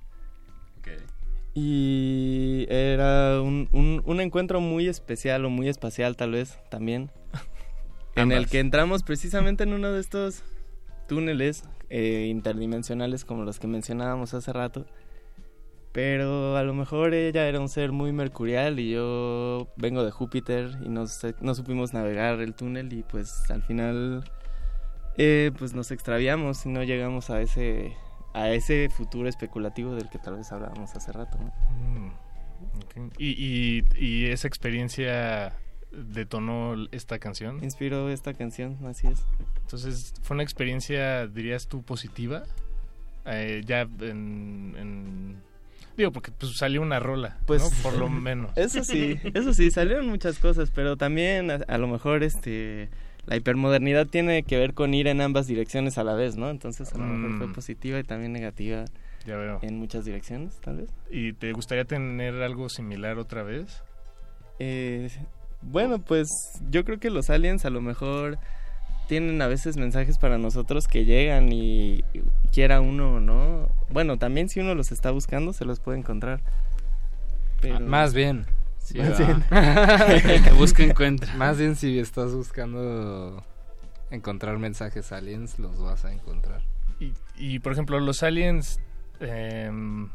Y 1.57 2.67
era 2.69 3.41
un, 3.41 3.69
un, 3.73 4.03
un 4.05 4.21
encuentro 4.21 4.61
muy 4.61 4.89
especial 4.89 5.45
o 5.45 5.51
muy 5.51 5.69
espacial 5.69 6.17
tal 6.17 6.33
vez 6.33 6.59
también. 6.69 7.11
en 8.17 8.33
el 8.33 8.49
que 8.49 8.59
entramos 8.59 9.03
precisamente 9.05 9.63
en 9.63 9.73
uno 9.73 9.93
de 9.93 10.01
estos 10.01 10.43
túneles 11.07 11.65
eh, 11.91 12.27
interdimensionales 12.31 13.25
como 13.25 13.45
los 13.45 13.59
que 13.61 13.67
mencionábamos 13.67 14.35
hace 14.35 14.53
rato. 14.53 14.87
Pero 15.93 16.57
a 16.57 16.65
lo 16.65 16.75
mejor 16.75 17.15
ella 17.15 17.47
era 17.47 17.61
un 17.61 17.69
ser 17.69 17.93
muy 17.93 18.13
mercurial 18.13 18.81
y 18.81 18.91
yo 18.91 19.69
vengo 19.77 20.05
de 20.05 20.11
Júpiter 20.11 20.77
y 20.85 20.89
no 20.89 21.07
supimos 21.55 21.93
navegar 21.93 22.41
el 22.41 22.55
túnel 22.55 22.93
y 22.93 23.05
pues 23.05 23.49
al 23.49 23.63
final 23.63 24.25
eh, 25.19 25.51
pues 25.59 25.75
nos 25.75 25.91
extraviamos 25.91 26.65
y 26.67 26.69
no 26.69 26.83
llegamos 26.83 27.31
a 27.31 27.41
ese 27.41 27.97
a 28.33 28.51
ese 28.51 28.89
futuro 28.91 29.29
especulativo 29.29 29.95
del 29.95 30.09
que 30.11 30.19
tal 30.19 30.37
vez 30.37 30.51
hablábamos 30.51 30.95
hace 30.97 31.13
rato. 31.13 31.39
¿no? 31.39 31.53
Mm. 32.07 32.13
¿Y, 33.19 33.29
y, 33.29 33.85
y 33.97 34.27
esa 34.27 34.49
experiencia 34.49 35.53
detonó 35.93 36.75
esta 36.91 37.19
canción? 37.21 37.63
Inspiró 37.63 38.11
esta 38.11 38.35
canción, 38.35 38.77
así 38.87 39.07
es. 39.07 39.23
Entonces, 39.63 40.15
¿fue 40.23 40.35
una 40.35 40.43
experiencia, 40.43 41.27
dirías 41.29 41.69
tú, 41.69 41.83
positiva? 41.83 42.43
Eh, 43.27 43.63
ya 43.65 43.83
en, 43.83 44.75
en- 44.79 45.43
Digo, 45.97 46.11
porque 46.11 46.33
pues, 46.33 46.57
salió 46.57 46.83
una 46.83 46.99
rola, 46.99 47.39
Pues 47.47 47.63
¿no? 47.63 47.71
Por 47.83 47.97
lo 47.99 48.09
menos. 48.11 48.51
Eso 48.57 48.83
sí, 48.83 49.19
eso 49.33 49.53
sí, 49.55 49.71
salieron 49.71 50.09
muchas 50.09 50.41
cosas, 50.41 50.71
pero 50.75 50.97
también 50.97 51.53
a, 51.53 51.55
a 51.69 51.79
lo 51.79 51.87
mejor 51.87 52.25
este 52.25 52.89
la 53.27 53.37
hipermodernidad 53.37 54.07
tiene 54.07 54.43
que 54.43 54.59
ver 54.59 54.75
con 54.75 54.93
ir 54.95 55.07
en 55.09 55.21
ambas 55.21 55.47
direcciones 55.47 55.97
a 55.99 56.05
la 56.05 56.15
vez, 56.15 56.37
¿no? 56.37 56.51
Entonces 56.51 56.93
a 56.93 56.99
lo 56.99 57.05
mejor 57.07 57.39
fue 57.39 57.47
Mm. 57.49 57.53
positiva 57.53 57.99
y 57.99 58.05
también 58.05 58.33
negativa 58.33 58.85
Ya 59.27 59.37
veo. 59.37 59.59
en 59.63 59.79
muchas 59.79 60.05
direcciones, 60.05 60.57
tal 60.61 60.77
vez. 60.79 60.91
¿Y 61.11 61.33
te 61.33 61.53
gustaría 61.53 61.85
tener 61.85 62.35
algo 62.43 62.69
similar 62.69 63.19
otra 63.19 63.43
vez? 63.43 63.83
Eh, 64.59 65.11
bueno, 65.63 65.99
pues 66.01 66.29
yo 66.71 66.85
creo 66.85 66.99
que 67.01 67.11
los 67.11 67.31
aliens 67.31 67.65
a 67.65 67.71
lo 67.71 67.81
mejor 67.81 68.39
tienen 69.09 69.41
a 69.43 69.47
veces 69.49 69.77
mensajes 69.77 70.19
para 70.19 70.39
nosotros 70.39 70.87
que 70.89 71.05
llegan 71.05 71.53
y 71.53 72.03
quiera 72.53 72.81
uno 72.81 73.15
o 73.17 73.21
no. 73.21 73.69
Bueno, 73.91 74.17
también 74.19 74.49
si 74.49 74.61
uno 74.61 74.75
los 74.75 74.93
está 74.93 75.11
buscando 75.11 75.53
se 75.53 75.65
los 75.65 75.81
puede 75.81 75.99
encontrar. 75.99 76.41
Pero... 77.61 77.81
Más 77.81 78.13
bien. 78.15 78.47
Sí, 78.85 78.99
Más 78.99 79.19
bien. 79.19 79.43
Que 80.45 80.51
busca 80.53 80.83
encuentra. 80.85 81.35
Más 81.35 81.57
bien 81.59 81.75
si 81.75 81.99
estás 81.99 82.33
buscando 82.35 83.43
encontrar 84.11 84.59
mensajes 84.59 85.11
aliens, 85.11 85.59
los 85.59 85.79
vas 85.81 86.05
a 86.05 86.13
encontrar. 86.13 86.61
Y, 87.01 87.13
y, 87.37 87.59
por 87.61 87.73
ejemplo, 87.73 87.99
los 87.99 88.23
aliens 88.23 88.79
em, 89.21 90.11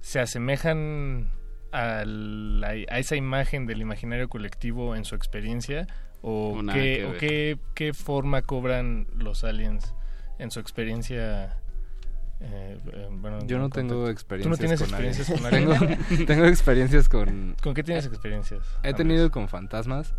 se 0.00 0.20
asemejan 0.20 1.30
a, 1.72 2.04
la- 2.04 2.68
a 2.68 2.98
esa 2.98 3.16
imagen 3.16 3.66
del 3.66 3.80
imaginario 3.80 4.28
colectivo 4.28 4.94
en 4.94 5.04
su 5.04 5.14
experiencia 5.16 5.86
o, 6.22 6.58
O 6.58 6.62
nada 6.62 6.78
qué, 6.78 6.96
que 6.98 7.04
o 7.04 7.10
ver. 7.10 7.18
qué, 7.18 7.58
qué 7.74 7.94
forma 7.94 8.42
cobran 8.42 9.06
los 9.16 9.44
aliens 9.44 9.94
en 10.38 10.50
su 10.50 10.60
experiencia. 10.60 11.56
Eh, 12.46 12.78
eh, 12.92 13.08
bueno, 13.10 13.38
Yo 13.46 13.58
no 13.58 13.66
en 13.66 13.70
tengo 13.70 14.08
experiencias 14.08 14.44
¿Tú 14.44 14.50
no 14.50 14.56
tienes 14.56 14.80
con 14.80 14.88
experiencias 14.88 15.30
con 15.30 15.46
aliens? 15.46 16.08
Tengo, 16.08 16.26
tengo 16.26 16.44
experiencias 16.46 17.08
con... 17.08 17.56
¿Con 17.62 17.74
qué 17.74 17.82
tienes 17.82 18.06
experiencias? 18.06 18.62
He 18.82 18.92
tenido 18.94 19.30
con 19.30 19.48
fantasmas 19.48 20.14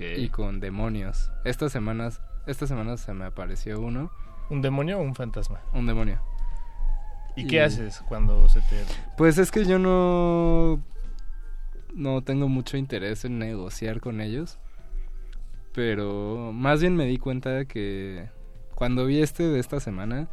y 0.00 0.28
con 0.28 0.60
demonios. 0.60 1.30
Estas 1.44 1.72
semanas, 1.72 2.20
estas 2.46 2.68
semanas 2.68 3.00
se 3.00 3.12
me 3.12 3.24
apareció 3.24 3.80
uno. 3.80 4.10
¿Un 4.50 4.62
demonio 4.62 4.98
o 4.98 5.02
un 5.02 5.14
fantasma? 5.14 5.60
Un 5.72 5.86
demonio. 5.86 6.22
¿Y 7.36 7.46
qué 7.46 7.60
haces 7.62 8.02
cuando 8.08 8.48
se 8.48 8.60
te...? 8.60 8.84
Pues 9.16 9.38
es 9.38 9.50
que 9.50 9.64
yo 9.64 9.78
no... 9.78 10.82
No 11.94 12.22
tengo 12.22 12.48
mucho 12.48 12.76
interés 12.76 13.24
en 13.24 13.38
negociar 13.38 14.00
con 14.00 14.20
ellos. 14.20 14.58
Pero 15.72 16.52
más 16.52 16.80
bien 16.80 16.96
me 16.96 17.06
di 17.06 17.18
cuenta 17.18 17.50
de 17.50 17.66
que 17.66 18.28
cuando 18.74 19.06
vi 19.06 19.20
este 19.22 19.42
de 19.42 19.58
esta 19.58 19.80
semana, 19.80 20.28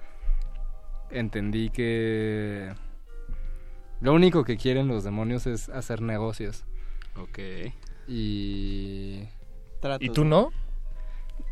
entendí 1.09 1.69
que 1.69 2.73
lo 4.01 4.13
único 4.13 4.43
que 4.43 4.57
quieren 4.57 4.87
los 4.87 5.03
demonios 5.03 5.47
es 5.47 5.69
hacer 5.69 6.01
negocios. 6.01 6.65
Ok. 7.17 7.39
Y... 8.07 9.23
¿Y 9.99 10.09
tú 10.09 10.25
no? 10.25 10.51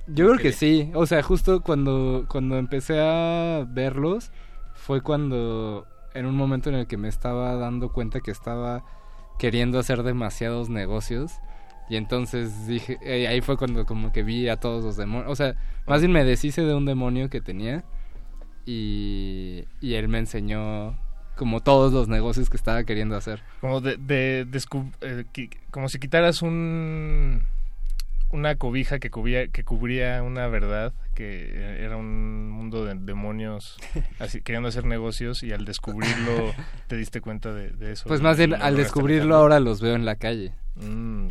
Yo 0.07 0.27
creo 0.27 0.38
que 0.39 0.51
sí. 0.51 0.91
O 0.95 1.05
sea, 1.05 1.21
justo 1.23 1.61
cuando, 1.61 2.25
cuando 2.27 2.57
empecé 2.57 2.99
a 2.99 3.65
verlos, 3.67 4.31
fue 4.73 5.01
cuando 5.01 5.88
en 6.13 6.25
un 6.25 6.35
momento 6.35 6.69
en 6.69 6.75
el 6.75 6.88
que 6.88 6.97
me 6.97 7.07
estaba 7.07 7.55
dando 7.55 7.91
cuenta 7.91 8.19
que 8.19 8.31
estaba 8.31 8.84
queriendo 9.39 9.80
hacer 9.80 10.03
demasiados 10.03 10.69
negocios. 10.69 11.34
Y 11.89 11.95
entonces 11.95 12.67
dije, 12.67 12.97
eh, 13.01 13.27
ahí 13.27 13.41
fue 13.41 13.57
cuando 13.57 13.85
como 13.85 14.11
que 14.11 14.23
vi 14.23 14.47
a 14.47 14.57
todos 14.57 14.84
los 14.84 14.97
demonios. 14.97 15.31
O 15.31 15.35
sea, 15.35 15.55
más 15.85 16.01
bien 16.01 16.11
me 16.11 16.23
deshice 16.23 16.61
de 16.63 16.73
un 16.73 16.85
demonio 16.85 17.30
que 17.30 17.41
tenía. 17.41 17.84
Y, 18.65 19.65
y 19.81 19.95
él 19.95 20.07
me 20.07 20.19
enseñó 20.19 20.98
como 21.35 21.61
todos 21.61 21.91
los 21.91 22.07
negocios 22.07 22.49
que 22.49 22.57
estaba 22.57 22.84
queriendo 22.84 23.15
hacer. 23.15 23.41
Como 23.61 23.81
de, 23.81 23.98
de, 23.98 24.48
eh, 25.02 25.26
como 25.72 25.90
si 25.90 25.99
quitaras 25.99 26.41
un 26.41 27.44
una 28.34 28.56
cobija 28.56 28.99
que 28.99 29.11
cubría, 29.11 29.48
que 29.48 29.64
cubría 29.64 30.23
una 30.23 30.48
verdad, 30.48 30.91
que 31.14 31.77
era 31.80 31.95
un 31.98 32.49
mundo 32.49 32.84
de 32.84 32.95
demonios 32.95 33.77
así, 34.19 34.41
queriendo 34.41 34.69
hacer 34.69 34.85
negocios 34.85 35.44
y 35.44 35.52
al 35.53 35.65
descubrirlo 35.65 36.53
te 36.88 36.98
diste 36.98 37.22
cuenta 37.22 37.53
de, 37.53 37.91
eso. 37.91 38.06
Pues 38.07 38.22
más 38.22 38.38
bien 38.38 38.56
al 38.56 38.76
descubrirlo 38.76 39.35
ahora 39.35 39.60
los 39.60 39.81
veo 39.81 39.95
en 39.95 40.06
la 40.06 40.15
calle. 40.15 40.53
Mm. 40.76 41.27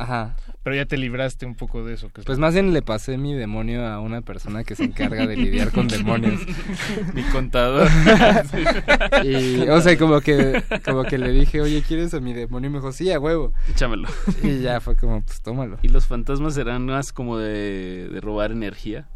Ajá. 0.00 0.34
Pero 0.62 0.76
ya 0.76 0.86
te 0.86 0.96
libraste 0.96 1.44
un 1.44 1.54
poco 1.54 1.84
de 1.84 1.94
eso. 1.94 2.10
pues 2.24 2.38
más 2.38 2.54
bien 2.54 2.72
le 2.72 2.80
pasé 2.80 3.18
mi 3.18 3.34
demonio 3.34 3.86
a 3.86 4.00
una 4.00 4.22
persona 4.22 4.64
que 4.64 4.74
se 4.74 4.84
encarga 4.84 5.26
de 5.26 5.36
lidiar 5.36 5.72
con 5.72 5.88
demonios. 5.88 6.40
mi 7.14 7.22
contador. 7.24 7.86
y, 9.24 9.68
o 9.68 9.80
sea, 9.80 9.98
como 9.98 10.20
que, 10.20 10.62
como 10.84 11.04
que 11.04 11.18
le 11.18 11.32
dije, 11.32 11.60
oye, 11.60 11.82
¿quieres 11.82 12.14
a 12.14 12.20
mi 12.20 12.32
demonio? 12.32 12.68
Y 12.68 12.72
me 12.72 12.78
dijo, 12.78 12.92
sí, 12.92 13.12
a 13.12 13.18
huevo. 13.18 13.52
Échamelo. 13.68 14.08
Y 14.42 14.60
ya 14.60 14.80
fue 14.80 14.96
como, 14.96 15.22
pues 15.22 15.42
tómalo. 15.42 15.78
¿Y 15.82 15.88
los 15.88 16.06
fantasmas 16.06 16.54
serán 16.54 16.86
más 16.86 17.12
como 17.12 17.36
de, 17.36 18.08
de 18.08 18.20
robar 18.20 18.52
energía? 18.52 19.06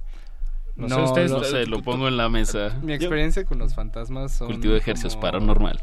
No, 0.77 0.89
sé, 0.89 1.01
ustedes, 1.03 1.31
no 1.31 1.45
sé, 1.45 1.67
lo 1.67 1.83
pongo 1.83 2.09
en 2.09 2.17
la 2.17 2.29
mesa. 2.29 2.79
Mi 2.83 2.93
experiencia 2.93 3.45
con 3.45 3.59
los 3.59 3.75
fantasmas 3.75 4.33
son... 4.33 4.49
Cultivo 4.49 4.75
de 4.75 4.81
ejercicios 4.81 5.17
paranormal. 5.17 5.81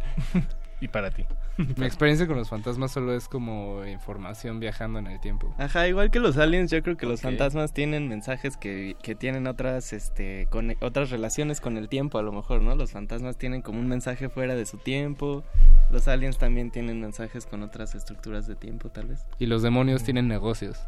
Y 0.81 0.87
para 0.87 1.11
ti. 1.11 1.25
Mi 1.77 1.85
experiencia 1.85 2.27
con 2.27 2.35
los 2.35 2.49
fantasmas 2.49 2.91
solo 2.91 3.13
es 3.15 3.27
como 3.27 3.85
información 3.85 4.59
viajando 4.59 4.99
en 4.99 5.07
el 5.07 5.21
tiempo. 5.21 5.53
Ajá, 5.57 5.87
igual 5.87 6.11
que 6.11 6.19
los 6.19 6.37
aliens, 6.37 6.71
yo 6.71 6.81
creo 6.81 6.97
que 6.97 7.05
los 7.05 7.21
fantasmas 7.21 7.71
tienen 7.71 8.09
mensajes 8.09 8.57
que, 8.57 8.97
que 9.01 9.15
tienen 9.15 9.47
otras, 9.47 9.93
este, 9.93 10.47
con, 10.49 10.75
otras 10.81 11.11
relaciones 11.11 11.61
con 11.61 11.77
el 11.77 11.87
tiempo, 11.87 12.17
a 12.17 12.23
lo 12.23 12.31
mejor, 12.31 12.61
¿no? 12.61 12.75
Los 12.75 12.91
fantasmas 12.91 13.37
tienen 13.37 13.61
como 13.61 13.79
un 13.79 13.87
mensaje 13.87 14.27
fuera 14.27 14.55
de 14.55 14.65
su 14.65 14.77
tiempo. 14.77 15.43
Los 15.91 16.07
aliens 16.07 16.37
también 16.37 16.71
tienen 16.71 16.99
mensajes 16.99 17.45
con 17.45 17.61
otras 17.61 17.93
estructuras 17.93 18.47
de 18.47 18.55
tiempo, 18.55 18.89
tal 18.89 19.07
vez. 19.07 19.25
Y 19.37 19.45
los 19.45 19.61
demonios 19.61 20.03
tienen 20.03 20.27
negocios. 20.27 20.79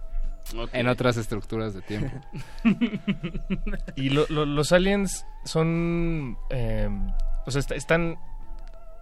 En 0.74 0.88
otras 0.88 1.18
estructuras 1.18 1.74
de 1.74 1.82
tiempo. 1.82 2.20
y 3.96 4.10
los 4.10 4.72
aliens 4.72 5.26
son... 5.46 6.38
Eh, 6.50 6.90
o 7.46 7.52
sea, 7.52 7.62
están 7.76 8.18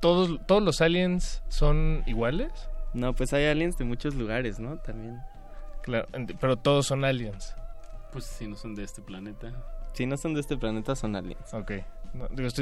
todos, 0.02 0.40
todos 0.46 0.62
los 0.62 0.82
aliens 0.82 1.42
son 1.48 2.04
iguales? 2.06 2.52
No, 2.94 3.14
pues 3.14 3.32
hay 3.34 3.46
aliens 3.46 3.78
de 3.78 3.86
muchos 3.86 4.16
lugares, 4.16 4.60
¿no? 4.60 4.78
También. 4.78 5.20
Claro, 5.82 6.08
pero 6.40 6.58
todos 6.58 6.86
son 6.86 7.06
aliens. 7.06 7.56
Pues 8.12 8.26
si 8.26 8.48
no 8.48 8.56
son 8.56 8.76
de 8.76 8.84
este 8.84 9.02
planeta. 9.02 9.54
Si 9.94 10.06
no 10.06 10.18
son 10.18 10.34
de 10.34 10.42
este 10.42 10.58
planeta, 10.58 10.96
son 10.96 11.16
aliens. 11.16 11.54
Ok. 11.54 11.72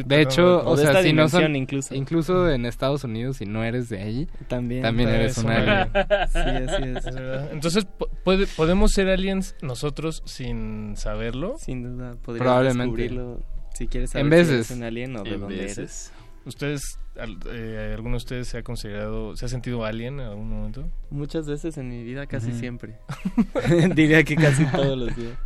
de 0.06 0.22
hecho, 0.22 0.64
o, 0.64 0.78
sea, 0.78 1.02
si 1.02 1.14
no 1.14 1.28
son, 1.28 1.56
incluso. 1.56 1.96
incluso 1.96 2.50
en 2.50 2.66
Estados 2.66 3.04
Unidos, 3.04 3.38
si 3.38 3.46
no 3.46 3.64
eres 3.64 3.90
de 3.90 4.02
ahí, 4.02 4.28
también, 4.48 4.84
también 4.84 5.10
eres 5.10 5.38
un 5.40 5.50
alien. 5.50 5.90
sí, 6.32 6.40
así 6.40 6.84
es. 6.84 7.06
Entonces, 7.52 7.88
¿puede, 8.24 8.46
¿podemos 8.48 8.92
ser 8.92 9.10
aliens 9.10 9.56
nosotros 9.62 10.22
sin 10.26 10.96
saberlo? 10.96 11.58
Sin 11.58 11.84
duda, 11.84 12.16
podríamos 12.22 12.76
descubrirlo 12.76 13.44
si 13.74 13.88
quieres 13.88 14.12
saber 14.12 14.26
en 14.26 14.30
veces. 14.30 14.48
si 14.48 14.54
eres 14.54 14.72
un 14.72 14.84
alien 14.84 15.16
o 15.18 15.24
de 15.24 15.38
dónde 15.38 15.72
eres. 15.72 16.12
¿Ustedes, 16.50 17.00
eh, 17.16 17.94
alguno 17.94 18.14
de 18.14 18.18
ustedes 18.18 18.48
se 18.48 18.58
ha 18.58 18.64
considerado, 18.64 19.36
se 19.36 19.46
ha 19.46 19.48
sentido 19.48 19.86
alien 19.86 20.20
en 20.20 20.26
algún 20.26 20.50
momento? 20.50 20.90
Muchas 21.12 21.46
veces 21.46 21.78
en 21.78 21.90
mi 21.90 22.04
vida, 22.04 22.26
casi 22.26 22.52
siempre. 22.54 22.98
Diría 23.96 24.24
que 24.24 24.36
casi 24.36 24.66
todos 24.66 24.98
los 24.98 25.16
días. 25.16 25.38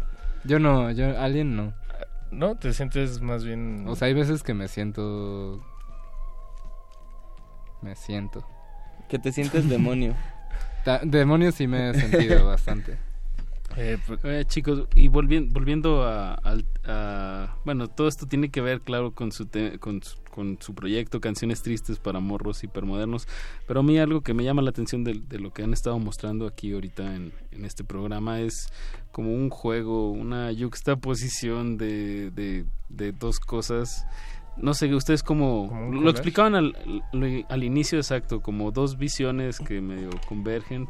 Yo 0.45 0.59
no, 0.59 0.91
yo 0.91 1.19
alien 1.19 1.57
no. 1.57 1.73
¿No? 2.31 2.55
¿Te 2.55 2.71
sientes 2.71 3.19
más 3.19 3.43
bien...? 3.43 3.83
O 3.85 3.97
sea, 3.97 4.07
hay 4.07 4.13
veces 4.13 4.43
que 4.43 4.53
me 4.53 4.69
siento... 4.69 5.61
Me 7.81 7.97
siento. 7.97 8.47
Que 9.09 9.19
te 9.19 9.33
sientes 9.33 9.67
demonio. 9.67 10.15
demonio 11.03 11.51
sí 11.51 11.67
me 11.67 11.89
he 11.89 11.93
sentido 11.95 12.47
bastante. 12.47 12.97
Eh, 13.75 13.97
pues, 14.05 14.19
eh, 14.23 14.45
chicos, 14.47 14.87
y 14.93 15.07
volviendo, 15.07 15.51
volviendo 15.53 16.03
a, 16.03 16.37
Bueno, 17.65 17.87
todo 17.87 18.07
esto 18.07 18.27
tiene 18.27 18.49
que 18.49 18.61
ver, 18.61 18.81
claro, 18.81 19.11
con 19.13 19.31
su, 19.31 19.47
con, 19.79 20.01
con, 20.29 20.57
su 20.61 20.75
proyecto 20.75 21.19
Canciones 21.19 21.63
Tristes 21.63 21.97
para 21.97 22.19
Morros 22.19 22.63
Hipermodernos, 22.63 23.27
pero 23.67 23.79
a 23.79 23.83
mí 23.83 23.97
algo 23.97 24.21
que 24.21 24.33
me 24.33 24.43
llama 24.43 24.61
la 24.61 24.69
atención 24.69 25.03
de, 25.03 25.21
lo 25.39 25.51
que 25.51 25.63
han 25.63 25.73
estado 25.73 25.97
mostrando 25.97 26.45
aquí 26.45 26.73
ahorita 26.73 27.15
en, 27.15 27.33
en, 27.51 27.65
este 27.65 27.83
programa 27.83 28.41
es 28.41 28.67
como 29.11 29.33
un 29.33 29.49
juego, 29.49 30.11
una 30.11 30.51
yuxtaposición 30.51 31.77
de, 31.77 32.29
de, 32.31 32.65
de 32.89 33.11
dos 33.11 33.39
cosas. 33.39 34.05
No 34.55 34.75
sé, 34.75 34.93
ustedes 34.93 35.23
como 35.23 35.89
lo 35.91 36.11
explicaban 36.11 36.53
al, 36.53 36.75
al, 37.49 37.63
inicio 37.63 37.97
exacto, 37.97 38.41
como 38.41 38.71
dos 38.71 38.99
visiones 38.99 39.57
que 39.57 39.81
medio 39.81 40.11
convergen, 40.27 40.87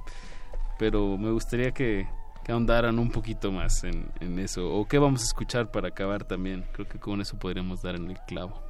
pero 0.78 1.18
me 1.18 1.32
gustaría 1.32 1.72
que, 1.72 2.08
que 2.44 2.52
ahondaran 2.52 2.99
un 2.99 3.10
poquito 3.10 3.52
más 3.52 3.84
en, 3.84 4.11
en, 4.20 4.40
eso. 4.40 4.70
O 4.74 4.88
qué 4.88 4.98
vamos 4.98 5.22
a 5.22 5.26
escuchar 5.26 5.72
para 5.72 5.90
acabar 5.90 6.24
también. 6.24 6.65
Creo 6.74 6.88
que 6.88 6.99
con 6.99 7.22
eso 7.22 7.38
podríamos 7.38 7.82
dar 7.82 7.95
en 7.95 8.11
el 8.11 8.20
clavo. 8.28 8.61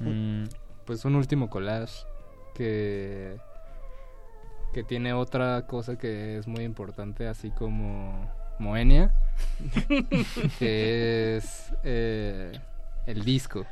Mm, 0.00 0.44
pues 0.84 1.04
un 1.04 1.14
último 1.14 1.48
collage 1.48 2.04
que, 2.54 3.38
que 4.72 4.82
tiene 4.82 5.12
otra 5.12 5.66
cosa 5.66 5.96
que 5.96 6.38
es 6.38 6.48
muy 6.48 6.64
importante, 6.64 7.28
así 7.28 7.50
como 7.50 8.28
Moenia, 8.58 9.14
que 10.58 11.36
es 11.36 11.72
eh, 11.84 12.52
el 13.06 13.24
disco. 13.24 13.64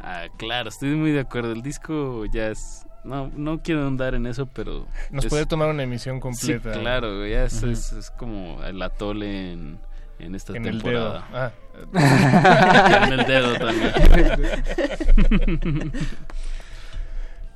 Ah, 0.00 0.26
claro, 0.38 0.70
estoy 0.70 0.94
muy 0.94 1.10
de 1.12 1.20
acuerdo. 1.20 1.52
El 1.52 1.62
disco 1.62 2.24
ya 2.26 2.48
es 2.48 2.86
no, 3.04 3.30
no 3.34 3.62
quiero 3.62 3.86
andar 3.86 4.14
en 4.14 4.26
eso, 4.26 4.46
pero... 4.46 4.86
Nos 5.10 5.26
puede 5.26 5.46
tomar 5.46 5.68
una 5.68 5.82
emisión 5.82 6.20
completa. 6.20 6.74
Sí, 6.74 6.80
claro, 6.80 7.26
ya 7.26 7.44
es, 7.44 7.62
es, 7.62 8.10
como 8.16 8.62
el 8.64 8.80
atole 8.82 9.52
en, 9.52 9.78
en 10.18 10.34
esta 10.34 10.52
temporada. 10.52 10.72
El 10.72 10.82
dedo. 10.82 11.22
Ah. 11.32 11.52
en 13.06 13.12
el 13.12 13.26
dedo 13.26 13.58
también. 13.58 13.92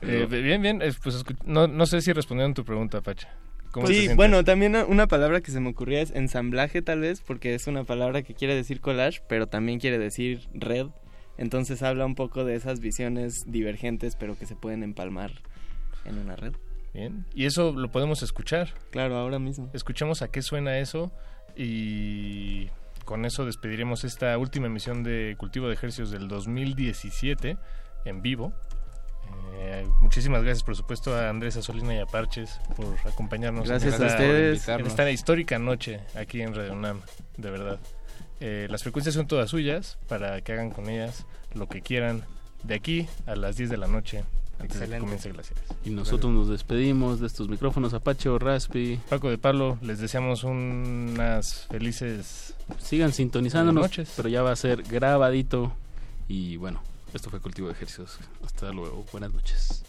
eh, 0.02 0.26
bien, 0.28 0.62
bien, 0.62 0.82
pues 1.02 1.24
no, 1.44 1.66
no 1.66 1.86
sé 1.86 2.00
si 2.00 2.12
respondieron 2.12 2.54
tu 2.54 2.64
pregunta, 2.64 3.02
Pacha. 3.02 3.28
sí, 3.86 4.08
bueno, 4.14 4.44
también 4.44 4.76
una 4.88 5.06
palabra 5.06 5.40
que 5.40 5.50
se 5.50 5.60
me 5.60 5.70
ocurría 5.70 6.00
es 6.00 6.10
ensamblaje 6.12 6.80
tal 6.80 7.00
vez, 7.00 7.20
porque 7.20 7.54
es 7.54 7.66
una 7.66 7.84
palabra 7.84 8.22
que 8.22 8.34
quiere 8.34 8.54
decir 8.54 8.80
collage, 8.80 9.20
pero 9.28 9.46
también 9.46 9.78
quiere 9.78 9.98
decir 9.98 10.48
red. 10.54 10.86
Entonces 11.36 11.82
habla 11.82 12.06
un 12.06 12.14
poco 12.14 12.44
de 12.44 12.54
esas 12.54 12.80
visiones 12.80 13.44
divergentes, 13.46 14.16
pero 14.16 14.38
que 14.38 14.46
se 14.46 14.56
pueden 14.56 14.82
empalmar 14.82 15.32
en 16.04 16.18
una 16.18 16.36
red. 16.36 16.54
Bien, 16.92 17.26
y 17.34 17.46
eso 17.46 17.72
lo 17.72 17.90
podemos 17.90 18.22
escuchar. 18.22 18.72
Claro, 18.90 19.16
ahora 19.16 19.40
mismo. 19.40 19.68
Escuchemos 19.72 20.22
a 20.22 20.28
qué 20.28 20.42
suena 20.42 20.78
eso 20.78 21.10
y 21.56 22.68
con 23.04 23.24
eso 23.24 23.44
despediremos 23.44 24.04
esta 24.04 24.36
última 24.38 24.66
emisión 24.66 25.02
de 25.02 25.34
Cultivo 25.36 25.66
de 25.66 25.74
Ejercicios 25.74 26.10
del 26.10 26.28
2017 26.28 27.56
en 28.04 28.22
vivo. 28.22 28.52
Eh, 29.56 29.86
muchísimas 30.00 30.42
gracias, 30.42 30.62
por 30.62 30.76
supuesto, 30.76 31.16
a 31.16 31.28
Andrés 31.28 31.56
Asolina 31.56 31.94
y 31.94 31.98
a 31.98 32.06
Parches 32.06 32.60
por 32.76 32.94
acompañarnos 33.04 33.68
gracias 33.68 34.00
a 34.00 34.06
ustedes. 34.06 34.68
en 34.68 34.86
esta 34.86 35.10
histórica 35.10 35.58
noche 35.58 36.00
aquí 36.14 36.42
en 36.42 36.54
Radio 36.54 36.74
UNAM, 36.74 37.00
de 37.36 37.50
verdad. 37.50 37.80
Eh, 38.46 38.66
las 38.68 38.82
frecuencias 38.82 39.14
son 39.14 39.26
todas 39.26 39.48
suyas 39.48 39.96
para 40.06 40.42
que 40.42 40.52
hagan 40.52 40.68
con 40.70 40.90
ellas 40.90 41.24
lo 41.54 41.66
que 41.66 41.80
quieran 41.80 42.24
de 42.62 42.74
aquí 42.74 43.06
a 43.24 43.36
las 43.36 43.56
10 43.56 43.70
de 43.70 43.78
la 43.78 43.86
noche 43.86 44.22
antes 44.58 44.80
de 44.80 44.86
que 44.86 44.98
comience 44.98 45.32
Glaciares. 45.32 45.64
Y 45.82 45.88
nosotros 45.88 46.30
nos 46.30 46.50
despedimos 46.50 47.20
de 47.20 47.26
estos 47.26 47.48
micrófonos 47.48 47.94
Apache 47.94 48.28
o 48.28 48.38
Raspi. 48.38 49.00
Paco 49.08 49.30
de 49.30 49.38
Pablo, 49.38 49.78
les 49.80 49.98
deseamos 49.98 50.44
unas 50.44 51.66
felices... 51.70 52.52
Sigan 52.78 53.14
sintonizándonos, 53.14 53.90
pero 54.14 54.28
ya 54.28 54.42
va 54.42 54.52
a 54.52 54.56
ser 54.56 54.82
grabadito. 54.82 55.72
Y 56.28 56.58
bueno, 56.58 56.82
esto 57.14 57.30
fue 57.30 57.40
Cultivo 57.40 57.68
de 57.68 57.72
Ejercicios. 57.72 58.18
Hasta 58.44 58.72
luego, 58.72 59.06
buenas 59.10 59.32
noches. 59.32 59.84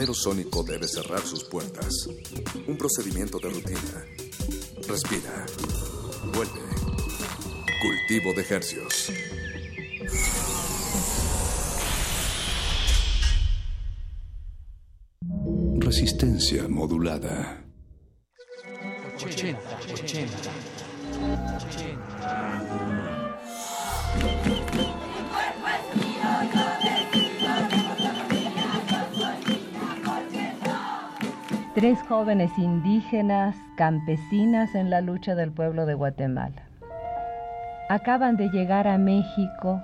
Invernadero 0.00 0.14
sónico 0.14 0.62
debe 0.62 0.88
cerrar 0.88 1.20
sus 1.20 1.44
puertas. 1.44 2.08
Un 2.66 2.78
procedimiento 2.78 3.38
de 3.38 3.50
rutina. 3.50 4.06
Respira. 4.88 5.44
Vuelve. 6.32 6.60
Cultivo 7.82 8.32
de 8.32 8.40
ejercios. 8.40 9.12
Resistencia 15.80 16.66
modulada. 16.66 17.69
Tres 31.80 31.98
jóvenes 32.10 32.50
indígenas 32.58 33.56
campesinas 33.78 34.74
en 34.74 34.90
la 34.90 35.00
lucha 35.00 35.34
del 35.34 35.50
pueblo 35.50 35.86
de 35.86 35.94
Guatemala. 35.94 36.68
Acaban 37.88 38.36
de 38.36 38.50
llegar 38.50 38.86
a 38.86 38.98
México 38.98 39.80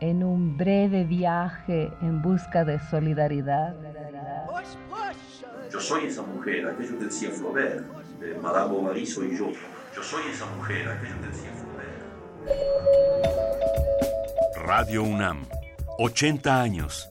en 0.00 0.24
un 0.24 0.56
breve 0.56 1.04
viaje 1.04 1.92
en 2.00 2.22
busca 2.22 2.64
de 2.64 2.78
solidaridad. 2.88 3.74
Yo 5.70 5.80
soy 5.80 6.06
esa 6.06 6.22
mujer, 6.22 6.66
aquello 6.66 6.98
que 6.98 7.04
decía 7.04 7.28
Flaubert, 7.28 7.84
de 8.20 8.34
Madame 8.36 8.72
Bovary 8.72 9.04
soy 9.04 9.36
yo. 9.36 9.50
Yo 9.94 10.02
soy 10.02 10.22
esa 10.32 10.46
mujer, 10.46 10.88
aquello 10.88 11.20
que 11.20 11.26
decía 11.26 11.50
Flaubert. 11.60 12.04
Radio 14.66 15.02
UNAM, 15.02 15.44
80 15.98 16.62
años. 16.62 17.10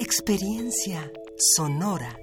Experiencia 0.00 1.08
sonora. 1.54 2.19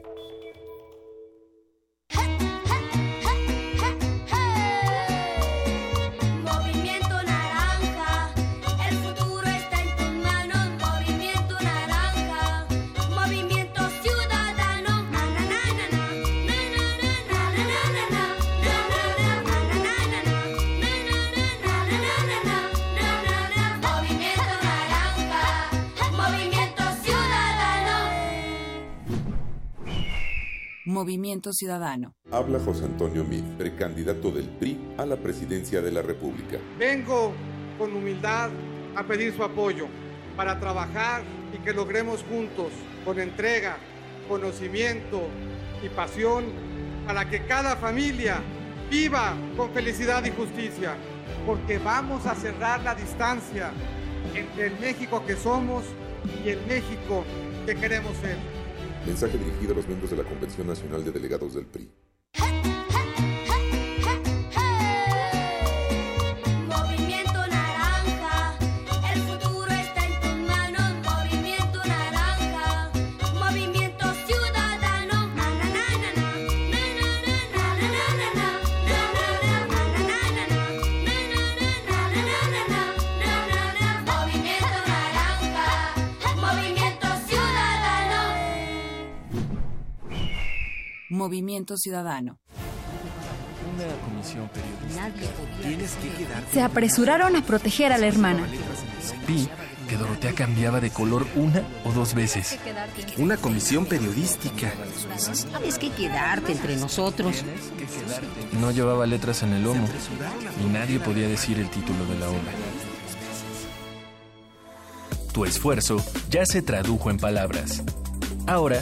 Movimiento 30.98 31.54
Ciudadano. 31.54 32.16
Habla 32.32 32.60
José 32.60 32.86
Antonio 32.86 33.24
Meade, 33.24 33.56
precandidato 33.56 34.32
del 34.32 34.50
PRI 34.50 34.80
a 34.98 35.06
la 35.06 35.16
presidencia 35.16 35.80
de 35.80 35.92
la 35.92 36.02
República. 36.02 36.58
Vengo 36.80 37.34
con 37.78 37.96
humildad 37.96 38.50
a 38.96 39.04
pedir 39.04 39.32
su 39.36 39.44
apoyo 39.44 39.86
para 40.36 40.60
trabajar 40.60 41.22
y 41.54 41.60
que 41.60 41.72
logremos 41.72 42.24
juntos, 42.24 42.72
con 43.06 43.20
entrega, 43.20 43.78
conocimiento 44.28 45.22
y 45.86 45.90
pasión, 45.90 46.46
para 47.06 47.30
que 47.30 47.46
cada 47.46 47.76
familia 47.76 48.42
viva 48.90 49.36
con 49.56 49.70
felicidad 49.74 50.26
y 50.26 50.32
justicia, 50.32 50.96
porque 51.46 51.78
vamos 51.78 52.26
a 52.26 52.34
cerrar 52.34 52.82
la 52.82 52.96
distancia 52.96 53.70
entre 54.34 54.66
el 54.66 54.80
México 54.80 55.24
que 55.28 55.36
somos 55.36 55.84
y 56.44 56.50
el 56.50 56.66
México 56.66 57.24
que 57.68 57.76
queremos 57.76 58.18
ser. 58.18 58.57
Mensaje 59.08 59.38
dirigido 59.38 59.72
a 59.72 59.76
los 59.78 59.88
miembros 59.88 60.12
de 60.12 60.18
la 60.18 60.24
Convención 60.26 60.68
Nacional 60.68 61.06
de 61.06 61.12
Delegados 61.12 61.56
del 61.56 61.66
PRI. 61.66 61.90
Movimiento 91.18 91.78
Ciudadano. 91.78 92.40
Una 93.76 93.86
comisión 94.06 94.50
periodística. 94.50 95.32
Tienes 95.62 95.96
que 95.96 96.10
quedarte. 96.10 96.54
Se 96.54 96.62
apresuraron 96.62 97.36
a 97.36 97.44
proteger 97.44 97.92
a 97.92 97.98
la 97.98 98.08
hermana. 98.08 98.48
Vi 99.28 99.50
que 99.88 99.98
Dorotea 99.98 100.34
cambiaba 100.34 100.80
de 100.80 100.90
color 100.90 101.26
una 101.36 101.64
o 101.86 101.92
dos 101.92 102.14
veces. 102.14 102.60
Una 103.18 103.38
comisión 103.38 103.86
periodística. 103.86 104.72
Sabes 105.18 105.78
que 105.78 105.90
quedarte 105.90 106.52
entre 106.52 106.76
nosotros. 106.76 107.44
No 108.60 108.72
llevaba 108.72 109.06
letras 109.06 109.44
en 109.44 109.54
el 109.54 109.64
lomo 109.64 109.88
y 110.64 110.70
nadie 110.70 111.00
podía 111.00 111.28
decir 111.28 111.60
el 111.60 111.70
título 111.70 112.06
de 112.06 112.20
la 112.20 112.30
obra. 112.30 112.52
Tu 115.34 115.46
esfuerzo 115.46 116.04
ya 116.30 116.46
se 116.46 116.62
tradujo 116.62 117.10
en 117.10 117.18
palabras. 117.18 117.84
Ahora 118.48 118.82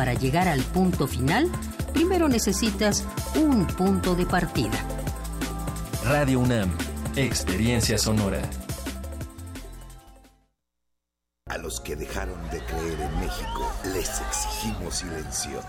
Para 0.00 0.14
llegar 0.14 0.48
al 0.48 0.62
punto 0.62 1.06
final, 1.06 1.46
primero 1.92 2.26
necesitas 2.26 3.04
un 3.36 3.66
punto 3.66 4.14
de 4.14 4.24
partida. 4.24 4.82
Radio 6.06 6.40
UNAM, 6.40 6.70
Experiencia 7.16 7.98
Sonora. 7.98 8.40
A 11.50 11.58
los 11.58 11.82
que 11.82 11.96
dejaron 11.96 12.42
de 12.48 12.64
creer 12.64 12.98
en 12.98 13.20
México, 13.20 13.70
les 13.92 14.22
exigimos 14.22 14.94
silencio. 14.94 15.60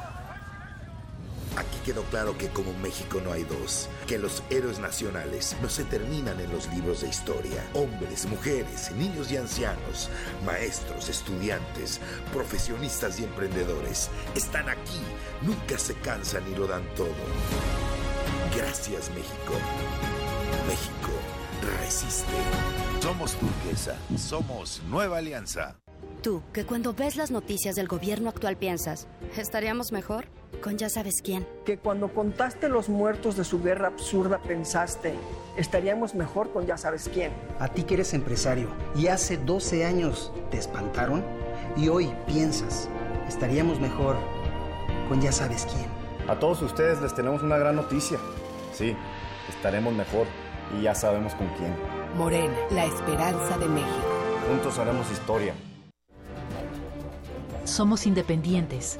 Aquí 1.58 1.78
quedó 1.84 2.04
claro 2.04 2.38
que 2.38 2.48
como 2.48 2.74
México 2.76 3.20
no 3.24 3.34
hay 3.34 3.44
dos, 3.44 3.90
que 4.08 4.18
los 4.18 4.42
héroes 4.50 4.80
nacionales 4.80 5.56
no 5.62 5.70
se 5.70 5.84
terminan 5.84 6.40
en 6.40 6.52
los 6.52 6.68
libros 6.74 7.02
de 7.02 7.10
historia. 7.10 7.66
Hombres, 7.74 8.26
mujeres, 8.26 8.92
niños 8.94 9.32
y 9.32 9.38
ancianos, 9.38 10.10
maestros, 10.46 11.10
estudiantes, 11.10 12.00
profesionistas 12.32 13.20
y 13.20 13.26
emprendedores 13.26 14.10
están 14.34 14.70
aquí, 14.70 15.02
nunca 15.42 15.78
se 15.78 15.94
cansan 15.96 16.50
y 16.50 16.56
lo 16.56 16.68
dan 16.68 16.84
todo. 16.96 17.10
Gracias 18.56 19.10
México. 19.10 19.54
México 20.68 21.12
resiste. 21.82 22.32
Somos 23.02 23.34
turquesa, 23.34 23.98
somos 24.18 24.82
Nueva 24.90 25.18
Alianza. 25.18 25.76
Tú, 26.22 26.44
que 26.54 26.66
cuando 26.66 26.94
ves 26.94 27.18
las 27.18 27.32
noticias 27.32 27.76
del 27.76 27.88
gobierno 27.88 28.30
actual 28.30 28.56
piensas, 28.56 29.08
¿estaríamos 29.36 29.92
mejor? 29.92 30.28
Con 30.60 30.78
ya 30.78 30.90
sabes 30.90 31.22
quién. 31.22 31.48
Que 31.66 31.78
cuando 31.78 32.14
contaste 32.14 32.70
los 32.70 32.90
muertos 32.90 33.38
de 33.38 33.44
su 33.44 33.64
guerra 33.64 33.88
absurda 33.88 34.40
pensaste, 34.40 35.14
estaríamos 35.58 36.14
mejor 36.14 36.52
con 36.52 36.66
ya 36.66 36.78
sabes 36.78 37.10
quién. 37.12 37.32
A 37.60 37.68
ti 37.68 37.84
que 37.84 37.96
eres 37.96 38.14
empresario 38.14 38.70
y 38.96 39.08
hace 39.08 39.38
12 39.38 39.86
años 39.86 40.32
te 40.52 40.58
espantaron 40.58 41.24
y 41.78 41.88
hoy 41.88 42.14
piensas, 42.28 42.90
estaríamos 43.28 43.80
mejor 43.80 44.18
con 45.08 45.22
ya 45.22 45.32
sabes 45.32 45.66
quién. 45.66 45.90
A 46.30 46.40
todos 46.40 46.62
ustedes 46.62 47.02
les 47.02 47.16
tenemos 47.16 47.42
una 47.42 47.58
gran 47.58 47.76
noticia. 47.76 48.20
Sí, 48.74 48.96
estaremos 49.50 49.94
mejor 49.94 50.28
y 50.78 50.84
ya 50.84 50.94
sabemos 50.94 51.34
con 51.34 51.48
quién. 51.58 51.74
Morena, 52.16 52.54
la 52.72 52.86
esperanza 52.86 53.58
de 53.58 53.68
México. 53.68 54.08
Juntos 54.48 54.78
haremos 54.78 55.10
historia. 55.12 55.54
Somos 57.64 58.06
independientes, 58.06 59.00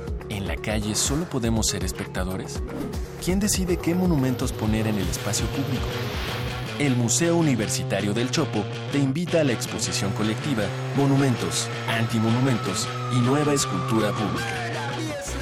¿En 0.41 0.47
la 0.47 0.55
calle 0.55 0.95
solo 0.95 1.25
podemos 1.25 1.67
ser 1.67 1.83
espectadores? 1.83 2.63
¿Quién 3.23 3.39
decide 3.39 3.77
qué 3.77 3.93
monumentos 3.93 4.51
poner 4.51 4.87
en 4.87 4.95
el 4.95 5.07
espacio 5.07 5.45
público? 5.45 5.85
El 6.79 6.95
Museo 6.95 7.37
Universitario 7.37 8.15
del 8.15 8.31
Chopo 8.31 8.65
te 8.91 8.97
invita 8.97 9.41
a 9.41 9.43
la 9.43 9.53
exposición 9.53 10.11
colectiva 10.13 10.63
Monumentos, 10.97 11.67
Antimonumentos 11.87 12.87
y 13.15 13.19
Nueva 13.19 13.53
Escultura 13.53 14.09
Pública. 14.13 14.71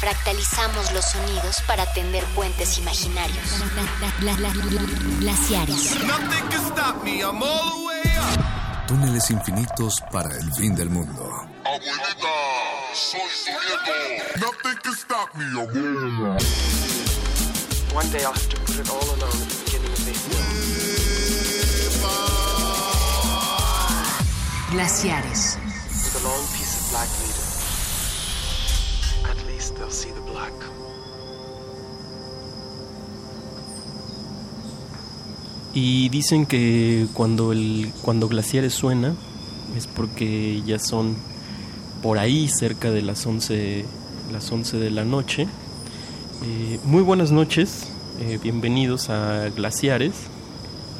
Fractalizamos 0.00 0.90
los 0.94 1.04
sonidos 1.04 1.56
para 1.66 1.84
tender 1.92 2.24
puentes 2.34 2.78
imaginarios. 2.78 3.44
Glaciares. 5.20 5.94
Túneles 8.88 9.30
infinitos 9.30 9.96
para 10.10 10.34
el 10.34 10.50
fin 10.54 10.74
del 10.74 10.88
mundo. 10.88 11.22
Abuelita, 11.66 12.28
soy 12.94 13.20
su 13.44 13.50
nieto. 13.50 14.38
Nothing 14.40 14.78
can 14.82 14.94
stop 14.94 15.34
me, 15.34 15.44
abuela. 15.60 16.38
One 17.92 18.10
day 18.10 18.24
I'll 18.24 18.32
have 18.32 18.48
to 18.48 18.56
put 18.60 18.76
it 18.76 18.88
all 18.88 19.04
alone 19.04 19.42
at 19.42 19.48
the 19.50 19.64
beginning 19.64 19.92
of 19.92 20.04
this 20.06 20.83
black. 30.32 30.54
Y 35.74 36.08
dicen 36.08 36.46
que 36.46 37.06
cuando 37.12 37.52
el 37.52 37.92
cuando 38.02 38.28
glaciares 38.28 38.74
suena 38.74 39.14
es 39.76 39.86
porque 39.86 40.60
ya 40.66 40.80
son 40.80 41.16
por 42.02 42.18
ahí 42.18 42.48
cerca 42.48 42.90
de 42.90 43.02
las 43.02 43.24
11 43.26 43.84
las 44.32 44.50
11 44.50 44.78
de 44.78 44.90
la 44.90 45.04
noche. 45.04 45.46
Eh, 46.42 46.80
muy 46.84 47.02
buenas 47.02 47.30
noches, 47.30 47.86
eh, 48.20 48.40
bienvenidos 48.42 49.08
a 49.08 49.50
Glaciares. 49.50 50.14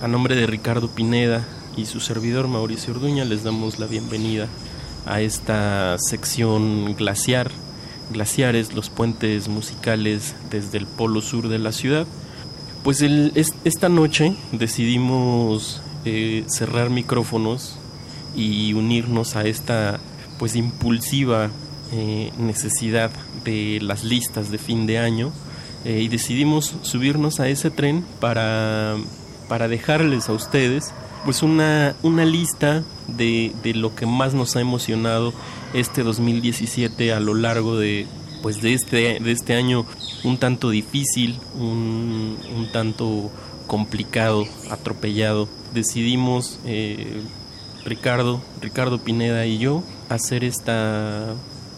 A 0.01 0.06
nombre 0.06 0.36
de 0.36 0.46
Ricardo 0.46 0.88
Pineda 0.88 1.44
y 1.76 1.86
su 1.86 2.01
servidor 2.01 2.48
Mauricio 2.48 2.94
Orduña 2.94 3.24
les 3.24 3.42
damos 3.42 3.78
la 3.78 3.86
bienvenida 3.86 4.48
a 5.06 5.20
esta 5.20 5.96
sección 5.98 6.94
glaciar, 6.94 7.51
glaciares, 8.12 8.74
los 8.74 8.90
puentes 8.90 9.48
musicales 9.48 10.34
desde 10.51 10.78
el 10.78 10.86
polo 10.86 11.20
sur 11.20 11.48
de 11.48 11.59
la 11.59 11.72
ciudad. 11.72 12.06
Pues 12.82 13.02
esta 13.64 13.88
noche 13.88 14.36
decidimos 14.52 15.82
eh, 16.05 16.44
cerrar 16.48 16.90
micrófonos 16.90 17.76
y 18.36 18.72
unirnos 18.74 19.36
a 19.36 19.44
esta 19.44 20.01
pues 20.38 20.56
impulsiva 20.56 21.51
eh, 21.92 22.30
necesidad 22.38 23.10
de 23.44 23.78
las 23.80 24.05
listas 24.05 24.51
de 24.51 24.59
fin 24.59 24.86
de 24.86 24.98
año 24.98 25.32
eh, 25.84 26.01
y 26.02 26.09
decidimos 26.09 26.74
subirnos 26.82 27.40
a 27.40 27.48
ese 27.48 27.70
tren 27.70 28.05
para, 28.20 28.96
para 29.48 29.68
dejarles 29.68 30.28
a 30.28 30.32
ustedes 30.32 30.92
pues 31.24 31.42
una, 31.42 31.94
una 32.02 32.24
lista 32.24 32.82
de, 33.09 33.52
de 33.62 33.74
lo 33.74 33.94
que 33.94 34.06
más 34.06 34.34
nos 34.34 34.56
ha 34.56 34.60
emocionado 34.60 35.32
este 35.72 36.02
2017 36.02 37.12
a 37.12 37.20
lo 37.20 37.34
largo 37.34 37.78
de 37.78 38.06
pues 38.42 38.60
de 38.60 38.74
este, 38.74 39.20
de 39.20 39.32
este 39.32 39.55
año 39.55 39.86
un 40.22 40.36
tanto 40.36 40.68
difícil, 40.68 41.38
un, 41.59 42.36
un 42.55 42.70
tanto 42.72 43.30
complicado, 43.66 44.44
atropellado. 44.70 45.48
Decidimos 45.72 46.60
eh, 46.66 47.22
Ricardo, 47.86 48.42
Ricardo 48.60 48.98
Pineda 48.98 49.46
y 49.46 49.56
yo 49.56 49.82
hacer 50.10 50.44
esta, 50.44 51.32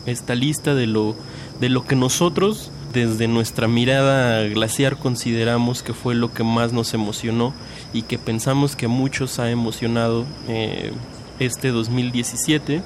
esta 0.07 0.35
lista 0.35 0.75
de 0.75 0.89
lo, 0.89 1.15
de 1.61 1.69
lo 1.69 1.85
que 1.85 1.95
nosotros 1.95 2.73
desde 2.97 3.29
nuestra 3.29 3.69
mirada 3.69 4.43
glaciar 4.45 4.97
consideramos 4.97 5.83
que 5.83 5.93
fue 5.93 6.15
lo 6.15 6.33
que 6.33 6.45
más 6.45 6.73
nos 6.73 6.95
emocionó 6.95 7.53
y 7.93 8.03
que 8.03 8.19
pensamos 8.19 8.75
que 8.75 8.89
muchos 8.89 9.39
ha 9.39 9.51
emocionado 9.51 10.25
eh, 10.49 10.93
este 11.39 11.73
2017. 11.73 12.77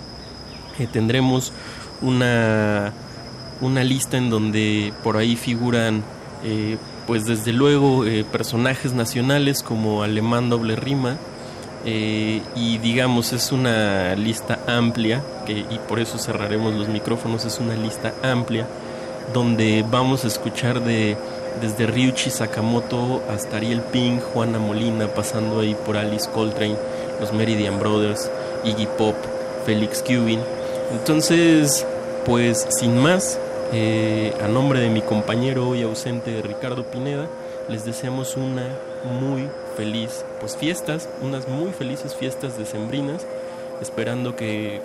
Eh, 0.80 0.86
tendremos 0.92 1.52
una, 2.02 2.92
una 3.60 3.84
lista 3.84 4.16
en 4.16 4.30
donde 4.30 4.92
por 5.04 5.16
ahí 5.16 5.36
figuran 5.36 6.02
eh, 6.44 6.76
pues 7.06 7.26
desde 7.26 7.52
luego 7.52 8.04
eh, 8.04 8.24
personajes 8.24 8.92
nacionales 8.92 9.62
como 9.62 10.02
Alemán 10.02 10.50
Doble 10.50 10.74
Rima, 10.74 11.18
y 11.82 12.76
digamos 12.76 13.32
es 13.32 13.52
una 13.52 14.14
lista 14.14 14.60
amplia 14.66 15.22
y 15.48 15.78
por 15.88 15.98
eso 15.98 16.18
cerraremos 16.18 16.74
los 16.74 16.88
micrófonos 16.88 17.46
es 17.46 17.58
una 17.58 17.74
lista 17.74 18.12
amplia 18.22 18.66
donde 19.32 19.84
vamos 19.88 20.24
a 20.24 20.28
escuchar 20.28 20.82
de 20.82 21.16
desde 21.60 21.86
Ryuichi 21.86 22.30
Sakamoto 22.30 23.22
hasta 23.28 23.56
Ariel 23.56 23.80
Pink, 23.80 24.22
Juana 24.32 24.58
Molina, 24.58 25.08
pasando 25.08 25.60
ahí 25.60 25.74
por 25.74 25.96
Alice 25.96 26.28
Coltrane, 26.30 26.76
los 27.20 27.32
Meridian 27.32 27.78
Brothers, 27.78 28.30
Iggy 28.64 28.86
Pop, 28.98 29.14
Felix 29.66 30.02
Cubin. 30.02 30.40
Entonces, 30.92 31.86
pues 32.24 32.66
sin 32.70 32.98
más, 32.98 33.38
eh, 33.72 34.32
a 34.42 34.48
nombre 34.48 34.80
de 34.80 34.90
mi 34.90 35.02
compañero 35.02 35.68
hoy 35.68 35.82
ausente 35.82 36.42
Ricardo 36.42 36.84
Pineda, 36.84 37.28
les 37.68 37.84
deseamos 37.84 38.36
una 38.36 38.66
muy 39.20 39.48
feliz, 39.76 40.24
pues 40.40 40.56
fiestas, 40.56 41.08
unas 41.22 41.46
muy 41.48 41.72
felices 41.72 42.14
fiestas 42.14 42.58
decembrinas, 42.58 43.26
esperando 43.80 44.34
que, 44.34 44.80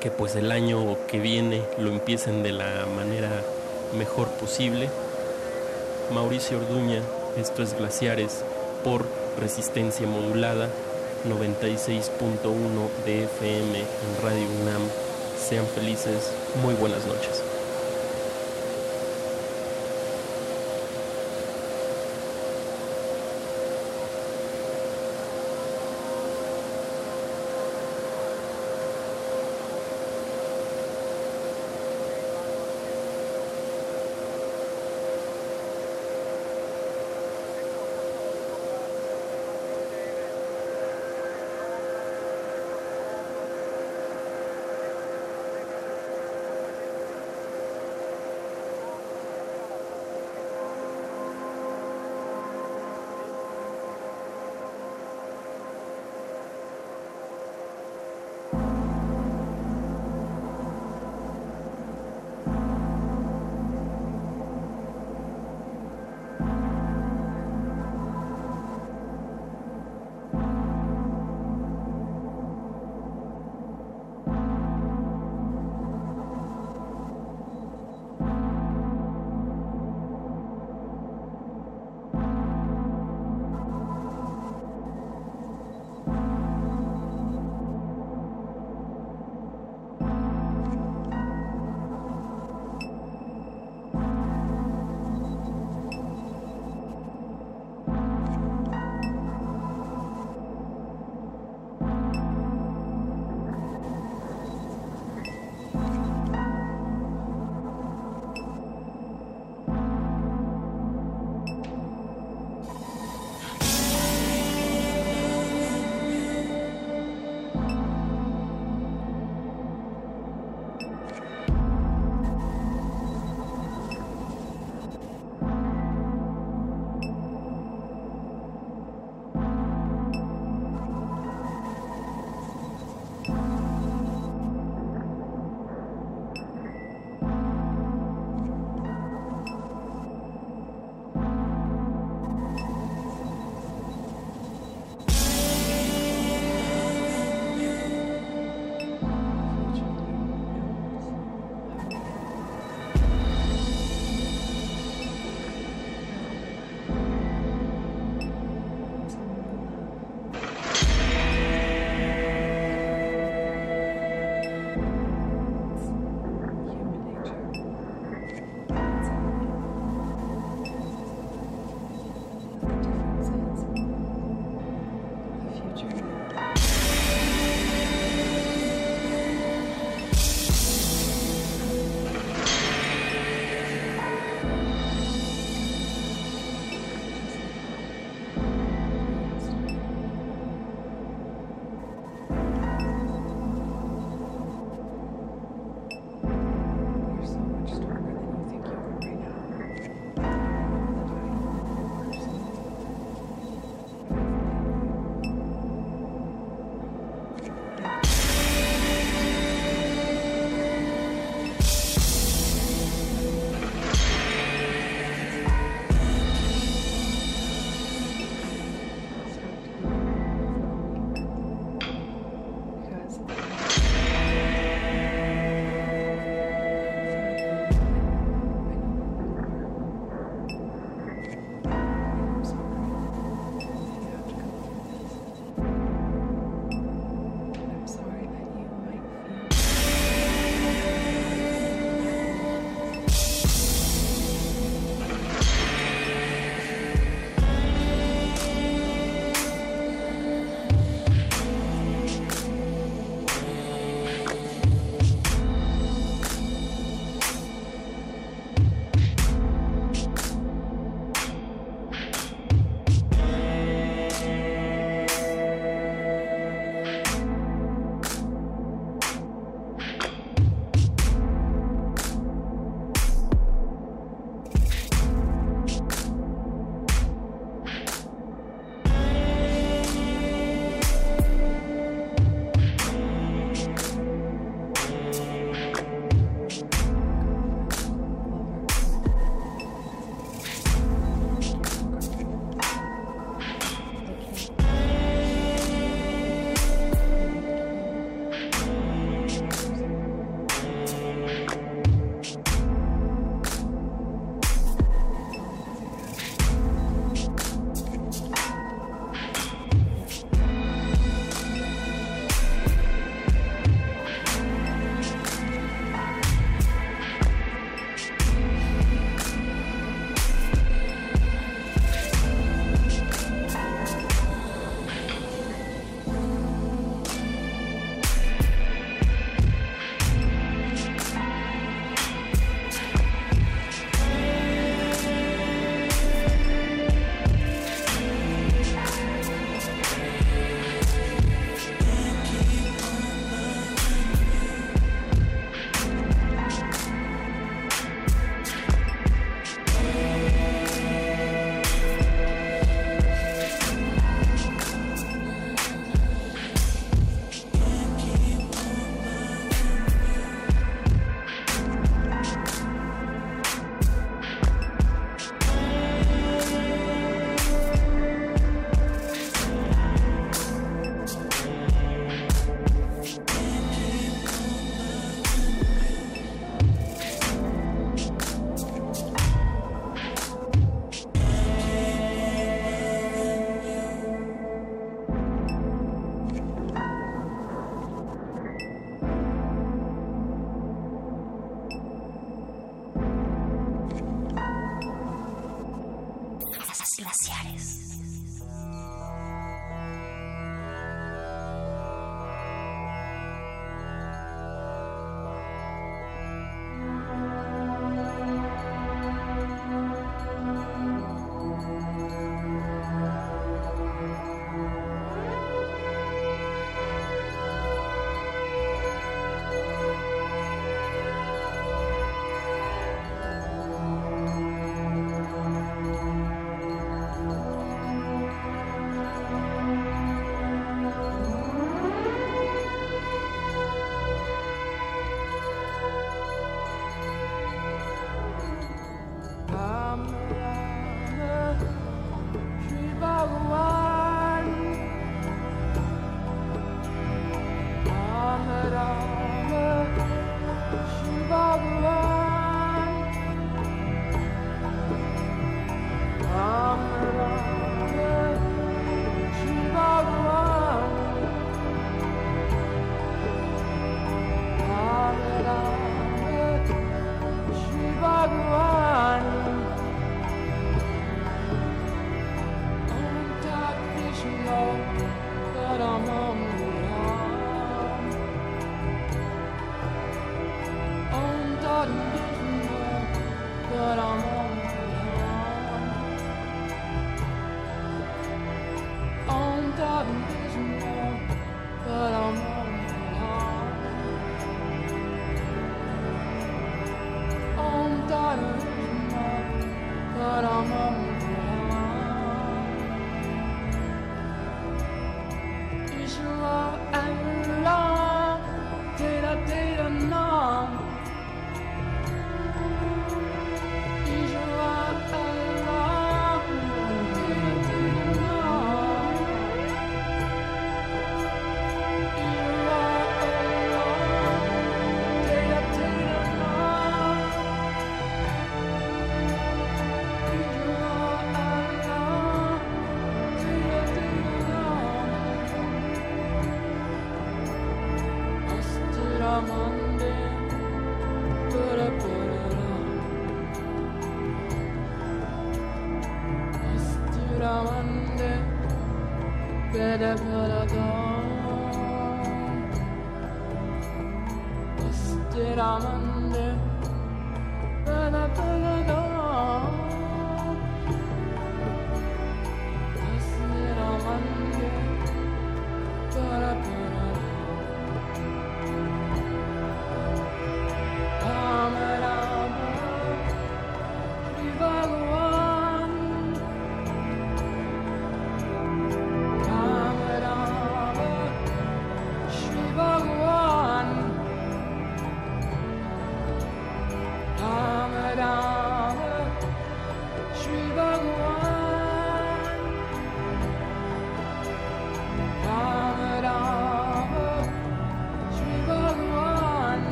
que 0.00 0.10
pues 0.10 0.36
el 0.36 0.52
año 0.52 0.96
que 1.08 1.18
viene 1.18 1.62
lo 1.78 1.90
empiecen 1.90 2.42
de 2.42 2.52
la 2.52 2.86
manera 2.94 3.42
mejor 3.94 4.28
posible. 4.28 4.88
Mauricio 6.12 6.58
Orduña, 6.58 7.02
esto 7.36 7.62
es 7.62 7.76
Glaciares 7.76 8.42
por 8.84 9.04
Resistencia 9.38 10.06
Modulada 10.06 10.68
96.1 11.28 13.04
de 13.04 13.24
FM 13.24 13.78
en 13.78 14.22
Radio 14.22 14.46
UNAM. 14.62 14.82
Sean 15.36 15.66
felices, 15.66 16.32
muy 16.62 16.74
buenas 16.74 17.04
noches. 17.06 17.55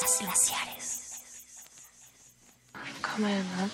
Glaciares. 0.00 0.90
Come 3.02 3.24
on, 3.24 3.30
man. 3.56 3.70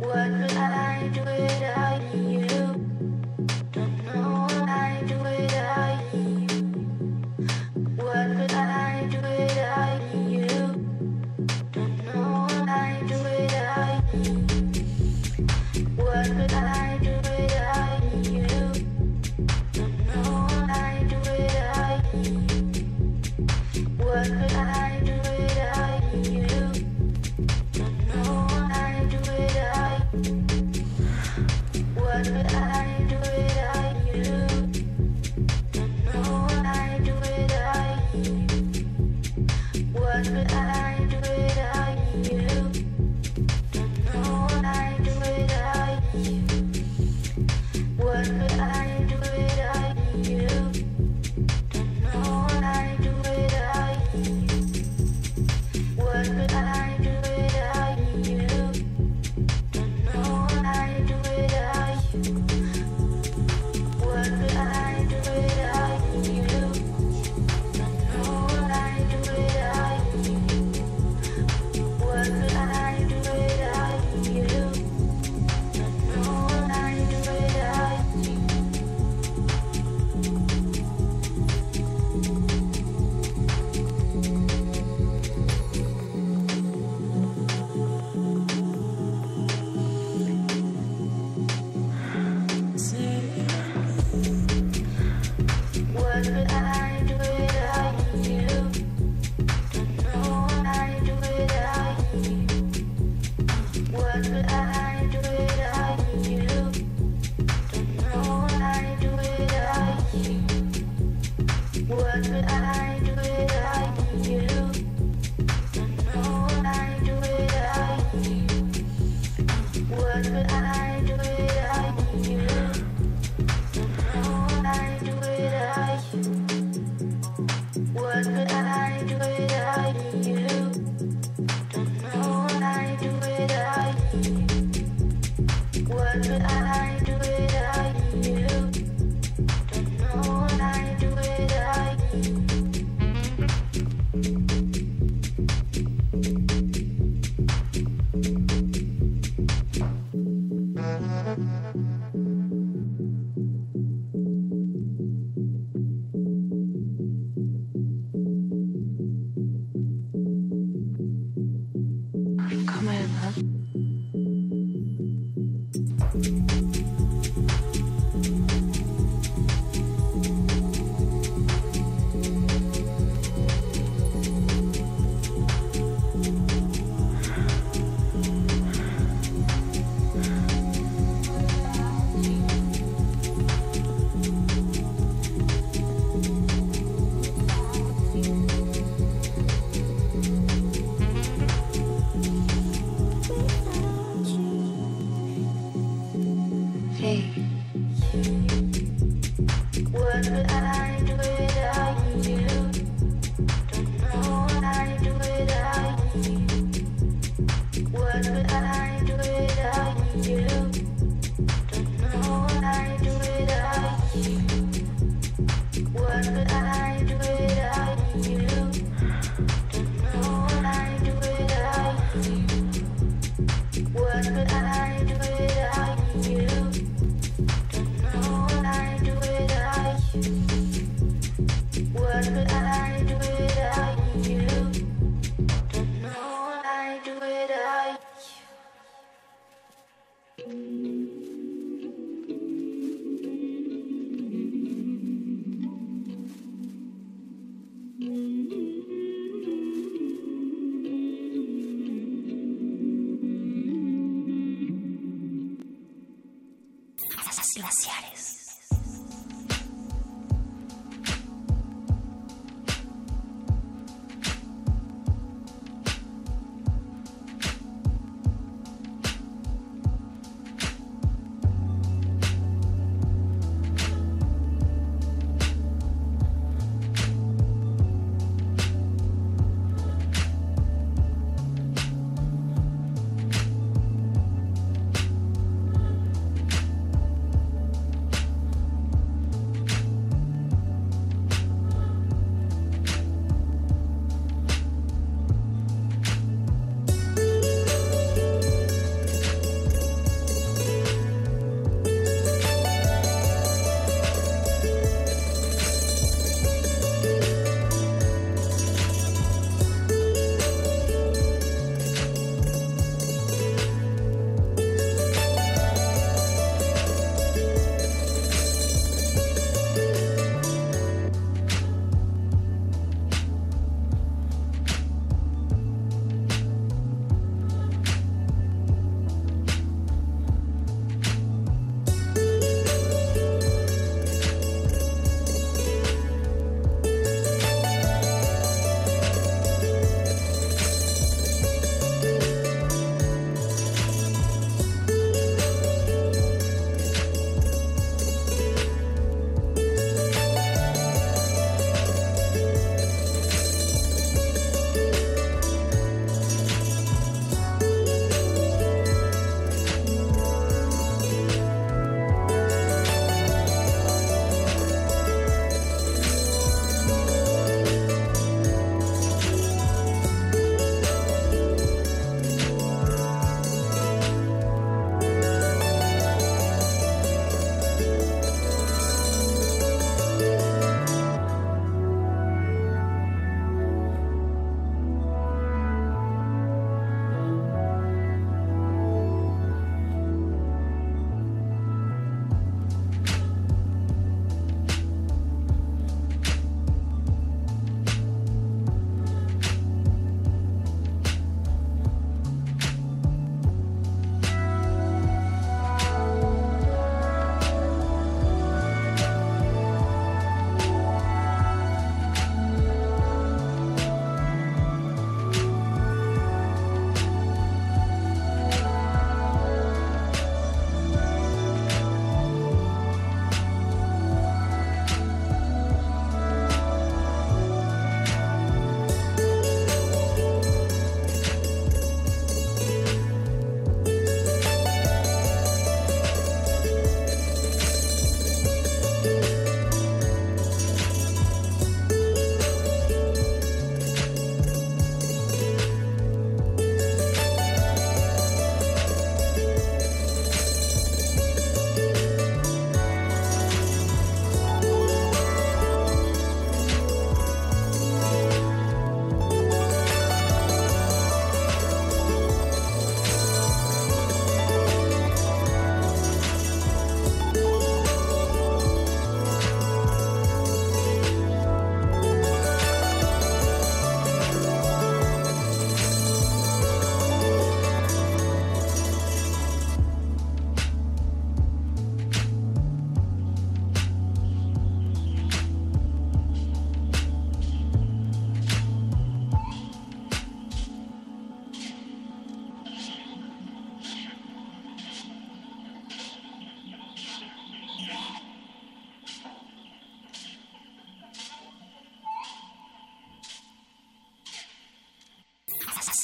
What 0.00 0.56
I 0.56 1.10
do? 1.12 1.83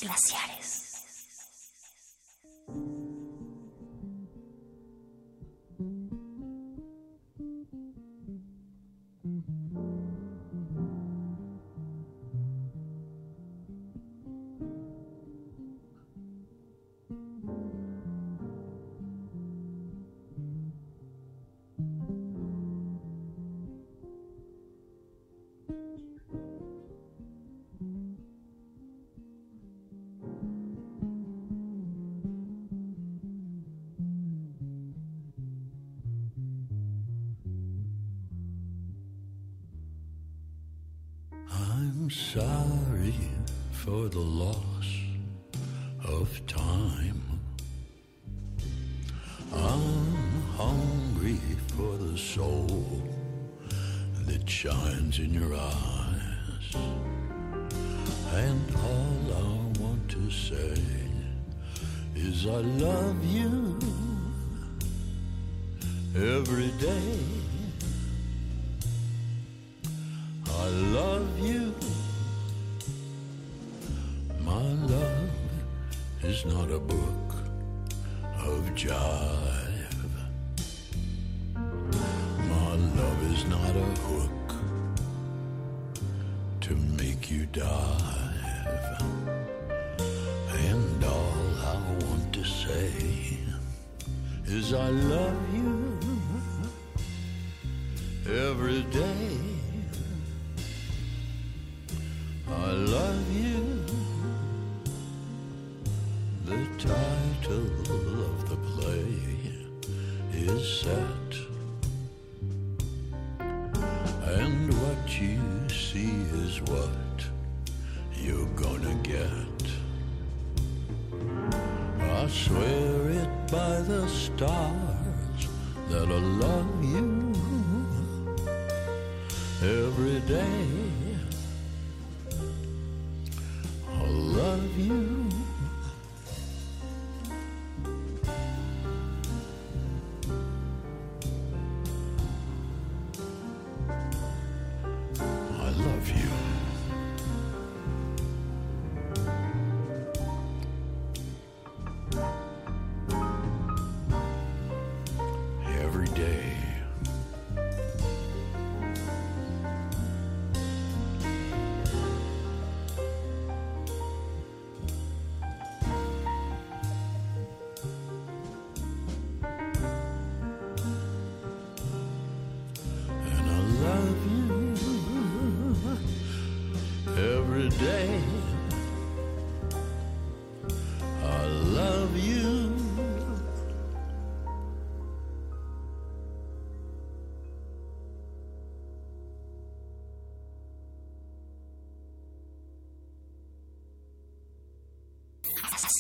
Glaciares. 0.00 0.80
in 55.24 55.34
your 55.34 55.54
eyes. 55.54 56.76
And 58.32 58.60
all 58.76 59.22
I 59.36 59.80
want 59.82 60.08
to 60.08 60.30
say 60.30 60.80
is 62.14 62.46
I 62.46 62.60
love 62.86 63.22
you 63.24 63.78
every 66.16 66.70
day. 66.78 67.39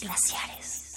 glaciares. 0.00 0.89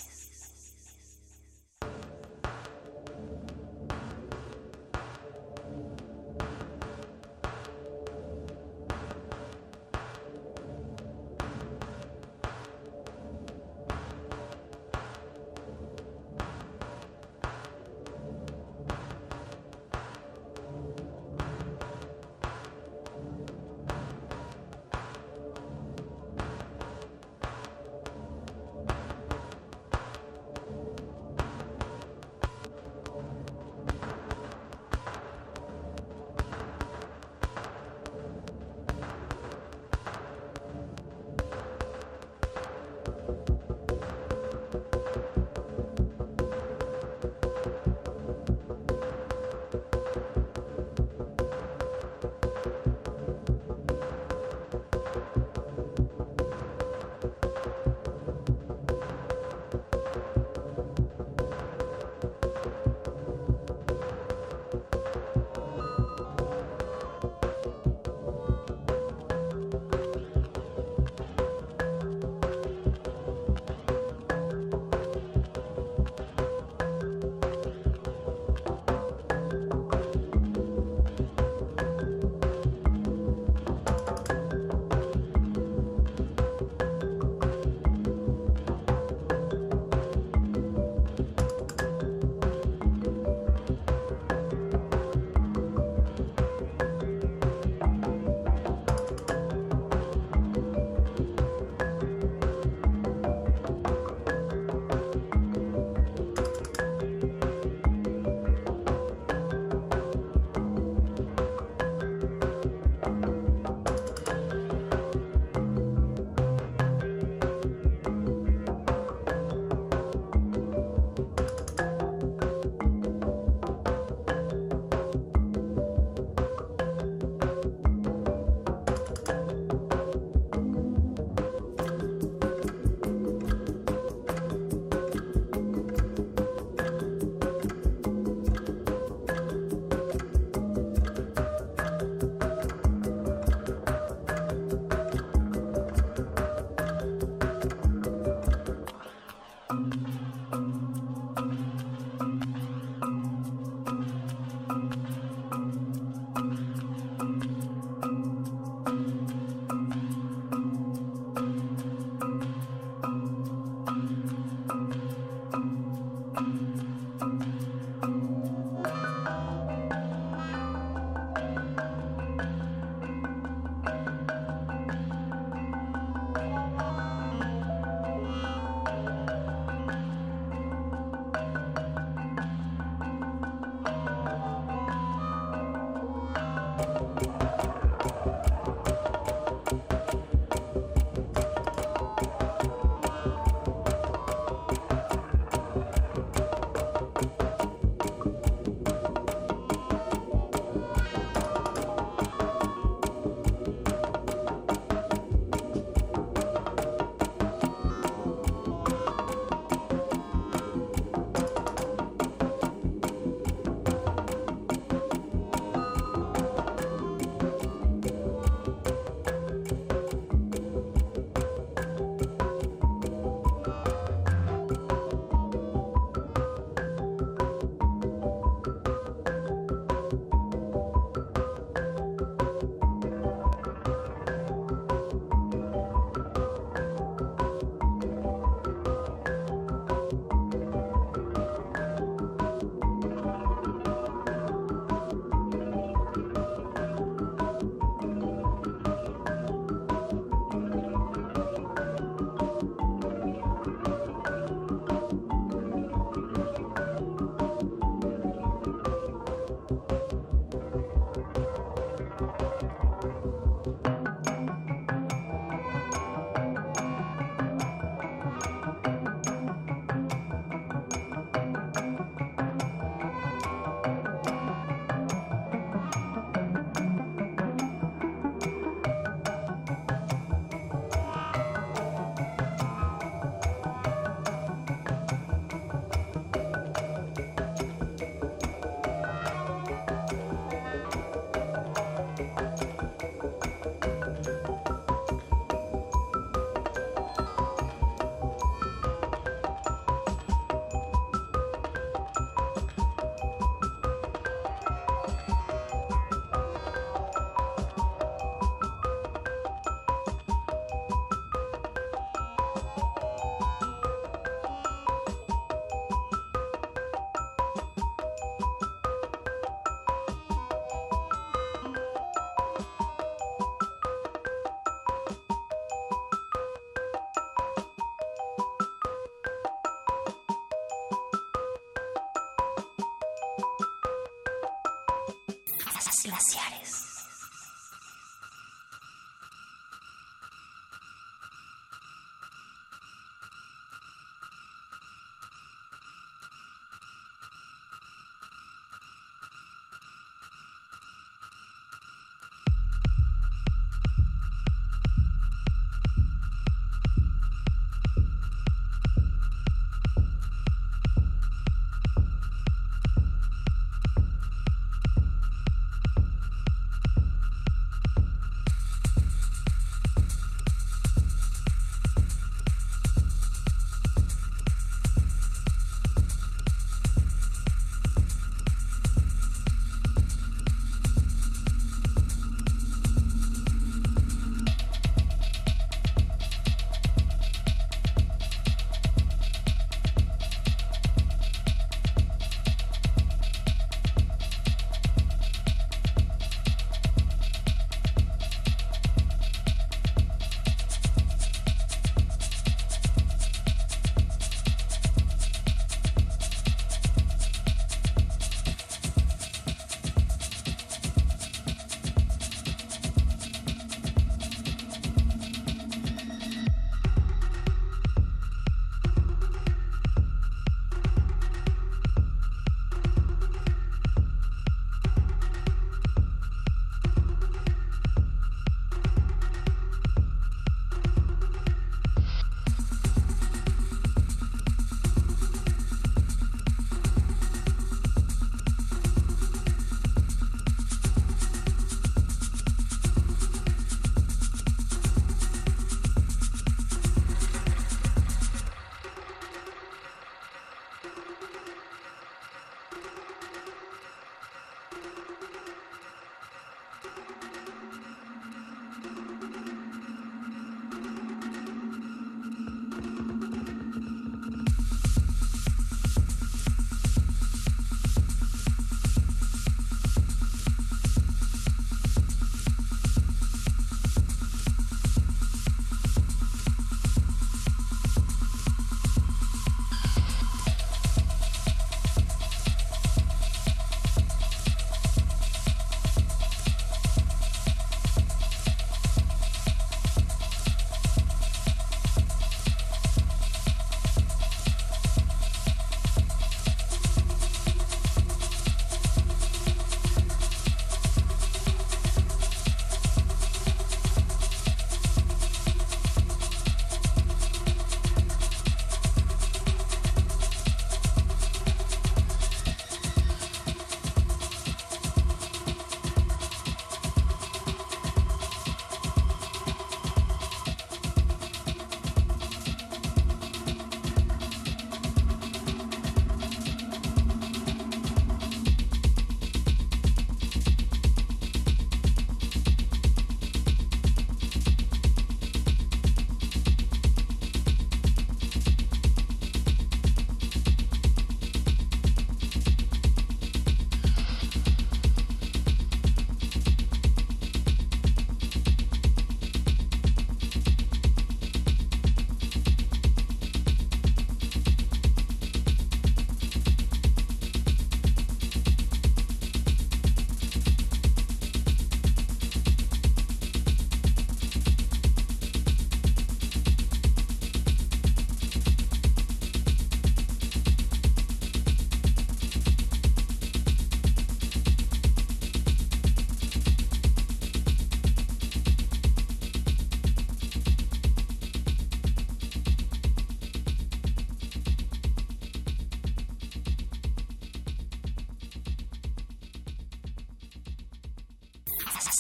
Glaciares. 336.04 336.53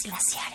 Glaciares. 0.04 0.53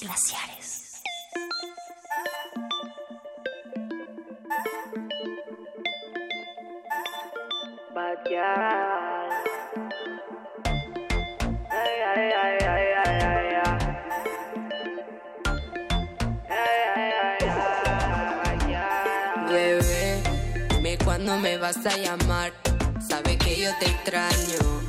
Glaciares. 0.00 1.02
Bebé, 19.50 20.22
dime 20.70 20.98
cuándo 21.04 21.36
me 21.38 21.58
vas 21.58 21.84
a 21.84 21.96
llamar. 21.96 22.52
Sabe 23.06 23.36
que 23.36 23.56
yo 23.60 23.70
te 23.78 23.86
extraño 23.86 24.80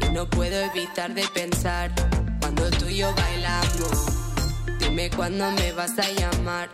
y 0.00 0.12
no 0.12 0.28
puedo 0.28 0.60
evitar 0.60 1.14
de 1.14 1.26
pensar 1.28 1.90
cuando 2.40 2.68
tú 2.70 2.88
y 2.88 2.98
yo 2.98 3.14
bailamos. 3.14 4.21
Dime 4.92 5.08
cuándo 5.08 5.50
me 5.52 5.72
vas 5.72 5.98
a 5.98 6.06
llamar. 6.06 6.68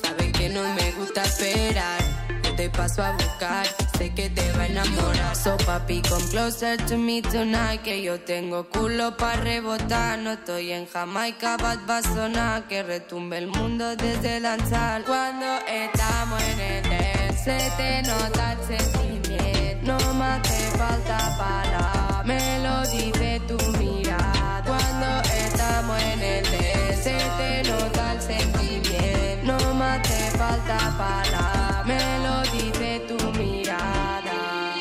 Sabe 0.00 0.30
que 0.30 0.48
no 0.48 0.62
me 0.74 0.92
gusta 0.92 1.24
esperar. 1.24 2.00
Yo 2.44 2.54
te 2.54 2.70
paso 2.70 3.02
a 3.02 3.10
buscar, 3.10 3.66
sé 3.98 4.14
que 4.14 4.30
te 4.30 4.52
va 4.52 4.62
a 4.62 4.66
enamorar. 4.66 5.34
So 5.34 5.56
papi, 5.56 6.00
come 6.02 6.24
closer 6.30 6.76
to 6.86 6.96
me 6.96 7.20
tonight. 7.20 7.82
Que 7.82 8.00
yo 8.00 8.20
tengo 8.20 8.68
culo 8.68 9.16
para 9.16 9.40
rebotar. 9.40 10.20
No 10.20 10.34
estoy 10.34 10.70
en 10.70 10.86
Jamaica, 10.86 11.56
bad 11.56 11.80
va 11.90 11.98
a 11.98 12.02
sonar. 12.02 12.68
Que 12.68 12.84
retumbe 12.84 13.38
el 13.38 13.48
mundo 13.48 13.96
desde 13.96 14.38
lanzar. 14.38 15.02
Cuando 15.02 15.44
estamos 15.66 16.40
en 16.44 16.60
el 16.60 16.82
dance, 16.84 17.42
se 17.42 17.70
te 17.76 18.02
nota 18.02 18.52
el 18.52 18.78
sentimiento. 18.78 19.98
No 19.98 20.14
me 20.14 20.24
hace 20.26 20.78
falta 20.78 21.18
para 21.36 22.22
me 22.24 22.60
lo 22.60 22.82
dice 22.86 23.40
tu 23.48 23.58
mirada. 23.78 24.62
Cuando 24.64 25.28
estamos 25.28 26.00
en 26.02 26.22
el 26.22 26.63
se 27.04 27.18
te 27.36 27.62
nota 27.68 28.12
el 28.14 28.22
sentimiento. 28.22 29.44
No 29.44 29.74
me 29.74 29.84
hace 29.84 30.30
falta 30.38 30.78
para 30.96 31.82
me 31.84 32.00
lo 32.24 32.34
dice 32.50 33.02
tu 33.08 33.18
mirada. 33.38 34.74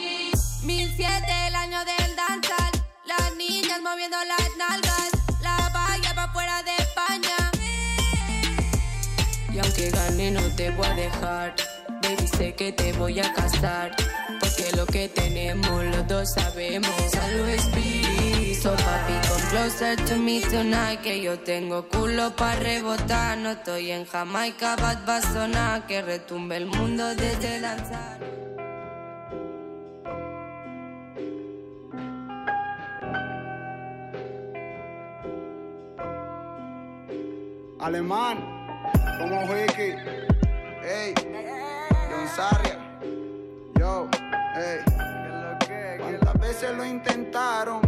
1007 0.64 1.48
el 1.48 1.56
año 1.56 1.80
del 1.84 2.16
danzar, 2.16 2.72
las 3.06 3.36
niñas 3.36 3.82
moviendo 3.82 4.16
las 4.34 4.50
nalgas, 4.58 5.12
la 5.42 5.70
valla 5.74 6.16
pa' 6.16 6.32
fuera 6.32 6.64
de 6.64 6.76
España. 6.86 7.38
Y 9.54 9.60
aunque 9.60 9.90
gane 9.90 10.32
no 10.32 10.44
te 10.56 10.72
voy 10.72 10.88
a 10.88 10.94
dejar, 10.94 11.56
baby 12.04 12.28
sé 12.38 12.56
que 12.56 12.72
te 12.72 12.94
voy 12.94 13.20
a 13.20 13.34
casar. 13.34 13.92
Porque 14.40 14.72
lo 14.78 14.86
que 14.86 15.10
tenemos 15.10 15.84
los 15.84 16.08
dos 16.08 16.34
sabemos. 16.34 16.90
Salud 17.12 17.44
come 18.64 18.93
closer 19.64 19.96
to 19.96 20.18
me 20.18 20.42
tonight. 20.42 21.02
Que 21.02 21.22
yo 21.22 21.40
tengo 21.40 21.88
culo 21.88 22.36
para 22.36 22.60
rebotar. 22.60 23.38
No 23.38 23.52
estoy 23.52 23.92
en 23.92 24.06
Jamaica, 24.06 24.76
bad 24.76 25.00
va 25.08 25.22
sonar. 25.22 25.88
Que 25.88 26.02
retumbe 26.02 26.58
el 26.58 26.66
mundo 26.66 27.16
desde 27.16 27.60
lanzar. 27.62 28.20
Alemán, 37.80 38.38
como 39.20 39.42
Wiki, 39.42 39.92
ey, 40.84 41.14
John 42.10 42.28
Sarria, 42.34 42.80
yo, 43.78 44.08
ey, 44.56 45.98
¿cuántas 46.00 46.40
veces 46.40 46.78
lo 46.78 46.86
intentaron? 46.86 47.83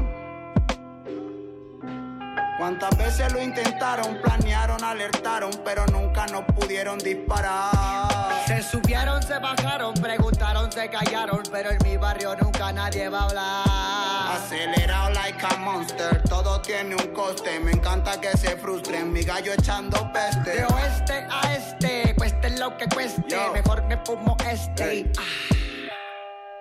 ¿Cuántas 2.57 2.97
veces 2.97 3.33
lo 3.33 3.41
intentaron? 3.41 4.17
Planearon, 4.21 4.81
alertaron, 4.81 5.51
pero 5.65 5.85
nunca 5.87 6.25
nos 6.27 6.45
pudieron 6.45 6.97
disparar. 6.99 8.45
Se 8.47 8.63
subieron, 8.63 9.21
se 9.21 9.37
bajaron, 9.39 9.93
preguntaron, 9.95 10.71
se 10.71 10.89
callaron, 10.89 11.43
pero 11.51 11.71
en 11.71 11.77
mi 11.83 11.97
barrio 11.97 12.33
nunca 12.41 12.71
nadie 12.71 13.09
va 13.09 13.19
a 13.19 13.23
hablar. 13.25 14.37
Acelerado 14.37 15.09
like 15.11 15.45
a 15.45 15.57
monster, 15.57 16.23
todo 16.29 16.61
tiene 16.61 16.95
un 16.95 17.13
coste. 17.13 17.59
Me 17.59 17.71
encanta 17.71 18.21
que 18.21 18.31
se 18.37 18.55
frustren, 18.55 19.11
mi 19.11 19.23
gallo 19.23 19.51
echando 19.51 20.09
peste. 20.13 20.51
De 20.51 20.65
oeste 20.65 21.27
a 21.29 21.53
este, 21.53 22.15
cueste 22.15 22.51
lo 22.51 22.77
que 22.77 22.87
cueste, 22.87 23.37
mejor 23.53 23.83
me 23.83 23.97
fumo 24.05 24.37
este. 24.49 25.11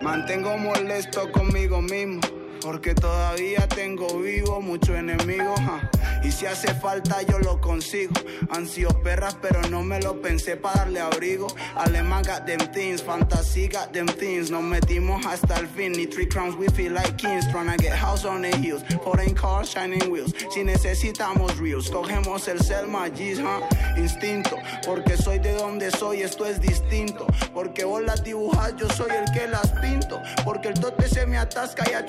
Mantengo 0.00 0.58
molesto 0.58 1.30
conmigo 1.30 1.80
mismo. 1.80 2.20
Porque 2.64 2.94
todavía 2.94 3.68
tengo 3.68 4.18
vivo 4.20 4.62
mucho 4.62 4.96
enemigo. 4.96 5.54
ja. 5.56 5.90
Y 6.24 6.32
si 6.32 6.46
hace 6.46 6.72
falta 6.72 7.20
yo 7.20 7.38
lo 7.38 7.60
consigo. 7.60 8.14
Han 8.48 8.66
sido 8.66 8.88
perras, 9.02 9.36
pero 9.42 9.60
no 9.68 9.82
me 9.82 10.00
lo 10.00 10.22
pensé 10.22 10.56
para 10.56 10.80
darle 10.80 11.00
abrigo. 11.00 11.46
Alemán 11.76 12.22
got 12.22 12.46
them 12.46 12.60
things, 12.72 13.02
fantasy 13.02 13.68
got 13.68 13.92
them 13.92 14.06
things. 14.06 14.50
Nos 14.50 14.62
metimos 14.62 15.26
hasta 15.26 15.58
el 15.58 15.66
fin. 15.66 15.92
Ni 15.92 16.06
three 16.06 16.26
crowns, 16.26 16.56
we 16.56 16.66
feel 16.68 16.94
like 16.94 17.18
kings. 17.18 17.44
Tryna 17.48 17.76
get 17.76 17.92
house 17.92 18.24
on 18.24 18.40
the 18.40 18.56
hills. 18.56 18.82
Foreign 19.04 19.34
cars, 19.34 19.70
shining 19.70 20.10
wheels. 20.10 20.32
Si 20.50 20.64
necesitamos 20.64 21.58
reels, 21.58 21.90
cogemos 21.90 22.48
el 22.48 22.60
Selma 22.60 23.10
G's, 23.10 23.38
huh? 23.38 23.60
Instinto. 23.98 24.56
Porque 24.86 25.18
soy 25.18 25.38
de 25.38 25.52
donde 25.52 25.90
soy, 25.90 26.22
esto 26.22 26.46
es 26.46 26.58
distinto. 26.58 27.26
Porque 27.52 27.84
vos 27.84 28.02
las 28.02 28.24
dibujas, 28.24 28.74
yo 28.78 28.88
soy 28.88 29.10
el 29.10 29.30
que 29.38 29.46
las 29.46 29.70
pinto. 29.82 30.22
Porque 30.42 30.68
el 30.68 30.74
dote 30.74 31.06
se 31.06 31.26
me 31.26 31.36
atasca 31.36 31.84
y 31.90 31.92
a 31.92 32.06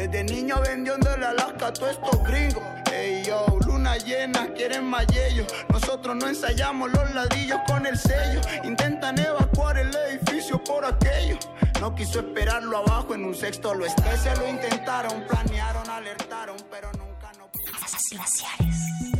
Desde 0.00 0.24
niño 0.24 0.60
vendiendo 0.62 1.12
el 1.14 1.22
Alaska 1.22 1.66
a 1.66 1.72
todos 1.74 1.92
estos 1.92 2.24
gringos. 2.24 2.62
Ey 2.90 3.22
yo, 3.22 3.44
luna 3.66 3.98
llena, 3.98 4.48
quieren 4.54 4.84
más 4.84 5.06
yello. 5.08 5.44
Nosotros 5.68 6.16
no 6.16 6.26
ensayamos 6.26 6.90
los 6.90 7.14
ladrillos 7.14 7.58
con 7.66 7.84
el 7.84 7.98
sello. 7.98 8.40
Intentan 8.64 9.18
evacuar 9.18 9.76
el 9.76 9.94
edificio 9.94 10.62
por 10.64 10.86
aquello. 10.86 11.38
No 11.80 11.94
quiso 11.94 12.20
esperarlo 12.20 12.78
abajo 12.78 13.14
en 13.14 13.26
un 13.26 13.34
sexto 13.34 13.74
lo 13.74 13.84
esté. 13.84 14.16
Se 14.16 14.34
lo 14.36 14.48
intentaron, 14.48 15.22
planearon, 15.26 15.90
alertaron, 15.90 16.56
pero 16.70 16.90
nunca 16.92 17.30
no. 17.38 17.50
Glaciares. 18.10 19.19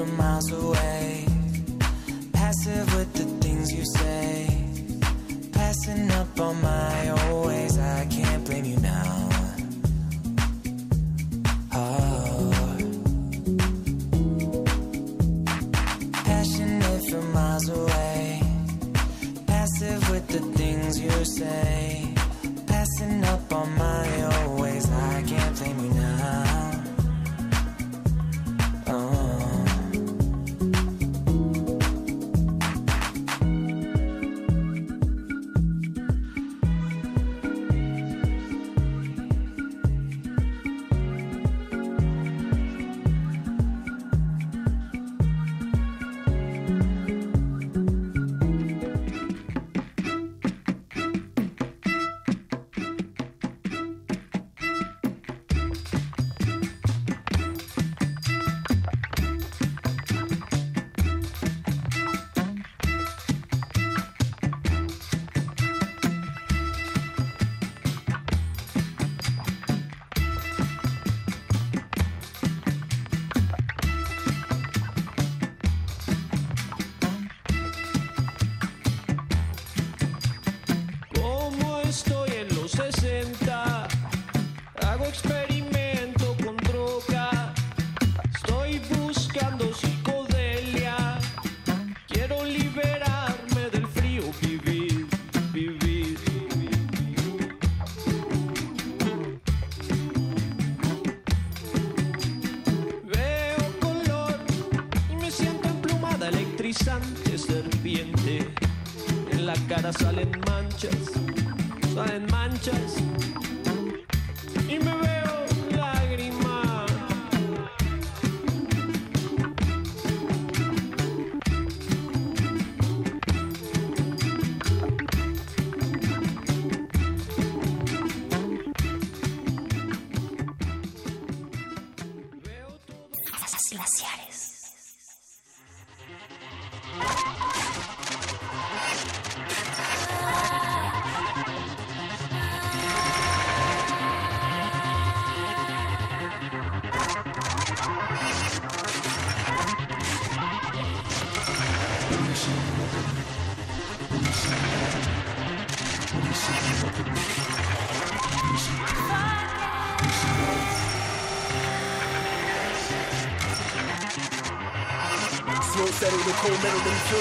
From 0.00 0.10
oh. 0.10 0.22
miles 0.22 0.52
away. 0.52 1.26
Passive 2.32 2.94
with 2.96 3.12
the 3.12 3.26
things 3.44 3.72
you 3.72 3.84
say. 3.96 4.46
Passing 5.52 6.10
up 6.12 6.40
on 6.40 6.60
my 6.62 7.10
old 7.10 7.46
ways, 7.46 7.78
I 7.78 8.06
can't 8.06 8.44
blame 8.46 8.64
you 8.64 8.78
now. 8.78 9.28
Oh. 11.74 12.52
Passionate 16.24 17.02
from 17.10 17.32
miles 17.32 17.68
away. 17.68 18.42
Passive 19.46 20.10
with 20.10 20.26
the 20.28 20.40
things 20.58 20.98
you 20.98 21.24
say. 21.24 22.14
Passing 22.66 23.24
up 23.24 23.52
on 23.52 23.68
my 23.76 24.06
old 24.34 24.60
ways, 24.60 24.90
I 24.90 25.22
can't 25.22 25.58
blame 25.58 25.78
you 25.84 25.90
now. 25.94 26.19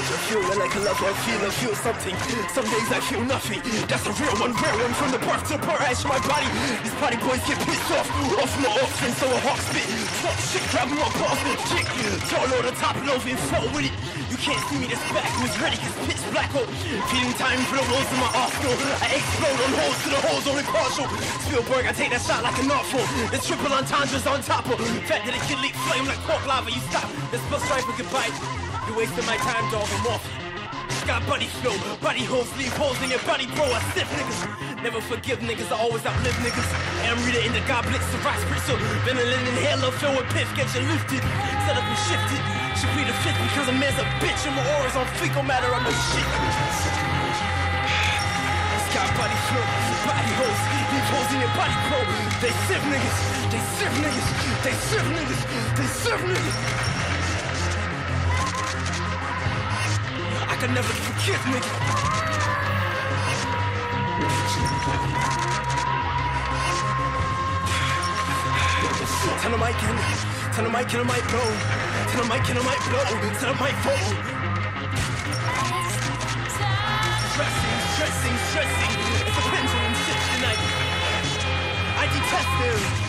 The 0.08 0.18
future 0.28 0.40
Feel 0.40 0.60
like 0.60 0.76
a 0.76 0.82
love, 0.86 1.02
I 1.02 1.14
feel, 1.26 1.42
I 1.42 1.52
feel 1.52 1.76
something. 1.76 2.16
Some 2.54 2.68
days 2.70 2.90
I 2.92 3.00
feel 3.02 3.24
nothing. 3.26 3.60
That's 3.90 4.06
a 4.08 4.14
real 4.16 4.36
one, 4.40 4.54
rare 4.56 4.78
one 4.80 4.94
From 4.96 5.12
the 5.12 5.20
birth 5.20 5.44
to 5.50 5.56
of 5.58 6.08
my 6.08 6.20
body 6.24 6.48
These 6.84 6.96
party 7.02 7.18
boys 7.20 7.42
get 7.44 7.60
pissed 7.66 7.92
off. 7.92 8.08
Off 8.40 8.54
my 8.62 8.72
offspring, 8.80 9.16
so 9.20 9.28
a 9.28 9.40
hawk 9.44 9.60
spit. 9.60 9.88
Fuck 10.24 10.38
shit, 10.40 10.64
grab 10.72 10.88
my 10.94 11.04
balls, 11.20 11.40
chick 11.68 11.88
Tall 12.32 12.48
on 12.48 12.64
the 12.64 12.76
top 12.80 12.96
and 12.96 13.10
over 13.10 13.28
and 13.28 13.40
flow 13.50 13.66
with 13.76 13.90
it 13.90 13.96
You 14.32 14.38
can't 14.40 14.62
see 14.70 14.78
me, 14.80 14.88
this 14.88 15.02
back 15.12 15.28
was 15.44 15.54
ready 15.60 15.78
Cause 15.82 15.98
pitch 16.08 16.24
black 16.32 16.52
hole. 16.54 16.70
Feeling 17.10 17.36
time 17.36 17.60
for 17.68 17.82
the 17.82 17.86
rolls 17.90 18.10
in 18.14 18.20
my 18.22 18.32
arsenal. 18.38 18.76
I 19.02 19.18
explode 19.18 19.60
on 19.60 19.72
holes 19.82 19.98
to 20.06 20.10
the 20.14 20.22
holes 20.30 20.46
only 20.48 20.66
partial. 20.70 21.08
Spielberg, 21.44 21.90
I 21.90 21.94
take 21.94 22.14
that 22.14 22.22
shot 22.22 22.46
like 22.46 22.58
an 22.62 22.72
awful 22.72 23.04
The 23.34 23.42
triple 23.42 23.74
entendres 23.74 24.26
on 24.30 24.42
top 24.46 24.70
of. 24.70 24.78
Fact 25.10 25.26
that 25.26 25.34
it 25.34 25.44
can 25.50 25.60
leak 25.62 25.74
flame 25.90 26.06
like 26.06 26.22
pork 26.30 26.46
lava. 26.46 26.70
You 26.70 26.82
stop, 26.94 27.10
this 27.34 27.42
bus 27.50 27.66
for 27.66 27.98
goodbye 27.98 28.69
You 28.90 28.98
wasted 28.98 29.22
my 29.30 29.38
time, 29.38 29.70
dog, 29.70 29.86
I'm 29.86 30.18
off 30.18 30.26
Got 31.06 31.22
buddy 31.30 31.46
flow, 31.62 31.78
buddy 32.02 32.26
holes, 32.26 32.50
leave 32.58 32.74
in 33.06 33.14
your 33.14 33.22
body, 33.22 33.46
bro. 33.54 33.70
I 33.70 33.78
stiff 33.94 34.10
niggas. 34.18 34.42
Never 34.82 34.98
forgive 34.98 35.46
niggas, 35.46 35.70
I 35.70 35.78
always 35.78 36.02
outlive 36.10 36.34
niggas. 36.42 36.66
Am 37.06 37.22
reader 37.22 37.46
in 37.46 37.54
the 37.54 37.62
goblets, 37.70 38.10
the 38.10 38.18
rice 38.26 38.42
bristle. 38.50 38.82
Venom 39.06 39.22
in 39.22 39.58
halo 39.62 39.94
filled 39.94 40.18
with 40.18 40.26
piff, 40.34 40.50
get 40.58 40.66
you 40.74 40.82
lifted. 40.90 41.22
Set 41.70 41.78
up 41.78 41.86
and 41.86 42.02
shifted. 42.10 42.42
Should 42.82 42.90
be 42.98 43.06
the 43.06 43.14
fifth 43.22 43.38
because 43.38 43.70
a 43.70 43.76
man's 43.78 43.94
a 44.02 44.10
bitch 44.26 44.42
and 44.50 44.58
my 44.58 44.66
aura's 44.82 44.98
on 44.98 45.06
fecal 45.22 45.46
matter, 45.46 45.70
I'm 45.70 45.86
a 45.86 45.94
shit. 46.10 46.26
Got 48.90 49.06
body 49.22 49.38
flow, 49.54 49.66
body 50.10 50.34
leave 50.34 51.10
holes 51.14 51.30
in 51.30 51.40
your 51.46 51.54
body, 51.54 51.78
bro. 51.94 52.02
They 52.42 52.54
sieve 52.66 52.86
niggas, 52.90 53.18
they 53.54 53.62
sieve 53.78 53.98
niggas, 54.02 54.28
they 54.66 54.74
sieve 54.74 55.10
niggas, 55.14 55.42
they 55.78 55.88
sieve 55.94 56.26
niggas. 56.26 57.09
Can 60.60 60.74
never 60.74 60.92
forgive 60.92 61.40
niggas. 61.48 62.10
Tell 69.40 69.54
him 69.54 69.64
I 69.64 69.72
can, 69.72 69.96
tell 70.52 70.66
him 70.66 70.76
I 70.76 70.84
can, 70.84 71.00
I 71.00 71.04
might 71.04 71.28
blow. 71.30 71.50
Tell 72.12 72.24
him 72.24 72.32
I 72.32 72.40
can, 72.40 72.58
I 72.58 72.64
might 72.64 72.84
blow. 72.92 73.06
Tell 73.40 73.54
him 73.54 73.64
I 73.64 73.72
fall. 73.80 74.08
Stressing, 77.32 77.80
stressing, 77.96 78.36
stressing. 78.52 78.92
It's 79.28 79.38
a 79.38 79.44
pendulum 79.48 79.94
shift 80.04 80.24
tonight. 80.36 80.62
I 81.96 82.06
detest 82.12 82.52
him. 82.60 83.09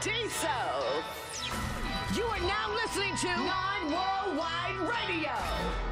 Paradiso. 0.00 0.48
You 2.14 2.24
are 2.24 2.40
now 2.40 2.72
listening 2.72 3.16
to 3.16 3.26
Non 3.26 3.90
Worldwide 3.90 4.78
Radio 4.88 5.34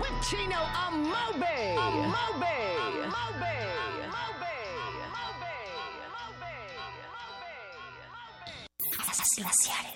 with 0.01 0.13
Chino 0.31 0.55
Amobe. 0.55 1.43
Amobe. 1.77 2.57
Amobe. 2.95 3.57
Glaciares. 9.37 9.96